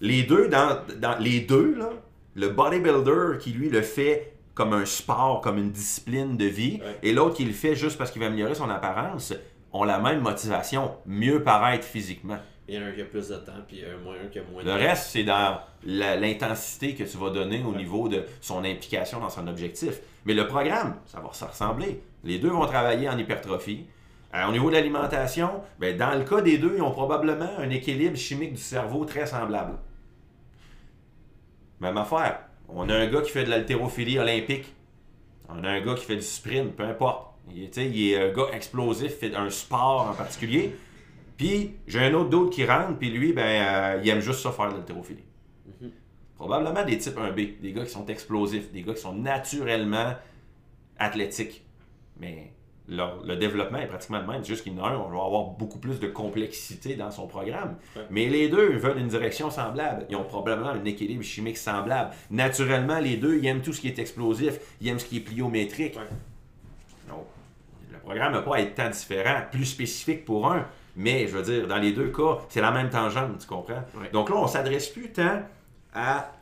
les 0.00 0.22
deux, 0.24 0.48
dans, 0.48 0.80
dans 0.98 1.16
les 1.18 1.40
deux, 1.40 1.74
là, 1.78 1.90
le 2.34 2.48
bodybuilder 2.50 3.38
qui 3.40 3.52
lui 3.52 3.70
le 3.70 3.82
fait 3.82 4.34
comme 4.54 4.72
un 4.74 4.84
sport, 4.84 5.40
comme 5.40 5.56
une 5.58 5.70
discipline 5.70 6.36
de 6.36 6.44
vie, 6.44 6.80
Ouais. 6.82 6.98
et 7.02 7.12
l'autre 7.12 7.36
qui 7.36 7.44
le 7.44 7.52
fait 7.52 7.74
juste 7.74 7.96
parce 7.96 8.10
qu'il 8.10 8.20
veut 8.20 8.26
améliorer 8.28 8.54
son 8.54 8.68
apparence, 8.68 9.32
ont 9.72 9.84
la 9.84 9.98
même 9.98 10.20
motivation, 10.20 10.92
mieux 11.06 11.42
paraître 11.42 11.84
physiquement. 11.86 12.36
Il 12.68 12.74
y 12.74 12.78
en 12.78 12.82
a 12.82 12.84
un 12.86 12.92
qui 12.92 13.00
a 13.00 13.04
plus 13.04 13.28
de 13.28 13.36
temps, 13.36 13.52
puis 13.66 13.82
un 13.84 13.98
moins 14.04 14.14
un 14.22 14.28
qui 14.28 14.38
a 14.38 14.42
moins 14.52 14.62
de 14.62 14.68
Le 14.68 14.74
temps. 14.74 14.78
reste, 14.78 15.10
c'est 15.10 15.24
dans 15.24 15.58
l'intensité 15.84 16.94
que 16.94 17.04
tu 17.04 17.16
vas 17.16 17.30
donner 17.30 17.62
au 17.64 17.74
niveau 17.74 18.08
de 18.08 18.24
son 18.40 18.64
implication 18.64 19.20
dans 19.20 19.30
son 19.30 19.46
objectif. 19.48 20.00
Mais 20.24 20.34
le 20.34 20.46
programme, 20.46 20.96
ça 21.06 21.20
va 21.20 21.32
se 21.32 21.44
ressembler. 21.44 22.02
Les 22.24 22.38
deux 22.38 22.50
vont 22.50 22.66
travailler 22.66 23.08
en 23.08 23.16
hypertrophie. 23.18 23.86
Euh, 24.34 24.46
au 24.48 24.52
niveau 24.52 24.68
de 24.70 24.74
l'alimentation, 24.76 25.62
ben, 25.80 25.96
dans 25.96 26.16
le 26.16 26.24
cas 26.24 26.40
des 26.40 26.58
deux, 26.58 26.74
ils 26.76 26.82
ont 26.82 26.92
probablement 26.92 27.50
un 27.58 27.68
équilibre 27.70 28.16
chimique 28.16 28.52
du 28.52 28.60
cerveau 28.60 29.04
très 29.04 29.26
semblable. 29.26 29.74
Même 31.80 31.96
affaire. 31.96 32.40
On 32.68 32.88
a 32.88 32.94
un 32.94 33.06
gars 33.08 33.22
qui 33.22 33.30
fait 33.30 33.44
de 33.44 33.50
l'haltérophilie 33.50 34.18
olympique. 34.18 34.72
On 35.48 35.64
a 35.64 35.68
un 35.70 35.80
gars 35.80 35.94
qui 35.94 36.04
fait 36.04 36.16
du 36.16 36.22
sprint, 36.22 36.76
peu 36.76 36.84
importe. 36.84 37.34
Il, 37.52 37.64
est- 37.64 37.76
il 37.78 38.14
un 38.16 38.32
gars 38.32 38.46
explosif, 38.52 39.16
fait 39.18 39.34
un 39.34 39.50
sport 39.50 40.08
en 40.10 40.14
particulier. 40.14 40.72
Puis 41.36 41.72
j'ai 41.88 42.00
un 42.00 42.14
autre 42.14 42.30
d'autre 42.30 42.50
qui 42.50 42.64
rentre, 42.64 42.98
puis 42.98 43.10
lui, 43.10 43.32
ben, 43.32 43.42
euh, 43.96 44.00
il 44.04 44.08
aime 44.10 44.20
juste 44.20 44.40
ça 44.40 44.52
faire 44.52 44.70
de 44.70 44.76
l'haltérophilie. 44.76 45.24
Probablement 46.36 46.84
des 46.84 46.98
types 46.98 47.18
1B, 47.18 47.60
des 47.60 47.72
gars 47.72 47.84
qui 47.84 47.90
sont 47.90 48.06
explosifs, 48.06 48.70
des 48.72 48.82
gars 48.82 48.94
qui 48.94 49.00
sont 49.00 49.14
naturellement 49.14 50.14
athlétiques. 50.98 51.64
Mais 52.18 52.52
leur- 52.90 53.22
le 53.24 53.36
développement 53.36 53.78
est 53.78 53.86
pratiquement 53.86 54.18
le 54.18 54.26
même, 54.26 54.42
c'est 54.42 54.48
juste 54.48 54.64
qu'il 54.64 54.76
y 54.76 54.80
en 54.80 54.84
a 54.84 54.88
un, 54.88 54.96
on 54.98 55.08
va 55.08 55.24
avoir 55.24 55.44
beaucoup 55.44 55.78
plus 55.78 55.98
de 56.00 56.08
complexité 56.08 56.96
dans 56.96 57.10
son 57.10 57.26
programme. 57.26 57.76
Ouais. 57.96 58.02
Mais 58.10 58.26
les 58.26 58.48
deux 58.48 58.76
veulent 58.76 58.98
une 58.98 59.08
direction 59.08 59.48
semblable. 59.50 60.06
Ils 60.10 60.16
ont 60.16 60.24
probablement 60.24 60.70
un 60.70 60.84
équilibre 60.84 61.22
chimique 61.22 61.56
semblable. 61.56 62.10
Naturellement, 62.30 62.98
les 62.98 63.16
deux, 63.16 63.38
ils 63.38 63.46
aiment 63.46 63.62
tout 63.62 63.72
ce 63.72 63.80
qui 63.80 63.88
est 63.88 63.98
explosif, 63.98 64.58
ils 64.80 64.88
aiment 64.88 64.98
ce 64.98 65.06
qui 65.06 65.18
est 65.18 65.20
pliométrique. 65.20 65.96
Ouais. 65.96 66.08
Donc, 67.08 67.24
le 67.92 67.98
programme 67.98 68.32
n'a 68.32 68.42
pas 68.42 68.56
à 68.56 68.60
être 68.60 68.74
tant 68.74 68.90
différent, 68.90 69.42
plus 69.50 69.64
spécifique 69.64 70.24
pour 70.24 70.50
un, 70.50 70.66
mais 70.96 71.28
je 71.28 71.36
veux 71.36 71.42
dire, 71.42 71.68
dans 71.68 71.78
les 71.78 71.92
deux 71.92 72.08
cas, 72.08 72.38
c'est 72.48 72.60
la 72.60 72.72
même 72.72 72.90
tangente, 72.90 73.38
tu 73.38 73.46
comprends? 73.46 73.84
Ouais. 73.94 74.10
Donc 74.12 74.28
là, 74.28 74.36
on 74.36 74.46
s'adresse 74.46 74.88
plus 74.88 75.12
tant 75.12 75.42
à 75.94 76.32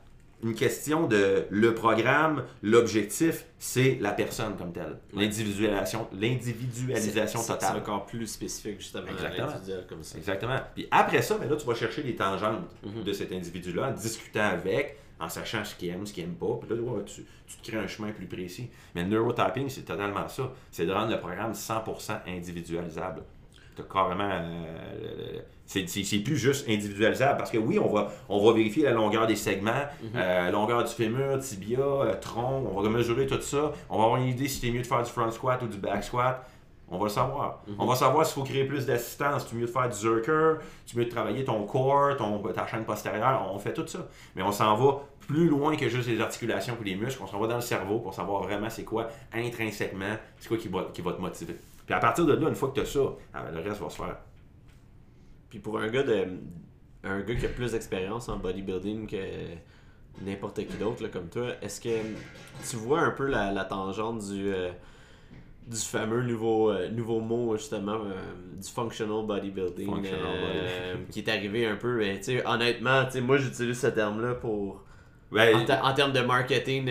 une 0.43 0.55
question 0.55 1.07
de 1.09 1.47
le 1.51 1.75
programme, 1.75 2.45
l'objectif, 2.63 3.45
c'est 3.59 3.99
la 4.01 4.13
personne 4.13 4.57
comme 4.57 4.73
telle. 4.73 4.99
L'individualisation, 5.13 6.07
l'individualisation 6.13 7.41
totale. 7.41 7.59
C'est 7.73 7.79
encore 7.81 8.07
plus 8.07 8.27
spécifique, 8.27 8.79
justement, 8.81 9.07
Exactement. 9.09 9.49
comme 9.89 10.03
ça. 10.03 10.19
Exactement. 10.19 10.59
Puis 10.75 10.87
après 10.91 11.23
ça, 11.23 11.37
ben 11.39 11.49
là, 11.49 11.57
tu 11.57 11.67
vas 11.67 11.75
chercher 11.75 12.03
les 12.03 12.15
tangentes 12.17 12.65
Mhm. 12.85 13.03
de 13.05 13.13
cet 13.13 13.33
individu-là, 13.33 13.89
en 13.89 13.93
discutant 13.93 14.45
avec, 14.49 14.99
en 15.21 15.29
sachant 15.29 15.65
ce 15.65 15.75
qu'il 15.75 15.89
aime, 15.89 16.07
ce 16.07 16.13
qu'il 16.13 16.23
aime 16.25 16.35
pas. 16.37 16.59
Puis 16.61 16.77
là, 16.77 16.81
ouais, 16.83 17.05
tu, 17.05 17.25
tu 17.47 17.57
te 17.57 17.69
crées 17.69 17.79
un 17.83 17.89
chemin 17.89 18.13
plus 18.13 18.27
précis. 18.27 18.71
Mais 18.95 19.03
le 19.03 19.09
neurotyping, 19.09 19.69
c'est 19.69 19.83
totalement 19.83 20.29
ça. 20.29 20.53
C'est 20.71 20.87
de 20.87 20.93
rendre 20.93 21.11
le 21.11 21.19
programme 21.19 21.53
100% 21.55 22.21
individualisable. 22.29 23.23
Carrément. 23.83 24.29
euh, 24.29 25.41
c'est 25.67 26.19
plus 26.25 26.37
juste 26.39 26.67
individualisable 26.69 27.37
parce 27.37 27.51
que 27.51 27.59
oui, 27.59 27.79
on 27.79 27.89
va, 27.93 28.09
on 28.31 28.43
va 28.45 28.53
vérifier 28.55 28.85
la 28.85 28.93
longueur 28.93 29.27
des 29.27 29.37
segments, 29.37 29.85
euh, 30.17 30.51
longueur 30.51 30.83
du 30.83 30.93
fémur, 30.93 31.39
tibia, 31.41 31.79
euh, 31.81 32.15
tronc, 32.21 32.65
on 32.75 32.81
va 32.81 32.89
mesurer 32.89 33.27
tout 33.27 33.41
ça. 33.43 33.73
On 33.91 33.99
va 33.99 34.05
avoir 34.05 34.21
une 34.21 34.29
idée 34.29 34.49
si 34.49 34.61
c'est 34.61 34.71
mieux 34.71 34.81
de 34.81 34.87
faire 34.87 35.03
du 35.03 35.11
front 35.11 35.31
squat 35.31 35.63
ou 35.63 35.67
du 35.67 35.77
back 35.77 36.03
squat. 36.05 36.43
On 36.91 36.97
va 36.97 37.05
le 37.05 37.11
savoir. 37.11 37.63
On 37.79 37.85
va 37.85 37.95
savoir 37.95 38.25
s'il 38.25 38.35
faut 38.37 38.45
créer 38.45 38.65
plus 38.65 38.87
d'assistance. 38.87 39.47
Tu 39.47 39.57
mieux 39.57 39.67
de 39.67 39.71
faire 39.71 39.91
du 39.91 39.95
zerker, 39.95 40.57
tu 40.87 40.97
mieux 40.97 41.05
de 41.05 41.11
travailler 41.11 41.45
ton 41.45 41.63
core, 41.65 42.17
ton, 42.17 42.39
ta 42.39 42.67
chaîne 42.67 42.85
postérieure. 42.87 43.47
On 43.53 43.59
fait 43.59 43.75
tout 43.75 43.87
ça. 43.87 44.09
Mais 44.35 44.43
on 44.43 44.53
s'en 44.53 44.75
va 44.75 45.01
plus 45.27 45.49
loin 45.51 45.77
que 45.77 45.87
juste 45.87 46.09
les 46.09 46.19
articulations 46.19 46.79
et 46.81 46.85
les 46.89 46.97
muscles. 46.97 47.21
On 47.23 47.27
s'en 47.27 47.39
va 47.39 47.47
dans 47.47 47.57
le 47.57 47.61
cerveau 47.61 47.99
pour 47.99 48.15
savoir 48.15 48.43
vraiment 48.43 48.71
c'est 48.71 48.85
quoi 48.85 49.09
intrinsèquement, 49.35 50.17
c'est 50.39 50.49
quoi 50.49 50.57
qui 50.57 50.69
va, 50.69 50.87
qui 50.95 51.03
va 51.03 51.13
te 51.13 51.21
motiver. 51.21 51.57
Puis 51.89 51.95
à 51.95 52.01
partir 52.01 52.27
de 52.27 52.35
là, 52.35 52.51
une 52.51 52.55
fois 52.55 52.69
que 52.69 52.75
tu 52.75 52.81
as 52.83 52.85
ça, 52.85 53.01
ah 53.33 53.45
le 53.51 53.61
reste 53.61 53.81
va 53.81 53.89
se 53.89 53.97
faire. 53.97 54.19
Puis 55.49 55.59
pour 55.59 55.79
un 55.79 55.89
gars 55.89 56.03
de 56.03 56.27
un 57.03 57.21
gars 57.23 57.35
qui 57.35 57.47
a 57.47 57.49
plus 57.49 57.73
d'expérience 57.73 58.29
en 58.29 58.37
bodybuilding 58.37 59.07
que 59.07 59.17
n'importe 60.21 60.67
qui 60.67 60.77
d'autre 60.77 61.07
comme 61.07 61.31
toi, 61.31 61.47
est-ce 61.63 61.81
que 61.81 61.89
tu 62.69 62.77
vois 62.77 63.01
un 63.01 63.13
peu 63.13 63.27
la, 63.27 63.53
la 63.53 63.65
tangente 63.65 64.19
du 64.19 64.53
euh, 64.53 64.69
du 65.67 65.79
fameux 65.79 66.25
nouveau 66.25 66.71
euh, 66.71 66.91
nouveau 66.91 67.21
mot 67.21 67.57
justement 67.57 67.95
euh, 68.05 68.13
du 68.55 68.69
functional 68.69 69.25
bodybuilding 69.25 69.87
Functional 69.87 71.07
qui 71.11 71.21
est 71.21 71.29
arrivé 71.31 71.65
un 71.65 71.77
peu 71.77 71.97
mais, 71.97 72.19
tu 72.19 72.25
sais 72.37 72.47
honnêtement 72.47 73.05
moi 73.23 73.39
j'utilise 73.39 73.81
ce 73.81 73.87
terme 73.87 74.21
là 74.21 74.35
pour 74.35 74.85
Ben, 75.33 75.57
en, 75.57 75.89
en 75.89 75.95
termes 75.95 76.13
de 76.13 76.21
marketing 76.21 76.85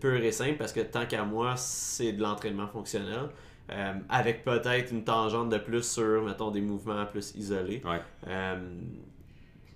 pur 0.00 0.16
et 0.24 0.32
simple, 0.32 0.56
parce 0.58 0.72
que 0.72 0.80
tant 0.80 1.06
qu'à 1.06 1.24
moi, 1.24 1.54
c'est 1.56 2.12
de 2.12 2.22
l'entraînement 2.22 2.68
fonctionnel. 2.68 3.28
Euh, 3.72 3.94
avec 4.08 4.44
peut-être 4.44 4.92
une 4.92 5.04
tangente 5.04 5.48
de 5.48 5.58
plus 5.58 5.82
sur, 5.82 6.22
mettons, 6.24 6.50
des 6.50 6.60
mouvements 6.60 7.06
plus 7.06 7.34
isolés. 7.36 7.82
Ouais. 7.84 8.00
Euh, 8.28 8.56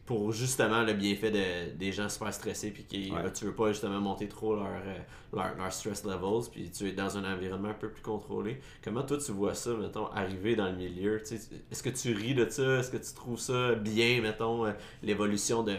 pour 0.05 0.31
justement 0.31 0.83
le 0.85 0.93
bienfait 0.93 1.33
de, 1.33 1.77
des 1.77 1.91
gens 1.91 2.09
super 2.09 2.33
stressés, 2.33 2.71
puis 2.71 2.85
qui 2.85 3.11
Ouais. 3.11 3.23
ben, 3.25 3.33
tu 3.33 3.45
veux 3.45 3.55
pas 3.55 3.73
justement 3.73 4.01
monter 4.01 4.29
trop 4.29 4.55
leur, 4.55 4.67
euh, 4.67 4.99
leur, 5.33 5.57
leur 5.57 5.73
stress 5.73 6.05
levels, 6.05 6.49
puis 6.53 6.71
tu 6.71 6.87
es 6.89 6.93
dans 6.93 7.19
un 7.19 7.25
environnement 7.35 7.71
un 7.71 7.75
peu 7.75 7.89
plus 7.91 8.03
contrôlé. 8.03 8.61
Comment 8.85 9.03
toi 9.03 9.17
tu 9.19 9.33
vois 9.33 9.55
ça, 9.55 9.71
mettons, 9.75 10.07
arriver 10.13 10.55
dans 10.55 10.67
le 10.67 10.77
milieu? 10.77 11.21
Est-ce 11.21 11.83
que 11.83 11.91
tu 11.91 12.15
ris 12.15 12.35
de 12.35 12.49
ça? 12.49 12.79
Est-ce 12.79 12.93
que 12.93 12.99
tu 12.99 13.15
trouves 13.15 13.41
ça 13.41 13.75
bien, 13.75 14.21
mettons, 14.23 14.67
euh, 14.67 14.73
l'évolution 15.03 15.65
de, 15.65 15.73
de 15.73 15.79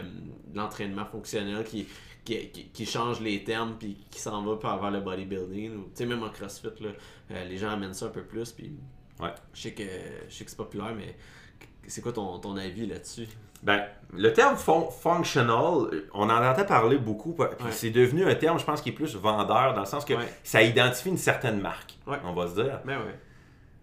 l'entraînement 0.56 1.06
fonctionnel 1.06 1.64
qui, 1.64 1.86
qui, 2.26 2.50
qui, 2.50 2.64
qui 2.66 2.84
change 2.84 3.22
les 3.22 3.44
termes, 3.44 3.76
puis 3.78 3.96
qui 4.10 4.20
s'en 4.20 4.42
va 4.44 4.56
vers 4.78 4.90
le 4.90 5.00
bodybuilding 5.00 5.74
ou, 5.74 5.82
Tu 5.84 5.90
sais, 5.94 6.06
même 6.06 6.22
en 6.22 6.28
crossfit, 6.28 6.66
là, 6.80 6.90
euh, 7.30 7.44
les 7.44 7.56
gens 7.56 7.70
amènent 7.70 7.94
ça 7.94 8.06
un 8.06 8.10
peu 8.10 8.22
plus, 8.22 8.52
puis 8.52 8.72
Ouais. 9.20 9.30
je 9.52 9.60
sais 9.62 9.72
que, 9.72 9.82
je 10.28 10.34
sais 10.34 10.44
que 10.44 10.50
c'est 10.50 10.56
populaire, 10.56 10.94
mais 10.96 11.16
c'est 11.86 12.00
quoi 12.02 12.12
ton, 12.12 12.38
ton 12.38 12.56
avis 12.56 12.86
là-dessus? 12.86 13.26
Ben, 13.62 13.84
le 14.14 14.32
terme 14.32 14.56
functional, 14.56 15.90
on 16.14 16.30
en 16.30 16.44
entend 16.44 16.64
parler 16.64 16.96
beaucoup. 16.98 17.32
puis 17.32 17.42
Ouais. 17.44 17.72
C'est 17.72 17.90
devenu 17.90 18.24
un 18.24 18.34
terme, 18.36 18.58
je 18.58 18.64
pense, 18.64 18.80
qui 18.80 18.90
est 18.90 18.92
plus 18.92 19.16
vendeur, 19.16 19.74
dans 19.74 19.80
le 19.80 19.86
sens 19.86 20.04
que 20.04 20.14
Ouais. 20.14 20.28
ça 20.44 20.62
identifie 20.62 21.08
une 21.08 21.16
certaine 21.16 21.60
marque, 21.60 21.94
Ouais. 22.06 22.18
on 22.24 22.32
va 22.34 22.46
se 22.46 22.54
dire. 22.54 22.80
Ben 22.84 22.98
ouais. 22.98 23.14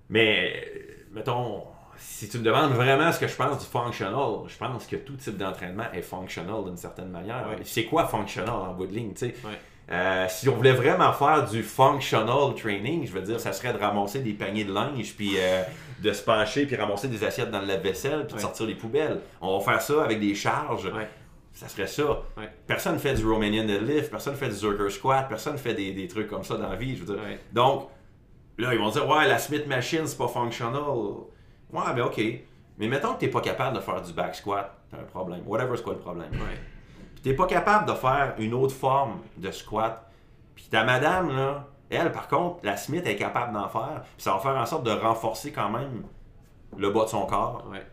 Mais, 0.09 0.65
mettons, 1.11 1.63
si 1.97 2.29
tu 2.29 2.37
me 2.39 2.43
demandes 2.43 2.71
vraiment 2.73 3.11
ce 3.11 3.19
que 3.19 3.27
je 3.27 3.35
pense 3.35 3.59
du 3.59 3.65
functional, 3.65 4.47
je 4.47 4.57
pense 4.57 4.85
que 4.87 4.95
tout 4.97 5.15
type 5.15 5.37
d'entraînement 5.37 5.91
est 5.93 6.01
functional 6.01 6.63
d'une 6.65 6.77
certaine 6.77 7.09
manière. 7.09 7.45
C'est 7.63 7.85
quoi 7.85 8.07
functional 8.07 8.49
en 8.55 8.73
bout 8.73 8.87
de 8.87 8.93
ligne, 8.93 9.13
tu 9.13 9.27
sais? 9.27 9.35
Euh, 9.91 10.25
si 10.29 10.49
on 10.49 10.55
voulait 10.55 10.71
vraiment 10.71 11.13
faire 11.13 11.45
du 11.47 11.61
functional 11.61 12.55
training, 12.55 13.05
je 13.05 13.11
veux 13.11 13.21
dire, 13.21 13.39
ça 13.39 13.53
serait 13.53 13.71
de 13.71 13.77
ramasser 13.77 14.19
des 14.19 14.33
paniers 14.33 14.63
de 14.63 14.73
linge, 14.73 15.15
puis 15.15 15.33
euh, 15.37 15.61
de 16.01 16.11
se 16.11 16.23
pencher, 16.23 16.65
puis 16.65 16.75
ramasser 16.75 17.07
des 17.07 17.23
assiettes 17.23 17.51
dans 17.51 17.61
le 17.61 17.67
lave-vaisselle, 17.67 18.25
puis 18.25 18.35
de 18.35 18.41
sortir 18.41 18.65
les 18.65 18.75
poubelles. 18.75 19.21
On 19.41 19.59
va 19.59 19.63
faire 19.63 19.81
ça 19.81 20.03
avec 20.03 20.19
des 20.19 20.33
charges. 20.33 20.85
Ouais. 20.85 21.07
Ça 21.53 21.69
serait 21.69 21.87
ça. 21.87 22.03
Ouais. 22.35 22.49
Personne 22.67 22.99
fait 22.99 23.13
du 23.13 23.25
Romanian 23.25 23.63
deadlift, 23.63 24.09
personne 24.09 24.35
fait 24.35 24.49
du 24.49 24.55
Zerker 24.55 24.89
squat, 24.89 25.27
personne 25.29 25.57
fait 25.57 25.73
des, 25.73 25.93
des 25.93 26.07
trucs 26.07 26.27
comme 26.27 26.43
ça 26.43 26.57
dans 26.57 26.67
la 26.67 26.75
vie. 26.75 26.95
Je 26.97 27.03
veux 27.03 27.15
dire. 27.15 27.23
Donc, 27.53 27.89
là, 28.57 28.73
ils 28.73 28.79
vont 28.79 28.89
dire, 28.89 29.07
ouais, 29.07 29.27
la 29.27 29.37
Smith 29.37 29.67
Machine, 29.67 30.05
c'est 30.05 30.17
pas 30.17 30.27
functional. 30.27 30.81
Ouais, 31.71 31.93
ben 31.95 32.03
ok. 32.05 32.21
Mais 32.77 32.87
mettons 32.87 33.13
que 33.13 33.19
t'es 33.19 33.29
pas 33.29 33.39
capable 33.39 33.77
de 33.77 33.81
faire 33.81 34.01
du 34.01 34.11
back 34.11 34.35
squat, 34.35 34.75
t'as 34.91 34.97
un 34.97 35.03
problème. 35.03 35.43
Whatever, 35.45 35.77
c'est 35.77 35.83
quoi 35.83 35.93
le 35.93 35.99
problème? 35.99 36.29
T'es 37.25 37.33
pas 37.33 37.47
capable 37.47 37.87
de 37.87 37.93
faire 37.95 38.35
une 38.37 38.53
autre 38.53 38.75
forme 38.75 39.17
de 39.37 39.49
squat. 39.49 40.07
Puis 40.53 40.65
ta 40.69 40.83
madame, 40.83 41.35
là, 41.35 41.67
elle, 41.89 42.11
par 42.11 42.27
contre, 42.27 42.59
la 42.61 42.77
Smith 42.77 43.01
est 43.07 43.15
capable 43.15 43.51
d'en 43.51 43.67
faire. 43.67 44.03
Puis 44.15 44.21
ça 44.23 44.33
va 44.33 44.37
faire 44.39 44.55
en 44.55 44.65
sorte 44.67 44.83
de 44.85 44.91
renforcer 44.91 45.51
quand 45.51 45.71
même 45.71 46.03
le 46.77 46.91
bas 46.91 47.05
de 47.05 47.09
son 47.09 47.25
corps. 47.25 47.65
Ouais. 47.71 47.83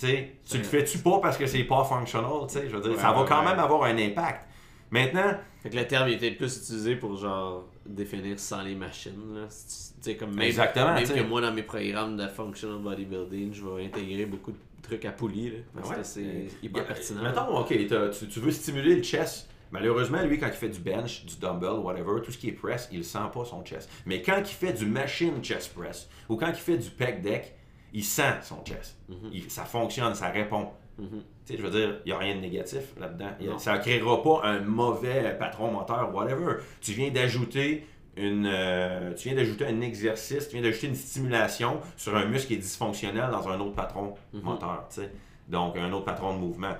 Tu 0.00 0.06
sais, 0.08 0.32
tu 0.50 0.58
le 0.58 0.64
fais-tu 0.64 0.98
pas 0.98 1.20
parce 1.20 1.36
que 1.36 1.46
c'est 1.46 1.62
pas 1.62 1.84
functional, 1.84 2.48
tu 2.48 2.54
sais, 2.54 2.68
je 2.68 2.74
veux 2.74 2.82
dire, 2.82 2.90
Ouais, 2.90 2.96
ça 2.98 3.12
va 3.12 3.22
ouais, 3.22 3.28
quand 3.28 3.44
même 3.44 3.60
avoir 3.60 3.84
un 3.84 3.96
impact. 3.98 4.44
Maintenant, 4.90 5.34
Fait 5.62 5.70
que 5.70 5.76
le 5.76 5.86
terme 5.86 6.08
il 6.08 6.14
était 6.14 6.32
plus 6.32 6.56
utilisé 6.56 6.96
pour 6.96 7.16
genre 7.16 7.66
définir 7.86 8.36
sans 8.40 8.62
les 8.62 8.74
machines. 8.74 9.34
Là. 9.34 9.46
C'est- 9.48 9.94
Tu 10.00 10.10
sais, 10.10 10.16
comme 10.16 10.30
même, 10.30 10.40
Exactement, 10.44 10.94
même 10.94 11.06
que 11.08 11.20
moi 11.22 11.40
dans 11.40 11.52
mes 11.52 11.62
programmes 11.62 12.16
de 12.16 12.26
functional 12.26 12.78
bodybuilding, 12.78 13.52
je 13.52 13.64
vais 13.64 13.84
intégrer 13.86 14.26
beaucoup 14.26 14.50
de 14.50 14.56
trucs 14.82 15.04
à 15.04 15.12
poulie 15.12 15.50
là, 15.50 15.56
parce 15.74 15.90
Ouais. 15.90 15.96
que 15.96 16.02
c'est 16.02 16.20
Euh, 16.24 16.48
hyper 16.62 16.82
a- 16.82 16.86
pertinent. 16.86 17.22
Mettons, 17.22 17.58
ok, 17.58 17.68
tu, 17.68 18.28
tu 18.28 18.40
veux 18.40 18.50
stimuler 18.50 18.96
le 18.96 19.02
chest. 19.02 19.48
Malheureusement, 19.70 20.22
lui, 20.22 20.38
quand 20.38 20.46
il 20.46 20.52
fait 20.52 20.70
du 20.70 20.80
bench, 20.80 21.26
du 21.26 21.36
dumbbell, 21.36 21.80
whatever, 21.80 22.22
tout 22.24 22.32
ce 22.32 22.38
qui 22.38 22.48
est 22.48 22.52
press, 22.52 22.88
il 22.90 23.04
sent 23.04 23.18
pas 23.34 23.44
son 23.44 23.62
chest. 23.64 23.90
Mais 24.06 24.22
quand 24.22 24.38
il 24.38 24.46
fait 24.46 24.72
du 24.72 24.86
machine 24.86 25.42
chest 25.44 25.74
press 25.74 26.08
ou 26.28 26.36
quand 26.36 26.48
il 26.48 26.54
fait 26.54 26.78
du 26.78 26.88
pec 26.88 27.20
deck, 27.20 27.54
il 27.92 28.02
sent 28.04 28.34
son 28.42 28.64
chest. 28.64 28.96
Mhm. 29.08 29.30
Il- 29.32 29.50
ça 29.50 29.64
fonctionne, 29.66 30.14
ça 30.14 30.28
répond. 30.30 30.68
Mhm. 30.98 31.22
Tu 31.46 31.52
sais, 31.52 31.58
je 31.58 31.62
veux 31.66 31.70
dire, 31.70 32.00
il 32.04 32.08
n'y 32.08 32.12
a 32.12 32.18
rien 32.18 32.34
de 32.34 32.40
négatif 32.40 32.80
là-dedans. 32.98 33.58
Ça 33.58 33.74
ne 33.76 33.78
créera 33.82 34.22
pas 34.22 34.40
un 34.44 34.60
mauvais 34.60 35.36
patron 35.38 35.70
moteur, 35.70 36.14
whatever. 36.14 36.56
Tu 36.80 36.92
viens 36.92 37.10
d'ajouter 37.10 37.86
une, 38.18 38.46
euh, 38.46 39.14
tu 39.14 39.28
viens 39.28 39.36
d'ajouter 39.36 39.66
un 39.66 39.80
exercice, 39.80 40.48
tu 40.48 40.54
viens 40.56 40.62
d'ajouter 40.62 40.88
une 40.88 40.94
stimulation 40.94 41.80
sur 41.96 42.16
un 42.16 42.24
muscle 42.26 42.48
qui 42.48 42.54
est 42.54 42.58
dysfonctionnel 42.58 43.30
dans 43.30 43.48
un 43.48 43.58
autre 43.60 43.74
patron 43.74 44.14
Mhm. 44.32 44.42
moteur. 44.42 44.86
tu 44.92 45.00
sais. 45.02 45.10
Donc, 45.48 45.76
un 45.76 45.90
autre 45.92 46.04
patron 46.04 46.34
de 46.34 46.38
mouvement. 46.40 46.76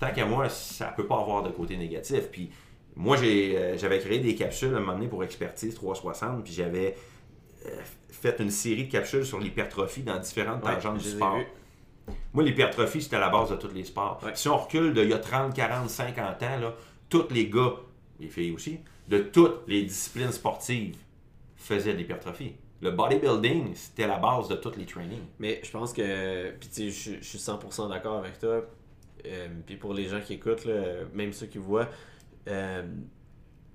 Tant 0.00 0.10
qu'à 0.12 0.24
moi, 0.26 0.48
ça 0.48 0.86
peut 0.96 1.06
pas 1.06 1.18
avoir 1.20 1.42
de 1.42 1.50
côté 1.50 1.76
négatif. 1.76 2.28
Puis, 2.30 2.50
Moi, 2.96 3.16
euh, 3.22 3.78
j'avais 3.78 4.00
créé 4.00 4.18
des 4.18 4.34
capsules 4.34 4.74
à 4.74 4.78
un 4.78 4.80
moment 4.80 4.94
donné 4.94 5.06
pour 5.06 5.22
Expertise 5.22 5.72
360, 5.76 6.42
puis 6.42 6.52
j'avais 6.52 6.96
euh, 7.66 7.70
fait 8.10 8.40
une 8.40 8.50
série 8.50 8.86
de 8.86 8.90
capsules 8.90 9.24
sur 9.24 9.38
l'hypertrophie 9.38 10.02
dans 10.02 10.18
différentes 10.18 10.64
Ouais, 10.64 10.74
tangentes 10.74 10.98
du 10.98 11.08
sport. 11.08 11.38
Moi, 12.32 12.42
l'hypertrophie, 12.42 13.00
c'était 13.02 13.14
à 13.16 13.20
la 13.20 13.28
base 13.28 13.50
de 13.50 13.56
tous 13.56 13.72
les 13.72 13.84
sports. 13.84 14.18
Ouais. 14.24 14.32
Si 14.34 14.48
on 14.48 14.56
recule 14.56 14.94
d'il 14.94 15.08
y 15.08 15.12
a 15.12 15.18
30, 15.18 15.54
40, 15.54 15.88
50 15.88 16.42
ans, 16.42 16.58
là, 16.60 16.74
tous 17.08 17.28
les 17.30 17.48
gars, 17.48 17.74
les 18.18 18.28
filles 18.28 18.50
aussi, 18.52 18.80
de 19.08 19.18
toutes 19.18 19.66
les 19.66 19.82
disciplines 19.84 20.32
sportives 20.32 20.96
faisaient 21.56 21.92
de 21.92 21.98
l'hypertrophie. 21.98 22.54
Le 22.80 22.92
bodybuilding, 22.92 23.74
c'était 23.74 24.06
la 24.06 24.18
base 24.18 24.46
de 24.48 24.54
tous 24.54 24.76
les 24.76 24.86
trainings. 24.86 25.24
Mais 25.38 25.60
je 25.64 25.70
pense 25.70 25.92
que. 25.92 26.50
Puis 26.52 26.68
tu 26.68 26.90
sais, 26.92 27.16
je- 27.20 27.22
suis 27.24 27.38
100% 27.38 27.88
d'accord 27.88 28.18
avec 28.18 28.38
toi. 28.38 28.64
Euh, 29.26 29.48
puis 29.66 29.76
pour 29.76 29.94
les 29.94 30.06
gens 30.06 30.20
qui 30.20 30.34
écoutent, 30.34 30.64
là, 30.64 31.04
même 31.12 31.32
ceux 31.32 31.46
qui 31.46 31.58
voient, 31.58 31.88
euh, 32.46 32.82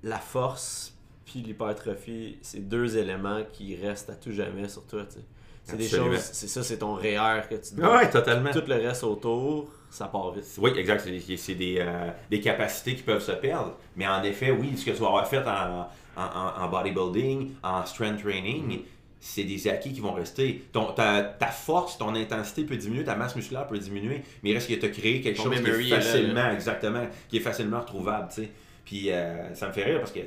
la 0.02 0.18
force 0.18 0.96
puis 1.26 1.40
l'hypertrophie, 1.40 2.38
c'est 2.42 2.66
deux 2.66 2.96
éléments 2.96 3.42
qui 3.52 3.76
restent 3.76 4.10
à 4.10 4.14
tout 4.14 4.32
jamais 4.32 4.68
sur 4.68 4.86
toi. 4.86 5.04
C'est 5.64 5.76
des 5.76 5.88
choses. 5.88 6.18
C'est 6.18 6.48
ça, 6.48 6.62
c'est 6.62 6.78
ton 6.78 6.94
REER 6.94 7.42
que 7.48 7.54
tu 7.56 7.74
te 7.74 7.80
Oui, 7.80 8.10
totalement. 8.10 8.52
Tout 8.52 8.62
le 8.66 8.74
reste 8.74 9.04
autour, 9.04 9.70
ça 9.94 10.06
part 10.08 10.32
vite. 10.32 10.44
Oui, 10.58 10.70
exact. 10.76 11.08
C'est 11.36 11.54
des- 11.54 11.78
euh, 11.78 12.10
des 12.30 12.40
capacités 12.40 12.94
qui 12.94 13.02
peuvent 13.02 13.22
se 13.22 13.32
perdre. 13.32 13.76
Mais 13.96 14.06
en 14.06 14.22
effet, 14.22 14.50
oui, 14.50 14.76
ce 14.76 14.84
que 14.84 14.90
tu 14.90 14.98
vas 14.98 15.06
avoir 15.08 15.28
fait 15.28 15.42
en, 15.46 15.88
en, 16.16 16.68
bodybuilding, 16.68 17.52
en 17.62 17.84
strength 17.86 18.22
training, 18.22 18.80
c'est 19.20 19.44
des 19.44 19.68
acquis 19.68 19.92
qui 19.92 20.00
vont 20.00 20.12
rester. 20.12 20.64
Ton, 20.72 20.92
ta, 20.92 21.22
ta 21.22 21.46
force, 21.46 21.96
ton 21.96 22.14
intensité 22.14 22.64
peut 22.64 22.76
diminuer, 22.76 23.04
ta 23.04 23.16
masse 23.16 23.34
musculaire 23.36 23.66
peut 23.66 23.78
diminuer, 23.78 24.22
mais 24.42 24.50
il 24.50 24.54
reste 24.54 24.68
que 24.68 24.74
tu 24.74 24.84
as 24.84 24.90
créé 24.90 25.20
quelque 25.22 25.36
Ton 25.38 25.44
chose 25.44 25.62
qui 25.62 25.70
est 25.70 25.88
là, 25.90 26.00
facilement, 26.00 26.50
exactement, 26.50 27.06
qui 27.28 27.38
est 27.38 27.40
facilement 27.40 27.80
retrouvable. 27.80 28.28
Puis 28.84 29.10
euh, 29.10 29.54
ça 29.54 29.68
me 29.68 29.72
fait 29.72 29.84
rire 29.84 29.98
parce 30.00 30.12
que, 30.12 30.20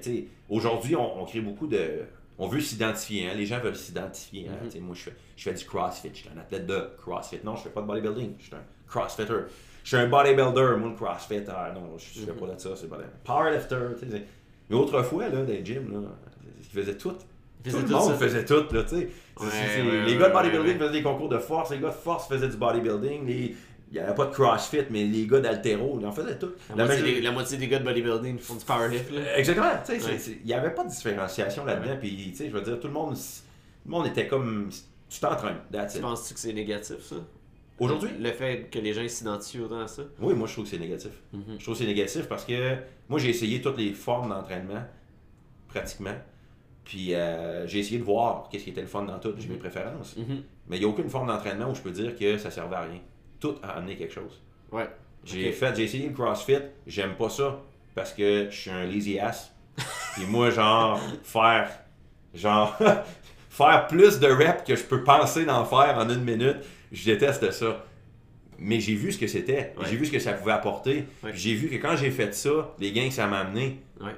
aujourd'hui, 0.49 0.95
on, 0.95 1.21
on 1.21 1.25
crée 1.25 1.41
beaucoup 1.41 1.67
de. 1.67 2.05
On 2.39 2.47
veut 2.47 2.59
s'identifier, 2.61 3.27
hein. 3.29 3.33
les 3.35 3.45
gens 3.47 3.59
veulent 3.59 3.75
s'identifier. 3.75 4.47
hein. 4.49 4.57
Mhm. 4.63 4.69
Sais, 4.71 4.79
Moi, 4.79 4.95
je 4.95 5.01
fais, 5.03 5.13
je 5.35 5.43
fais 5.43 5.53
du 5.55 5.65
CrossFit, 5.65 6.09
je 6.13 6.19
suis 6.19 6.29
un 6.35 6.39
athlète 6.39 6.65
de 6.67 6.89
CrossFit. 7.01 7.39
Non, 7.43 7.55
je 7.55 7.63
fais 7.63 7.69
pas 7.69 7.81
de 7.81 7.87
bodybuilding, 7.87 8.33
je 8.39 8.45
suis 8.45 8.55
un 8.55 8.61
CrossFitter. 8.89 9.33
Je 9.83 9.87
suis 9.95 9.97
un 9.97 10.07
bodybuilder, 10.09 10.75
moi, 10.77 10.89
le 10.89 10.95
CrossFit. 10.95 11.43
Ah 11.49 11.71
non, 11.73 11.97
je 11.97 12.19
fais 12.25 12.31
pas 12.33 12.47
de 12.53 12.59
ça, 12.59 12.69
c'est. 12.75 12.89
Powerlifter, 13.23 13.75
tu 13.99 14.09
sais. 14.11 14.23
Mais 14.69 14.75
autrefois, 14.75 15.29
là, 15.29 15.41
dans 15.41 15.43
les 15.43 15.63
gyms, 15.63 15.91
là, 15.91 16.09
ils 16.59 16.65
faisaient 16.65 16.97
tout. 16.97 17.13
Ils 17.65 17.71
tout 17.71 17.77
faisaient 17.77 17.81
le 17.81 17.87
tout 17.87 17.93
monde 17.99 18.11
ça. 18.11 18.17
faisait 18.17 18.45
tout, 18.45 18.65
là, 18.73 18.83
tu 18.83 18.89
sais. 18.89 18.95
Ouais, 19.39 19.45
ouais, 19.47 20.05
les 20.05 20.13
ouais, 20.13 20.17
gars 20.17 20.17
de 20.17 20.23
ouais, 20.23 20.29
bodybuilding 20.33 20.73
ouais. 20.73 20.77
faisaient 20.79 20.91
des 20.91 21.03
concours 21.03 21.29
de 21.29 21.37
force, 21.37 21.71
les 21.71 21.79
gars 21.79 21.89
de 21.89 21.93
force 21.93 22.27
faisaient 22.27 22.47
du 22.49 22.57
bodybuilding, 22.57 23.25
les... 23.25 23.55
il 23.89 23.93
n'y 23.93 23.99
avait 23.99 24.13
pas 24.15 24.25
de 24.25 24.31
CrossFit, 24.33 24.83
mais 24.89 25.03
les 25.05 25.25
gars 25.25 25.39
d'altéro, 25.39 25.97
ils 26.01 26.05
en 26.05 26.11
faisaient 26.11 26.37
tout. 26.37 26.51
La, 26.75 26.75
La 26.75 26.85
moitié 26.85 27.03
des, 27.15 27.21
la 27.21 27.31
moitié 27.31 27.57
des 27.57 27.67
gars 27.67 27.79
de 27.79 27.85
bodybuilding 27.85 28.39
font 28.39 28.55
du 28.55 28.65
powerlift. 28.65 29.11
Là. 29.11 29.37
Exactement, 29.37 29.67
Ouais. 29.67 30.19
il 30.41 30.45
n'y 30.45 30.53
avait 30.53 30.71
pas 30.73 30.83
de 30.83 30.89
différenciation 30.89 31.63
là-dedans, 31.65 31.95
puis 31.99 32.29
tu 32.31 32.35
sais, 32.35 32.49
je 32.49 32.53
veux 32.53 32.61
dire, 32.61 32.79
tout 32.79 32.87
le 32.87 32.93
monde, 32.93 33.15
tout 33.15 33.21
le 33.85 33.91
monde 33.91 34.07
était 34.07 34.27
comme, 34.27 34.69
tu 35.09 35.19
t'entraînes, 35.19 35.59
Tu 35.91 35.99
penses-tu 35.99 36.33
que 36.33 36.39
c'est 36.39 36.53
négatif, 36.53 36.97
ça? 37.01 37.15
Aujourd'hui? 37.79 38.09
Le 38.19 38.31
fait 38.31 38.69
que 38.71 38.79
les 38.79 38.93
gens 38.93 39.07
s'identifient 39.07 39.61
autant 39.61 39.81
à 39.81 39.87
ça? 39.87 40.01
Oui, 40.19 40.33
moi 40.33 40.47
je 40.47 40.53
trouve 40.53 40.65
que 40.65 40.71
c'est 40.71 40.79
négatif. 40.79 41.11
Mhm. 41.33 41.43
Je 41.59 41.63
trouve 41.63 41.75
que 41.75 41.79
c'est 41.79 41.85
négatif 41.87 42.27
parce 42.27 42.43
que 42.45 42.75
moi 43.09 43.19
j'ai 43.19 43.29
essayé 43.29 43.61
toutes 43.61 43.77
les 43.77 43.93
formes 43.93 44.29
d'entraînement, 44.29 44.83
pratiquement, 45.67 46.15
puis 46.83 47.13
euh, 47.13 47.67
j'ai 47.67 47.79
essayé 47.79 47.99
de 47.99 48.03
voir 48.03 48.47
qu'est-ce 48.49 48.63
qui 48.63 48.69
était 48.71 48.81
le 48.81 48.87
fun 48.87 49.03
dans 49.03 49.19
tout, 49.19 49.33
j'ai 49.37 49.47
mes 49.49 49.57
préférences, 49.57 50.15
Mhm. 50.17 50.41
mais 50.67 50.77
il 50.77 50.79
n'y 50.79 50.85
a 50.85 50.89
aucune 50.89 51.09
forme 51.09 51.27
d'entraînement 51.27 51.69
où 51.69 51.75
je 51.75 51.81
peux 51.81 51.91
dire 51.91 52.15
que 52.17 52.37
ça 52.37 52.49
servait 52.49 52.75
à 52.75 52.81
rien. 52.81 52.99
Tout 53.39 53.55
a 53.61 53.71
amené 53.77 53.95
quelque 53.95 54.13
chose. 54.13 54.41
Ouais. 54.71 54.89
J'ai 55.23 55.51
fait, 55.51 55.75
j'ai 55.75 55.83
essayé 55.83 56.07
le 56.07 56.13
CrossFit, 56.13 56.59
j'aime 56.87 57.15
pas 57.15 57.29
ça 57.29 57.59
parce 57.93 58.13
que 58.13 58.47
je 58.49 58.55
suis 58.55 58.69
un 58.71 58.85
lazy 58.85 59.19
ass. 59.19 59.53
Et 60.21 60.25
moi, 60.25 60.49
genre, 60.49 60.99
faire, 61.23 61.69
genre, 62.33 62.75
faire 63.49 63.87
plus 63.87 64.19
de 64.19 64.27
reps 64.27 64.63
que 64.63 64.75
je 64.75 64.83
peux 64.83 65.03
penser 65.03 65.45
d'en 65.45 65.65
faire 65.65 65.97
en 65.97 66.09
une 66.09 66.23
minute, 66.23 66.57
je 66.91 67.05
déteste 67.05 67.51
ça. 67.51 67.85
Mais 68.59 68.79
j'ai 68.79 68.95
vu 68.95 69.11
ce 69.11 69.19
que 69.19 69.27
c'était, 69.27 69.73
Ouais. 69.77 69.85
j'ai 69.89 69.95
vu 69.97 70.05
ce 70.07 70.11
que 70.11 70.17
ça 70.19 70.33
pouvait 70.33 70.51
apporter, 70.53 71.05
Ouais. 71.23 71.31
j'ai 71.35 71.53
vu 71.53 71.69
que 71.69 71.75
quand 71.75 71.95
j'ai 71.95 72.09
fait 72.09 72.33
ça, 72.33 72.73
les 72.79 72.91
gains 72.91 73.07
que 73.09 73.13
ça 73.13 73.27
m'a 73.27 73.39
amené, 73.41 73.79
Ouais. 74.01 74.15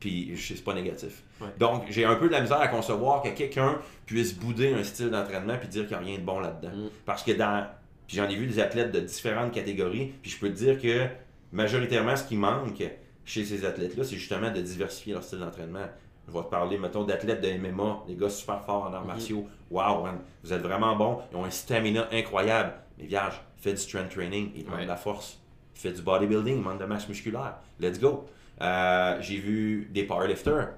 puis 0.00 0.34
c'est 0.36 0.62
pas 0.62 0.74
négatif. 0.74 1.22
Donc, 1.58 1.84
j'ai 1.90 2.04
un 2.04 2.14
peu 2.14 2.28
de 2.28 2.32
la 2.32 2.40
misère 2.40 2.60
à 2.60 2.68
concevoir 2.68 3.22
que 3.22 3.28
quelqu'un 3.30 3.78
puisse 4.06 4.34
bouder 4.34 4.72
un 4.72 4.84
style 4.84 5.10
d'entraînement 5.10 5.56
puis 5.58 5.68
dire 5.68 5.82
qu'il 5.86 5.96
n'y 5.96 6.02
a 6.02 6.06
rien 6.06 6.18
de 6.18 6.24
bon 6.24 6.38
là-dedans. 6.40 6.74
Mm. 6.74 6.88
Parce 7.04 7.22
que 7.22 7.32
dans. 7.32 7.66
Puis 8.06 8.16
j'en 8.18 8.28
ai 8.28 8.36
vu 8.36 8.46
des 8.46 8.60
athlètes 8.60 8.92
de 8.92 9.00
différentes 9.00 9.52
catégories, 9.52 10.12
puis 10.22 10.30
je 10.30 10.38
peux 10.38 10.48
te 10.50 10.54
dire 10.56 10.80
que 10.80 11.06
majoritairement, 11.52 12.16
ce 12.16 12.24
qui 12.24 12.36
manque 12.36 12.82
chez 13.24 13.44
ces 13.44 13.64
athlètes-là, 13.64 14.04
c'est 14.04 14.16
justement 14.16 14.50
de 14.50 14.60
diversifier 14.60 15.14
leur 15.14 15.22
style 15.24 15.38
d'entraînement. 15.38 15.86
Je 16.26 16.32
vais 16.32 16.40
te 16.40 16.44
parler, 16.48 16.78
mettons, 16.78 17.04
d'athlètes 17.04 17.40
de 17.42 17.48
MMA, 17.58 18.04
des 18.06 18.16
gars 18.16 18.30
super 18.30 18.60
forts 18.62 18.84
en 18.84 18.92
arts 18.94 19.02
Mhm. 19.02 19.06
martiaux. 19.08 19.46
Wow, 19.70 20.02
man, 20.04 20.18
vous 20.42 20.52
êtes 20.52 20.62
vraiment 20.62 20.96
bons, 20.96 21.18
ils 21.30 21.36
ont 21.36 21.44
un 21.44 21.50
stamina 21.50 22.08
incroyable. 22.12 22.72
Mais 22.98 23.04
vierge, 23.06 23.40
fais 23.56 23.72
du 23.72 23.78
strength 23.78 24.10
training, 24.10 24.50
il 24.54 24.64
demande 24.64 24.78
Ouais. 24.78 24.84
de 24.84 24.88
la 24.88 24.96
force. 24.96 25.40
Fais 25.74 25.92
du 25.92 26.00
bodybuilding, 26.02 26.54
il 26.56 26.58
demande 26.62 26.78
de 26.78 26.84
masse 26.84 27.08
musculaire. 27.08 27.56
Let's 27.80 27.98
go. 28.00 28.24
Euh, 28.62 29.16
j'ai 29.20 29.36
vu 29.36 29.88
des 29.92 30.04
powerlifters. 30.04 30.68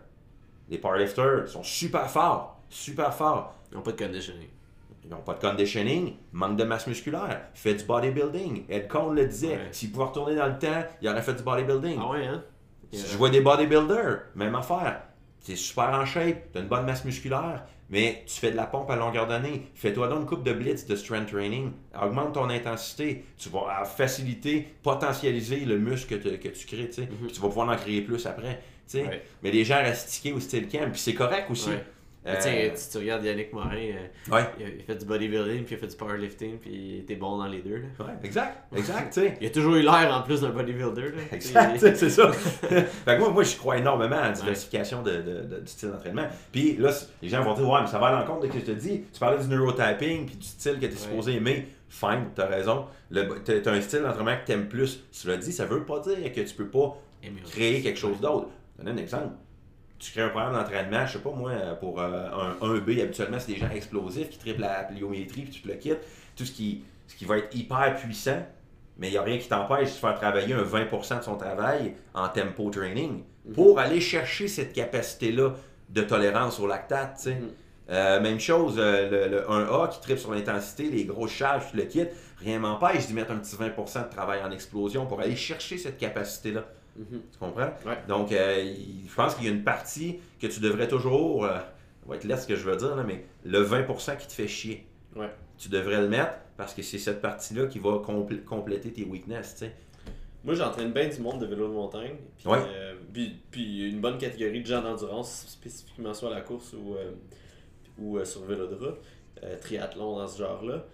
Les 0.68 0.78
powerlifters 0.78 1.46
sont 1.48 1.62
super 1.62 2.08
forts, 2.10 2.58
super 2.70 3.12
forts. 3.14 3.54
Ils 3.70 3.76
n'ont 3.76 3.82
pas 3.82 3.92
de 3.92 4.02
conditioning. 4.02 4.48
Ils 5.04 5.10
n'ont 5.10 5.18
pas 5.18 5.34
de 5.34 5.40
conditioning, 5.40 6.14
manque 6.32 6.56
de 6.56 6.64
masse 6.64 6.86
musculaire, 6.88 7.42
fait 7.54 7.74
du 7.74 7.84
bodybuilding. 7.84 8.64
Ed 8.68 8.88
Cohn 8.88 9.14
le 9.14 9.26
disait, 9.26 9.48
Ouais. 9.56 9.68
s'il 9.70 9.92
pouvait 9.92 10.06
retourner 10.06 10.34
dans 10.34 10.46
le 10.46 10.58
temps, 10.58 10.82
il 11.00 11.08
aurait 11.08 11.22
fait 11.22 11.34
du 11.34 11.42
bodybuilding. 11.44 12.00
Ah 12.02 12.10
ouais, 12.10 12.26
hein? 12.26 12.42
Il 12.92 12.98
y 12.98 13.02
a- 13.02 13.04
Si 13.04 13.12
je 13.12 13.16
vois 13.18 13.30
des 13.30 13.40
bodybuilders, 13.40 14.22
même 14.34 14.54
affaire. 14.56 15.02
Tu 15.46 15.52
es 15.52 15.56
super 15.56 15.90
en 15.90 16.04
shape, 16.04 16.50
tu 16.52 16.58
as 16.58 16.60
une 16.62 16.66
bonne 16.66 16.84
masse 16.84 17.04
musculaire, 17.04 17.64
mais 17.88 18.24
tu 18.26 18.34
fais 18.40 18.50
de 18.50 18.56
la 18.56 18.66
pompe 18.66 18.90
à 18.90 18.96
longueur 18.96 19.28
d'année. 19.28 19.68
Fais-toi 19.74 20.08
donc 20.08 20.20
une 20.22 20.26
coupe 20.26 20.42
de 20.42 20.52
blitz 20.52 20.86
de 20.86 20.96
strength 20.96 21.30
training. 21.30 21.70
Augmente 22.02 22.34
ton 22.34 22.50
intensité. 22.50 23.24
Tu 23.38 23.48
vas 23.48 23.84
faciliter, 23.84 24.66
potentialiser 24.82 25.60
le 25.64 25.78
muscle 25.78 26.18
que, 26.18 26.28
te- 26.28 26.34
que 26.36 26.48
tu 26.48 26.66
crées. 26.66 26.88
Puis 26.88 27.06
tu 27.32 27.40
vas 27.40 27.48
pouvoir 27.48 27.68
en 27.68 27.76
créer 27.76 28.00
plus 28.02 28.26
après. 28.26 28.60
Ouais. 28.94 29.22
Mais 29.42 29.50
les 29.52 29.64
gens 29.64 29.76
restent 29.76 30.26
au 30.34 30.40
style 30.40 30.68
camp, 30.68 30.90
puis 30.90 31.00
c'est 31.00 31.14
correct 31.14 31.48
aussi. 31.50 31.70
Ouais. 31.70 31.84
Euh, 32.26 32.70
tu, 32.74 32.90
tu 32.90 32.98
regardes 32.98 33.24
Yannick 33.24 33.52
Morin, 33.52 33.70
euh, 33.76 34.32
ouais. 34.34 34.44
il, 34.58 34.64
a, 34.64 34.68
il 34.68 34.80
a 34.80 34.84
fait 34.84 34.96
du 34.96 35.04
bodybuilding, 35.04 35.64
puis 35.64 35.74
il 35.74 35.78
a 35.78 35.80
fait 35.80 35.86
du 35.86 35.96
powerlifting, 35.96 36.58
puis 36.58 36.70
il 36.72 36.98
était 37.00 37.14
bon 37.16 37.38
dans 37.38 37.46
les 37.46 37.60
deux. 37.62 37.76
Là. 37.76 38.04
Ouais, 38.04 38.12
exact, 38.24 38.64
exact, 38.76 39.12
tu 39.12 39.20
sais. 39.20 39.38
Il 39.40 39.46
a 39.46 39.50
toujours 39.50 39.76
eu 39.76 39.82
l'air 39.82 40.10
en 40.12 40.22
plus 40.22 40.40
d'un 40.40 40.50
bodybuilder. 40.50 41.02
Là. 41.02 41.22
Exact, 41.32 41.78
Tu 41.78 41.96
c'est 41.96 42.10
ça. 42.10 42.32
fait 42.32 42.84
que 43.06 43.18
moi, 43.18 43.30
moi, 43.30 43.42
je 43.44 43.56
crois 43.56 43.78
énormément 43.78 44.16
à 44.16 44.28
la 44.28 44.32
diversification 44.32 45.02
de, 45.02 45.12
de- 45.12 45.42
de- 45.42 45.60
du 45.60 45.66
style 45.66 45.90
d'entraînement. 45.90 46.26
Puis 46.50 46.76
là, 46.76 46.90
les 47.22 47.28
gens 47.28 47.42
vont 47.44 47.54
dire, 47.54 47.68
ouais, 47.68 47.80
mais 47.82 47.86
ça 47.86 47.98
va 47.98 48.06
à 48.08 48.12
l'encontre 48.20 48.40
de 48.40 48.46
ce 48.48 48.52
que 48.54 48.58
je 48.60 48.64
te 48.64 48.70
dis. 48.72 49.02
Tu 49.12 49.20
parlais 49.20 49.42
du 49.42 49.48
neurotyping 49.48 50.26
puis 50.26 50.36
du 50.36 50.46
style 50.46 50.74
que 50.74 50.80
tu 50.80 50.84
es 50.86 50.88
Ouais. 50.88 50.96
supposé 50.96 51.34
aimer. 51.36 51.66
Fine, 51.88 52.30
t'as 52.34 52.46
raison. 52.46 52.86
T'as 53.14 53.60
t'as 53.60 53.72
un 53.72 53.80
style 53.80 54.00
d'entraînement 54.02 54.34
que 54.40 54.46
t'aimes 54.46 54.68
plus. 54.68 55.04
Cela 55.12 55.36
dit, 55.36 55.52
ça 55.52 55.64
veut 55.64 55.84
pas 55.84 56.00
dire 56.00 56.32
que 56.32 56.40
tu 56.40 56.54
peux 56.56 56.66
pas 56.66 56.98
créer 57.44 57.80
quelque 57.82 57.98
chose 57.98 58.20
d'autre. 58.20 58.48
Je 58.78 58.82
vais 58.82 58.90
donner 58.90 59.00
un 59.00 59.04
exemple. 59.04 59.28
Tu 59.98 60.12
crées 60.12 60.22
un 60.22 60.28
programme 60.28 60.52
d'entraînement, 60.52 61.06
je 61.06 61.14
sais 61.14 61.18
pas 61.18 61.30
moi, 61.30 61.52
pour 61.80 62.00
euh, 62.00 62.28
un 62.60 62.66
1B, 62.66 63.02
habituellement, 63.02 63.38
c'est 63.38 63.52
des 63.52 63.58
gens 63.58 63.70
explosifs 63.70 64.28
qui 64.28 64.38
triplent 64.38 64.60
la 64.60 64.84
pliométrie 64.84 65.42
puis 65.42 65.50
tu 65.50 65.62
te 65.62 65.68
le 65.68 65.74
quittes. 65.74 66.00
Tout 66.36 66.44
ce 66.44 66.52
qui, 66.52 66.84
ce 67.06 67.16
qui 67.16 67.24
va 67.24 67.38
être 67.38 67.54
hyper 67.54 67.96
puissant, 67.96 68.46
mais 68.98 69.08
il 69.08 69.12
n'y 69.12 69.18
a 69.18 69.22
rien 69.22 69.38
qui 69.38 69.48
t'empêche 69.48 69.88
de 69.88 69.98
faire 69.98 70.14
travailler 70.14 70.54
un 70.54 70.62
20% 70.62 71.18
de 71.18 71.24
son 71.24 71.36
travail 71.36 71.94
en 72.14 72.28
tempo 72.28 72.70
training 72.70 73.22
pour 73.54 73.78
aller 73.78 74.00
chercher 74.00 74.48
cette 74.48 74.72
capacité-là 74.72 75.54
de 75.88 76.02
tolérance 76.02 76.60
au 76.60 76.66
lactate. 76.66 77.26
Mhm. 77.26 77.50
Euh, 77.88 78.20
même 78.20 78.40
chose, 78.40 78.74
euh, 78.78 79.28
le, 79.28 79.36
le 79.36 79.42
1A 79.42 79.88
qui 79.90 80.00
tripe 80.00 80.18
sur 80.18 80.34
l'intensité, 80.34 80.90
les 80.90 81.04
grosses 81.04 81.30
charges, 81.30 81.70
tu 81.70 81.76
le 81.76 81.84
quittes, 81.84 82.10
rien 82.38 82.58
m'empêche 82.58 83.06
d'y 83.06 83.14
mettre 83.14 83.30
un 83.30 83.36
petit 83.36 83.54
20% 83.54 84.08
de 84.08 84.10
travail 84.10 84.42
en 84.42 84.50
explosion 84.50 85.06
pour 85.06 85.20
aller 85.20 85.36
chercher 85.36 85.78
cette 85.78 85.96
capacité-là. 85.96 86.64
Mhm. 86.98 87.20
Tu 87.32 87.38
comprends? 87.38 87.70
Ouais. 87.86 87.98
Donc, 88.08 88.32
euh, 88.32 88.74
je 89.08 89.14
pense 89.14 89.34
qu'il 89.34 89.44
y 89.44 89.48
a 89.48 89.52
une 89.52 89.64
partie 89.64 90.18
que 90.40 90.46
tu 90.46 90.60
devrais 90.60 90.88
toujours, 90.88 91.44
euh, 91.44 91.58
ça 91.58 91.64
va 92.08 92.16
être 92.16 92.24
là 92.24 92.36
ce 92.36 92.46
que 92.46 92.54
je 92.56 92.64
veux 92.68 92.76
dire, 92.76 92.96
là, 92.96 93.02
mais 93.04 93.24
le 93.44 93.60
20% 93.62 94.16
qui 94.16 94.26
te 94.26 94.32
fait 94.32 94.48
chier, 94.48 94.86
Ouais. 95.14 95.30
tu 95.58 95.68
devrais 95.68 96.00
le 96.00 96.08
mettre 96.08 96.34
parce 96.56 96.72
que 96.74 96.82
c'est 96.82 96.98
cette 96.98 97.20
partie-là 97.20 97.66
qui 97.66 97.78
va 97.78 97.98
complé- 98.04 98.42
compléter 98.42 98.92
tes 98.92 99.04
weaknesses. 99.04 99.54
tu 99.54 99.66
sais. 99.66 99.72
Moi, 100.44 100.54
j'entraîne 100.54 100.92
bien 100.92 101.08
du 101.08 101.18
monde 101.20 101.40
de 101.40 101.46
vélo 101.46 101.66
de 101.68 101.72
montagne. 101.72 102.14
Puis, 102.38 102.48
Ouais. 102.48 102.58
euh, 102.68 102.94
puis, 103.12 103.36
puis 103.50 103.88
une 103.90 104.00
bonne 104.00 104.16
catégorie 104.16 104.62
de 104.62 104.66
gens 104.66 104.80
d'endurance, 104.80 105.44
spécifiquement 105.48 106.14
soit 106.14 106.30
à 106.30 106.34
la 106.36 106.40
course 106.42 106.72
ou, 106.74 106.94
euh, 106.94 107.10
ou 107.98 108.16
euh, 108.18 108.24
sur 108.24 108.42
vélodrome, 108.44 108.94
euh, 109.42 109.56
triathlon 109.60 110.16
dans 110.16 110.28
ce 110.28 110.38
genre-là. 110.38 110.84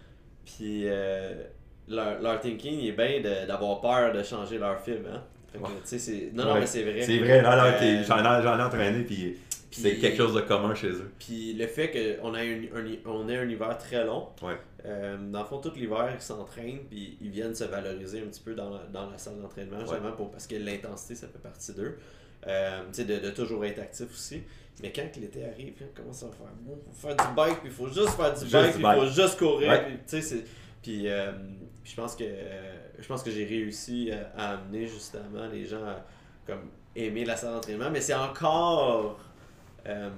Puis 0.47 0.83
euh, 0.87 1.35
leur, 1.87 2.21
leur 2.23 2.41
thinking 2.41 2.81
est 2.81 2.93
bien 2.93 3.21
de- 3.21 3.47
d'avoir 3.47 3.81
peur 3.83 4.13
de 4.15 4.23
changer 4.23 4.57
leur 4.59 4.81
film. 4.81 5.05
Hein? 5.13 5.23
Fait 5.53 5.59
que, 5.59 5.63
Ouais. 5.65 5.69
tu 5.83 5.89
sais, 5.89 5.99
c'est- 5.99 6.31
Non, 6.33 6.45
non, 6.45 6.55
Ouais. 6.55 6.61
mais 6.61 6.67
c'est 6.67 6.83
vrai. 6.83 7.03
C'est 7.03 7.19
vrai, 7.19 7.43
là, 7.43 7.57
là, 7.57 7.67
Euh, 7.83 8.03
j'en 8.07 8.19
ai, 8.19 8.43
j'en 8.43 8.59
ai 8.59 8.63
entraîné, 8.63 9.05
puis 9.05 9.37
Puis- 9.71 9.81
C'est 9.81 9.97
quelque 9.97 10.19
chose 10.19 10.35
de 10.35 10.43
commun 10.43 10.75
chez 10.75 10.91
eux. 10.91 11.11
Puis 11.19 11.55
le 11.55 11.67
fait 11.67 11.91
qu'on 12.21 12.35
ait 12.35 12.41
un, 12.75 12.77
un- 12.79 12.97
on 13.11 13.27
ait 13.31 13.39
un 13.39 13.49
hiver 13.49 13.79
très 13.79 14.05
long, 14.05 14.29
Ouais. 14.43 14.53
euh, 14.85 15.17
dans 15.31 15.39
le 15.39 15.47
fond, 15.47 15.61
tout 15.61 15.73
l'hiver, 15.75 16.11
ils 16.15 16.21
s'entraînent, 16.21 16.81
puis 16.91 17.17
ils 17.23 17.31
viennent 17.31 17.55
se 17.55 17.65
valoriser 17.65 18.19
un 18.21 18.27
petit 18.27 18.43
peu 18.43 18.55
dans 18.55 18.69
la, 18.69 18.81
dans 18.93 19.09
la 19.09 19.17
salle 19.17 19.41
d'entraînement, 19.41 19.81
justement, 19.81 20.13
pour, 20.13 20.31
parce 20.31 20.47
que 20.47 20.57
l'intensité, 20.57 21.15
ça 21.15 21.27
fait 21.29 21.39
partie 21.39 21.73
d'eux. 21.73 21.97
Euh, 22.47 22.81
tu 22.93 22.97
sais, 22.97 23.05
de, 23.07 23.19
de 23.19 23.31
toujours 23.31 23.65
être 23.65 23.79
actif 23.79 24.11
aussi. 24.13 24.43
Mais 24.83 24.93
quand 24.93 25.09
l'été 25.19 25.43
arrive, 25.47 25.73
on 25.81 25.97
commence 25.99 26.23
à 26.23 26.27
faire? 26.27 26.53
Bon, 26.61 26.79
faut 26.93 27.09
faire 27.09 27.17
du 27.17 27.35
bike, 27.35 27.61
puis 27.61 27.69
il 27.69 27.73
faut 27.73 27.89
juste 27.89 28.11
faire 28.11 28.35
du 28.35 28.41
Juste 28.41 28.53
bike, 28.53 28.75
il 28.77 28.83
faut 28.83 29.07
juste 29.23 29.39
courir. 29.39 29.85
Puis, 30.07 30.21
puis, 30.83 31.09
euh, 31.09 31.33
puis 31.83 31.93
je 31.93 31.97
pense 31.97 32.15
que 32.15 32.25
euh, 32.27 32.82
je 32.99 33.07
pense 33.07 33.23
que 33.23 33.31
j'ai 33.31 33.45
réussi 33.45 34.11
à, 34.13 34.33
à 34.41 34.55
amener 34.55 34.87
justement 34.87 35.47
les 35.53 35.65
gens 35.65 35.85
à 35.85 36.05
comme 36.47 36.71
aimer 36.97 37.25
la 37.25 37.37
salle 37.37 37.55
d'entraînement, 37.55 37.91
mais 37.91 38.01
c'est 38.01 38.15
encore 38.15 39.19
euh, 39.87 40.11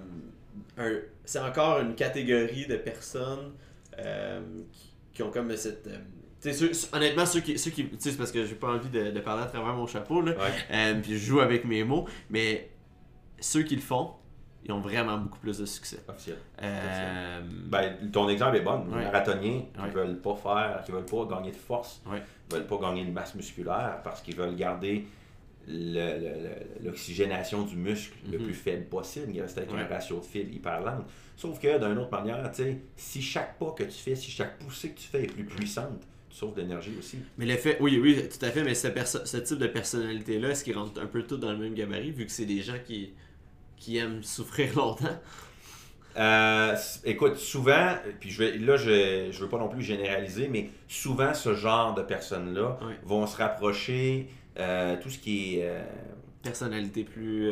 un- 0.78 0.98
c'est 1.24 1.40
encore 1.40 1.80
une 1.80 1.94
catégorie 1.94 2.66
de 2.66 2.76
personnes 2.76 3.52
euh, 3.98 4.40
qui, 4.72 4.92
qui 5.12 5.22
ont 5.22 5.30
comme 5.30 5.54
cette 5.56 5.86
euh, 5.86 5.98
tu 6.40 6.52
sais, 6.52 6.72
ceux- 6.74 6.88
honnêtement, 6.96 7.24
ceux 7.24 7.40
qui. 7.40 7.58
Ceux 7.58 7.70
qui 7.70 7.88
tu 7.88 7.96
sais, 7.98 8.10
c'est 8.10 8.18
parce 8.18 8.30
que 8.32 8.44
j'ai 8.44 8.54
pas 8.54 8.68
envie 8.68 8.90
de, 8.90 9.10
de 9.10 9.20
parler 9.20 9.44
à 9.44 9.46
travers 9.46 9.72
mon 9.74 9.86
chapeau, 9.86 10.20
là. 10.20 10.32
Ouais. 10.32 10.50
Euh, 10.72 10.94
puis 11.00 11.12
je 11.18 11.24
joue 11.24 11.40
avec 11.40 11.64
mes 11.64 11.84
mots, 11.84 12.06
mais 12.28 12.70
ceux 13.40 13.62
qui 13.62 13.76
le 13.76 13.80
font, 13.82 14.10
ils 14.64 14.72
ont 14.72 14.80
vraiment 14.80 15.18
beaucoup 15.18 15.38
plus 15.38 15.58
de 15.58 15.66
succès. 15.66 15.98
Officiel. 16.08 16.36
Euh, 16.62 17.40
Ben, 17.66 18.10
ton 18.12 18.28
exemple 18.28 18.56
est 18.56 18.62
bon. 18.62 18.84
Les 18.90 18.96
Ouais. 18.96 19.04
marathoniens 19.04 19.62
qui 19.74 19.80
Ouais. 19.82 19.90
veulent 19.90 20.18
pas 20.20 20.34
faire, 20.36 20.82
qui 20.84 20.92
veulent 20.92 21.04
pas 21.04 21.26
gagner 21.36 21.50
de 21.50 21.56
force, 21.56 22.00
Ouais. 22.10 22.22
qui 22.48 22.56
veulent 22.56 22.66
pas 22.66 22.78
gagner 22.78 23.04
de 23.04 23.10
masse 23.10 23.34
musculaire 23.34 24.00
parce 24.02 24.22
qu'ils 24.22 24.36
veulent 24.36 24.56
garder 24.56 25.04
l'oxygénation 26.82 27.62
du 27.62 27.76
muscle 27.76 28.14
le 28.30 28.38
Mhm. 28.38 28.44
plus 28.44 28.54
faible 28.54 28.84
possible. 28.86 29.32
Il 29.34 29.40
reste 29.40 29.58
avec 29.58 29.70
un 29.72 29.86
ratio 29.86 30.18
de 30.20 30.24
fil 30.24 30.54
hyper 30.54 30.80
lent. 30.80 31.04
Sauf 31.36 31.58
que 31.58 31.78
d'une 31.78 31.98
autre 31.98 32.10
manière, 32.10 32.50
tu 32.50 32.62
sais, 32.62 32.78
si 32.96 33.20
chaque 33.22 33.58
pas 33.58 33.72
que 33.76 33.84
tu 33.84 33.90
fais, 33.98 34.14
si 34.14 34.30
chaque 34.30 34.58
poussée 34.58 34.90
que 34.90 34.98
tu 35.00 35.08
fais 35.08 35.24
est 35.24 35.26
plus 35.32 35.44
puissante, 35.44 36.00
tu 36.30 36.36
sauves 36.36 36.54
de 36.54 36.60
l'énergie 36.62 36.92
aussi. 36.98 37.18
Mais 37.38 37.46
le 37.46 37.56
fait, 37.56 37.76
oui, 37.80 37.98
oui, 38.00 38.28
tout 38.28 38.44
à 38.44 38.50
fait, 38.50 38.62
mais 38.62 38.74
ce, 38.74 38.88
ce 39.24 39.36
type 39.38 39.58
de 39.58 39.66
personnalité-là, 39.66 40.50
est-ce 40.50 40.64
qu'ils 40.64 40.76
rentrent 40.76 41.00
un 41.00 41.06
peu 41.06 41.22
tous 41.22 41.36
dans 41.38 41.52
le 41.52 41.58
même 41.58 41.74
gabarit, 41.74 42.10
vu 42.12 42.26
que 42.26 42.32
c'est 42.32 42.46
des 42.46 42.60
gens 42.62 42.78
qui, 42.84 43.12
qui 43.84 43.96
aiment 43.98 44.22
souffrir 44.22 44.74
longtemps? 44.76 45.18
Euh, 46.16 46.76
écoute, 47.04 47.36
souvent, 47.36 47.94
puis 48.20 48.30
je 48.30 48.38
vais, 48.38 48.58
là, 48.58 48.76
je 48.76 49.28
je 49.32 49.40
veux 49.40 49.48
pas 49.48 49.58
non 49.58 49.68
plus 49.68 49.82
généraliser, 49.82 50.46
mais 50.48 50.70
souvent, 50.86 51.34
ce 51.34 51.54
genre 51.54 51.94
de 51.94 52.02
personnes-là 52.02 52.78
vont 53.02 53.26
se 53.26 53.36
rapprocher 53.36 54.28
euh, 54.58 54.96
tout 55.02 55.10
ce 55.10 55.18
qui 55.18 55.56
est. 55.58 55.64
euh, 55.68 55.82
Personnalité 56.42 57.04
plus. 57.04 57.50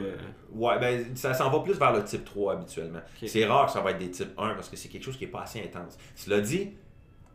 ouais, 0.52 0.78
ben, 0.78 1.16
ça 1.16 1.32
s'en 1.34 1.50
va 1.50 1.60
plus 1.60 1.78
vers 1.78 1.92
le 1.92 2.04
type 2.04 2.24
3 2.26 2.52
habituellement. 2.52 3.00
C'est 3.26 3.46
rare 3.46 3.66
que 3.66 3.72
ça 3.72 3.80
va 3.80 3.90
être 3.92 3.98
des 3.98 4.10
types 4.10 4.32
1 4.38 4.54
parce 4.54 4.68
que 4.68 4.76
c'est 4.76 4.88
quelque 4.90 5.04
chose 5.04 5.16
qui 5.16 5.24
est 5.24 5.28
pas 5.28 5.42
assez 5.42 5.60
intense. 5.60 5.96
Cela 6.14 6.40
dit, 6.42 6.72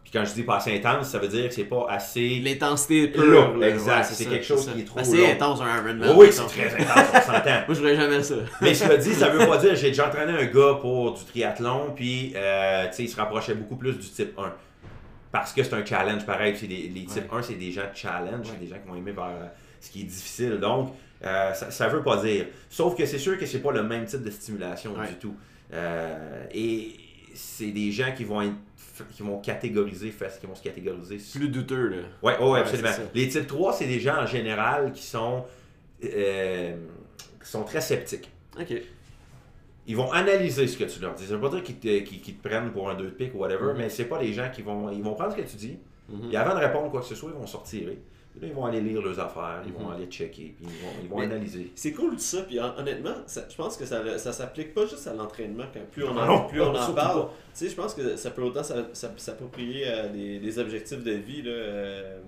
puis 0.09 0.17
quand 0.17 0.23
je 0.23 0.33
dis 0.35 0.43
pas 0.43 0.55
assez 0.55 0.73
intense, 0.73 1.09
ça 1.09 1.19
veut 1.19 1.27
dire 1.27 1.49
que 1.49 1.53
c'est 1.53 1.65
pas 1.65 1.85
assez. 1.89 2.39
L'intensité 2.39 3.09
pure. 3.09 3.25
Là, 3.57 3.59
là, 3.59 3.69
exact, 3.69 4.05
c'est 4.05 4.23
quelque 4.23 4.45
chose 4.45 4.71
qui 4.73 4.79
est 4.79 4.85
trop 4.85 4.99
Assez 4.99 5.17
long. 5.17 5.29
intense, 5.29 5.59
un 5.59 5.75
Ironman. 5.83 6.13
Oui, 6.15 6.27
c'est 6.31 6.45
très 6.45 6.73
intense, 6.81 7.07
on 7.13 7.19
s'entend. 7.33 7.49
Moi, 7.67 7.69
je 7.69 7.73
ferais 7.73 7.95
jamais 7.97 8.23
ça. 8.23 8.35
Mais 8.61 8.73
cela 8.73 8.95
dit, 8.95 9.13
ça 9.13 9.27
veut 9.27 9.45
pas 9.45 9.57
dire 9.63 9.75
j'ai 9.75 9.89
déjà 9.89 10.07
entraîné 10.07 10.31
un 10.31 10.45
gars 10.45 10.77
pour 10.79 11.13
du 11.13 11.25
triathlon, 11.25 11.91
puis 11.93 12.31
euh, 12.37 12.87
tu 12.87 12.93
sais, 12.93 13.03
il 13.03 13.09
se 13.09 13.17
rapprochait 13.17 13.53
beaucoup 13.55 13.75
plus 13.75 13.93
du 13.97 14.07
type 14.07 14.31
1. 14.39 14.53
Parce 15.29 15.51
que 15.51 15.61
c'est 15.61 15.73
un 15.73 15.85
challenge 15.85 16.25
pareil. 16.25 16.53
des- 16.53 16.67
les 16.95 17.03
types 17.05 17.31
1, 17.31 17.41
c'est 17.41 17.55
des 17.55 17.73
gens 17.73 17.81
challenge, 17.93 18.47
Ouais. 18.49 18.57
des 18.61 18.67
gens 18.67 18.77
qui 18.81 18.87
vont 18.87 18.95
aimer 18.95 19.11
vers 19.11 19.25
euh, 19.25 19.45
ce 19.81 19.91
qui 19.91 20.01
est 20.01 20.05
difficile. 20.05 20.57
Donc, 20.57 20.93
euh, 21.25 21.53
ça, 21.53 21.69
ça 21.69 21.89
veut 21.89 22.01
pas 22.01 22.15
dire. 22.23 22.45
Sauf 22.69 22.95
que 22.95 23.05
c'est 23.05 23.19
sûr 23.19 23.37
que 23.37 23.45
c'est 23.45 23.59
pas 23.59 23.73
le 23.73 23.83
même 23.83 24.05
type 24.05 24.23
de 24.23 24.31
stimulation 24.31 24.93
du 24.93 25.15
tout. 25.15 25.35
Et 26.53 26.91
c'est 27.33 27.71
des 27.71 27.91
gens 27.91 28.13
qui 28.15 28.23
vont 28.23 28.41
être 28.41 28.53
qui 29.05 29.23
vont 29.23 29.39
catégoriser, 29.39 30.09
qui 30.39 30.47
vont 30.47 30.55
se 30.55 30.63
catégoriser 30.63 31.17
Plus 31.33 31.49
douteux, 31.49 31.87
là. 31.87 31.97
Ouais, 32.23 32.37
ouais, 32.39 32.49
Ouais, 32.51 32.59
absolument. 32.59 32.89
Les 33.13 33.27
types 33.27 33.47
3, 33.47 33.73
c'est 33.73 33.85
des 33.87 33.99
gens 33.99 34.17
en 34.21 34.25
général 34.25 34.91
qui 34.91 35.03
sont, 35.03 35.45
euh, 36.03 36.75
qui 37.43 37.49
sont 37.49 37.63
très 37.63 37.81
sceptiques. 37.81 38.29
Ok. 38.59 38.73
Ils 39.89 39.95
vont 39.95 40.11
analyser 40.11 40.67
ce 40.67 40.77
que 40.77 40.83
tu 40.83 40.99
leur 40.99 41.13
dis. 41.13 41.25
Ça 41.25 41.35
veut 41.35 41.39
pas 41.41 41.49
dire 41.49 41.63
qu'ils 41.63 41.77
te, 41.79 41.87
te 42.31 42.47
prennent 42.47 42.71
pour 42.71 42.89
un 42.89 42.95
deux 42.95 43.05
de 43.05 43.09
pique 43.11 43.33
ou 43.35 43.37
whatever, 43.39 43.71
Mhm. 43.71 43.77
mais 43.77 43.89
c'est 43.89 44.05
pas 44.05 44.19
des 44.19 44.33
gens 44.33 44.49
qui 44.53 44.61
vont. 44.61 44.89
Ils 44.91 45.01
vont 45.01 45.13
prendre 45.13 45.31
ce 45.31 45.37
que 45.37 45.47
tu 45.49 45.55
dis, 45.55 45.77
Mhm. 46.09 46.31
et 46.31 46.35
avant 46.37 46.53
de 46.55 46.59
répondre 46.59 46.89
quoi 46.91 46.99
que 47.01 47.05
ce 47.07 47.15
soit, 47.15 47.29
ils 47.33 47.39
vont 47.39 47.47
sortir. 47.47 47.87
Là, 48.41 48.47
ils 48.47 48.53
vont 48.53 48.65
aller 48.65 48.81
lire 48.81 49.01
leurs 49.01 49.19
affaires, 49.19 49.61
ils 49.65 49.73
vont 49.73 49.87
Mhm. 49.87 49.95
aller 49.95 50.05
checker, 50.05 50.53
puis 50.55 50.65
ils 50.67 50.85
vont, 50.85 50.91
ils 51.03 51.09
vont 51.09 51.19
analyser. 51.19 51.71
C'est 51.75 51.91
cool 51.91 52.19
ça, 52.19 52.41
puis 52.43 52.59
hon- 52.59 52.73
honnêtement, 52.77 53.15
ça- 53.25 53.45
je 53.49 53.55
pense 53.55 53.77
que 53.77 53.85
ça, 53.85 54.17
ça 54.17 54.31
s'applique 54.33 54.73
pas 54.73 54.85
juste 54.85 55.07
à 55.07 55.13
l'entraînement, 55.13 55.65
quand 55.73 55.79
plus 55.91 56.03
on 56.03 56.15
en, 56.17 56.25
Non, 56.25 56.47
plus 56.49 56.61
on 56.61 56.75
en 56.75 56.93
parle. 56.93 57.27
Tu 57.27 57.65
sais, 57.65 57.69
je 57.69 57.75
pense 57.75 57.93
que 57.93 58.15
ça 58.15 58.29
peut 58.31 58.43
autant 58.43 58.63
s'a- 58.63 58.93
s'a- 58.93 59.13
s'approprier 59.17 59.87
à 59.87 60.07
des, 60.07 60.39
des 60.39 60.59
objectifs 60.59 61.03
de 61.03 61.11
vie 61.13 61.41
là, 61.41 61.51
euh, 61.51 62.19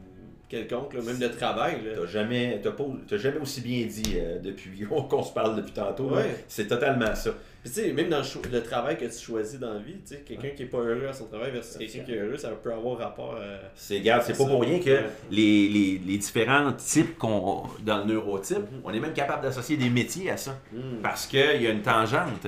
quelconques, 0.49 0.93
là, 0.95 1.01
même 1.01 1.19
de 1.19 1.27
travail. 1.27 1.77
T'as 1.95 2.05
jamais, 2.07 2.59
pas- 2.59 3.17
jamais 3.17 3.37
aussi 3.39 3.61
bien 3.61 3.85
dit 3.85 4.15
euh, 4.17 4.39
depuis 4.39 4.81
qu'on 5.09 5.23
se 5.23 5.31
parle 5.31 5.55
depuis 5.55 5.71
tantôt. 5.73 6.09
Ouais. 6.15 6.43
C'est 6.47 6.67
totalement 6.67 7.13
ça. 7.15 7.31
Puis 7.61 7.71
tu 7.71 7.81
sais, 7.81 7.91
même 7.93 8.09
dans 8.09 8.21
le, 8.21 8.63
travail 8.63 8.97
que 8.97 9.05
tu 9.05 9.19
choisis 9.19 9.59
dans 9.59 9.73
la 9.73 9.79
vie, 9.79 9.95
tu 10.05 10.15
sais, 10.15 10.21
quelqu'un 10.25 10.49
qui 10.49 10.63
est 10.63 10.67
pas 10.67 10.77
heureux 10.77 11.07
à 11.07 11.13
son 11.13 11.25
travail 11.25 11.51
versus 11.51 11.77
quelqu'un 11.77 12.03
qui 12.03 12.13
est 12.13 12.17
heureux, 12.17 12.37
ça 12.37 12.49
peut 12.51 12.71
avoir 12.73 12.97
rapport 12.97 13.35
à. 13.35 13.69
C'est, 13.75 14.01
c'est 14.03 14.37
pas 14.37 14.45
pour 14.45 14.61
rien 14.61 14.79
que 14.79 15.03
les, 15.29 15.67
les, 15.69 16.01
les 16.05 16.17
différents 16.17 16.71
types 16.73 17.17
qu'on 17.17 17.63
dans 17.83 17.99
le 17.99 18.05
neurotype, 18.13 18.57
Mhm. 18.59 18.81
on 18.85 18.93
est 18.93 18.99
même 18.99 19.13
capable 19.13 19.43
d'associer 19.43 19.77
des 19.77 19.89
métiers 19.89 20.31
à 20.31 20.37
ça. 20.37 20.57
Hmm. 20.73 21.01
Parce 21.03 21.27
qu'il 21.27 21.61
y 21.61 21.67
a 21.67 21.71
une 21.71 21.81
tangente. 21.81 22.47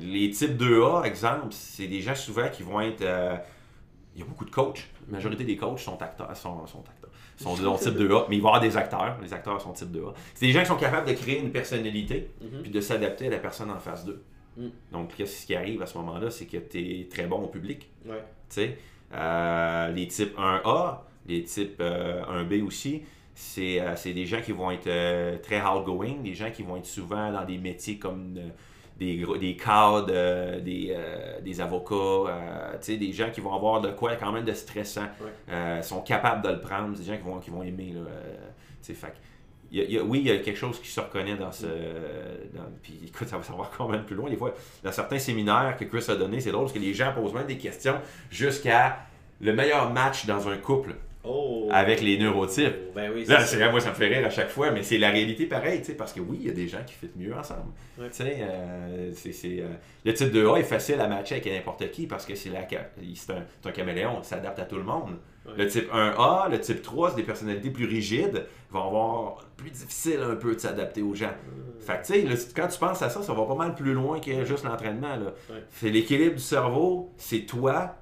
Les 0.00 0.30
types 0.30 0.56
2A, 0.60 1.04
exemple, 1.04 1.48
c'est 1.50 1.86
des 1.86 2.00
gens 2.00 2.14
souvent 2.14 2.48
qui 2.50 2.62
vont 2.62 2.80
être. 2.80 3.02
euh, 3.02 3.34
il 4.14 4.20
y 4.20 4.24
a 4.24 4.26
beaucoup 4.26 4.44
de 4.44 4.50
coachs. 4.50 4.88
La 5.08 5.14
majorité 5.18 5.44
des 5.44 5.56
coachs 5.56 5.78
sont 5.78 6.00
acteurs, 6.02 6.36
sont, 6.36 6.66
sont 6.66 6.80
acteurs. 6.80 6.94
Sont 7.38 7.56
leur 7.62 7.78
type 7.78 7.94
2A, 7.94 8.26
mais 8.28 8.36
il 8.36 8.42
va 8.42 8.48
y 8.48 8.50
avoir 8.50 8.60
des 8.60 8.76
acteurs. 8.76 9.16
Les 9.22 9.32
acteurs 9.32 9.60
sont 9.60 9.72
type 9.72 9.90
2A. 9.92 10.12
C'est 10.34 10.46
des 10.46 10.52
gens 10.52 10.60
qui 10.60 10.66
sont 10.66 10.76
capables 10.76 11.06
de 11.08 11.14
créer 11.14 11.38
une 11.38 11.50
personnalité 11.52 12.30
Mhm. 12.42 12.62
puis 12.62 12.70
de 12.70 12.80
s'adapter 12.80 13.28
à 13.28 13.30
la 13.30 13.38
personne 13.38 13.70
en 13.70 13.78
face 13.78 14.04
d'eux. 14.04 14.22
Mm. 14.56 14.66
Donc, 14.92 15.14
qu'est-ce 15.16 15.46
qui 15.46 15.54
arrive 15.54 15.80
à 15.82 15.86
ce 15.86 15.96
moment-là, 15.98 16.30
c'est 16.30 16.46
que 16.46 16.56
tu 16.56 16.78
es 17.00 17.08
très 17.08 17.26
bon 17.26 17.36
au 17.44 17.46
public. 17.46 17.88
Ouais. 18.06 18.22
Euh, 19.14 19.88
les 19.92 20.08
types 20.08 20.36
1A, 20.36 21.04
les 21.26 21.44
types 21.44 21.80
euh, 21.80 22.22
1B 22.44 22.62
aussi, 22.66 23.02
c'est 23.34 23.80
euh, 23.80 23.94
c'est 23.96 24.12
des 24.12 24.26
gens 24.26 24.40
qui 24.40 24.52
vont 24.52 24.70
être 24.70 24.86
euh, 24.88 25.38
très 25.38 25.62
outgoing, 25.64 26.16
des 26.24 26.34
gens 26.34 26.50
qui 26.50 26.62
vont 26.62 26.76
être 26.76 26.86
souvent 26.86 27.30
dans 27.32 27.44
des 27.44 27.56
métiers 27.58 27.98
comme 27.98 28.34
euh, 28.36 28.48
des, 28.98 29.16
gros- 29.18 29.36
des 29.36 29.56
cadres, 29.56 30.08
euh, 30.10 30.60
des, 30.60 30.88
euh, 30.96 31.40
des 31.40 31.60
avocats, 31.60 31.94
euh, 31.94 32.76
des 32.86 33.12
gens 33.12 33.30
qui 33.30 33.40
vont 33.40 33.54
avoir 33.54 33.80
de 33.80 33.90
quoi 33.90 34.16
quand 34.16 34.32
même 34.32 34.44
de 34.44 34.52
stressant, 34.52 35.06
Ouais. 35.48 35.82
sont 35.82 36.00
capables 36.02 36.42
de 36.42 36.48
le 36.50 36.60
prendre, 36.60 36.96
des 36.96 37.04
gens 37.04 37.16
qui 37.16 37.22
vont, 37.22 37.38
qui 37.38 37.50
vont 37.50 37.62
aimer. 37.62 37.92
Là, 37.94 38.00
fait 38.82 39.14
il 39.70 39.78
y 39.78 39.82
a- 39.82 39.84
il 39.84 39.92
y 39.92 39.98
a- 39.98 40.02
oui, 40.02 40.20
il 40.20 40.26
y 40.26 40.30
a 40.30 40.38
quelque 40.38 40.56
chose 40.56 40.80
qui 40.80 40.88
se 40.88 40.98
reconnaît 40.98 41.36
dans 41.36 41.52
ce. 41.52 41.66
dans- 41.66 42.62
puis 42.82 42.98
écoute, 43.06 43.28
ça 43.28 43.36
va 43.36 43.42
savoir 43.42 43.70
quand 43.76 43.86
même 43.88 44.04
plus 44.04 44.16
loin. 44.16 44.30
Des 44.30 44.36
fois, 44.36 44.54
dans 44.82 44.92
certains 44.92 45.18
séminaires 45.18 45.76
que 45.78 45.84
Chris 45.84 46.04
a 46.08 46.16
donné, 46.16 46.40
c'est 46.40 46.50
drôle 46.52 46.64
parce 46.64 46.72
que 46.72 46.78
les 46.78 46.94
gens 46.94 47.12
posent 47.14 47.34
même 47.34 47.46
des 47.46 47.58
questions 47.58 47.96
jusqu'à 48.30 49.00
le 49.40 49.52
meilleur 49.52 49.92
match 49.92 50.24
dans 50.26 50.48
un 50.48 50.56
couple 50.56 50.94
Oh. 51.28 51.68
avec 51.70 52.00
les 52.00 52.18
neurotypes. 52.18 52.94
Ben 52.94 53.10
oui, 53.14 53.24
Là, 53.26 53.44
c'est 53.44 53.58
moi, 53.70 53.80
ça 53.80 53.90
me 53.90 53.94
fait 53.94 54.06
rire 54.06 54.26
à 54.26 54.30
chaque 54.30 54.48
fois, 54.48 54.70
mais 54.70 54.82
c'est 54.82 54.96
la 54.96 55.10
réalité 55.10 55.44
pareil, 55.46 55.80
tu 55.80 55.86
sais, 55.86 55.94
parce 55.94 56.12
que 56.12 56.20
oui, 56.20 56.38
il 56.40 56.46
y 56.46 56.50
a 56.50 56.54
des 56.54 56.68
gens 56.68 56.82
qui 56.86 56.94
fit 56.94 57.10
mieux 57.16 57.34
ensemble. 57.34 57.72
Ouais. 57.98 58.08
Euh, 58.20 59.12
euh, 59.26 59.68
le 60.04 60.14
type 60.14 60.32
2A 60.32 60.60
est 60.60 60.64
facile 60.64 61.00
à 61.00 61.06
matcher 61.06 61.34
avec 61.34 61.52
n'importe 61.52 61.90
qui 61.90 62.06
parce 62.06 62.24
que 62.24 62.34
c'est, 62.34 62.48
un, 62.48 63.68
un 63.68 63.72
caméléon, 63.72 64.18
il 64.22 64.24
s'adapte 64.24 64.58
à 64.58 64.64
tout 64.64 64.76
le 64.76 64.84
monde. 64.84 65.18
Ouais. 65.46 65.52
Le 65.58 65.66
type 65.68 65.92
1A, 65.92 66.50
le 66.50 66.60
type 66.60 66.80
3, 66.80 67.10
c'est 67.10 67.16
des 67.16 67.22
personnalités 67.22 67.70
plus 67.70 67.86
rigides, 67.86 68.46
vont 68.70 68.86
avoir 68.86 69.44
plus 69.56 69.70
difficile 69.70 70.20
un 70.22 70.36
peu 70.36 70.54
de 70.54 70.60
s'adapter 70.60 71.02
aux 71.02 71.14
gens. 71.14 71.32
Fait 71.80 72.00
que, 72.00 72.06
tu 72.06 72.36
sais, 72.36 72.48
quand 72.54 72.68
tu 72.68 72.78
penses 72.78 73.02
à 73.02 73.10
ça, 73.10 73.22
ça 73.22 73.32
va 73.34 73.44
pas 73.44 73.54
mal 73.54 73.74
plus 73.74 73.92
loin 73.92 74.18
que 74.20 74.44
juste 74.44 74.64
l'entraînement. 74.64 75.16
Ouais. 75.16 75.62
C'est 75.70 75.90
l'équilibre 75.90 76.36
du 76.36 76.42
cerveau, 76.42 77.12
c'est 77.18 77.40
toi, 77.40 77.96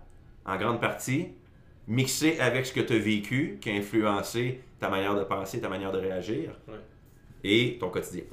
en 0.44 0.56
grande 0.56 0.80
partie, 0.80 1.28
mixé 1.88 2.38
avec 2.40 2.66
ce 2.66 2.72
que 2.72 2.80
tu 2.80 2.94
as 2.94 2.98
vécu, 2.98 3.58
qui 3.60 3.70
a 3.70 3.74
influencé 3.74 4.60
ta 4.80 4.88
manière 4.90 5.14
de 5.14 5.24
penser, 5.24 5.60
ta 5.60 5.68
manière 5.68 5.92
de 5.92 5.98
réagir, 5.98 6.50
Ouais. 6.68 6.74
et 7.44 7.76
ton 7.78 7.90
quotidien. 7.90 8.24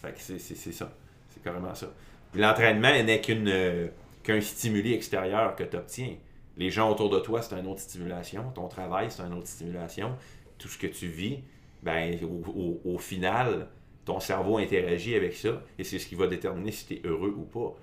Fait 0.00 0.12
que 0.12 0.20
c'est, 0.20 0.38
c'est, 0.38 0.54
c'est 0.54 0.72
ça. 0.72 0.92
C'est 1.30 1.42
carrément 1.42 1.74
ça. 1.74 1.92
Puis 2.32 2.40
l'entraînement 2.40 2.90
n'est 3.02 3.20
qu'une, 3.20 3.48
euh, 3.48 3.88
qu'un 4.22 4.40
stimuli 4.40 4.92
extérieur 4.94 5.54
que 5.56 5.64
tu 5.64 5.76
obtiens. 5.76 6.14
Les 6.56 6.70
gens 6.70 6.90
autour 6.90 7.10
de 7.10 7.18
toi, 7.20 7.42
c'est 7.42 7.58
une 7.58 7.66
autre 7.66 7.80
stimulation. 7.80 8.44
Ton 8.54 8.68
travail, 8.68 9.10
c'est 9.10 9.22
une 9.22 9.34
autre 9.34 9.48
stimulation. 9.48 10.14
Tout 10.58 10.68
ce 10.68 10.78
que 10.78 10.86
tu 10.86 11.08
vis, 11.08 11.40
ben, 11.82 12.16
au, 12.22 12.42
au- 12.86 12.94
au 12.94 12.98
final, 12.98 13.68
ton 14.04 14.20
cerveau 14.20 14.58
interagit 14.58 15.14
avec 15.16 15.34
ça 15.34 15.62
et 15.78 15.84
c'est 15.84 15.98
ce 15.98 16.06
qui 16.06 16.14
va 16.14 16.26
déterminer 16.26 16.70
si 16.70 16.86
tu 16.86 16.94
es 16.94 17.00
heureux 17.04 17.34
ou 17.36 17.42
pas. 17.42 17.74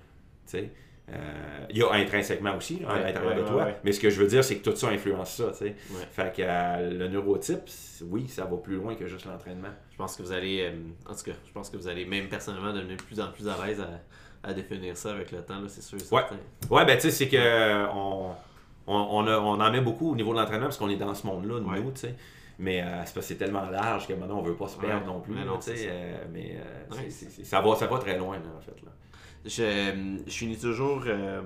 Il 1.70 1.78
y 1.78 1.82
a 1.82 1.90
intrinsèquement 1.92 2.56
aussi 2.56 2.82
à 2.86 2.92
Ouais, 2.94 3.02
l'intérieur 3.04 3.32
ouais, 3.36 3.42
de 3.42 3.46
toi, 3.46 3.64
ouais, 3.64 3.76
mais 3.84 3.92
ce 3.92 4.00
que 4.00 4.10
je 4.10 4.20
veux 4.20 4.26
dire, 4.26 4.42
c'est 4.44 4.56
que 4.58 4.68
tout 4.70 4.76
ça 4.76 4.88
influence 4.88 5.34
ça. 5.36 5.50
tu 5.52 5.58
sais. 5.58 5.64
Ouais. 5.90 6.06
Fait 6.10 6.34
que 6.34 6.42
euh, 6.44 6.90
le 6.90 7.08
neurotype, 7.08 7.60
oui, 8.10 8.28
ça 8.28 8.44
va 8.44 8.56
plus 8.56 8.76
loin 8.76 8.94
que 8.94 9.06
juste 9.06 9.24
l'entraînement. 9.26 9.68
Je 9.90 9.96
pense 9.96 10.16
que 10.16 10.22
vous 10.22 10.32
allez, 10.32 10.62
euh, 10.62 10.72
en 11.10 11.14
tout 11.14 11.24
cas, 11.24 11.32
je 11.46 11.52
pense 11.52 11.70
que 11.70 11.76
vous 11.76 11.88
allez 11.88 12.04
même 12.04 12.28
personnellement 12.28 12.72
devenir 12.72 12.96
de 12.96 13.02
plus 13.02 13.20
en 13.20 13.28
plus 13.30 13.48
à 13.48 13.56
l'aise 13.66 13.80
à, 13.80 14.48
à 14.48 14.52
définir 14.52 14.96
ça 14.96 15.10
avec 15.12 15.32
le 15.32 15.42
temps, 15.42 15.60
c'est 15.68 15.82
sûr. 15.82 15.98
Ouais. 16.12 16.22
Ouais, 16.70 16.84
ben 16.84 16.96
tu 16.96 17.02
sais, 17.02 17.10
c'est 17.10 17.28
que 17.28 17.36
euh, 17.38 17.86
on, 17.94 18.30
on, 18.86 18.94
on, 18.96 19.26
a- 19.26 19.38
on 19.38 19.60
en 19.60 19.70
met 19.70 19.80
beaucoup 19.80 20.12
au 20.12 20.16
niveau 20.16 20.32
de 20.34 20.38
l'entraînement 20.40 20.66
parce 20.66 20.76
qu'on 20.78 20.88
est 20.90 20.96
dans 20.96 21.14
ce 21.14 21.26
monde-là, 21.26 21.60
nous, 21.60 21.90
tu 21.92 22.00
sais. 22.00 22.14
Mais 22.62 22.80
euh, 22.80 23.02
c'est 23.20 23.34
tellement 23.36 23.68
large 23.68 24.06
que 24.06 24.12
maintenant 24.12 24.38
on 24.38 24.42
veut 24.42 24.54
pas 24.54 24.68
se 24.68 24.78
perdre 24.78 25.04
Ouais. 25.04 25.12
non 25.12 25.20
plus. 25.20 25.34
Mais 25.34 25.44
non, 25.44 25.60
ça. 25.60 25.72
euh, 25.72 26.24
mais 26.32 26.56
euh, 26.56 26.94
Ouais. 26.94 27.08
va, 27.60 27.74
ça 27.76 27.86
va 27.88 27.98
très 27.98 28.16
loin, 28.16 28.36
là, 28.36 28.44
en 28.56 28.60
fait. 28.60 28.80
Là. 28.84 28.92
Je, 29.44 30.20
je 30.24 30.32
finis 30.32 30.56
toujours 30.56 31.02
euh, 31.08 31.42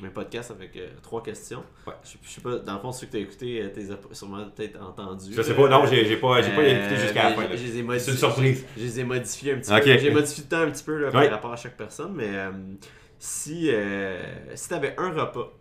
mes 0.00 0.08
podcasts 0.10 0.52
avec 0.52 0.76
euh, 0.76 0.86
trois 1.02 1.20
questions. 1.24 1.64
Ouais. 1.84 1.94
Je, 2.04 2.10
je 2.22 2.28
sais 2.30 2.40
pas, 2.40 2.58
dans 2.58 2.74
le 2.74 2.78
fond, 2.78 2.92
ceux 2.92 3.06
que 3.08 3.10
tu 3.10 3.16
as 3.16 3.20
écoutés, 3.20 3.68
tu 3.74 3.80
les 3.80 3.90
as 3.90 3.96
sûrement 4.12 4.44
peut-être 4.54 4.80
entendus. 4.80 5.32
Je 5.34 5.42
sais 5.42 5.54
pas, 5.54 5.68
non, 5.68 5.84
j'ai 5.86 6.16
pas, 6.18 6.40
pas 6.40 6.48
Euh, 6.48 6.80
écouté 6.86 7.00
jusqu'à 7.00 7.30
la 7.30 7.34
fin. 7.34 7.48
C'est 7.98 8.10
une 8.12 8.16
surprise. 8.16 8.64
Je 8.76 8.82
les 8.84 9.00
ai 9.00 9.04
modifiés 9.04 9.54
un 9.54 9.58
petit 9.58 9.72
peu. 9.72 9.98
J'ai 9.98 10.10
modifié 10.12 10.44
le 10.44 10.48
temps 10.48 10.62
un 10.62 10.70
petit 10.70 10.84
peu 10.84 10.96
là, 10.98 11.10
par 11.10 11.28
rapport 11.30 11.52
à 11.52 11.56
chaque 11.56 11.76
personne, 11.76 12.12
mais 12.14 12.28
euh, 12.28 12.52
si, 13.18 13.68
euh, 13.72 14.22
si 14.54 14.68
tu 14.68 14.74
avais 14.74 14.94
un 14.98 15.10
repas 15.10 15.52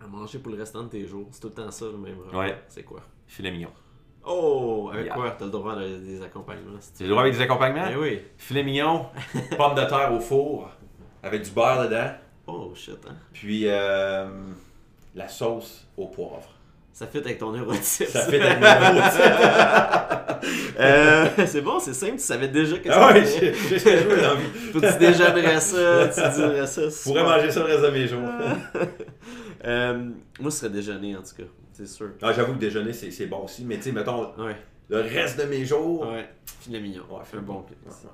à 0.00 0.06
manger 0.06 0.38
pour 0.38 0.52
le 0.52 0.58
restant 0.58 0.84
de 0.84 0.88
tes 0.90 1.04
jours, 1.06 1.26
c'est 1.32 1.40
tout 1.40 1.48
le 1.48 1.54
temps 1.54 1.70
ça 1.72 1.86
le 1.86 1.98
même 1.98 2.18
repas, 2.20 2.38
Ouais. 2.38 2.56
c'est 2.68 2.84
quoi? 2.84 3.00
Filet 3.26 3.50
mignon. 3.50 3.70
Oh 4.28 4.90
Avec 4.92 5.06
Yeah. 5.06 5.14
quoi? 5.14 5.30
T'as 5.38 5.44
le 5.46 5.50
droit 5.50 5.74
de 5.76 5.86
des 5.98 6.22
accompagnements. 6.22 6.76
si 6.80 6.92
tu 6.92 6.98
Tu 6.98 7.02
as 7.04 7.06
le 7.06 7.10
droit 7.10 7.22
avec 7.22 7.34
des 7.34 7.40
accompagnements? 7.40 7.86
Eh 7.90 7.96
oui. 7.96 8.20
Filet 8.36 8.62
mignon, 8.62 9.06
pommes 9.56 9.74
de 9.74 9.84
terre 9.84 10.12
au 10.12 10.20
four, 10.20 10.68
avec 11.22 11.42
du 11.42 11.50
beurre 11.50 11.84
dedans, 11.88 12.10
Oh 12.46 12.72
shit, 12.74 12.98
hein. 13.08 13.14
puis 13.32 13.64
euh, 13.66 14.26
la 15.14 15.28
sauce 15.28 15.86
au 15.96 16.06
poivre. 16.06 16.48
Ça 16.92 17.06
fit 17.06 17.18
avec 17.18 17.38
ton 17.38 17.52
neurotype. 17.52 18.08
Ça 18.08 18.20
fait 18.22 18.40
avec 18.40 18.58
mon 18.60 19.00
Euh, 20.80 21.26
c'est 21.46 21.60
bon, 21.60 21.78
c'est 21.80 21.92
simple, 21.94 22.14
tu 22.14 22.18
savais 22.20 22.48
déjà 22.48 22.76
que 22.78 22.88
Ah 22.90 23.12
ouais, 23.12 23.24
j'ai 23.24 23.50
veux 23.50 24.20
dans 24.22 24.34
vie. 24.36 24.46
Tu 24.72 24.98
déjeunerais 24.98 25.60
ça, 25.60 26.08
tu 26.08 26.20
dirais 26.40 26.66
ça. 26.66 26.82
Je 26.82 27.02
pourrais 27.04 27.22
manger 27.24 27.50
ça 27.50 27.60
le 27.60 27.66
reste 27.66 27.82
de 27.82 27.90
mes 27.90 28.06
jours. 28.08 28.28
Euh, 29.64 30.08
moi, 30.40 30.50
ce 30.50 30.58
serait 30.60 30.70
déjeuner 30.70 31.16
en 31.16 31.20
tout 31.22 31.36
cas, 31.36 31.48
c'est 31.78 31.86
sûr. 31.86 32.10
Ah, 32.22 32.32
J'avoue 32.32 32.54
que 32.54 32.58
déjeuner, 32.58 32.92
c'est 32.92 33.10
c'est 33.10 33.26
bon 33.26 33.44
aussi, 33.44 33.64
mais 33.64 33.76
tu 33.76 33.82
sais, 33.84 33.92
mettons, 33.92 34.32
Ouais, 34.42 34.56
le 34.88 34.98
reste 35.00 35.38
de 35.40 35.44
mes 35.44 35.64
jours. 35.64 36.08
ouais. 36.10 36.28
Filet 36.60 36.80
mignon. 36.80 37.02
Ouais, 37.10 37.22
un 37.34 37.40
bon. 37.42 37.58
Ouais. 37.60 38.10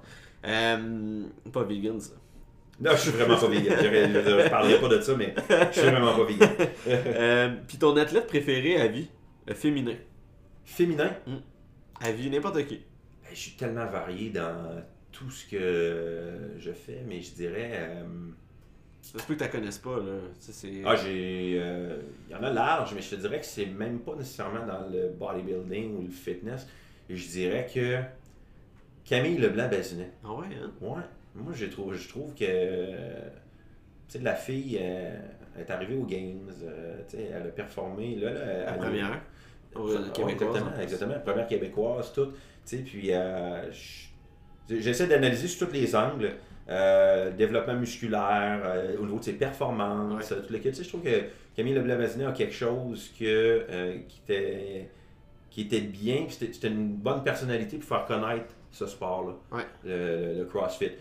Euh, 0.47 1.23
pas 1.53 1.63
vegan 1.65 1.99
ça. 2.01 2.13
Non, 2.81 2.91
je 2.93 2.97
suis 2.97 3.11
vraiment 3.13 3.37
pas 3.39 3.47
vegan. 3.49 3.77
Je, 3.81 3.85
je 4.45 4.49
parlerai 4.51 4.81
pas 4.81 4.89
de 4.89 5.01
ça, 5.01 5.15
mais 5.17 5.35
je 5.73 5.81
suis 5.81 5.89
vraiment 5.91 6.15
pas 6.17 6.25
vegan. 6.25 6.51
Euh, 6.89 7.55
Puis 7.69 7.79
ton 7.79 7.97
athlète 7.97 8.27
préféré 8.27 8.81
à 8.81 8.89
vie, 8.89 9.09
euh, 9.49 9.55
féminin? 9.55 9.95
Féminin, 10.65 11.11
À 12.01 12.11
vie, 12.13 12.29
n'importe 12.31 12.67
qui. 12.67 12.77
ben, 13.23 13.31
je 13.33 13.39
suis 13.39 13.53
tellement 13.53 13.87
varié 13.87 14.31
dans 14.31 14.83
tout 15.13 15.31
ce 15.31 15.47
que 15.49 16.55
je 16.59 16.73
fais, 16.73 17.03
mais 17.07 17.23
je 17.23 17.33
dirais. 17.35 17.71
euh, 17.75 18.05
Ça 19.13 19.19
se 19.19 19.27
peut 19.27 19.35
que 19.35 19.45
tu 19.45 19.51
connaisses 19.51 19.79
pas, 19.79 19.97
là. 19.99 20.13
C'est... 20.41 20.83
Ah, 20.85 20.97
j'ai. 20.97 21.59
euh, 21.61 21.99
Il 22.29 22.33
y 22.33 22.35
en 22.35 22.43
a 22.43 22.51
large, 22.51 22.95
mais 22.95 23.03
je 23.03 23.11
te 23.11 23.17
dirais 23.17 23.39
que 23.39 23.45
c'est 23.47 23.67
même 23.67 23.99
pas 24.01 24.15
nécessairement 24.15 24.67
dans 24.67 24.89
le 24.91 25.09
bodybuilding 25.11 25.97
ou 25.99 26.03
le 26.05 26.09
fitness. 26.11 26.67
Je 27.11 27.29
dirais 27.29 27.67
que 27.73 27.99
Camille 29.05 29.37
Leblanc-Bazinet. 29.37 30.11
Ah 30.25 30.33
ouais, 30.33 30.47
hein? 30.63 30.71
Ouais. 30.81 31.03
Moi, 31.35 31.53
je 31.55 31.67
trouve, 31.67 31.95
je 31.95 32.09
trouve 32.09 32.35
que. 32.35 32.45
euh, 32.49 33.29
Tu 34.09 34.19
sais, 34.19 34.25
la 34.25 34.35
fille 34.35 34.79
euh, 34.81 35.19
est 35.59 35.71
arrivée 35.71 35.97
aux 35.97 36.07
Games. 36.07 36.49
euh, 36.63 36.97
tu 37.09 37.17
sais, 37.19 37.25
elle 37.35 37.43
a 37.49 37.51
performé. 37.51 38.17
Là, 38.17 38.33
là, 38.33 38.65
La 38.65 38.73
première. 38.75 39.21
Au 39.75 39.87
Ouais, 39.89 39.97
exactement, 40.33 40.71
plus. 40.73 40.83
exactement. 40.83 41.13
La 41.13 41.19
première 41.19 41.47
québécoise, 41.49 42.13
tout. 42.13 42.27
Tu 42.27 42.33
sais, 42.65 42.77
puis 42.79 43.13
euh, 43.13 43.71
je- 43.71 44.79
j'essaie 44.79 45.07
d'analyser 45.09 45.49
sur 45.49 45.67
tous 45.69 45.75
les 45.75 45.95
angles. 45.95 46.33
Euh, 46.71 47.31
développement 47.33 47.75
musculaire, 47.75 48.63
euh, 48.65 48.97
au 48.99 49.05
niveau 49.05 49.19
de 49.19 49.25
ses 49.25 49.35
performances, 49.35 50.31
Ouais. 50.31 50.37
tout 50.47 50.51
le 50.53 50.59
kit. 50.59 50.71
Tu 50.71 50.77
sais, 50.77 50.85
je 50.85 50.89
trouve 50.89 51.03
que 51.03 51.25
Camille 51.55 51.75
Leblanc-Bazinet 51.75 52.25
a 52.25 52.33
quelque 52.33 52.55
chose 52.55 53.13
que, 53.19 53.25
euh, 53.69 53.99
qui, 54.09 54.21
était, 54.25 54.89
qui 55.51 55.61
était 55.63 55.81
bien, 55.83 56.25
puis 56.27 56.37
c'était 56.53 56.69
une 56.69 56.89
bonne 56.95 57.23
personnalité 57.23 57.77
pour 57.77 57.87
faire 57.89 58.07
connaître 58.07 58.47
ce 58.71 58.87
sport-là, 58.87 59.35
Ouais. 59.59 59.65
le, 59.85 60.39
le 60.39 60.45
CrossFit. 60.47 60.93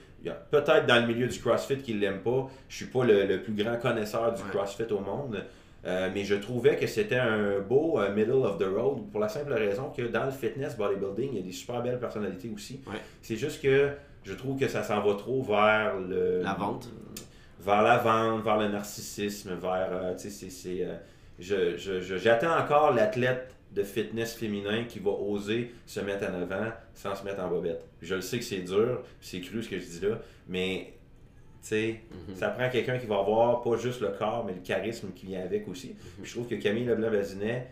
Peut-être 0.51 0.85
dans 0.85 0.99
le 1.01 1.07
milieu 1.07 1.27
du 1.27 1.39
CrossFit 1.39 1.77
qui 1.77 1.93
ne 1.95 1.99
l'aiment 2.01 2.21
pas. 2.21 2.49
Je 2.69 2.75
suis 2.75 2.85
pas 2.87 3.03
le, 3.05 3.25
le 3.25 3.41
plus 3.41 3.53
grand 3.53 3.77
connaisseur 3.77 4.33
du 4.33 4.41
Ouais. 4.41 4.49
CrossFit 4.51 4.91
au 4.91 4.99
monde. 4.99 5.43
Euh, 5.85 6.09
mais 6.13 6.23
je 6.23 6.35
trouvais 6.35 6.77
que 6.77 6.87
c'était 6.87 7.17
un 7.17 7.59
beau 7.59 7.99
euh, 7.99 8.13
middle 8.13 8.31
of 8.31 8.57
the 8.57 8.63
road 8.63 8.99
pour 9.11 9.19
la 9.19 9.27
simple 9.27 9.51
raison 9.51 9.89
que 9.89 10.01
dans 10.03 10.23
le 10.25 10.31
fitness 10.31 10.77
bodybuilding, 10.77 11.29
il 11.33 11.37
y 11.39 11.39
a 11.39 11.45
des 11.45 11.51
super 11.51 11.81
belles 11.81 11.99
personnalités 11.99 12.49
aussi. 12.55 12.79
Ouais. 12.87 12.99
C'est 13.21 13.35
juste 13.35 13.61
que 13.61 13.89
je 14.23 14.33
trouve 14.33 14.57
que 14.59 14.67
ça 14.67 14.83
s'en 14.83 15.01
va 15.01 15.15
trop 15.15 15.41
vers 15.43 15.97
le 15.99 16.41
La 16.41 16.53
vente. 16.53 16.89
vers 17.59 17.81
la 17.81 17.97
vente, 17.97 18.43
vers 18.43 18.57
le 18.57 18.67
narcissisme, 18.69 19.55
vers 19.55 19.89
euh, 19.91 20.13
tu 20.15 20.23
sais 20.23 20.29
c'est 20.29 20.49
c'est, 20.49 20.83
euh, 20.85 20.95
je- 21.39 21.77
je- 21.77 21.99
je- 22.01 22.17
j'attends 22.17 22.57
encore 22.57 22.93
l'athlète 22.93 23.55
de 23.71 23.83
fitness 23.83 24.35
féminin 24.35 24.83
qui 24.83 24.99
va 24.99 25.11
oser 25.11 25.73
se 25.87 25.99
mettre 25.99 26.29
en 26.29 26.33
avant 26.41 26.71
sans 26.93 27.15
se 27.15 27.23
mettre 27.23 27.41
en 27.41 27.47
bobette. 27.49 27.83
Je 28.01 28.15
le 28.15 28.21
sais 28.21 28.37
que 28.37 28.43
c'est 28.45 28.59
dur, 28.59 29.01
c'est 29.19 29.41
cru 29.41 29.63
ce 29.63 29.69
que 29.69 29.79
je 29.79 29.85
dis 29.85 29.99
là, 30.01 30.19
mais 30.47 30.93
tu 31.61 31.69
sais, 31.69 32.01
Mhm. 32.29 32.35
ça 32.35 32.49
prend 32.49 32.69
quelqu'un 32.69 32.97
qui 32.99 33.07
va 33.07 33.17
avoir 33.19 33.61
pas 33.63 33.77
juste 33.77 34.01
le 34.01 34.09
corps, 34.09 34.43
mais 34.45 34.53
le 34.53 34.59
charisme 34.61 35.11
qui 35.15 35.25
vient 35.25 35.41
avec 35.41 35.67
aussi. 35.67 35.87
Mhm. 35.89 35.95
Puis 36.21 36.25
je 36.25 36.33
trouve 36.33 36.47
que 36.47 36.55
Camille 36.55 36.83
Leblanc-Bazinet, 36.85 37.67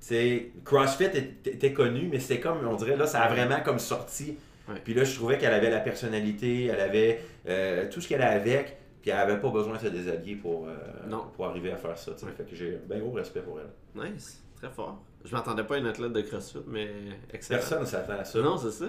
tu 0.00 0.06
sais, 0.06 0.50
CrossFit 0.64 1.04
était, 1.04 1.50
était 1.50 1.72
connu, 1.72 2.08
mais 2.10 2.18
c'était 2.20 2.40
comme, 2.40 2.66
on 2.66 2.74
dirait, 2.76 2.96
là, 2.96 3.06
ça 3.06 3.22
a 3.22 3.28
vraiment 3.32 3.60
comme 3.64 3.78
sorti. 3.78 4.36
Ouais. 4.68 4.80
Puis 4.84 4.94
là, 4.94 5.04
je 5.04 5.14
trouvais 5.14 5.38
qu'elle 5.38 5.54
avait 5.54 5.70
la 5.70 5.80
personnalité, 5.80 6.66
elle 6.66 6.80
avait 6.80 7.20
euh, 7.48 7.88
tout 7.90 8.00
ce 8.00 8.08
qu'elle 8.08 8.22
a 8.22 8.30
avec, 8.30 8.76
puis 9.00 9.10
elle 9.10 9.16
avait 9.18 9.38
pas 9.40 9.50
besoin 9.50 9.76
de 9.76 9.80
se 9.80 9.86
déshabiller 9.88 10.36
pour, 10.36 10.66
euh, 10.68 10.74
Non. 11.08 11.24
pour 11.34 11.46
arriver 11.46 11.72
à 11.72 11.76
faire 11.76 11.96
ça. 11.96 12.10
Ouais. 12.12 12.32
Fait 12.36 12.44
que 12.44 12.54
j'ai 12.54 12.74
un 12.76 12.88
bien 12.88 12.98
gros 13.02 13.12
respect 13.12 13.40
pour 13.40 13.58
elle. 13.60 14.02
Nice, 14.12 14.42
très 14.60 14.68
fort. 14.70 15.02
Je 15.24 15.34
m'attendais 15.34 15.64
pas 15.64 15.74
à 15.74 15.78
une 15.78 15.86
athlète 15.86 16.12
de 16.12 16.20
CrossFit, 16.20 16.58
mais 16.68 16.88
excellent. 17.32 17.58
Personne 17.58 17.80
ne 17.80 17.86
s'attend 17.86 18.18
à 18.20 18.24
ça. 18.24 18.38
Non, 18.40 18.56
c'est 18.56 18.70
ça. 18.70 18.84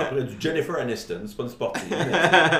Après 0.00 0.22
du 0.24 0.40
Jennifer 0.40 0.74
Aniston, 0.76 1.20
c'est 1.26 1.36
pas 1.36 1.42
une 1.42 1.48
sportive, 1.50 1.90
mais 1.90 2.18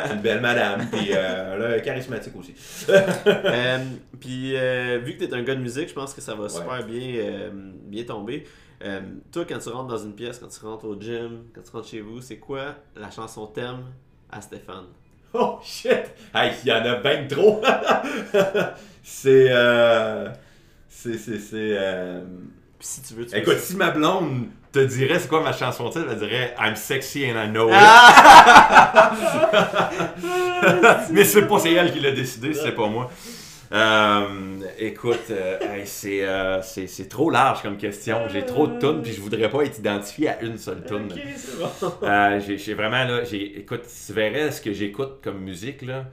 c'est 0.09 0.15
une 0.15 0.21
belle 0.21 0.41
madame, 0.43 0.87
puis 0.93 1.09
euh, 1.13 1.71
elle 1.73 1.79
est 1.79 1.83
charismatique 1.83 2.35
aussi. 2.37 2.55
Euh, 3.27 3.79
Puis, 4.21 4.55
euh, 4.57 4.99
vu 5.03 5.15
que 5.17 5.25
tu 5.25 5.31
es 5.31 5.35
un 5.35 5.43
gars 5.43 5.55
de 5.55 5.61
musique, 5.63 5.89
je 5.89 5.95
pense 5.95 6.13
que 6.13 6.21
ça 6.21 6.35
va 6.35 6.49
super 6.49 6.85
bien, 6.85 7.51
bien 7.87 8.05
tomber. 8.05 8.47
Euh, 8.85 9.01
toi, 9.31 9.45
quand 9.49 9.59
tu 9.59 9.69
rentres 9.69 9.89
dans 9.89 9.99
une 9.99 10.15
pièce, 10.15 10.39
quand 10.39 10.49
tu 10.49 10.65
rentres 10.67 10.87
au 10.87 11.01
gym, 11.01 11.45
quand 11.55 11.61
tu 11.63 11.71
rentres 11.71 11.89
chez 11.89 12.01
vous, 12.01 12.21
c'est 12.21 12.39
quoi 12.39 12.75
la 12.97 13.11
chanson 13.11 13.47
thème 13.47 13.85
à 14.31 14.41
Stéphane? 14.41 14.87
Oh 15.35 15.59
shit! 15.63 16.11
Hey, 16.35 16.53
il 16.65 16.69
y 16.69 16.73
en 16.73 16.85
a 16.85 16.97
bien 16.97 17.27
trop! 17.29 17.63
c'est. 19.03 19.47
Euh, 19.51 20.29
c'est. 20.89 21.17
C'est. 21.17 21.39
c'est 21.39 21.77
euh, 21.79 22.25
si 22.81 23.03
tu 23.03 23.15
veux, 23.15 23.25
tu 23.25 23.37
Écoute, 23.37 23.59
si 23.59 23.77
ma 23.77 23.93
blonde 23.93 24.49
te 24.73 24.81
dirait 24.81 25.21
c'est 25.21 25.29
quoi 25.29 25.43
ma 25.43 25.53
chanson 25.53 25.89
titre, 25.89 26.07
elle 26.11 26.19
dirait 26.19 26.57
I'm 26.59 26.75
sexy 26.75 27.25
and 27.31 27.41
I 27.41 27.49
know 27.49 27.69
it. 27.69 27.75
Mais 31.13 31.25
c'est 31.25 31.47
pas 31.47 31.59
c'est 31.61 31.73
elle 31.73 31.93
qui 31.93 32.01
l'a 32.01 32.11
décidé, 32.11 32.53
c'est 32.53 32.73
pas 32.73 32.89
moi. 32.89 33.09
Euh, 33.73 34.61
écoute, 34.79 35.31
euh, 35.31 35.59
hey, 35.61 35.87
c'est, 35.87 36.27
euh, 36.29 36.61
c'est, 36.61 36.87
c'est 36.87 37.09
trop 37.09 37.31
large 37.31 37.63
comme 37.63 37.79
question. 37.79 38.29
J'ai 38.29 38.45
trop 38.45 38.67
de 38.67 38.79
tunes, 38.79 39.01
puis 39.03 39.13
je 39.13 39.21
voudrais 39.21 39.49
pas 39.51 39.63
être 39.65 39.79
identifié 39.79 40.29
à 40.29 40.43
une 40.43 40.59
seule 40.59 40.85
tune. 40.85 41.09
c'est 41.37 41.59
bon. 41.59 42.41
J'ai, 42.41 42.59
j'ai 42.59 42.75
vraiment 42.75 43.05
là, 43.05 43.25
j'ai, 43.25 43.59
écoute, 43.61 43.83
tu 43.85 44.13
verrais 44.13 44.51
ce 44.51 44.61
que 44.61 44.73
j'écoute 44.73 45.21
comme 45.23 45.39
musique 45.41 45.83
là, 45.83 46.05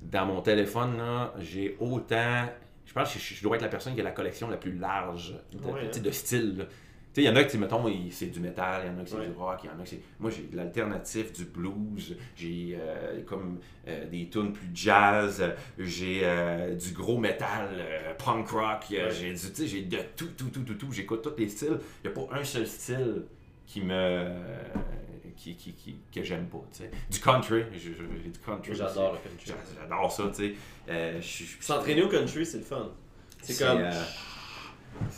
dans 0.00 0.26
mon 0.26 0.40
téléphone 0.42 0.96
là, 0.98 1.34
j'ai 1.40 1.76
autant. 1.80 2.44
Je 2.86 2.92
pense 2.92 3.12
que 3.12 3.18
je, 3.18 3.34
je 3.34 3.42
dois 3.42 3.56
être 3.56 3.62
la 3.62 3.68
personne 3.68 3.94
qui 3.94 4.00
a 4.00 4.04
la 4.04 4.12
collection 4.12 4.48
la 4.48 4.56
plus 4.56 4.78
large 4.78 5.34
de, 5.52 5.58
Ouais, 5.58 5.80
hein. 5.92 6.00
de 6.00 6.10
style. 6.12 6.58
là. 6.58 6.64
Tu 7.14 7.22
sais, 7.22 7.26
il 7.26 7.30
y 7.30 7.32
en 7.32 7.36
a 7.36 7.44
qui, 7.44 7.56
mettons, 7.58 7.84
c'est 8.10 8.26
du 8.26 8.38
métal, 8.40 8.82
il 8.84 8.92
y 8.92 8.94
en 8.94 9.00
a 9.00 9.04
qui 9.04 9.10
c'est 9.12 9.16
Ouais. 9.18 9.26
du 9.28 9.32
rock, 9.32 9.60
il 9.64 9.66
y 9.66 9.70
en 9.70 9.80
a 9.80 9.82
qui 9.82 9.90
c'est. 9.96 10.00
Moi, 10.20 10.30
j'ai 10.30 10.42
de 10.42 10.56
l'alternatif, 10.56 11.32
du 11.32 11.44
blues, 11.46 12.16
j'ai 12.36 12.76
euh, 12.78 13.22
comme 13.24 13.58
euh, 13.88 14.06
des 14.08 14.28
tunes 14.28 14.52
plus 14.52 14.68
jazz, 14.74 15.42
j'ai 15.78 16.20
euh, 16.22 16.74
du 16.74 16.92
gros 16.92 17.18
métal, 17.18 17.80
punk 18.22 18.48
rock, 18.50 18.84
Ouais. 18.90 19.08
j'ai 19.10 19.30
du, 19.32 19.38
tu 19.38 19.54
sais, 19.54 19.66
j'ai 19.66 19.82
de 19.82 19.96
tout, 20.16 20.28
tout, 20.36 20.50
tout, 20.50 20.60
tout, 20.62 20.74
tout. 20.74 20.92
J'écoute 20.92 21.22
tous 21.22 21.34
les 21.40 21.48
styles. 21.48 21.78
Il 22.04 22.10
n'y 22.10 22.16
a 22.16 22.20
pas 22.26 22.36
un 22.38 22.44
seul 22.44 22.66
style 22.66 23.22
qui 23.66 23.80
me. 23.80 24.28
qui, 25.36 25.54
qui, 25.56 25.72
qui- 25.72 25.96
que 26.14 26.22
j'aime 26.22 26.46
pas, 26.46 26.62
tu 26.72 26.78
sais. 26.82 26.90
Du 27.10 27.20
country, 27.20 27.62
j'ai 27.72 27.90
du 27.90 28.38
country. 28.44 28.74
J'adore 28.74 29.12
le 29.12 29.18
country. 29.18 29.46
J'a- 29.46 29.80
J'adore 29.82 30.12
ça, 30.12 30.24
tu 30.36 30.54
sais. 31.22 31.56
S'entraîner 31.60 32.02
au 32.02 32.08
country, 32.08 32.44
c'est 32.44 32.58
le 32.58 32.64
fun. 32.64 32.90
C'est 33.42 33.64
comme. 33.64 33.78
euh, 33.80 33.90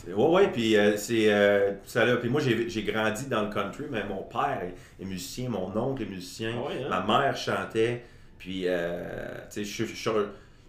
ouais, 0.07 0.13
ouais, 0.27 0.47
puis 0.51 0.75
euh, 0.77 0.95
c'est 0.97 1.31
euh, 1.33 1.71
ça 1.85 2.05
là. 2.05 2.17
Puis 2.17 2.29
moi, 2.29 2.41
j'ai 2.41 2.83
grandi 2.83 3.27
dans 3.27 3.43
le 3.43 3.49
country, 3.49 3.85
mais 3.89 4.03
mon 4.03 4.23
père 4.23 4.59
est, 4.63 5.01
est 5.03 5.05
musicien, 5.05 5.49
mon 5.49 5.75
oncle 5.77 6.03
est 6.03 6.07
musicien, 6.07 6.51
Ah 6.57 6.67
ouais, 6.67 6.83
hein? 6.83 6.89
ma 6.89 7.01
mère 7.21 7.35
chantait. 7.37 8.03
Puis, 8.37 8.63
euh, 8.65 9.03
tu 9.51 9.63
sais, 9.63 9.85
je 9.85 9.85
je 9.93 10.09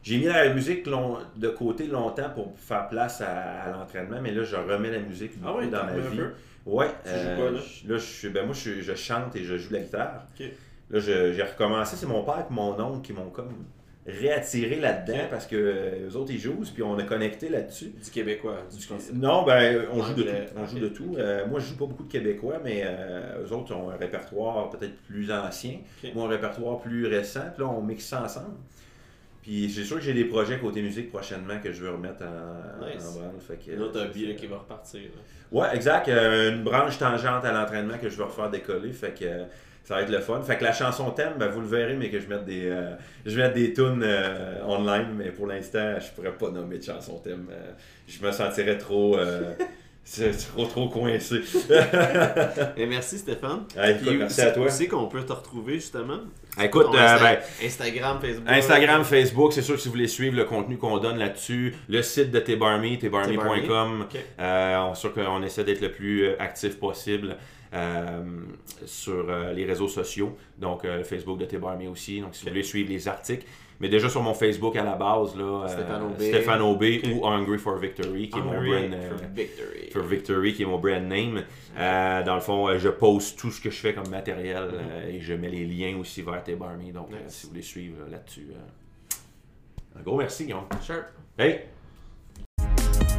j'ai 0.03 0.19
mis 0.19 0.25
la 0.25 0.53
musique 0.53 0.87
long- 0.87 1.19
de 1.37 1.49
côté 1.49 1.87
longtemps 1.87 2.29
pour 2.35 2.53
faire 2.59 2.89
place 2.89 3.21
à, 3.21 3.63
à 3.63 3.71
l'entraînement, 3.71 4.19
mais 4.21 4.33
là, 4.33 4.43
je 4.43 4.57
remets 4.57 4.91
la 4.91 4.99
musique 4.99 5.33
Ah 5.45 5.55
ouais, 5.55 5.69
dans 5.69 5.85
ma 5.85 5.93
vie. 5.97 6.21
Ouais. 6.67 6.89
Tu 7.05 7.11
joues 7.11 7.37
quoi, 7.37 7.51
là? 7.53 7.59
je- 7.61 7.95
je 7.95 7.99
suis, 7.99 8.29
ben 8.29 8.45
moi, 8.45 8.55
je, 8.55 8.81
je 8.83 8.95
chante 8.95 9.35
et 9.37 9.45
je 9.45 9.57
joue 9.57 9.73
la 9.73 9.79
guitare. 9.81 10.25
Là, 10.91 10.99
je- 11.01 11.33
j'ai 11.33 11.43
recommencé. 11.43 11.97
C'est 11.97 12.07
mon 12.07 12.23
père 12.25 12.45
et 12.51 12.53
mon 12.53 12.79
oncle 12.81 13.03
qui 13.07 13.13
m'ont 13.13 13.31
comme 13.31 13.53
réattiré 14.07 14.77
là-dedans 14.81 15.27
parce 15.31 15.47
que 15.47 15.55
euh, 15.57 16.09
eux 16.11 16.17
autres, 16.17 16.33
ils 16.33 16.39
jouent, 16.41 16.61
puis 16.75 16.83
on 16.83 16.99
a 16.99 17.05
connecté 17.05 17.49
là-dessus. 17.49 17.93
Du 18.03 18.11
québécois, 18.11 18.59
du 18.75 18.83
français. 18.85 19.13
Non, 19.15 19.45
ben, 19.45 19.87
on 19.93 20.03
joue 20.03 20.15
de 20.15 20.23
tout. 20.23 20.29
On 20.57 20.67
joue 20.67 20.79
de 20.81 20.89
tout. 20.89 21.15
Euh, 21.19 21.47
moi, 21.47 21.61
je 21.61 21.67
joue 21.67 21.77
pas 21.77 21.87
beaucoup 21.87 22.03
de 22.05 22.11
Québécois, 22.11 22.61
mais 22.65 22.83
euh, 22.85 23.45
eux 23.47 23.53
autres 23.53 23.75
ont 23.75 23.91
un 23.91 23.97
répertoire 23.97 24.71
peut-être 24.71 24.97
plus 25.07 25.31
ancien. 25.31 25.79
Moi, 26.15 26.25
un 26.27 26.29
répertoire 26.29 26.81
plus 26.81 27.07
récent. 27.07 27.45
Puis 27.55 27.63
là, 27.63 27.69
on 27.71 27.81
mixe 27.83 28.07
ça 28.07 28.25
ensemble. 28.25 28.57
Puis 29.43 29.71
c'est 29.75 29.83
sûr 29.85 29.97
que 29.97 30.03
j'ai 30.03 30.15
des 30.15 30.25
projets 30.27 30.59
côté 30.59 30.83
musique 30.83 31.11
prochainement 31.11 31.59
que 31.61 31.73
je 31.73 31.83
veux 31.83 31.91
remettre 31.91 32.23
en, 32.23 32.87
Nice. 32.87 33.05
en 33.05 33.13
branle. 33.19 33.41
Fait 33.41 33.57
que, 33.57 33.77
Un 33.77 33.81
autre 33.83 33.99
ça, 33.99 34.07
hobby 34.07 34.23
là, 34.27 34.29
c'est- 34.31 34.37
qui 34.37 34.47
va 34.47 34.59
repartir. 34.59 35.01
là. 35.01 35.61
Ouais, 35.61 35.75
exact. 35.75 36.09
Euh, 36.09 36.53
une 36.53 36.63
branche 36.63 36.97
tangente 36.99 37.45
à 37.45 37.53
l'entraînement 37.53 37.99
que 37.99 38.09
je 38.09 38.17
veux 38.17 38.25
refaire 38.25 38.51
décoller. 38.51 38.93
Fait 38.93 39.13
que 39.19 39.25
ça 39.85 39.95
va 39.97 40.03
être 40.03 40.11
le 40.11 40.21
fun. 40.21 40.41
Fait 40.43 40.57
que 40.57 40.65
la 40.65 40.73
chanson 40.73 41.11
thème, 41.11 41.35
ben, 41.39 41.49
vous 41.49 41.61
le 41.61 41.67
verrez, 41.67 41.95
mais 41.95 42.09
que 42.11 42.21
je 42.21 42.27
mette 42.29 42.45
des, 42.45 42.67
euh, 42.67 42.95
je 43.27 43.35
vais 43.37 43.43
mettre 43.43 43.55
des 43.55 43.73
tunes 43.73 44.03
euh, 44.05 44.63
online. 44.67 45.09
Mais 45.17 45.31
pour 45.31 45.47
l'instant, 45.47 45.95
je 45.99 46.11
pourrais 46.15 46.33
pas 46.37 46.51
nommer 46.51 46.79
de 46.79 46.85
chanson 46.85 47.19
thème. 47.19 47.47
Euh, 47.51 47.73
je 48.07 48.25
me 48.25 48.31
sentirais 48.31 48.79
trop, 48.79 49.17
euh, 49.17 49.55
c'est 50.05 50.31
trop, 50.31 50.67
trop 50.67 50.89
coincé. 50.89 51.41
Et 52.77 52.87
merci 52.87 53.19
Stéphane. 53.19 53.65
Ouais, 53.77 53.93
écoute, 53.93 54.15
merci 54.19 54.41
à 54.41 54.51
toi. 54.53 54.71
C'est 54.71 54.87
qu'on 54.87 55.07
peut 55.07 55.25
te 55.25 55.33
retrouver 55.33 55.75
justement 55.75 56.21
Écoute, 56.61 56.89
euh, 56.95 57.19
ben, 57.19 57.39
Instagram, 57.65 58.19
Facebook. 58.21 58.49
Instagram, 58.49 59.05
Facebook, 59.05 59.53
c'est 59.55 59.63
sûr 59.63 59.75
que 59.75 59.81
si 59.81 59.89
vous 59.89 59.95
voulez 59.95 60.09
suivre 60.09 60.37
le 60.37 60.45
contenu 60.45 60.77
qu'on 60.77 60.99
donne 60.99 61.19
là-dessus, 61.19 61.75
le 61.89 62.03
site 62.03 62.31
de 62.31 62.41
Ok. 64.03 64.17
euh, 64.39 64.77
on 64.79 64.93
est 64.93 64.95
sûr 64.95 65.15
qu'on 65.15 65.43
essaie 65.43 65.65
d'être 65.65 65.81
le 65.81 65.91
plus 65.91 66.29
actif 66.39 66.79
possible 66.79 67.37
sur 68.85 69.27
euh, 69.31 69.53
les 69.53 69.65
réseaux 69.65 69.89
sociaux, 69.89 70.37
donc 70.59 70.85
euh, 70.85 70.99
le 70.99 71.05
Facebook 71.05 71.39
de 71.39 71.47
Tbarmy 71.47 71.87
aussi, 71.89 72.21
donc 72.21 72.35
si 72.35 72.45
vous 72.45 72.51
voulez 72.51 72.63
suivre 72.63 72.91
les 72.91 73.09
articles. 73.09 73.47
Mais 73.81 73.89
déjà 73.89 74.09
sur 74.09 74.23
mon 74.23 74.35
Facebook 74.35 74.77
à 74.77 74.85
la 74.85 74.95
base, 74.95 75.35
là, 75.37 75.65
euh, 75.65 76.17
Stéphane 76.19 76.63
Aubé 76.63 77.01
Ok. 77.05 77.11
ou 77.17 77.27
Hungry 77.27 77.59
for 77.59 77.77
Victory, 77.79 78.29
qui 78.29 78.39
est 78.39 78.43
mon 78.43 78.53
brand. 78.53 78.93
euh, 78.95 79.09
for 79.11 79.27
victory. 79.35 79.91
for 79.91 80.03
Victory, 80.03 80.55
qui 80.55 80.63
est 80.63 80.67
mon 80.67 80.79
brand 80.79 81.03
name. 81.09 81.43
Euh, 81.77 82.23
dans 82.23 82.37
le 82.37 82.41
fond, 82.43 82.69
euh, 82.69 82.79
je 82.79 82.91
poste 82.91 83.39
tout 83.41 83.51
ce 83.51 83.61
que 83.61 83.71
je 83.71 83.77
fais 83.81 83.93
comme 83.93 84.09
matériel 84.09 84.69
euh, 84.73 85.09
et 85.11 85.21
je 85.21 85.35
mets 85.35 85.49
les 85.49 85.65
liens 85.65 85.97
aussi 85.99 86.23
vers 86.23 86.45
Tbarmy. 86.45 86.93
Donc, 86.93 87.09
euh, 87.13 87.25
Nice. 87.25 87.33
si 87.35 87.47
vous 87.47 87.51
voulez 87.53 87.63
suivre 87.63 87.97
euh, 88.07 88.11
là-dessus. 88.11 88.49
euh, 88.53 89.99
Un 89.99 90.03
gros 90.03 90.17
merci, 90.19 90.45
Guillaume. 90.45 90.67
Hey! 91.37 91.63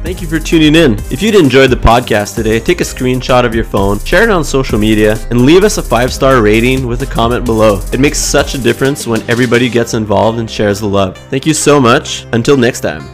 Thank 0.04 0.20
you 0.20 0.28
for 0.28 0.38
tuning 0.38 0.74
in. 0.74 0.98
If 1.10 1.22
you'd 1.22 1.34
enjoyed 1.34 1.70
the 1.70 1.76
podcast 1.76 2.34
today, 2.34 2.60
take 2.60 2.82
a 2.82 2.84
screenshot 2.84 3.46
of 3.46 3.54
your 3.54 3.64
phone, 3.64 3.98
share 4.00 4.24
it 4.24 4.28
on 4.28 4.44
social 4.44 4.78
media, 4.78 5.16
and 5.30 5.46
leave 5.46 5.64
us 5.64 5.78
a 5.78 5.82
five 5.82 6.12
star 6.12 6.42
rating 6.42 6.86
with 6.86 7.00
a 7.00 7.06
comment 7.06 7.46
below. 7.46 7.80
It 7.90 8.00
makes 8.00 8.18
such 8.18 8.54
a 8.54 8.58
difference 8.58 9.06
when 9.06 9.22
everybody 9.30 9.70
gets 9.70 9.94
involved 9.94 10.40
and 10.40 10.50
shares 10.50 10.78
the 10.78 10.88
love. 10.88 11.16
Thank 11.30 11.46
you 11.46 11.54
so 11.54 11.80
much. 11.80 12.26
Until 12.34 12.58
next 12.58 12.80
time. 12.80 13.13